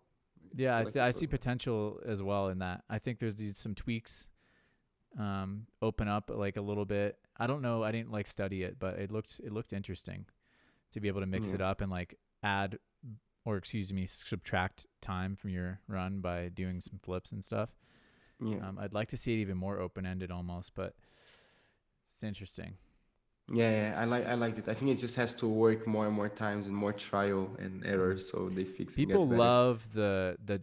Yeah. 0.56 0.78
I, 0.78 0.84
th- 0.84 0.96
I 0.96 1.10
see 1.10 1.26
potential 1.26 2.00
as 2.06 2.22
well 2.22 2.48
in 2.48 2.58
that. 2.58 2.84
I 2.90 2.98
think 2.98 3.18
there's 3.18 3.36
these 3.36 3.56
some 3.56 3.74
tweaks. 3.74 4.28
Um, 5.18 5.66
open 5.82 6.08
up 6.08 6.30
like 6.34 6.56
a 6.56 6.62
little 6.62 6.86
bit. 6.86 7.18
I 7.38 7.46
don't 7.46 7.60
know. 7.60 7.82
I 7.82 7.92
didn't 7.92 8.10
like 8.10 8.26
study 8.26 8.62
it, 8.62 8.78
but 8.78 8.98
it 8.98 9.10
looked 9.10 9.40
it 9.44 9.52
looked 9.52 9.72
interesting 9.74 10.24
to 10.92 11.00
be 11.00 11.08
able 11.08 11.20
to 11.20 11.26
mix 11.26 11.50
it 11.56 11.60
up 11.60 11.80
and 11.82 11.90
like 11.90 12.18
add 12.42 12.78
or 13.44 13.56
excuse 13.56 13.92
me 13.92 14.06
subtract 14.06 14.86
time 15.02 15.36
from 15.36 15.50
your 15.50 15.80
run 15.88 16.20
by 16.20 16.48
doing 16.48 16.80
some 16.80 16.98
flips 17.02 17.32
and 17.32 17.44
stuff. 17.44 17.70
Yeah, 18.40 18.66
Um, 18.68 18.78
I'd 18.80 18.94
like 18.94 19.08
to 19.08 19.16
see 19.16 19.34
it 19.34 19.38
even 19.38 19.56
more 19.56 19.78
open 19.80 20.06
ended 20.06 20.30
almost, 20.30 20.74
but 20.74 20.94
it's 22.06 22.22
interesting. 22.22 22.76
Yeah, 23.52 23.70
yeah. 23.70 24.00
I 24.00 24.04
like 24.04 24.26
I 24.26 24.34
liked 24.34 24.58
it. 24.58 24.68
I 24.68 24.74
think 24.74 24.90
it 24.90 24.98
just 24.98 25.14
has 25.16 25.34
to 25.36 25.46
work 25.46 25.86
more 25.86 26.06
and 26.06 26.14
more 26.14 26.28
times 26.28 26.66
and 26.66 26.74
more 26.74 26.92
trial 26.92 27.50
and 27.58 27.84
error, 27.86 28.18
so 28.18 28.48
they 28.48 28.64
fix 28.64 28.94
it. 28.94 28.96
People 28.96 29.28
love 29.28 29.82
the 29.94 30.36
the 30.44 30.62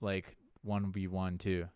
like 0.00 0.36
one 0.62 0.90
v 0.92 1.06
one 1.06 1.38
too, 1.38 1.66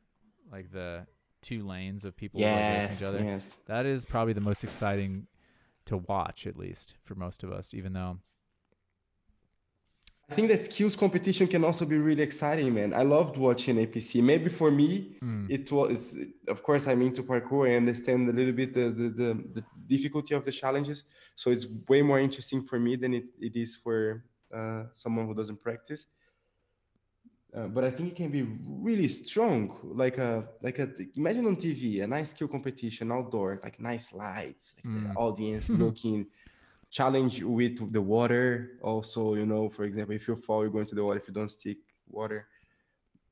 like 0.51 0.73
the 0.73 1.07
two 1.41 1.67
lanes 1.67 2.05
of 2.05 2.17
people 2.17 2.41
like 2.41 2.51
racing 2.51 2.91
Yes, 2.91 3.01
each 3.01 3.07
other. 3.07 3.23
yes. 3.25 3.57
That 3.67 3.87
is 3.87 4.05
probably 4.05 4.33
the 4.33 4.41
most 4.41 4.63
exciting 4.65 5.27
to 5.87 5.97
watch, 5.97 6.47
at 6.47 6.57
least 6.57 6.95
for 7.05 7.15
most 7.17 7.43
of 7.43 7.51
us. 7.53 7.75
Even 7.75 7.93
though, 7.93 8.19
I 10.33 10.35
think 10.35 10.49
that 10.49 10.63
skills 10.63 10.97
competition 10.97 11.47
can 11.47 11.63
also 11.63 11.85
be 11.85 11.99
really 11.99 12.23
exciting, 12.23 12.73
man. 12.73 12.95
I 12.95 13.03
loved 13.03 13.37
watching 13.37 13.77
APC. 13.77 14.23
Maybe 14.23 14.49
for 14.49 14.71
me, 14.71 15.19
Mm, 15.23 15.53
it 15.59 15.71
was 15.71 16.17
of 16.49 16.63
course 16.63 16.87
i'm 16.87 17.03
into 17.03 17.23
parkour 17.23 17.69
i 17.71 17.75
understand 17.77 18.29
a 18.29 18.33
little 18.33 18.53
bit 18.61 18.73
the, 18.75 18.87
the, 19.01 19.09
the, 19.21 19.29
the 19.57 19.65
difficulty 19.95 20.35
of 20.35 20.45
the 20.45 20.53
challenges 20.53 21.05
so 21.35 21.51
it's 21.51 21.67
way 21.89 22.01
more 22.01 22.21
interesting 22.21 22.63
for 22.63 22.79
me 22.79 22.95
than 22.97 23.13
it, 23.15 23.25
it 23.41 23.55
is 23.57 23.75
for 23.77 24.25
uh, 24.57 24.85
someone 24.93 25.27
who 25.27 25.35
doesn't 25.35 25.61
practice 25.61 26.07
uh, 27.57 27.67
but 27.69 27.85
i 27.85 27.91
think 27.91 28.13
it 28.13 28.17
can 28.17 28.31
be 28.31 28.43
really 28.89 29.09
strong 29.09 29.79
like 29.83 30.19
a 30.19 30.49
like 30.63 30.79
a 30.79 30.89
imagine 31.17 31.47
on 31.47 31.57
tv 31.57 32.03
a 32.03 32.07
nice 32.07 32.31
skill 32.31 32.49
competition 32.49 33.13
outdoor 33.13 33.61
like 33.63 33.79
nice 33.81 34.13
lights 34.13 34.75
like 34.77 34.87
Mm. 34.87 35.03
the 35.03 35.11
audience 35.17 35.73
looking 35.85 36.27
challenge 36.93 37.43
with 37.43 37.93
the 37.93 38.01
water 38.01 38.73
also 38.83 39.35
you 39.35 39.47
know 39.47 39.69
for 39.69 39.85
example 39.85 40.15
if 40.15 40.29
you 40.29 40.37
fall 40.37 40.61
you're 40.63 40.71
going 40.71 40.85
to 40.85 40.95
the 40.95 41.03
water 41.03 41.19
if 41.19 41.27
you 41.27 41.35
don't 41.35 41.51
stick 41.51 41.79
water 42.09 42.47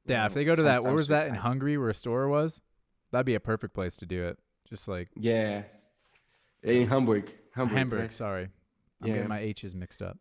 you 0.07 0.15
yeah, 0.15 0.25
if 0.25 0.33
know, 0.33 0.35
they 0.37 0.45
go 0.47 0.57
to 0.57 0.63
that, 0.63 0.83
where 0.83 0.91
sometimes 0.93 0.97
was 0.97 1.09
that 1.09 1.29
in. 1.29 1.35
Hungary, 1.35 1.77
where 1.77 1.91
a 1.91 1.95
store 1.95 2.27
was? 2.27 2.63
That'd 3.13 3.27
be 3.27 3.35
a 3.35 3.41
perfect 3.41 3.75
place 3.75 3.97
to 3.99 4.07
do 4.07 4.27
it. 4.27 4.39
Just 4.69 4.89
like 4.89 5.09
Yeah. 5.15 5.65
In 6.63 6.89
Hamburg. 6.89 7.31
Hamburg. 7.55 7.77
Hamburg, 7.77 8.01
right? 8.01 8.15
sorry. 8.15 8.49
I'm 9.03 9.07
Yeah. 9.09 9.15
getting 9.15 9.29
my 9.29 9.41
H's 9.41 9.75
mixed 9.75 10.01
up. 10.03 10.17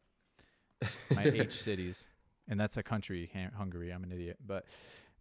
My 1.12 1.24
H 1.24 1.54
cities, 1.54 2.08
and 2.50 2.60
that's 2.60 2.76
a 2.78 2.84
country, 2.84 3.32
Hungary. 3.58 3.92
I'm 3.92 4.04
an 4.04 4.12
idiot, 4.12 4.38
but 4.46 4.66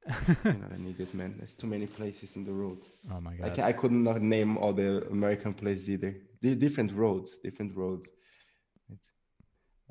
you 0.07 0.37
know, 0.45 0.67
I 0.75 0.79
need 0.79 1.01
it, 1.01 1.13
man. 1.15 1.35
There's 1.39 1.55
too 1.55 1.67
many 1.67 1.87
places 1.87 2.37
in 2.37 2.45
the 2.45 2.53
road. 2.53 2.79
oh 3.13 3.21
my 3.21 3.35
god, 3.35 3.55
can, 3.55 3.65
I 3.65 3.73
could 3.73 3.93
not 3.93 4.21
name 4.23 4.57
all 4.57 4.73
the 4.73 5.07
American 5.11 5.53
places 5.55 5.91
either. 5.91 6.15
Di- 6.43 6.55
different 6.55 6.93
roads, 6.93 7.37
different 7.43 7.77
roads. 7.77 8.11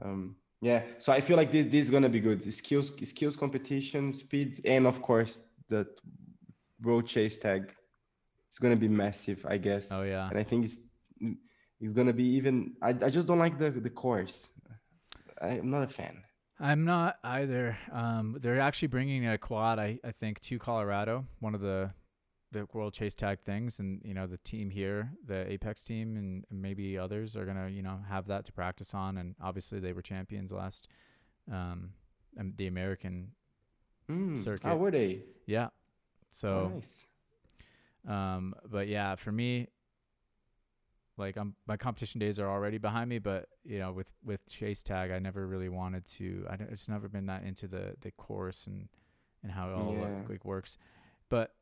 Um, 0.03 0.35
yeah, 0.61 0.83
so 0.99 1.11
I 1.13 1.21
feel 1.21 1.37
like 1.37 1.51
this, 1.51 1.65
this 1.67 1.85
is 1.85 1.91
gonna 1.91 2.09
be 2.09 2.19
good. 2.19 2.51
Skills, 2.53 2.91
skills 3.03 3.35
competition, 3.35 4.13
speed, 4.13 4.61
and 4.65 4.87
of 4.87 5.01
course 5.01 5.43
the 5.69 5.85
road 6.81 7.05
chase 7.05 7.37
tag. 7.37 7.73
It's 8.49 8.59
gonna 8.59 8.75
be 8.75 8.87
massive, 8.87 9.45
I 9.47 9.57
guess. 9.57 9.91
oh 9.91 10.03
yeah. 10.03 10.29
And 10.29 10.39
I 10.39 10.43
think 10.43 10.65
it's 10.65 10.77
it's 11.79 11.93
gonna 11.93 12.13
be 12.13 12.23
even. 12.37 12.73
I, 12.81 12.89
I 12.89 13.09
just 13.09 13.27
don't 13.27 13.39
like 13.39 13.59
the 13.59 13.69
the 13.69 13.89
course. 13.89 14.49
I'm 15.39 15.69
not 15.69 15.83
a 15.83 15.87
fan. 15.87 16.23
I'm 16.59 16.85
not 16.85 17.17
either. 17.23 17.77
Um, 17.91 18.37
they're 18.41 18.59
actually 18.59 18.87
bringing 18.87 19.27
a 19.27 19.37
quad, 19.37 19.77
I, 19.79 19.99
I 20.03 20.11
think, 20.11 20.39
to 20.41 20.57
Colorado, 20.59 21.25
one 21.39 21.53
of 21.55 21.61
the 21.61 21.91
the 22.53 22.65
World 22.71 22.93
Chase 22.93 23.13
Tag 23.13 23.39
things, 23.45 23.77
and 23.79 24.01
you 24.05 24.13
know 24.13 24.25
the 24.25 24.37
team 24.37 24.69
here, 24.69 25.11
the 25.25 25.51
Apex 25.51 25.83
team, 25.83 26.15
and, 26.15 26.45
and 26.49 26.61
maybe 26.61 26.97
others 26.97 27.35
are 27.35 27.45
gonna 27.45 27.67
you 27.69 27.81
know 27.81 27.99
have 28.09 28.27
that 28.27 28.45
to 28.45 28.51
practice 28.53 28.93
on, 28.93 29.17
and 29.17 29.35
obviously 29.41 29.79
they 29.79 29.91
were 29.93 30.01
champions 30.01 30.51
last, 30.51 30.87
um, 31.51 31.91
um 32.39 32.53
the 32.57 32.67
American, 32.67 33.31
Mm, 34.09 34.41
Circuit. 34.41 34.65
How 34.65 34.77
were 34.77 34.89
they? 34.91 35.19
yeah. 35.45 35.67
So, 36.31 36.71
nice. 36.73 37.05
um, 38.07 38.53
but 38.69 38.87
yeah, 38.87 39.15
for 39.15 39.31
me, 39.33 39.67
like 41.17 41.35
I'm 41.35 41.55
my 41.67 41.77
competition 41.77 42.19
days 42.19 42.39
are 42.39 42.47
already 42.47 42.77
behind 42.77 43.09
me, 43.09 43.19
but 43.19 43.49
you 43.65 43.79
know 43.79 43.91
with 43.91 44.07
with 44.23 44.45
Chase 44.47 44.83
Tag, 44.83 45.11
I 45.11 45.19
never 45.19 45.45
really 45.47 45.69
wanted 45.69 46.05
to. 46.17 46.45
I 46.49 46.55
don't- 46.55 46.69
it's 46.71 46.87
never 46.87 47.07
been 47.09 47.25
that 47.27 47.43
into 47.43 47.67
the 47.67 47.95
the 48.01 48.11
course 48.11 48.67
and 48.67 48.87
and 49.43 49.51
how 49.51 49.69
it 49.69 49.73
all 49.73 49.93
like, 49.93 50.01
Yeah. 50.09 50.23
like 50.29 50.45
works, 50.45 50.77
but 51.29 51.53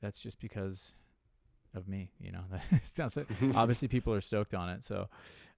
that's 0.00 0.18
just 0.20 0.40
because 0.40 0.94
of 1.74 1.88
me. 1.88 2.10
You 2.20 2.32
know, 2.32 2.44
it's 2.72 2.98
not 2.98 3.14
that, 3.14 3.26
obviously 3.54 3.88
people 3.88 4.12
are 4.14 4.20
stoked 4.20 4.54
on 4.54 4.68
it, 4.70 4.82
so 4.82 5.08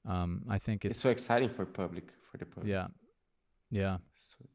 um, 0.06 0.42
I 0.48 0.58
think 0.58 0.84
it's 0.84 0.92
it's, 0.98 1.00
so 1.02 1.10
exciting 1.10 1.48
for 1.50 1.64
public 1.66 2.12
for 2.30 2.38
the 2.38 2.46
public. 2.46 2.70
yeah, 2.70 2.88
yeah. 3.70 3.98
So- 4.16 4.46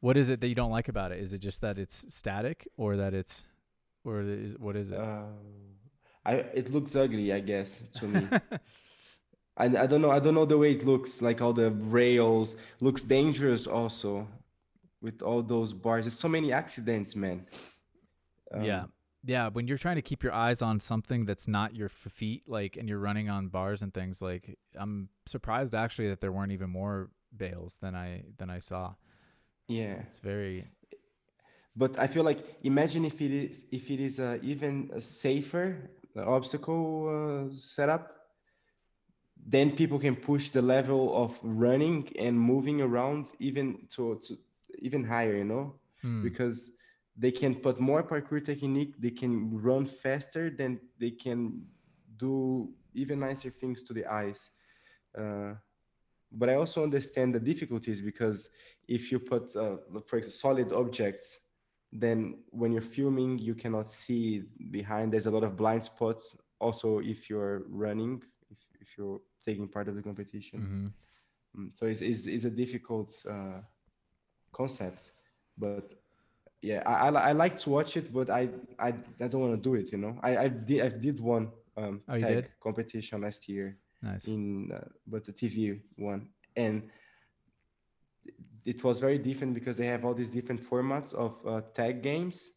What 0.00 0.16
is 0.16 0.28
it 0.28 0.40
that 0.40 0.48
you 0.48 0.54
don't 0.54 0.70
like 0.72 0.88
about 0.88 1.12
it? 1.12 1.20
Is 1.20 1.32
it 1.32 1.38
just 1.38 1.60
that 1.60 1.78
it's 1.78 2.12
static, 2.14 2.66
or 2.76 2.96
that 2.96 3.14
it's, 3.14 3.44
or 4.04 4.20
is 4.22 4.56
what 4.58 4.76
is 4.76 4.90
it? 4.90 4.98
Uh, 4.98 5.24
I 6.24 6.34
it 6.34 6.70
looks 6.72 6.94
ugly, 6.96 7.32
I 7.32 7.40
guess, 7.40 7.82
to 7.94 8.06
me. 8.06 8.28
I, 9.56 9.64
I 9.66 9.86
don't 9.86 10.00
know. 10.00 10.10
I 10.10 10.18
don't 10.18 10.34
know 10.34 10.46
the 10.46 10.56
way 10.58 10.72
it 10.72 10.84
looks. 10.84 11.20
Like 11.20 11.40
all 11.42 11.52
the 11.52 11.70
rails 11.70 12.56
looks 12.80 13.02
dangerous 13.02 13.66
also, 13.66 14.26
with 15.00 15.22
all 15.22 15.42
those 15.42 15.72
bars. 15.72 16.04
There's 16.06 16.18
so 16.18 16.28
many 16.28 16.52
accidents, 16.52 17.14
man. 17.14 17.46
yeah. 18.60 18.82
Um, 18.82 18.92
Yeah, 19.24 19.50
when 19.50 19.68
you're 19.68 19.78
trying 19.78 19.96
to 19.96 20.02
keep 20.02 20.22
your 20.24 20.32
eyes 20.32 20.62
on 20.62 20.80
something 20.80 21.26
that's 21.26 21.46
not 21.46 21.76
your 21.76 21.86
f- 21.86 22.12
feet, 22.12 22.42
like, 22.48 22.76
and 22.76 22.88
you're 22.88 22.98
running 22.98 23.28
on 23.30 23.48
bars 23.48 23.82
and 23.82 23.94
things, 23.94 24.20
like, 24.20 24.58
I'm 24.74 25.10
surprised 25.26 25.74
actually 25.74 26.08
that 26.08 26.20
there 26.20 26.32
weren't 26.32 26.52
even 26.52 26.70
more 26.70 27.10
bails 27.36 27.78
than 27.80 27.94
I 27.94 28.24
than 28.38 28.50
I 28.50 28.58
saw. 28.60 28.94
Yeah. 29.68 30.02
It's 30.06 30.18
very 30.18 30.66
But 31.74 31.98
I 31.98 32.06
feel 32.06 32.24
like 32.24 32.40
imagine 32.62 33.04
if 33.04 33.20
it 33.20 33.30
is 33.32 33.66
if 33.70 33.90
it 33.90 34.00
is 34.00 34.20
uh, 34.20 34.38
even 34.42 34.90
safer 35.00 35.90
obstacle 36.16 37.48
uh, 37.50 37.54
setup, 37.56 38.14
then 39.44 39.70
people 39.70 39.98
can 39.98 40.14
push 40.14 40.50
the 40.50 40.62
level 40.62 41.16
of 41.16 41.38
running 41.42 42.08
and 42.18 42.38
moving 42.38 42.80
around 42.80 43.32
even 43.40 43.86
to, 43.90 44.20
to 44.26 44.38
even 44.78 45.04
higher, 45.04 45.36
you 45.36 45.44
know, 45.44 45.74
hmm, 46.00 46.22
because 46.22 46.72
they 47.16 47.30
can 47.30 47.54
put 47.54 47.80
more 47.80 48.02
parkour 48.02 48.44
technique, 48.44 48.94
they 48.98 49.10
can 49.10 49.60
run 49.60 49.84
faster, 49.84 50.48
then 50.50 50.80
they 50.98 51.10
can 51.10 51.62
do 52.16 52.68
even 52.94 53.20
nicer 53.20 53.50
things 53.50 53.82
to 53.82 53.92
the 53.92 54.06
eyes. 54.06 54.50
Uh, 55.16 55.54
but 56.30 56.48
I 56.48 56.54
also 56.54 56.82
understand 56.82 57.34
the 57.34 57.40
difficulties 57.40 58.00
because 58.00 58.48
if 58.88 59.12
you 59.12 59.18
put, 59.18 59.54
uh, 59.56 59.76
for 60.06 60.16
example, 60.16 60.30
solid 60.30 60.72
objects, 60.72 61.38
then 61.92 62.38
when 62.50 62.72
you're 62.72 62.80
filming, 62.80 63.38
you 63.38 63.54
cannot 63.54 63.90
see 63.90 64.44
behind. 64.70 65.12
There's 65.12 65.26
a 65.26 65.30
lot 65.30 65.44
of 65.44 65.56
blind 65.56 65.84
spots. 65.84 66.36
Also, 66.58 67.00
if 67.00 67.28
you're 67.28 67.62
running, 67.68 68.22
if, 68.50 68.58
if 68.80 68.88
you're 68.96 69.20
taking 69.44 69.68
part 69.68 69.88
of 69.88 69.94
the 69.96 70.02
competition, 70.02 70.60
mhm. 70.60 70.92
Mm, 71.54 71.70
so 71.74 71.84
it's, 71.84 72.00
it's, 72.00 72.26
it's 72.26 72.44
a 72.46 72.50
difficult 72.50 73.14
uh, 73.28 73.60
concept. 74.52 75.12
But 75.58 75.92
yeah, 76.62 76.82
I, 76.86 77.08
I, 77.08 77.28
I 77.28 77.32
like 77.32 77.56
to 77.56 77.70
watch 77.70 77.96
it, 77.98 78.10
but 78.12 78.30
I 78.30 78.48
I, 78.78 78.94
I 79.20 79.28
don't 79.28 79.40
want 79.42 79.54
to 79.54 79.60
do 79.68 79.74
it. 79.74 79.92
You 79.92 79.98
know, 79.98 80.18
I 80.22 80.36
I 80.44 80.48
did 80.48 80.80
I 80.80 80.88
did 80.88 81.20
one 81.20 81.50
um, 81.76 82.00
Oh, 82.08 82.18
tag 82.18 82.50
competition 82.62 83.20
last 83.20 83.48
year 83.48 83.76
nice. 84.00 84.24
in 84.26 84.70
uh, 84.72 84.88
but 85.06 85.24
the 85.24 85.32
TV 85.32 85.80
one, 85.96 86.28
and 86.56 86.88
it 88.64 88.84
was 88.84 88.98
very 88.98 89.18
different 89.18 89.54
because 89.54 89.76
they 89.76 89.86
have 89.86 90.04
all 90.04 90.14
these 90.14 90.30
different 90.30 90.62
formats 90.62 91.12
of 91.14 91.36
uh, 91.46 91.60
tag 91.74 92.02
games. 92.02 92.50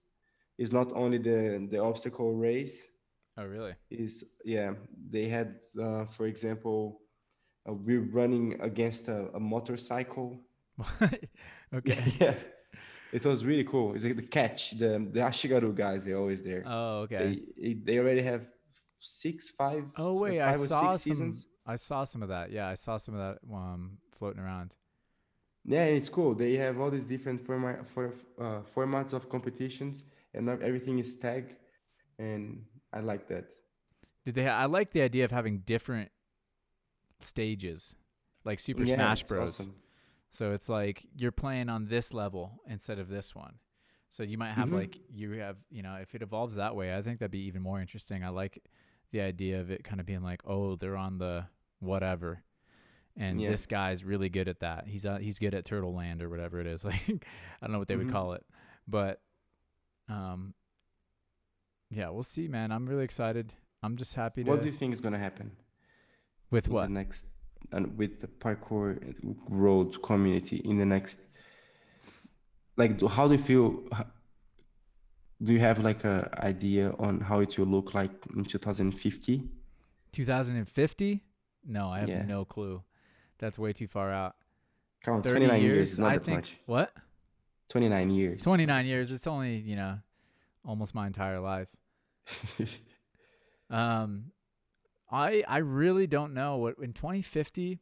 It's 0.57 0.71
not 0.71 0.91
only 0.93 1.17
the 1.17 1.67
the 1.69 1.79
obstacle 1.79 2.33
race. 2.33 2.87
Oh, 3.37 3.45
really? 3.45 3.75
Is 3.89 4.23
yeah, 4.43 4.73
they 5.09 5.27
had 5.27 5.55
uh, 5.81 6.05
for 6.05 6.27
example, 6.27 7.01
uh, 7.67 7.73
we're 7.73 8.07
running 8.11 8.59
against 8.61 9.07
a, 9.07 9.29
a 9.33 9.39
motorcycle. 9.39 10.39
okay. 11.73 12.13
yeah, 12.19 12.35
it 13.11 13.25
was 13.25 13.43
really 13.43 13.63
cool. 13.63 13.95
It's 13.95 14.05
like 14.05 14.15
the 14.15 14.21
catch, 14.21 14.71
the 14.71 15.07
the 15.11 15.19
Ashigaru 15.19 15.75
guys. 15.75 16.05
They're 16.05 16.17
always 16.17 16.43
there. 16.43 16.63
Oh, 16.65 16.99
okay. 17.01 17.41
They 17.57 17.73
they 17.73 17.99
already 17.99 18.21
have 18.21 18.45
six, 18.99 19.49
five. 19.49 19.83
oh, 19.97 20.13
wait, 20.13 20.41
I 20.41 20.53
five 20.53 20.61
or 20.61 20.67
saw 20.67 20.91
six 20.91 21.03
some. 21.03 21.11
seasons. 21.11 21.47
I 21.65 21.75
saw 21.75 22.03
some 22.03 22.21
of 22.21 22.29
that. 22.29 22.51
Yeah, 22.51 22.67
I 22.67 22.75
saw 22.75 22.97
some 22.97 23.15
of 23.15 23.19
that 23.19 23.53
um 23.53 23.97
floating 24.17 24.41
around. 24.41 24.75
Yeah, 25.67 25.83
and 25.85 25.97
it's 25.97 26.09
cool. 26.09 26.35
They 26.35 26.55
have 26.57 26.79
all 26.79 26.91
these 26.91 27.05
different 27.05 27.45
format 27.45 27.87
for 27.89 28.13
uh, 28.39 28.61
formats 28.75 29.13
of 29.13 29.29
competitions, 29.29 30.03
and 30.33 30.47
everything 30.49 30.99
is 30.99 31.17
tag, 31.17 31.55
and 32.19 32.65
I 32.93 32.99
like 33.01 33.27
that. 33.29 33.51
Did 34.25 34.35
they? 34.35 34.47
I 34.49 34.65
like 34.65 34.91
the 34.91 35.01
idea 35.01 35.23
of 35.25 35.31
having 35.31 35.59
different 35.59 36.11
stages, 37.19 37.95
like 38.43 38.59
Super 38.59 38.85
Yeah, 38.85 38.85
Smash 38.85 39.23
Bros. 39.23 39.67
awesome. 39.67 39.75
So 40.31 40.53
it's 40.53 40.69
like 40.69 41.05
you're 41.15 41.33
playing 41.33 41.69
on 41.69 41.87
this 41.87 42.13
level 42.13 42.61
instead 42.67 42.99
of 42.99 43.09
this 43.09 43.35
one. 43.35 43.55
So 44.09 44.23
you 44.23 44.37
might 44.39 44.53
have 44.53 44.71
Mhm. 44.71 44.73
like 44.73 44.99
you 45.09 45.33
have 45.33 45.57
you 45.71 45.83
know 45.83 45.95
if 45.95 46.15
it 46.15 46.23
evolves 46.23 46.57
that 46.57 46.75
way, 46.77 46.95
I 46.97 47.03
think 47.03 47.19
that'd 47.19 47.31
be 47.31 47.47
even 47.47 47.63
more 47.63 47.81
interesting. 47.81 48.23
I 48.25 48.29
like 48.29 48.63
the 49.11 49.21
idea 49.21 49.61
of 49.61 49.71
it 49.71 49.85
kind 49.85 50.01
of 50.01 50.07
being 50.07 50.23
like, 50.23 50.41
oh, 50.47 50.77
they're 50.77 50.97
on 50.97 51.19
the 51.19 51.47
whatever, 51.81 52.43
and 53.17 53.39
Yeah. 53.39 53.49
this 53.51 53.65
guy's 53.65 54.03
really 54.03 54.29
good 54.29 54.47
at 54.47 54.59
that. 54.59 54.87
He's 54.87 55.05
uh, 55.05 55.17
he's 55.17 55.39
good 55.39 55.53
at 55.53 55.65
Turtle 55.65 55.93
Land 55.93 56.21
or 56.21 56.29
whatever 56.29 56.59
it 56.59 56.67
is. 56.67 56.83
Like 56.89 57.01
I 57.61 57.65
don't 57.67 57.71
know 57.73 57.79
what 57.79 57.87
they 57.87 57.95
would 57.95 58.07
Mhm. 58.07 58.11
call 58.11 58.33
it, 58.33 58.45
but 58.87 59.21
um, 60.09 60.53
yeah, 61.91 62.09
we'll 62.09 62.23
see, 62.23 62.47
man. 62.47 62.71
I'm 62.71 62.85
really 62.87 63.03
excited. 63.03 63.53
I'm 63.83 63.95
just 63.97 64.13
happy 64.15 64.43
to 64.43 64.49
What 64.49 64.61
do 64.61 64.67
you 64.67 64.71
think 64.73 64.93
is 64.93 65.01
gonna 65.01 65.19
happen 65.19 65.51
with 66.51 66.67
what 66.67 66.83
the 66.87 66.93
next 66.93 67.27
and 67.71 67.97
with 67.97 68.19
the 68.21 68.27
parkour 68.27 69.15
road 69.49 70.01
community 70.03 70.57
in 70.57 70.77
the 70.77 70.85
next? 70.85 71.19
Like, 72.77 73.01
how 73.07 73.27
do 73.27 73.33
you 73.35 73.41
feel? 73.41 73.83
Do 75.41 75.51
you 75.53 75.59
have 75.59 75.79
like 75.79 76.03
a 76.05 76.29
idea 76.43 76.93
on 76.97 77.19
how 77.21 77.39
it 77.41 77.57
will 77.57 77.65
look 77.67 77.93
like 77.93 78.11
in 78.35 78.43
2050? 78.45 79.43
2050? 80.13 81.23
No, 81.65 81.89
I 81.89 81.99
have 81.99 82.09
Yeah. 82.09 82.23
no 82.25 82.45
clue. 82.45 82.83
That's 83.39 83.59
way 83.59 83.73
too 83.73 83.87
far 83.87 84.11
out. 84.11 84.35
Come 85.03 85.15
on, 85.15 85.21
29 85.21 85.61
years, 85.61 85.63
years, 85.63 85.91
is 85.93 85.99
not 85.99 86.11
I 86.11 86.17
that 86.17 86.23
think. 86.23 86.37
much. 86.37 86.55
What? 86.65 86.93
29 87.69 88.09
years. 88.09 88.43
29 88.43 88.85
years. 88.85 89.11
It's 89.11 89.27
only, 89.27 89.57
you 89.57 89.75
know, 89.75 89.99
almost 90.65 90.95
my 90.95 91.07
entire 91.07 91.39
life. 91.39 91.67
Um, 93.69 94.25
I 95.11 95.43
I 95.47 95.57
really 95.57 96.07
don't 96.07 96.33
know 96.33 96.57
what 96.57 96.75
in 96.79 96.93
2050. 96.93 97.79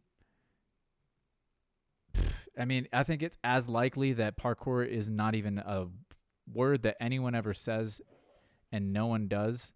pff, 2.16 2.34
I 2.58 2.66
mean, 2.66 2.88
I 2.94 3.04
think 3.04 3.22
it's 3.22 3.38
as 3.44 3.68
likely 3.68 4.14
that 4.14 4.38
parkour 4.38 4.88
is 4.88 5.10
not 5.10 5.36
even 5.36 5.58
a 5.58 5.88
word 6.52 6.84
that 6.84 6.96
anyone 7.02 7.36
ever 7.36 7.54
says, 7.54 8.02
and 8.72 8.94
no 8.94 9.08
one 9.08 9.28
does. 9.28 9.74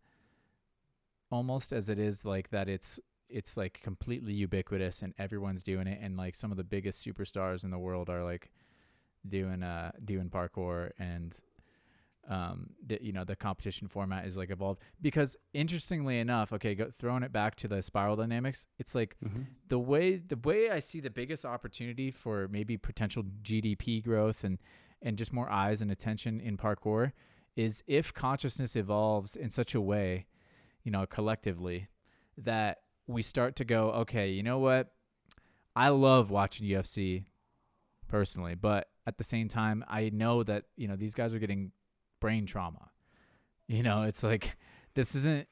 Almost 1.30 1.74
as 1.74 1.90
it 1.90 2.00
is 2.00 2.24
like 2.24 2.52
that, 2.52 2.70
it's 2.70 3.00
it's 3.30 3.58
like 3.58 3.80
completely 3.82 4.34
ubiquitous 4.34 5.02
and 5.02 5.14
everyone's 5.18 5.64
doing 5.64 5.88
it, 5.88 6.00
and 6.02 6.18
like 6.18 6.36
some 6.36 6.52
of 6.52 6.58
the 6.58 6.64
biggest 6.64 7.06
superstars 7.06 7.64
in 7.64 7.72
the 7.72 7.80
world 7.80 8.10
are 8.10 8.24
like 8.24 8.52
doing 9.28 9.62
uh 9.64 9.92
doing 10.06 10.30
parkour 10.30 10.92
and 11.00 11.36
um, 12.30 12.72
the 12.86 13.00
you 13.02 13.14
know 13.14 13.24
the 13.24 13.36
competition 13.36 13.88
format 13.88 14.26
is 14.26 14.36
like 14.36 14.50
evolved 14.50 14.82
because 15.02 15.38
interestingly 15.54 16.20
enough, 16.20 16.52
okay, 16.52 16.76
go, 16.76 16.92
throwing 16.98 17.24
it 17.24 17.32
back 17.32 17.56
to 17.56 17.68
the 17.70 17.82
spiral 17.82 18.18
dynamics, 18.18 18.68
it's 18.78 18.94
like 18.94 19.16
Mhm. 19.24 19.46
the 19.70 19.80
way 19.80 20.18
the 20.18 20.36
way 20.36 20.70
I 20.70 20.80
see 20.80 21.00
the 21.00 21.10
biggest 21.10 21.46
opportunity 21.46 22.12
for 22.12 22.48
maybe 22.50 22.76
potential 22.76 23.24
GDP 23.42 24.04
growth 24.04 24.44
and 24.44 24.58
and 25.02 25.18
just 25.18 25.32
more 25.32 25.50
eyes 25.50 25.82
and 25.82 25.90
attention 25.90 26.42
in 26.42 26.58
parkour 26.58 27.14
is 27.56 27.82
if 27.88 28.14
consciousness 28.14 28.76
evolves 28.76 29.36
in 29.36 29.50
such 29.50 29.74
a 29.74 29.80
way, 29.82 30.26
you 30.84 30.92
know, 30.92 31.06
collectively 31.06 31.88
that 32.38 32.80
we 33.08 33.22
start 33.22 33.56
to 33.58 33.66
go, 33.66 33.92
okay, 33.92 34.30
you 34.30 34.44
know 34.44 34.60
what? 34.60 34.92
I 35.76 35.90
love 35.90 36.30
watching 36.30 36.68
UFC 36.68 37.26
personally, 38.08 38.56
but 38.56 38.90
at 39.06 39.18
the 39.18 39.24
same 39.24 39.48
time, 39.48 39.84
I 39.88 40.10
know 40.10 40.44
that, 40.44 40.66
you 40.76 40.88
know, 40.88 40.96
these 40.96 41.16
guys 41.16 41.34
are 41.34 41.40
getting 41.40 41.72
brain 42.20 42.46
trauma. 42.46 42.90
You 43.68 43.84
know, 43.84 44.04
it's 44.04 44.24
like 44.24 44.58
this 44.96 45.14
isn't 45.14 45.48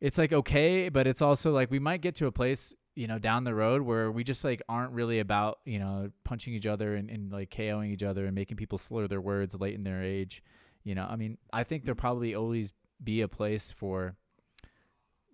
it's 0.00 0.18
like 0.18 0.32
okay, 0.32 0.88
but 0.88 1.06
it's 1.06 1.22
also 1.22 1.52
like 1.52 1.70
we 1.70 1.78
might 1.78 2.00
get 2.00 2.16
to 2.16 2.26
a 2.26 2.32
place, 2.32 2.74
you 2.96 3.06
know, 3.06 3.18
down 3.18 3.44
the 3.44 3.54
road 3.54 3.82
where 3.82 4.10
we 4.10 4.24
just 4.24 4.44
like 4.44 4.60
aren't 4.68 4.92
really 4.92 5.20
about, 5.20 5.60
you 5.64 5.78
know, 5.78 6.10
punching 6.24 6.54
each 6.54 6.66
other 6.66 6.96
and, 6.96 7.08
and 7.08 7.30
like 7.32 7.50
KOing 7.50 7.92
each 7.92 8.02
other 8.02 8.26
and 8.26 8.34
making 8.34 8.56
people 8.56 8.78
slur 8.78 9.06
their 9.06 9.20
words 9.20 9.54
late 9.54 9.74
in 9.74 9.84
their 9.84 10.02
age. 10.02 10.42
You 10.82 10.96
know, 10.96 11.06
I 11.08 11.14
mean, 11.14 11.38
I 11.52 11.62
think 11.62 11.84
there'll 11.84 11.96
probably 11.96 12.34
always 12.34 12.72
be 13.02 13.20
a 13.20 13.28
place 13.28 13.70
for 13.70 14.16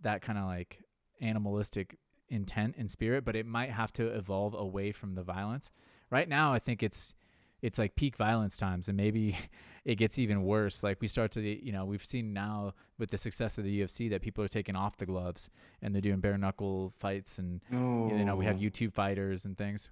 that 0.02 0.20
kind 0.20 0.38
of 0.38 0.44
like 0.44 0.82
animalistic 1.20 1.96
intent 2.28 2.74
and 2.78 2.90
spirit, 2.90 3.24
but 3.24 3.34
it 3.36 3.46
might 3.46 3.70
have 3.70 3.92
to 3.94 4.06
evolve 4.06 4.54
away 4.54 4.92
from 4.92 5.14
the 5.14 5.22
violence. 5.22 5.70
Right 6.10 6.28
now, 6.28 6.52
I 6.52 6.58
think 6.58 6.82
it's 6.82 7.14
it's 7.60 7.76
like 7.78 7.96
peak 7.96 8.16
violence 8.16 8.56
times, 8.56 8.86
and 8.86 8.96
maybe 8.96 9.36
it 9.84 9.96
gets 9.96 10.18
even 10.18 10.44
worse. 10.44 10.82
Like 10.82 11.00
we 11.00 11.08
start 11.08 11.32
to, 11.32 11.40
you 11.40 11.72
know, 11.72 11.84
we've 11.84 12.04
seen 12.04 12.32
now 12.32 12.74
with 12.98 13.10
the 13.10 13.18
success 13.18 13.58
of 13.58 13.64
the 13.64 13.80
UFC 13.80 14.08
that 14.10 14.22
people 14.22 14.44
are 14.44 14.48
taking 14.48 14.76
off 14.76 14.96
the 14.96 15.06
gloves 15.06 15.50
and 15.82 15.92
they're 15.94 16.00
doing 16.02 16.20
bare 16.20 16.38
knuckle 16.38 16.92
fights, 16.98 17.38
and 17.38 17.60
you 17.70 18.24
know 18.24 18.36
we 18.36 18.44
have 18.44 18.56
Oh. 18.56 18.60
YouTube 18.60 18.92
fighters 18.92 19.44
and 19.44 19.56
things. 19.58 19.88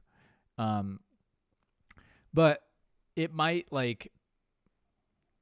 Um, 0.58 1.00
but 2.32 2.62
it 3.16 3.32
might 3.32 3.72
like 3.72 4.12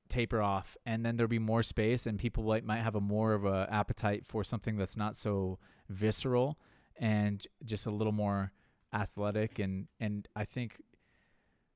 taper 0.09 0.41
off, 0.41 0.77
and 0.87 1.05
then 1.05 1.17
there'll 1.17 1.29
be 1.29 1.39
more 1.39 1.63
space, 1.63 2.07
and 2.07 2.19
people 2.19 2.45
like 2.45 2.65
might 2.65 2.83
have 2.83 2.95
a 2.95 3.01
more 3.01 3.33
of 3.35 3.45
a 3.45 3.67
appetite 3.71 4.25
for 4.27 4.45
something 4.45 4.77
that's 4.77 4.97
not 4.97 5.17
so 5.17 5.59
visceral 5.89 6.59
and 6.97 7.47
just 7.65 7.87
a 7.87 7.91
little 7.91 8.13
more 8.13 8.53
athletic. 8.93 9.59
And 9.59 9.89
and 10.01 10.29
I 10.37 10.45
think 10.45 10.81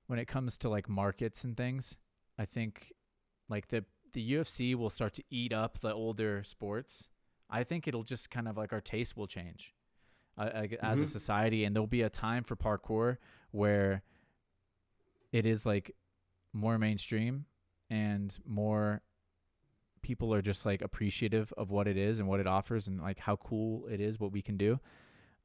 when 0.06 0.18
it 0.18 0.26
comes 0.26 0.56
to 0.58 0.68
like 0.68 0.88
markets 0.88 1.44
and 1.44 1.56
things, 1.56 1.96
I 2.38 2.44
think 2.44 2.92
like 3.48 3.68
the 3.68 3.84
the 4.12 4.32
UFC 4.32 4.74
will 4.74 4.90
start 4.90 5.12
to 5.14 5.24
eat 5.30 5.52
up 5.52 5.80
the 5.80 5.92
older 5.92 6.42
sports. 6.42 7.08
I 7.50 7.64
think 7.64 7.86
it'll 7.88 8.02
just 8.04 8.30
kind 8.30 8.48
of 8.48 8.56
like 8.56 8.72
our 8.72 8.80
taste 8.80 9.16
will 9.16 9.26
change 9.26 9.74
uh, 10.36 10.42
uh, 10.42 10.66
as 10.80 11.00
a 11.00 11.04
Mhm. 11.04 11.08
society, 11.08 11.64
and 11.64 11.74
there'll 11.74 11.86
be 11.86 12.02
a 12.02 12.10
time 12.10 12.42
for 12.44 12.56
parkour 12.56 13.18
where 13.50 14.02
it 15.32 15.44
is 15.46 15.66
like 15.66 15.94
more 16.52 16.78
mainstream 16.78 17.44
and 17.90 18.38
more 18.46 19.02
people 20.02 20.32
are 20.32 20.42
just 20.42 20.64
like 20.66 20.82
appreciative 20.82 21.52
of 21.56 21.70
what 21.70 21.86
it 21.88 21.96
is 21.96 22.18
and 22.18 22.28
what 22.28 22.40
it 22.40 22.46
offers 22.46 22.88
and 22.88 23.00
like 23.00 23.18
how 23.18 23.36
cool 23.36 23.86
it 23.90 24.00
is 24.00 24.18
what 24.18 24.32
we 24.32 24.42
can 24.42 24.56
do 24.56 24.80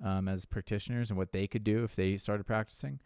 um, 0.03 0.27
as 0.27 0.45
practitioners 0.45 1.09
and 1.09 1.17
what 1.17 1.31
they 1.31 1.47
could 1.47 1.63
do 1.63 1.83
if 1.83 1.95
they 1.95 2.17
started 2.17 2.45
practicing 2.45 2.99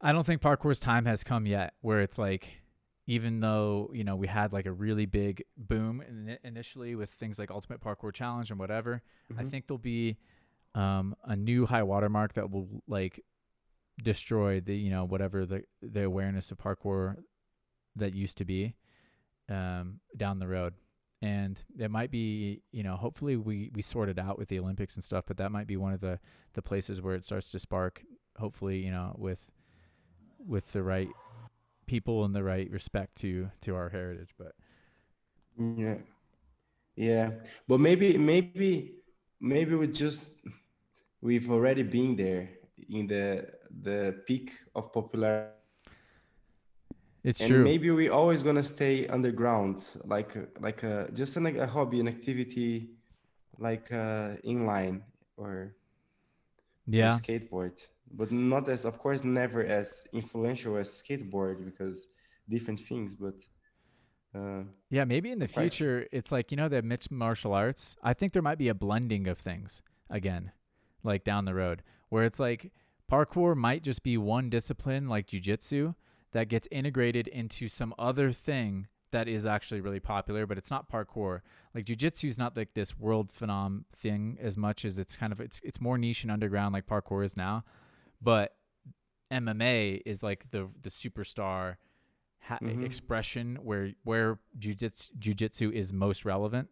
I 0.00 0.12
don't 0.12 0.24
think 0.24 0.42
parkour's 0.42 0.78
time 0.78 1.06
has 1.06 1.22
come 1.24 1.46
yet, 1.46 1.74
where 1.80 2.00
it's 2.00 2.18
like, 2.18 2.60
even 3.06 3.40
though 3.40 3.90
you 3.92 4.04
know 4.04 4.16
we 4.16 4.26
had 4.26 4.52
like 4.52 4.66
a 4.66 4.72
really 4.72 5.06
big 5.06 5.42
boom 5.56 6.00
in, 6.00 6.38
initially 6.44 6.94
with 6.94 7.10
things 7.10 7.38
like 7.38 7.50
Ultimate 7.50 7.80
Parkour 7.80 8.12
Challenge 8.12 8.50
and 8.50 8.58
whatever, 8.58 9.02
I 9.36 9.42
Mhm. 9.44 9.50
think 9.50 9.66
there'll 9.66 9.78
be 9.78 10.16
um, 10.74 11.14
a 11.24 11.36
new 11.36 11.66
high 11.66 11.82
watermark 11.82 12.32
that 12.34 12.50
will 12.50 12.68
like 12.88 13.20
destroy 14.02 14.60
the 14.60 14.74
you 14.76 14.90
know 14.90 15.04
whatever 15.04 15.46
the 15.46 15.64
the 15.82 16.02
awareness 16.04 16.50
of 16.50 16.58
parkour 16.58 17.16
that 17.96 18.12
used 18.14 18.36
to 18.38 18.44
be 18.44 18.74
um, 19.48 20.00
down 20.16 20.38
the 20.38 20.48
road. 20.48 20.74
And 21.22 21.62
it 21.78 21.90
might 21.90 22.10
be, 22.10 22.60
you 22.70 22.82
know, 22.82 22.96
hopefully 22.96 23.36
we, 23.36 23.70
we 23.72 23.80
sort 23.80 24.10
it 24.10 24.18
out 24.18 24.36
with 24.38 24.48
the 24.48 24.58
Olympics 24.58 24.94
and 24.96 25.02
stuff, 25.02 25.24
but 25.26 25.38
that 25.38 25.50
might 25.50 25.66
be 25.66 25.76
one 25.78 25.94
of 25.94 26.00
the, 26.00 26.18
the 26.52 26.60
places 26.60 27.00
where 27.00 27.14
it 27.14 27.24
starts 27.24 27.48
to 27.50 27.58
spark, 27.58 28.02
hopefully, 28.36 28.78
you 28.84 28.90
know, 28.90 29.14
with 29.16 29.50
with 30.38 30.72
the 30.72 30.82
right 30.82 31.08
people 31.86 32.24
and 32.24 32.34
the 32.34 32.42
right 32.42 32.70
respect 32.70 33.16
to 33.16 33.50
to 33.62 33.74
our 33.74 33.88
heritage. 33.88 34.34
But 34.38 34.54
Yeah. 35.58 35.96
Yeah. 36.96 37.30
But 37.68 37.80
maybe 37.80 38.18
maybe 38.18 38.94
maybe 39.40 39.74
we 39.74 39.88
just 39.88 40.30
we've 41.20 41.50
already 41.50 41.82
been 41.82 42.16
there 42.16 42.48
in 42.88 43.06
the 43.06 43.46
the 43.82 44.22
peak 44.26 44.52
of 44.74 44.92
popularity. 44.92 45.50
it's 47.24 47.40
and 47.40 47.50
true. 47.50 47.64
maybe 47.64 47.90
we're 47.90 48.12
always 48.12 48.42
gonna 48.42 48.62
stay 48.62 49.06
underground, 49.08 49.82
like 50.04 50.36
like 50.60 50.82
a 50.82 51.08
just 51.14 51.36
an, 51.36 51.46
a 51.58 51.66
hobby, 51.66 52.00
an 52.00 52.08
activity, 52.08 52.90
like 53.58 53.90
uh, 53.92 54.36
inline 54.44 55.00
or 55.36 55.46
or 55.46 55.72
yeah. 56.86 57.10
skateboard, 57.12 57.72
but 58.16 58.30
not 58.30 58.68
as, 58.68 58.84
of 58.84 58.98
course, 58.98 59.24
never 59.24 59.64
as 59.64 60.06
influential 60.12 60.76
as 60.76 60.88
skateboard 60.90 61.64
because 61.64 62.06
different 62.48 62.80
things. 62.80 63.14
But 63.14 63.34
uh, 64.34 64.64
Yeah, 64.90 65.04
maybe 65.04 65.30
in 65.30 65.38
the 65.38 65.46
Right. 65.46 65.72
future 65.72 66.06
it's 66.12 66.30
like 66.32 66.50
you 66.50 66.56
know 66.56 66.68
the 66.68 66.82
mixed 66.82 67.10
martial 67.10 67.52
arts. 67.52 67.96
I 68.02 68.14
think 68.14 68.32
there 68.32 68.42
might 68.42 68.58
be 68.58 68.68
a 68.68 68.74
blending 68.74 69.26
of 69.28 69.38
things 69.38 69.82
again, 70.10 70.52
like 71.02 71.24
down 71.24 71.44
the 71.44 71.54
road, 71.54 71.82
where 72.08 72.24
it's 72.24 72.40
like 72.40 72.72
parkour 73.10 73.56
might 73.56 73.82
just 73.82 74.02
be 74.02 74.16
one 74.16 74.48
discipline 74.50 75.08
like 75.08 75.26
jujitsu 75.26 75.94
that 76.32 76.48
gets 76.48 76.66
integrated 76.70 77.28
into 77.28 77.68
some 77.68 77.94
other 77.98 78.32
thing 78.32 78.88
that 79.12 79.28
is 79.28 79.46
actually 79.46 79.80
really 79.80 80.00
popular, 80.00 80.44
but 80.44 80.58
it's 80.58 80.70
not 80.72 80.90
parkour. 80.90 81.40
Like 81.74 81.84
jujitsu 81.84 82.28
is 82.28 82.38
not 82.38 82.56
like 82.56 82.74
this 82.74 82.98
world 82.98 83.30
phenom 83.32 83.84
thing 83.96 84.36
as 84.40 84.56
much 84.56 84.84
as 84.84 84.98
it's 84.98 85.14
kind 85.16 85.32
of 85.32 85.40
it's 85.40 85.60
it's 85.62 85.80
more 85.80 85.96
niche 85.98 86.24
and 86.24 86.32
underground 86.32 86.72
like 86.72 86.86
parkour 86.86 87.24
is 87.24 87.36
now, 87.36 87.64
but 88.24 88.56
MMA 89.30 90.00
is 90.06 90.22
like 90.22 90.50
the 90.50 90.68
the 90.80 90.90
superstar 90.90 91.76
ha- 92.40 92.58
Mhm. 92.62 92.84
expression 92.84 93.56
where 93.56 93.92
where 94.04 94.38
jujitsu 94.58 95.10
jujitsu 95.18 95.72
is 95.72 95.92
most 95.92 96.24
relevant, 96.24 96.68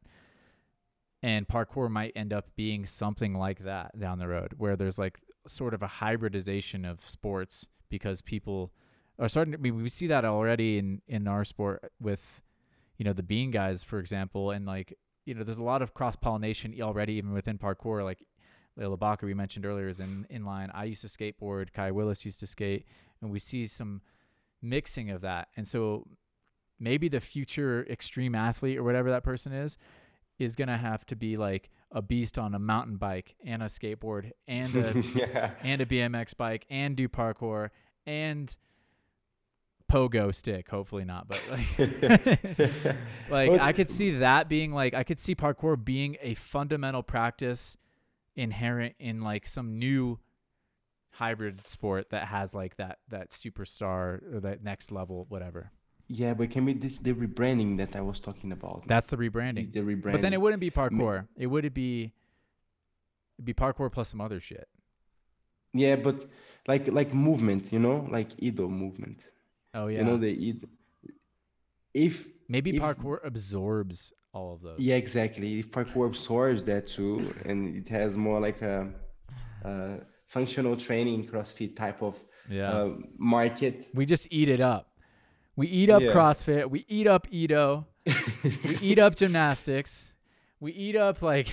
and 1.22 1.46
parkour 1.48 1.90
might 1.90 2.12
end 2.16 2.32
up 2.32 2.54
being 2.56 2.84
something 2.86 3.34
like 3.34 3.60
that 3.60 3.98
down 3.98 4.18
the 4.18 4.28
road, 4.28 4.54
where 4.56 4.76
there's 4.76 4.98
like 4.98 5.20
sort 5.46 5.74
of 5.74 5.82
a 5.82 5.86
hybridization 5.86 6.84
of 6.84 7.00
sports 7.08 7.68
because 7.88 8.22
people 8.22 8.72
are 9.18 9.28
starting. 9.28 9.52
To, 9.52 9.58
I 9.58 9.60
mean, 9.60 9.76
we 9.82 9.88
see 9.88 10.06
that 10.08 10.24
already 10.24 10.78
in 10.78 11.02
in 11.06 11.26
our 11.28 11.44
sport 11.44 11.92
with, 12.00 12.42
you 12.96 13.04
know, 13.04 13.12
the 13.12 13.22
Bean 13.22 13.50
guys, 13.50 13.82
for 13.82 13.98
example, 13.98 14.50
and 14.50 14.66
like 14.66 14.96
you 15.24 15.34
know, 15.34 15.44
there's 15.44 15.56
a 15.58 15.62
lot 15.62 15.82
of 15.82 15.94
cross 15.94 16.16
pollination 16.16 16.74
already 16.82 17.14
even 17.14 17.32
within 17.32 17.58
parkour, 17.58 18.04
like. 18.04 18.24
Ilabaca, 18.78 19.22
we 19.22 19.34
mentioned 19.34 19.66
earlier, 19.66 19.88
is 19.88 20.00
in 20.00 20.26
in 20.30 20.44
line. 20.44 20.70
I 20.72 20.84
used 20.84 21.02
to 21.02 21.08
skateboard. 21.08 21.72
Kie 21.72 21.92
Willis 21.92 22.24
used 22.24 22.40
to 22.40 22.46
skate, 22.46 22.86
and 23.20 23.30
we 23.30 23.38
see 23.38 23.66
some 23.66 24.02
mixing 24.62 25.10
of 25.10 25.20
that. 25.22 25.48
And 25.56 25.66
so 25.66 26.06
maybe 26.78 27.08
the 27.08 27.20
future 27.20 27.86
extreme 27.88 28.34
athlete 28.34 28.78
or 28.78 28.82
whatever 28.82 29.10
that 29.10 29.24
person 29.24 29.52
is 29.52 29.76
is 30.38 30.56
gonna 30.56 30.78
have 30.78 31.04
to 31.06 31.16
be 31.16 31.36
like 31.36 31.70
a 31.90 32.02
beast 32.02 32.38
on 32.38 32.54
a 32.54 32.58
mountain 32.58 32.96
bike 32.96 33.36
and 33.44 33.62
a 33.62 33.66
skateboard 33.66 34.32
and 34.48 34.74
a 34.74 35.02
yeah. 35.14 35.50
and 35.62 35.80
a 35.80 35.86
BMX 35.86 36.36
bike 36.36 36.64
and 36.70 36.96
do 36.96 37.08
parkour 37.08 37.70
and 38.06 38.56
pogo 39.90 40.34
stick. 40.34 40.68
Hopefully 40.70 41.04
not, 41.04 41.28
but 41.28 41.40
like 41.50 42.96
like 43.30 43.60
I 43.60 43.72
could 43.72 43.90
see 43.90 44.18
that 44.18 44.48
being 44.48 44.72
like 44.72 44.94
I 44.94 45.04
could 45.04 45.18
see 45.18 45.34
parkour 45.34 45.82
being 45.82 46.16
a 46.20 46.34
fundamental 46.34 47.02
practice 47.02 47.76
inherent 48.36 48.94
in 48.98 49.20
like 49.20 49.46
some 49.46 49.78
new 49.78 50.18
hybrid 51.12 51.66
sport 51.66 52.10
that 52.10 52.28
has 52.28 52.54
like 52.54 52.76
that 52.76 52.98
that 53.08 53.30
superstar 53.30 54.34
or 54.34 54.40
that 54.40 54.62
next 54.62 54.90
level 54.90 55.26
whatever. 55.28 55.70
Yeah, 56.08 56.34
but 56.34 56.50
can 56.50 56.64
we 56.64 56.74
this 56.74 56.98
the 56.98 57.12
rebranding 57.12 57.78
that 57.78 57.96
I 57.96 58.00
was 58.00 58.20
talking 58.20 58.52
about? 58.52 58.84
That's 58.86 59.06
the 59.06 59.16
rebranding. 59.16 59.72
the 59.72 59.80
rebranding. 59.80 60.12
But 60.12 60.20
then 60.20 60.32
it 60.32 60.40
wouldn't 60.40 60.60
be 60.60 60.70
parkour. 60.70 61.26
It 61.36 61.46
would 61.46 61.72
be 61.72 62.12
it'd 63.38 63.44
be 63.44 63.54
parkour 63.54 63.90
plus 63.90 64.08
some 64.10 64.20
other 64.20 64.40
shit. 64.40 64.68
Yeah, 65.72 65.96
but 65.96 66.26
like 66.66 66.88
like 66.88 67.14
movement, 67.14 67.72
you 67.72 67.78
know, 67.78 68.06
like 68.10 68.30
Ido 68.38 68.68
movement. 68.68 69.26
Oh 69.74 69.86
yeah. 69.86 70.00
You 70.00 70.04
know 70.04 70.16
the 70.18 70.28
Ido. 70.28 70.68
If 71.94 72.28
Maybe 72.48 72.76
if- 72.76 72.82
parkour 72.82 73.24
absorbs 73.24 74.12
all 74.32 74.54
of 74.54 74.62
those. 74.62 74.78
Yeah, 74.78 74.96
exactly. 74.96 75.62
Parkour 75.62 76.06
absorbs 76.06 76.64
that 76.64 76.86
too, 76.88 77.32
and 77.44 77.76
it 77.76 77.88
has 77.88 78.16
more 78.16 78.40
like 78.40 78.62
a, 78.62 78.88
a 79.64 79.98
functional 80.26 80.76
training 80.76 81.26
CrossFit 81.28 81.76
type 81.76 82.02
of 82.02 82.16
Yeah. 82.48 82.70
uh, 82.72 82.90
market. 83.18 83.86
we 83.94 84.06
just 84.06 84.26
eat 84.30 84.48
it 84.48 84.60
up. 84.60 84.88
We 85.56 85.66
eat 85.68 85.90
up 85.90 86.02
Yeah. 86.02 86.12
CrossFit. 86.12 86.70
We 86.70 86.84
eat 86.88 87.06
up 87.06 87.26
Ido. 87.30 87.86
we 88.64 88.78
eat 88.80 88.98
up 88.98 89.14
gymnastics. 89.14 90.12
We 90.60 90.72
eat 90.72 90.96
up 90.96 91.22
like 91.22 91.48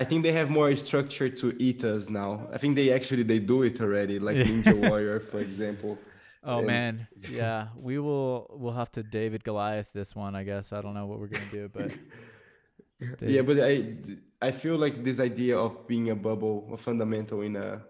I 0.00 0.04
think 0.04 0.22
they 0.22 0.30
have 0.32 0.48
more 0.50 0.74
structure 0.76 1.28
to 1.28 1.46
eat 1.58 1.82
us 1.82 2.08
now. 2.08 2.48
I 2.52 2.58
think 2.58 2.76
they 2.76 2.92
actually 2.92 3.24
they 3.24 3.40
do 3.40 3.64
it 3.64 3.80
already, 3.80 4.20
like 4.20 4.36
Ninja 4.36 4.72
Warrior, 4.88 5.18
for 5.18 5.40
example. 5.40 5.98
Oh 6.44 6.58
And- 6.58 6.66
man. 6.66 7.08
Yeah. 7.30 7.68
We 7.76 7.98
will 7.98 8.46
we'll 8.50 8.72
have 8.74 8.90
to 8.92 9.02
David 9.02 9.44
Goliath 9.44 9.90
this 9.92 10.14
one, 10.16 10.34
I 10.36 10.44
guess. 10.44 10.72
I 10.72 10.80
don't 10.80 10.94
know 10.94 11.06
what 11.06 11.18
we're 11.20 11.28
gonna 11.28 11.50
do, 11.52 11.68
but 11.68 11.96
Yeah, 13.20 13.42
but 13.42 13.60
I 13.60 13.96
I 14.42 14.50
feel 14.50 14.76
like 14.76 15.04
this 15.04 15.20
idea 15.20 15.56
of 15.58 15.86
being 15.86 16.10
a 16.10 16.16
bubble, 16.16 16.68
a 16.72 16.76
fundamental 16.76 17.42
in 17.42 17.54
a 17.56 17.82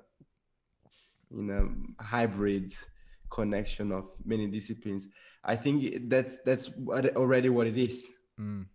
in 1.31 1.51
a 1.51 2.03
hybrid 2.03 2.73
connection 3.31 3.93
of 3.93 4.05
many 4.25 4.47
disciplines. 4.49 5.09
I 5.45 5.57
think 5.57 6.09
that's 6.09 6.37
that's 6.45 6.69
what, 6.77 7.17
already 7.17 7.49
what 7.49 7.67
it 7.67 7.79
is. 7.79 8.07
mm, 8.39 8.67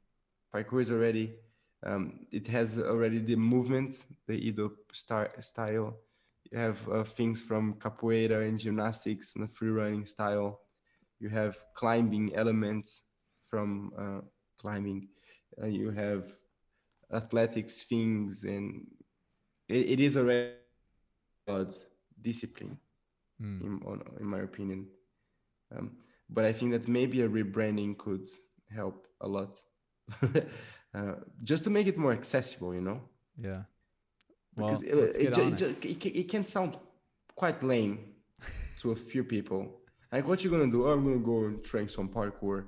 Parkour 0.54 0.82
is 0.82 0.92
already 0.92 1.36
um, 1.86 2.26
it 2.32 2.48
has 2.48 2.80
already 2.80 3.20
the 3.20 3.36
movement, 3.36 4.06
the 4.28 4.36
Ido 4.48 4.72
star, 4.92 5.30
style. 5.40 5.98
You 6.54 6.60
have 6.60 6.88
uh, 6.88 7.04
things 7.04 7.42
from 7.42 7.74
capoeira 7.80 8.48
and 8.48 8.60
gymnastics 8.60 9.34
and 9.36 9.44
the 9.44 9.52
free 9.52 9.70
running 9.70 10.06
style. 10.06 10.62
You 11.20 11.30
have 11.30 11.58
climbing 11.74 12.36
elements 12.36 13.02
from 13.50 13.92
uh, 13.98 14.22
climbing. 14.62 15.08
Uh, 15.60 15.66
you 15.66 15.90
have 15.90 16.32
athletics 17.12 17.82
things, 17.82 18.44
and 18.44 18.86
it, 19.68 19.94
it 19.94 20.00
is 20.00 20.16
already 20.16 20.52
broad 21.48 21.74
discipline 22.22 22.78
mm. 23.42 23.62
in, 23.62 23.82
on, 23.88 24.04
in 24.20 24.28
my 24.28 24.42
opinion. 24.42 24.86
Um, 25.76 25.98
but 26.30 26.46
I 26.46 26.54
think 26.54 26.72
that 26.74 26.88
maybe 26.88 27.22
a 27.22 27.30
rebranding 27.30 27.98
could 27.98 28.28
help 28.72 29.08
a 29.22 29.28
lot, 29.28 29.60
uh, 30.94 31.14
just 31.44 31.64
to 31.64 31.72
make 31.72 31.88
it 31.88 31.98
more 31.98 32.14
accessible, 32.14 32.76
you 32.76 32.82
know. 32.82 33.02
Yeah. 33.42 33.64
Well, 34.56 34.68
Because 34.70 34.84
it, 34.84 34.94
it, 34.94 35.24
get 35.24 35.34
ju- 35.34 35.42
on 35.42 35.54
it, 35.54 35.62
it. 35.62 35.86
it, 35.86 36.06
it 36.06 36.30
can 36.30 36.44
sound 36.46 36.78
quite 37.36 37.64
lame 37.64 38.00
to 38.80 38.92
a 38.92 38.96
few 38.96 39.24
people. 39.24 39.80
Like, 40.12 40.28
what 40.28 40.44
you 40.44 40.52
gonna 40.52 40.70
do? 40.70 40.86
Oh, 40.88 40.92
I'm 40.92 41.04
gonna 41.04 41.18
go 41.18 41.46
and 41.46 41.64
train 41.64 41.90
some 41.90 42.10
parkour. 42.10 42.66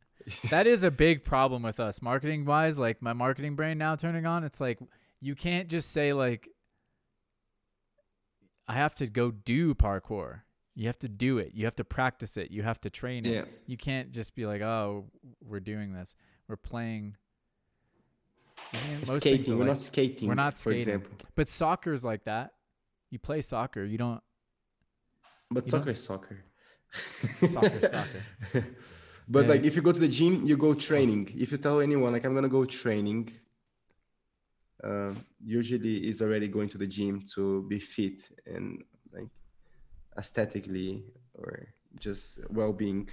that 0.50 0.66
is 0.66 0.82
a 0.82 0.90
big 0.90 1.24
problem 1.24 1.62
with 1.62 1.78
us 1.80 2.02
marketing 2.02 2.44
wise 2.44 2.78
like 2.78 3.00
my 3.00 3.12
marketing 3.14 3.54
brain 3.54 3.78
now 3.78 3.94
turning 3.96 4.26
on 4.26 4.44
it's 4.44 4.60
like 4.60 4.78
you 5.20 5.34
can't 5.34 5.68
just 5.68 5.90
say 5.92 6.12
like 6.12 6.48
i 8.66 8.74
have 8.74 8.94
to 8.94 9.06
go 9.06 9.30
do 9.30 9.74
parkour 9.74 10.40
you 10.74 10.86
have 10.86 10.98
to 10.98 11.08
do 11.08 11.38
it 11.38 11.52
you 11.54 11.64
have 11.64 11.76
to 11.76 11.84
practice 11.84 12.36
it 12.36 12.50
you 12.50 12.62
have 12.62 12.80
to 12.80 12.90
train 12.90 13.24
it 13.24 13.32
Yeah, 13.32 13.44
you 13.66 13.76
can't 13.78 14.10
just 14.10 14.34
be 14.34 14.44
like 14.44 14.60
oh 14.60 15.06
we're 15.40 15.60
doing 15.60 15.92
this 15.94 16.14
we're 16.48 16.56
playing 16.56 17.16
I 18.74 18.76
most 18.76 18.80
things 18.80 19.10
are 19.10 19.20
skating. 19.20 19.52
We're 19.58 19.64
like- 19.64 19.66
not 19.68 19.80
skating. 19.80 20.28
we're 20.28 20.34
not 20.34 20.56
skating. 20.58 20.72
for 20.84 20.90
example. 20.90 21.10
but 21.34 21.48
soccer 21.48 21.92
is 21.92 22.04
like 22.04 22.24
that 22.24 22.50
you 23.10 23.18
play 23.18 23.40
soccer 23.40 23.84
you 23.84 23.98
don't 23.98 24.20
But 25.50 25.64
You 25.66 25.70
don't- 25.72 25.80
soccer 25.80 25.90
is 25.90 26.02
soccer. 26.02 26.36
Soccer 27.48 27.88
soccer. 27.94 28.22
but 29.28 29.42
Yeah. 29.44 29.50
like 29.52 29.62
if 29.64 29.76
you 29.76 29.82
go 29.82 29.92
to 29.92 30.00
the 30.00 30.08
gym, 30.18 30.34
you 30.46 30.56
go 30.56 30.74
training. 30.74 31.22
If 31.44 31.52
you 31.52 31.58
tell 31.58 31.80
anyone 31.80 32.12
like 32.12 32.24
I'm 32.26 32.34
gonna 32.34 32.48
go 32.60 32.64
training, 32.64 33.30
um, 34.84 35.16
usually 35.44 36.08
is 36.08 36.22
already 36.22 36.48
going 36.48 36.68
to 36.70 36.78
the 36.78 36.86
gym 36.86 37.14
to 37.34 37.62
be 37.68 37.78
fit 37.80 38.18
and 38.46 38.82
like 39.12 39.28
aesthetically 40.16 41.04
or 41.34 41.68
just 41.98 42.38
well-being. 42.50 43.08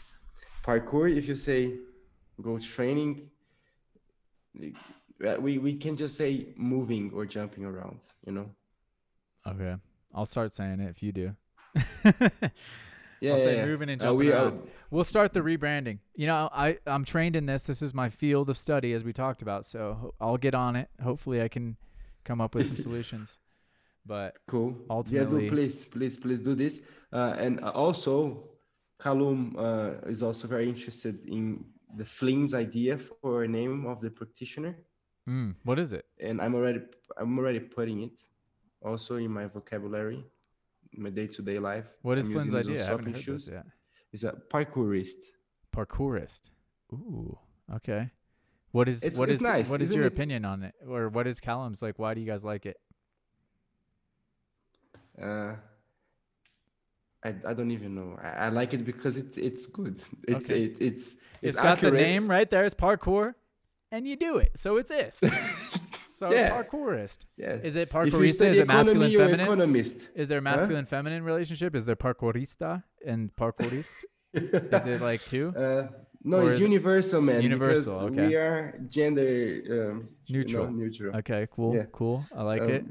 Parkour, 0.63 1.05
if 1.15 1.27
you 1.27 1.35
say 1.35 1.59
go 2.41 2.57
training, 2.59 3.29
like, 4.59 4.75
uh, 4.75 5.04
we 5.39 5.57
we 5.57 5.75
can 5.77 5.95
just 5.95 6.15
say 6.17 6.47
moving 6.55 7.11
or 7.13 7.25
jumping 7.25 7.65
around. 7.65 7.99
You 8.25 8.33
know. 8.33 8.49
okay 9.47 9.75
i'll 10.13 10.25
start 10.25 10.53
saying 10.53 10.79
it 10.79 10.89
if 10.89 11.03
you 11.03 11.11
do 11.11 11.35
Yeah, 13.21 13.31
I'll 13.31 13.37
yeah, 13.39 13.43
say 13.43 13.55
yeah. 13.57 13.65
moving 13.65 13.89
and 13.89 14.01
Uh, 14.01 14.05
jumping 14.05 14.17
we 14.27 14.31
are, 14.33 14.45
around. 14.45 14.67
We'll 14.91 15.03
start 15.05 15.31
the 15.33 15.39
rebranding. 15.39 15.99
You 16.15 16.27
know, 16.27 16.49
I 16.51 16.77
I'm 16.85 17.05
trained 17.05 17.35
in 17.35 17.45
this. 17.45 17.65
This 17.65 17.81
is 17.81 17.93
my 17.93 18.09
field 18.09 18.49
of 18.49 18.57
study, 18.57 18.91
as 18.93 19.03
we 19.03 19.13
talked 19.13 19.41
about. 19.41 19.65
So 19.65 20.13
I'll 20.19 20.37
get 20.47 20.53
on 20.53 20.75
it. 20.75 20.89
Hopefully, 21.01 21.41
I 21.41 21.47
can 21.47 21.77
come 22.25 22.39
up 22.43 22.53
with 22.55 22.67
some 22.67 22.77
solutions. 22.87 23.39
But 24.05 24.35
Cool. 24.47 24.75
yeah, 25.09 25.23
do 25.23 25.49
please, 25.49 25.85
please, 25.85 26.17
please 26.19 26.41
do 26.41 26.53
this. 26.55 26.81
Uh, 27.11 27.33
and 27.39 27.53
uh, 27.63 27.71
also, 27.71 28.49
Kalum 28.99 29.39
uh, 29.57 30.09
is 30.13 30.21
also 30.21 30.47
very 30.47 30.67
interested 30.67 31.25
in 31.25 31.63
the 31.95 32.05
flings 32.05 32.53
idea 32.53 32.97
for 32.97 33.43
a 33.43 33.47
name 33.47 33.85
of 33.87 34.01
the 34.01 34.11
practitioner, 34.11 34.73
mm, 35.27 35.55
what 35.63 35.79
is 35.79 35.93
it? 35.93 36.05
and 36.19 36.41
I'm 36.41 36.55
already 36.55 36.81
I'm 37.17 37.37
already 37.39 37.59
putting 37.59 38.01
it 38.03 38.21
also 38.81 39.15
in 39.15 39.31
my 39.31 39.45
vocabulary, 39.47 40.23
in 40.93 41.03
my 41.03 41.09
day-to-day 41.09 41.59
life. 41.59 41.85
What 42.01 42.17
is 42.17 42.27
I'm 42.27 42.33
Flynn's 42.33 42.55
idea? 42.55 42.83
I 42.83 42.87
haven't 42.89 43.13
heard 43.13 43.21
shoes. 43.23 43.45
this 43.45 43.53
yet. 43.53 43.65
It's 44.13 44.23
a 44.23 44.33
parkourist. 44.53 45.21
Parkourist. 45.75 46.51
Ooh. 46.93 47.37
Okay. 47.77 48.11
What 48.71 48.87
is 48.89 49.03
It's- 49.03 49.17
what 49.17 49.29
it's 49.29 49.37
is 49.41 49.47
nice, 49.47 49.69
what 49.69 49.79
your 49.81 50.03
it? 50.03 50.07
opinion 50.13 50.45
on 50.45 50.61
it, 50.63 50.75
or 50.87 51.09
what 51.09 51.27
is 51.27 51.39
Callum's 51.39 51.81
like? 51.81 51.97
Why 51.97 52.13
do 52.13 52.19
you 52.21 52.27
guys 52.27 52.43
like 52.43 52.65
it? 52.65 52.77
Uh, 55.21 55.55
I, 57.23 57.29
I 57.47 57.53
don't 57.53 57.71
even 57.71 57.95
know. 57.95 58.19
I, 58.21 58.45
I 58.45 58.49
like 58.49 58.73
it 58.73 58.83
because 58.85 59.17
it 59.17 59.37
it's 59.37 59.65
good. 59.65 60.01
It's 60.27 60.45
Okay. 60.45 60.63
it, 60.65 60.77
it's 60.79 61.13
it's 61.13 61.17
it's 61.41 61.55
got 61.55 61.79
the 61.79 61.91
name 61.91 62.29
right 62.29 62.49
there. 62.49 62.65
It's 62.65 62.75
parkour, 62.75 63.33
and 63.91 64.07
you 64.07 64.15
do 64.15 64.37
it, 64.37 64.51
so 64.57 64.77
it's 64.77 64.91
ist. 64.91 65.23
so 66.07 66.31
Yeah. 66.31 66.51
parkourist. 66.61 67.19
Yeah. 67.37 67.53
Is 67.63 67.75
it 67.75 67.89
parkourista? 67.89 68.45
Is 68.47 68.57
it 68.59 68.67
masculine, 68.67 69.11
feminine? 69.11 69.39
economist. 69.41 70.09
Is 70.15 70.27
there 70.29 70.41
masculine 70.41 70.85
feminine 70.85 71.23
relationship? 71.23 71.75
Is 71.75 71.85
there 71.85 71.95
parkourista 71.95 72.83
and 73.05 73.35
parkourist? 73.35 73.95
Is 74.33 74.85
it 74.85 75.01
like 75.01 75.21
two? 75.23 75.53
Uh, 75.55 75.87
no, 76.23 76.37
Or 76.39 76.49
it's 76.49 76.59
universal, 76.59 77.21
man. 77.21 77.41
Universal, 77.41 77.99
okay. 78.07 78.27
We 78.27 78.35
are 78.35 78.79
gender 78.89 79.61
um, 79.69 80.09
you 80.25 80.37
know, 80.39 80.41
Neutral. 80.43 80.71
neutral. 80.71 81.15
Okay, 81.17 81.47
cool, 81.51 81.75
Yeah. 81.75 81.85
cool. 81.91 82.25
I 82.35 82.41
like 82.43 82.61
Um, 82.63 82.69
it. 82.69 82.83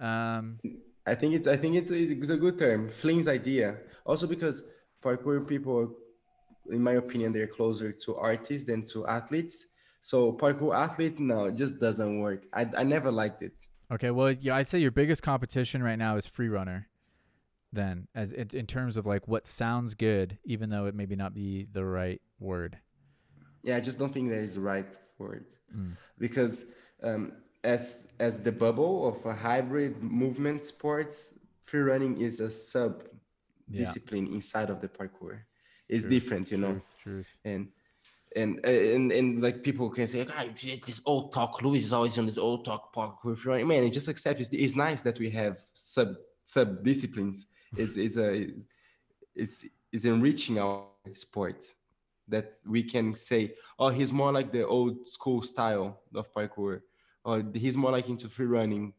Um, 0.00 0.58
I 1.06 1.14
think 1.14 1.34
it's. 1.34 1.48
I 1.48 1.56
think 1.56 1.76
it's. 1.76 1.90
A, 1.90 1.98
it's 1.98 2.30
a 2.30 2.36
good 2.36 2.58
term. 2.58 2.90
Fling's 2.90 3.28
idea. 3.28 3.76
Also 4.04 4.26
because 4.26 4.62
parkour 5.02 5.46
people, 5.46 5.94
in 6.70 6.82
my 6.82 6.92
opinion, 6.92 7.32
they're 7.32 7.46
closer 7.46 7.92
to 7.92 8.16
artists 8.16 8.66
than 8.66 8.84
to 8.86 9.06
athletes. 9.06 9.66
So 10.00 10.32
parkour 10.32 10.74
athlete, 10.74 11.18
no, 11.18 11.46
it 11.46 11.56
just 11.56 11.80
doesn't 11.80 12.20
work. 12.20 12.44
I, 12.52 12.66
I 12.76 12.82
never 12.84 13.10
liked 13.10 13.42
it. 13.42 13.52
okay, 13.92 14.10
well, 14.10 14.30
yeah, 14.32 14.56
I'd 14.56 14.68
say 14.68 14.78
your 14.78 14.90
biggest 14.92 15.22
competition 15.22 15.82
right 15.82 15.96
now 15.98 16.16
is 16.16 16.26
free 16.26 16.48
runner. 16.48 16.88
Then, 17.72 18.06
as 18.14 18.32
in, 18.32 18.48
in 18.54 18.66
terms 18.66 18.96
of 18.96 19.04
like 19.06 19.26
what 19.28 19.46
sounds 19.46 19.94
good, 19.94 20.38
even 20.44 20.70
though 20.70 20.86
it 20.86 20.94
maybe 20.94 21.16
not 21.16 21.34
be 21.34 21.66
the 21.72 21.84
right 21.84 22.20
word. 22.38 22.78
Yeah, 23.62 23.76
I 23.76 23.80
just 23.80 23.98
don't 23.98 24.12
think 24.14 24.30
that 24.30 24.38
is 24.38 24.54
the 24.54 24.60
right 24.60 24.86
word. 25.18 25.46
Mm. 25.76 25.96
because 26.16 26.66
um, 27.02 27.32
as 27.64 28.06
as 28.20 28.40
the 28.40 28.52
bubble 28.52 29.08
of 29.08 29.26
a 29.26 29.34
hybrid 29.34 30.00
movement 30.00 30.62
sports, 30.62 31.34
free 31.64 31.80
running 31.80 32.20
is 32.20 32.38
a 32.38 32.50
sub 32.50 33.02
Yeah, 33.68 33.80
discipline 33.80 34.28
inside 34.28 34.70
of 34.70 34.80
the 34.80 34.86
parkour. 34.88 35.40
It's 35.88 36.04
True, 36.04 36.10
different, 36.10 36.50
you 36.50 36.58
know, 36.58 36.72
truth, 36.72 36.92
truth. 37.02 37.38
and 37.44 37.68
and 38.34 38.64
and 38.64 39.12
and 39.12 39.42
like 39.42 39.62
people 39.62 39.88
can 39.90 40.06
say, 40.06 40.26
"Ah, 40.28 40.44
this 40.86 41.00
old 41.04 41.32
talk. 41.32 41.62
Luis 41.62 41.84
is 41.84 41.92
always 41.92 42.18
on 42.18 42.26
this 42.26 42.38
old 42.38 42.64
talk 42.64 42.94
parkour 42.94 43.36
free 43.38 43.52
running." 43.52 43.68
Man, 43.68 43.84
it 43.84 43.90
just 43.90 44.08
accept 44.08 44.40
it's, 44.40 44.50
it's 44.52 44.76
nice 44.76 45.02
that 45.02 45.18
we 45.18 45.30
have 45.30 45.62
sub 45.72 46.08
sub 46.42 46.82
disciplines. 46.82 47.46
It's 47.76 47.96
it's 47.96 48.16
a 48.16 48.48
it's 49.34 49.66
it's 49.92 50.04
enriching 50.04 50.58
our 50.58 50.84
sport 51.12 51.64
that 52.28 52.54
we 52.66 52.82
can 52.82 53.14
say, 53.14 53.54
oh, 53.78 53.88
he's 53.88 54.12
more 54.12 54.32
like 54.32 54.50
the 54.50 54.66
old 54.66 55.06
school 55.06 55.42
style 55.42 56.00
of 56.14 56.32
parkour, 56.34 56.80
or 57.24 57.44
he's 57.54 57.76
more 57.76 57.92
like 57.92 58.08
into 58.08 58.28
free 58.28 58.46
running, 58.46 58.92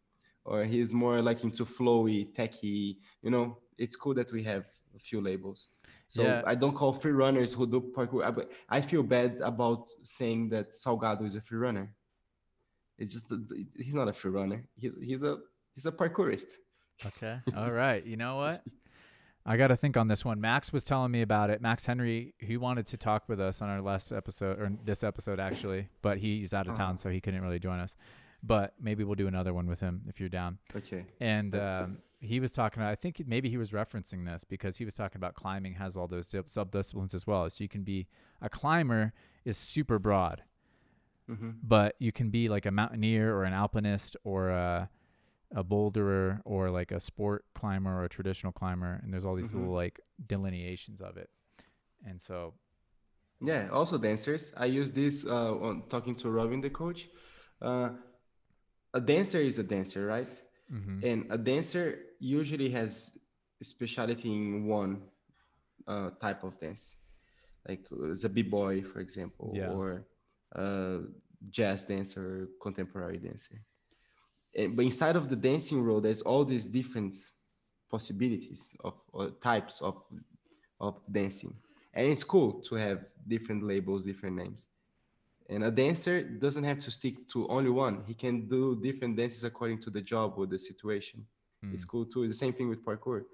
or 0.46 0.64
he's 0.64 0.94
more 0.94 1.22
like 1.22 1.44
into 1.44 1.66
flowy, 1.66 2.34
techy. 2.34 2.98
You 3.22 3.32
know, 3.32 3.58
it's 3.78 3.96
cool 3.96 4.14
that 4.14 4.32
we 4.32 4.44
have 4.44 4.66
a 4.96 5.00
few 5.00 5.22
labels. 5.22 5.68
So 6.08 6.24
Yeah. 6.24 6.42
I 6.46 6.56
don't 6.56 6.76
call 6.76 6.94
free 6.94 7.12
runners 7.12 7.54
who 7.54 7.68
do 7.68 7.80
parkour. 7.96 8.24
I, 8.70 8.78
I 8.78 8.82
feel 8.82 9.04
bad 9.04 9.40
about 9.44 9.88
saying 10.04 10.50
that 10.50 10.72
Salgado 10.72 11.26
is 11.26 11.36
a 11.36 11.42
free 11.42 11.58
runner. 11.60 11.94
It's 12.98 13.14
just 13.14 13.32
he's 13.76 13.96
not 13.96 14.08
a 14.08 14.14
free 14.14 14.32
runner. 14.32 14.66
He's 14.76 14.92
he's 15.04 15.24
a 15.24 15.38
he's 15.76 15.86
a 15.86 15.92
parkourist. 15.92 16.48
Okay. 17.06 17.40
All 17.56 17.72
right. 17.72 18.04
You 18.06 18.18
know 18.18 18.38
what? 18.38 18.64
I 19.46 19.56
got 19.56 19.68
to 19.68 19.78
think 19.78 19.96
on 19.96 20.08
this 20.10 20.26
one. 20.26 20.42
Max 20.42 20.74
was 20.74 20.84
telling 20.84 21.12
me 21.12 21.22
about 21.22 21.50
it. 21.50 21.62
Max 21.62 21.86
Henry, 21.86 22.34
he 22.40 22.58
wanted 22.58 22.86
to 22.88 22.98
talk 22.98 23.30
with 23.30 23.40
us 23.40 23.62
on 23.62 23.70
our 23.70 23.82
last 23.82 24.12
episode, 24.12 24.60
or 24.60 24.72
this 24.84 25.04
episode 25.04 25.40
actually, 25.40 25.88
but 26.02 26.18
he's 26.18 26.54
out 26.54 26.68
of 26.68 26.74
Oh. 26.74 26.78
town, 26.78 26.98
so 26.98 27.10
he 27.10 27.22
couldn't 27.22 27.42
really 27.42 27.60
join 27.60 27.80
us. 27.80 27.96
But 28.44 28.74
maybe 28.82 29.04
we'll 29.06 29.16
do 29.16 29.28
another 29.28 29.54
one 29.54 29.68
with 29.68 29.80
him 29.80 30.02
if 30.10 30.20
you're 30.20 30.28
down. 30.28 30.58
Okay. 30.76 31.06
And 31.22 31.56
um, 31.56 31.98
he 32.20 32.40
was 32.40 32.52
talking 32.52 32.82
about, 32.82 32.92
I 32.92 32.96
think 32.96 33.22
maybe 33.28 33.50
he 33.50 33.58
was 33.58 33.72
referencing 33.72 34.26
this 34.26 34.44
because 34.44 34.78
he 34.78 34.86
was 34.86 34.96
talking 34.96 35.18
about 35.20 35.36
climbing 35.36 35.76
has 35.76 35.96
all 35.96 36.08
those 36.08 36.28
dip- 36.28 36.50
sub 36.50 36.72
disciplines 36.72 37.14
as 37.14 37.28
well. 37.28 37.50
So 37.50 37.64
you 37.64 37.68
can 37.70 37.84
be 37.84 38.08
a 38.42 38.50
climber 38.50 39.14
is 39.46 39.58
super 39.58 40.00
broad, 40.00 40.44
Mm-hmm. 41.30 41.50
but 41.62 41.96
you 42.00 42.12
can 42.14 42.30
be 42.30 42.48
like 42.48 42.66
a 42.66 42.72
mountaineer 42.72 43.36
or 43.36 43.44
an 43.44 43.52
alpinist 43.54 44.16
or 44.24 44.50
a, 44.50 44.90
a 45.54 45.62
boulderer 45.64 46.40
or 46.46 46.70
like 46.70 46.92
a 46.94 47.00
sport 47.02 47.44
climber 47.54 47.92
or 48.00 48.06
a 48.06 48.10
traditional 48.10 48.54
climber. 48.54 49.00
And 49.04 49.12
there's 49.14 49.26
all 49.26 49.36
these 49.36 49.52
Mhm. 49.52 49.60
little 49.60 49.76
like 49.76 50.00
delineations 50.26 51.02
of 51.02 51.18
it. 51.18 51.30
And 52.06 52.20
so, 52.22 52.54
Yeah, 53.42 53.68
also 53.72 53.98
dancers. 53.98 54.54
I 54.58 54.66
use 54.66 54.92
this 54.92 55.26
uh, 55.26 55.54
on 55.68 55.84
talking 55.90 56.16
to 56.16 56.30
Robin, 56.30 56.62
the 56.62 56.70
coach. 56.72 57.08
Uh, 57.62 57.90
a 58.94 59.02
dancer 59.02 59.40
is 59.40 59.60
a 59.60 59.64
dancer, 59.64 60.06
right? 60.08 60.28
Mhm. 60.72 61.04
And 61.04 61.32
a 61.32 61.38
dancer 61.38 62.00
usually 62.20 62.70
has 62.72 63.18
specialty 63.62 64.30
in 64.32 64.66
one 64.68 65.02
uh, 65.88 66.10
type 66.22 66.44
of 66.44 66.60
dance, 66.60 66.96
like 67.68 67.86
uh, 67.92 68.14
the 68.22 68.30
b-boy, 68.30 68.82
for 68.82 69.00
example, 69.00 69.52
Yeah. 69.56 69.72
or 69.72 70.06
uh, 70.56 71.00
jazz 71.50 71.86
dancer, 71.86 72.50
contemporary 72.62 73.18
dancer. 73.18 73.62
And, 74.56 74.76
but 74.76 74.86
inside 74.86 75.16
of 75.16 75.30
the 75.30 75.36
dancing 75.36 75.84
world, 75.84 76.04
there's 76.04 76.22
all 76.22 76.44
these 76.46 76.68
different 76.68 77.16
possibilities 77.90 78.76
of 78.84 78.94
or 79.14 79.30
types 79.42 79.82
of 79.82 79.96
of 80.80 81.00
dancing, 81.12 81.54
and 81.94 82.06
it's 82.08 82.24
cool 82.24 82.62
to 82.62 82.76
have 82.76 83.06
different 83.28 83.64
labels, 83.64 84.04
different 84.04 84.36
names. 84.36 84.68
And 85.50 85.64
a 85.64 85.72
dancer 85.72 86.24
doesn't 86.24 86.64
have 86.66 86.80
to 86.80 86.92
stick 86.92 87.28
to 87.30 87.48
only 87.48 87.70
one. 87.70 88.04
He 88.06 88.14
can 88.14 88.48
do 88.48 88.80
different 88.82 89.16
dances 89.16 89.44
according 89.44 89.80
to 89.82 89.90
the 89.90 90.02
job 90.02 90.34
or 90.38 90.46
the 90.46 90.60
situation. 90.60 91.26
It's 91.74 91.86
Mm. 91.86 91.88
cool 91.88 92.06
too. 92.06 92.24
It's 92.24 92.32
the 92.34 92.46
same 92.46 92.54
thing 92.54 92.70
with 92.70 92.84
parkour. 92.84 93.26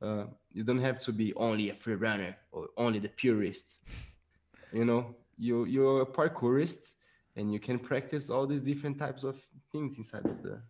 Uh, 0.00 0.26
you 0.52 0.64
don't 0.64 0.80
have 0.80 0.98
to 1.00 1.12
be 1.12 1.34
only 1.34 1.70
a 1.70 1.74
free 1.74 1.94
runner 1.94 2.36
or 2.52 2.68
only 2.76 2.98
the 3.00 3.08
purist. 3.08 3.80
you 4.72 4.84
know, 4.84 5.14
you 5.36 5.64
you're 5.64 6.02
a 6.02 6.06
parkourist, 6.06 6.94
and 7.36 7.52
you 7.52 7.60
can 7.60 7.78
practice 7.78 8.30
all 8.30 8.46
these 8.46 8.62
different 8.62 8.98
types 8.98 9.22
of 9.24 9.36
things 9.72 9.98
inside 9.98 10.26
of 10.26 10.42
the 10.42 10.62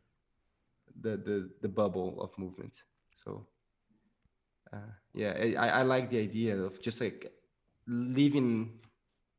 the 1.00 1.16
the, 1.16 1.50
the 1.62 1.68
bubble 1.68 2.20
of 2.20 2.36
movement. 2.38 2.74
So 3.16 3.46
uh, 4.72 4.90
yeah, 5.14 5.32
I, 5.58 5.80
I 5.80 5.82
like 5.82 6.10
the 6.10 6.18
idea 6.18 6.56
of 6.56 6.80
just 6.80 7.00
like 7.00 7.32
leaving 7.86 8.78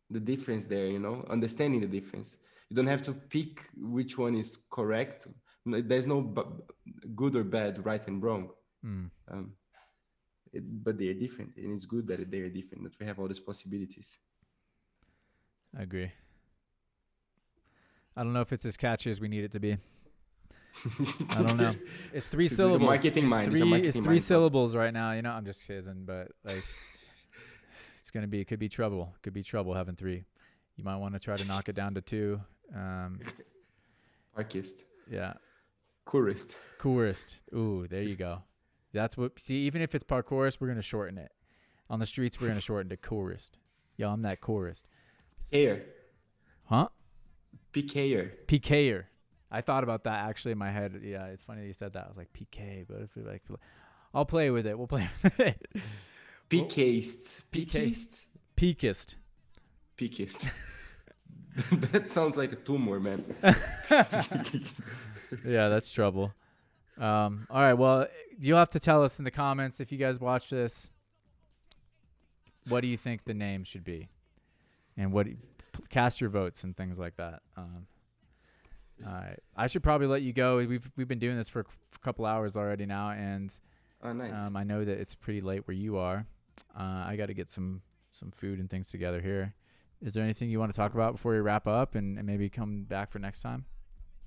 the 0.10 0.19
difference 0.19 0.65
there. 0.65 0.88
You 0.88 0.99
know, 0.99 1.26
understanding 1.30 1.81
the 1.81 1.88
difference. 1.88 2.38
You 2.69 2.76
don't 2.76 2.88
have 2.88 3.02
to 3.03 3.14
pick 3.14 3.61
which 3.76 4.18
one 4.18 4.36
is 4.36 4.57
correct. 4.69 5.27
There's 5.65 6.07
no 6.07 6.22
good 7.15 7.36
or 7.36 7.44
bad, 7.44 7.86
right 7.86 8.06
and 8.07 8.22
wrong. 8.22 8.49
Mm. 8.86 9.10
Um, 9.30 9.53
it, 10.53 10.64
but 10.84 10.98
they're 10.98 11.14
different, 11.14 11.57
and 11.57 11.73
it's 11.73 11.86
good 11.86 12.07
that 12.07 12.31
they're 12.31 12.49
different. 12.49 12.84
That 12.84 12.99
we 12.99 13.06
have 13.06 13.19
all 13.19 13.27
these 13.27 13.40
possibilities. 13.40 14.18
I 15.77 15.84
agree. 15.84 16.11
I 18.15 18.23
don't 18.23 18.34
know 18.34 18.41
if 18.41 18.52
it's 18.52 18.65
as 18.65 18.76
catchy 18.77 19.10
as 19.10 19.22
we 19.22 19.27
need 19.27 19.44
it 19.44 19.52
to 19.53 19.60
be. 19.60 19.77
I 21.31 21.41
don't 21.41 21.57
know. 21.57 21.73
It's 22.14 22.27
three 22.27 22.48
syllables. 22.48 22.81
marketing 22.81 23.26
it's 23.26 23.34
a 23.34 23.45
Three, 23.45 23.81
it's 23.81 23.98
three 23.98 24.07
mind, 24.07 24.22
syllables 24.23 24.76
right 24.76 24.94
now. 24.94 25.11
You 25.14 25.22
know, 25.22 25.31
I'm 25.31 25.45
just 25.45 25.65
kidding, 25.68 26.03
but 26.06 26.31
like, 26.44 26.64
it's 28.10 28.11
gonna 28.15 28.26
be. 28.27 28.41
It 28.41 28.45
could 28.45 28.57
be 28.57 28.69
trouble. 28.69 29.14
Could 29.22 29.34
be 29.34 29.44
trouble 29.44 29.76
having 29.76 29.95
three. 29.95 30.26
You 30.77 30.84
might 30.84 30.95
want 30.98 31.14
to 31.14 31.19
try 31.19 31.36
to 31.36 31.45
knock 31.45 31.69
it 31.69 31.76
down 31.76 31.94
to 31.94 32.02
two. 32.02 32.41
Um, 32.76 33.19
Parkist, 34.36 34.81
yeah, 35.11 35.34
coolest. 36.06 36.56
coolest. 36.80 37.40
Ooh, 37.53 37.86
there 37.88 38.02
you 38.02 38.15
go. 38.15 38.41
That's 38.94 39.15
what. 39.15 39.40
See, 39.40 39.57
even 39.68 39.84
if 39.84 39.94
it's 39.94 40.03
parkourist, 40.03 40.57
we're 40.60 40.69
gonna 40.69 40.81
shorten 40.81 41.19
it. 41.19 41.31
On 41.88 41.99
the 41.99 42.07
streets, 42.07 42.41
we're 42.41 42.48
gonna 42.48 42.61
shorten 42.61 42.90
to 42.90 42.98
coolest. 42.98 43.60
Yo, 43.95 44.10
I'm 44.10 44.23
that 44.23 44.41
coolest. 44.41 44.88
Air, 45.52 45.84
Huh? 46.65 46.88
PKer. 47.73 48.31
PKer. 48.48 49.03
I 49.52 49.61
thought 49.61 49.84
about 49.84 50.03
that 50.06 50.27
actually 50.27 50.53
in 50.53 50.57
my 50.57 50.72
head. 50.72 50.99
Yeah, 51.03 51.26
it's 51.27 51.44
funny 51.44 51.61
that 51.61 51.68
you 51.68 51.73
said 51.73 51.94
that. 51.94 52.06
I 52.06 52.07
was 52.07 52.18
like 52.18 52.34
PK, 52.34 52.86
but 52.90 53.02
if 53.02 53.15
we 53.15 53.22
like, 53.22 53.44
I'll 54.15 54.26
play 54.26 54.49
with 54.49 54.65
it. 54.65 54.76
We'll 54.77 54.88
play 54.88 55.07
with 55.23 55.40
it. 55.40 55.68
PKist. 56.49 57.41
PK. 57.51 57.71
PKist? 57.71 58.15
Peakist. 58.57 59.15
Peakist. 59.97 60.51
that 61.91 62.09
sounds 62.09 62.38
like 62.38 62.51
a 62.51 62.55
tumor, 62.55 62.99
man. 62.99 63.23
Yeah, 65.45 65.67
that's 65.67 65.91
trouble. 65.91 66.34
Um, 66.97 67.45
all 67.51 67.61
right. 67.61 67.76
Well, 67.76 68.07
you'll 68.39 68.57
have 68.57 68.71
to 68.71 68.80
tell 68.80 69.03
us 69.03 69.19
in 69.19 69.26
the 69.26 69.31
comments 69.31 69.80
if 69.80 69.91
you 69.91 69.99
guys 69.99 70.19
watch 70.19 70.49
this. 70.49 70.89
What 72.67 72.81
do 72.81 72.88
you 72.88 72.97
think 72.97 73.26
the 73.26 73.35
name 73.35 73.63
should 73.63 73.84
be, 73.84 74.09
and 74.97 75.13
what 75.13 75.27
cast 75.89 76.19
your 76.19 76.31
votes 76.31 76.63
and 76.63 76.76
things 76.76 76.97
like 76.97 77.15
that. 77.17 77.41
Um, 77.55 77.85
all 79.05 79.13
right. 79.13 79.39
I 79.55 79.67
should 79.67 79.84
probably 79.84 80.07
let 80.07 80.23
you 80.23 80.34
go. 80.34 80.57
We've 80.57 80.89
we've 80.97 81.07
been 81.07 81.19
doing 81.19 81.38
this 81.38 81.47
for 81.47 81.61
a 81.61 81.99
couple 81.99 82.26
hours 82.26 82.57
already 82.57 82.85
now, 82.85 83.11
and 83.11 83.53
Oh, 84.01 84.13
nice. 84.13 84.34
Um, 84.34 84.55
I 84.55 84.63
know 84.63 84.85
that 84.85 84.99
it's 84.99 85.15
pretty 85.15 85.41
late 85.41 85.67
where 85.67 85.76
you 85.76 85.97
are. 85.97 86.26
Uh, 86.77 87.03
I 87.07 87.15
got 87.18 87.27
to 87.27 87.34
get 87.34 87.49
some 87.49 87.81
some 88.11 88.31
food 88.31 88.60
and 88.60 88.69
things 88.69 88.90
together 88.90 89.22
here. 89.22 89.53
Is 90.02 90.14
there 90.14 90.23
anything 90.23 90.49
you 90.49 90.60
want 90.60 90.72
to 90.73 90.76
talk 90.77 90.94
about 90.94 91.14
before 91.14 91.34
we 91.34 91.40
wrap 91.40 91.68
up 91.68 91.95
and, 91.95 92.18
and 92.18 92.26
maybe 92.26 92.49
come 92.49 92.84
back 92.84 93.11
for 93.11 93.19
next 93.19 93.41
time? 93.41 93.65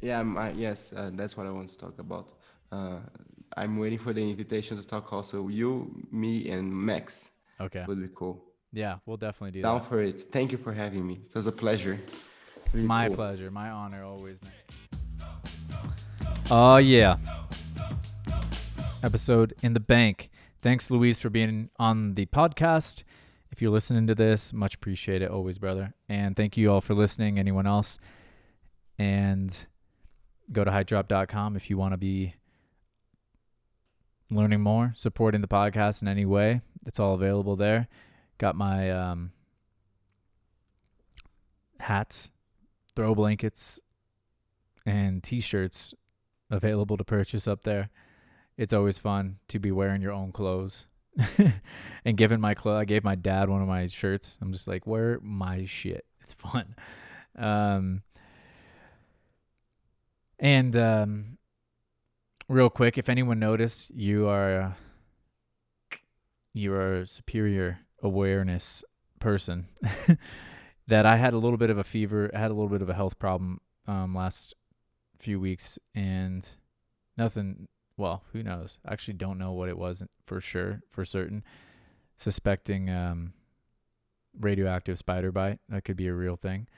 yeah, 0.00 0.18
I'm, 0.20 0.58
yes, 0.58 0.92
uh, 0.92 1.10
that's 1.14 1.36
what 1.36 1.46
I 1.46 1.50
want 1.50 1.70
to 1.70 1.78
talk 1.78 1.98
about. 1.98 2.28
Uh, 2.70 2.98
I'm 3.56 3.78
waiting 3.78 3.98
for 3.98 4.12
the 4.12 4.20
invitation 4.20 4.76
to 4.76 4.82
talk 4.86 5.12
also. 5.12 5.48
You, 5.48 6.04
me, 6.10 6.50
and 6.50 6.70
Max 6.72 7.30
Okay. 7.60 7.84
would 7.86 8.00
be 8.00 8.08
cool. 8.14 8.42
Yeah, 8.72 8.96
we'll 9.06 9.16
definitely 9.16 9.52
do 9.52 9.62
that. 9.62 9.68
Down 9.68 9.78
that. 9.78 9.88
for 9.88 10.02
it. 10.02 10.32
Thank 10.32 10.50
you 10.52 10.58
for 10.58 10.72
having 10.72 11.06
me. 11.06 11.20
It 11.26 11.34
was 11.34 11.46
a 11.46 11.52
pleasure. 11.52 12.00
Really 12.72 12.86
My 12.86 13.06
cool. 13.08 13.16
pleasure. 13.16 13.50
My 13.50 13.70
honor 13.70 14.02
always, 14.04 14.40
man. 14.42 14.52
Oh, 16.50 16.78
yeah. 16.78 17.16
Episode 19.04 19.54
in 19.62 19.72
the 19.74 19.80
bank. 19.80 20.30
Thanks, 20.62 20.92
Luis, 20.92 21.18
for 21.18 21.28
being 21.28 21.70
on 21.76 22.14
the 22.14 22.26
podcast. 22.26 23.02
If 23.50 23.60
you're 23.60 23.72
listening 23.72 24.06
to 24.06 24.14
this, 24.14 24.52
much 24.52 24.76
appreciate 24.76 25.20
it 25.20 25.28
always, 25.28 25.58
brother. 25.58 25.92
And 26.08 26.36
thank 26.36 26.56
you 26.56 26.70
all 26.70 26.80
for 26.80 26.94
listening. 26.94 27.36
Anyone 27.36 27.66
else? 27.66 27.98
And 28.96 29.66
go 30.52 30.62
to 30.62 30.70
hydrop.com 30.70 31.56
if 31.56 31.68
you 31.68 31.76
want 31.76 31.94
to 31.94 31.96
be 31.96 32.36
learning 34.30 34.60
more, 34.60 34.92
supporting 34.94 35.40
the 35.40 35.48
podcast 35.48 36.00
in 36.00 36.06
any 36.06 36.24
way. 36.24 36.60
It's 36.86 37.00
all 37.00 37.14
available 37.14 37.56
there. 37.56 37.88
Got 38.38 38.54
my 38.54 38.88
um, 38.88 39.32
hats, 41.80 42.30
throw 42.94 43.16
blankets, 43.16 43.80
and 44.86 45.24
t-shirts 45.24 45.92
available 46.50 46.96
to 46.96 47.04
purchase 47.04 47.48
up 47.48 47.64
there. 47.64 47.90
It's 48.56 48.72
always 48.72 48.98
fun 48.98 49.38
to 49.48 49.58
be 49.58 49.72
wearing 49.72 50.02
your 50.02 50.12
own 50.12 50.32
clothes. 50.32 50.86
and 52.04 52.16
given 52.16 52.40
my 52.40 52.54
clothes, 52.54 52.80
I 52.80 52.84
gave 52.84 53.04
my 53.04 53.14
dad 53.14 53.48
one 53.48 53.62
of 53.62 53.68
my 53.68 53.86
shirts. 53.86 54.38
I'm 54.40 54.52
just 54.52 54.68
like, 54.68 54.86
wear 54.86 55.18
my 55.22 55.64
shit. 55.64 56.04
It's 56.22 56.34
fun. 56.34 56.76
Um, 57.36 58.02
and 60.38 60.76
um, 60.76 61.38
real 62.48 62.70
quick, 62.70 62.96
if 62.96 63.08
anyone 63.08 63.40
noticed, 63.40 63.90
you 63.90 64.28
are 64.28 64.60
uh, 64.60 65.96
you 66.52 66.72
are 66.74 67.00
a 67.00 67.06
superior 67.08 67.80
awareness 68.02 68.84
person. 69.18 69.66
that 70.86 71.06
I 71.06 71.16
had 71.16 71.32
a 71.32 71.38
little 71.38 71.56
bit 71.56 71.70
of 71.70 71.78
a 71.78 71.84
fever. 71.84 72.30
I 72.34 72.38
had 72.38 72.50
a 72.50 72.54
little 72.54 72.68
bit 72.68 72.82
of 72.82 72.88
a 72.88 72.94
health 72.94 73.18
problem 73.18 73.60
um, 73.86 74.14
last 74.14 74.54
few 75.18 75.40
weeks, 75.40 75.78
and 75.94 76.46
nothing. 77.16 77.68
Well, 77.96 78.22
who 78.32 78.42
knows? 78.42 78.78
I 78.86 78.92
actually 78.92 79.14
don't 79.14 79.38
know 79.38 79.52
what 79.52 79.68
it 79.68 79.78
was 79.78 80.02
for 80.26 80.40
sure, 80.40 80.82
for 80.88 81.04
certain. 81.04 81.44
Suspecting 82.16 82.88
um, 82.88 83.32
radioactive 84.38 84.98
spider 84.98 85.32
bite. 85.32 85.58
That 85.68 85.84
could 85.84 85.96
be 85.96 86.08
a 86.08 86.14
real 86.14 86.36
thing. 86.36 86.68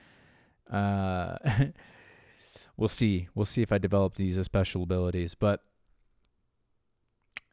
Uh, 0.70 1.36
we'll 2.76 2.88
see. 2.88 3.28
We'll 3.34 3.44
see 3.44 3.62
if 3.62 3.72
I 3.72 3.78
develop 3.78 4.16
these 4.16 4.38
as 4.38 4.46
special 4.46 4.82
abilities. 4.82 5.34
But 5.34 5.60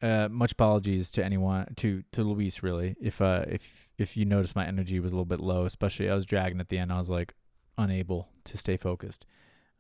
uh, 0.02 0.28
much 0.30 0.54
apologies 0.54 1.12
to 1.12 1.24
anyone 1.24 1.74
to 1.76 2.04
to 2.12 2.24
Luis 2.24 2.64
really. 2.64 2.96
If 3.00 3.22
uh 3.22 3.46
if 3.48 3.88
if 3.98 4.18
you 4.18 4.26
notice 4.26 4.56
my 4.56 4.66
energy 4.66 5.00
was 5.00 5.12
a 5.12 5.16
little 5.16 5.26
bit 5.26 5.40
low, 5.40 5.66
especially 5.66 6.10
I 6.10 6.16
was 6.16 6.26
dragging 6.26 6.60
at 6.60 6.70
the 6.70 6.80
end. 6.80 6.92
I 6.92 6.98
was 6.98 7.10
like 7.10 7.34
unable 7.78 8.30
to 8.46 8.58
stay 8.58 8.78
focused. 8.78 9.26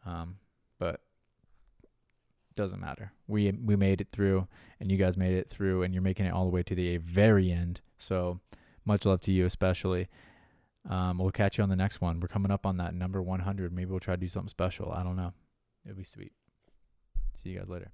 Um, 0.05 0.37
but 0.77 1.01
doesn't 2.55 2.79
matter. 2.79 3.13
We 3.27 3.51
we 3.51 3.75
made 3.75 4.01
it 4.01 4.09
through, 4.11 4.47
and 4.79 4.91
you 4.91 4.97
guys 4.97 5.17
made 5.17 5.33
it 5.33 5.49
through, 5.49 5.83
and 5.83 5.93
you're 5.93 6.03
making 6.03 6.25
it 6.25 6.33
all 6.33 6.45
the 6.45 6.51
way 6.51 6.63
to 6.63 6.75
the 6.75 6.97
very 6.97 7.51
end. 7.51 7.81
So 7.97 8.39
much 8.85 9.05
love 9.05 9.21
to 9.21 9.31
you, 9.31 9.45
especially. 9.45 10.07
Um, 10.89 11.19
we'll 11.19 11.31
catch 11.31 11.57
you 11.57 11.63
on 11.63 11.69
the 11.69 11.75
next 11.75 12.01
one. 12.01 12.19
We're 12.19 12.27
coming 12.27 12.51
up 12.51 12.65
on 12.65 12.77
that 12.77 12.95
number 12.95 13.21
100. 13.21 13.71
Maybe 13.71 13.91
we'll 13.91 13.99
try 13.99 14.15
to 14.15 14.19
do 14.21 14.27
something 14.27 14.49
special. 14.49 14.91
I 14.91 15.03
don't 15.03 15.15
know. 15.15 15.33
It'll 15.85 15.97
be 15.97 16.03
sweet. 16.03 16.33
See 17.35 17.49
you 17.49 17.59
guys 17.59 17.69
later. 17.69 17.91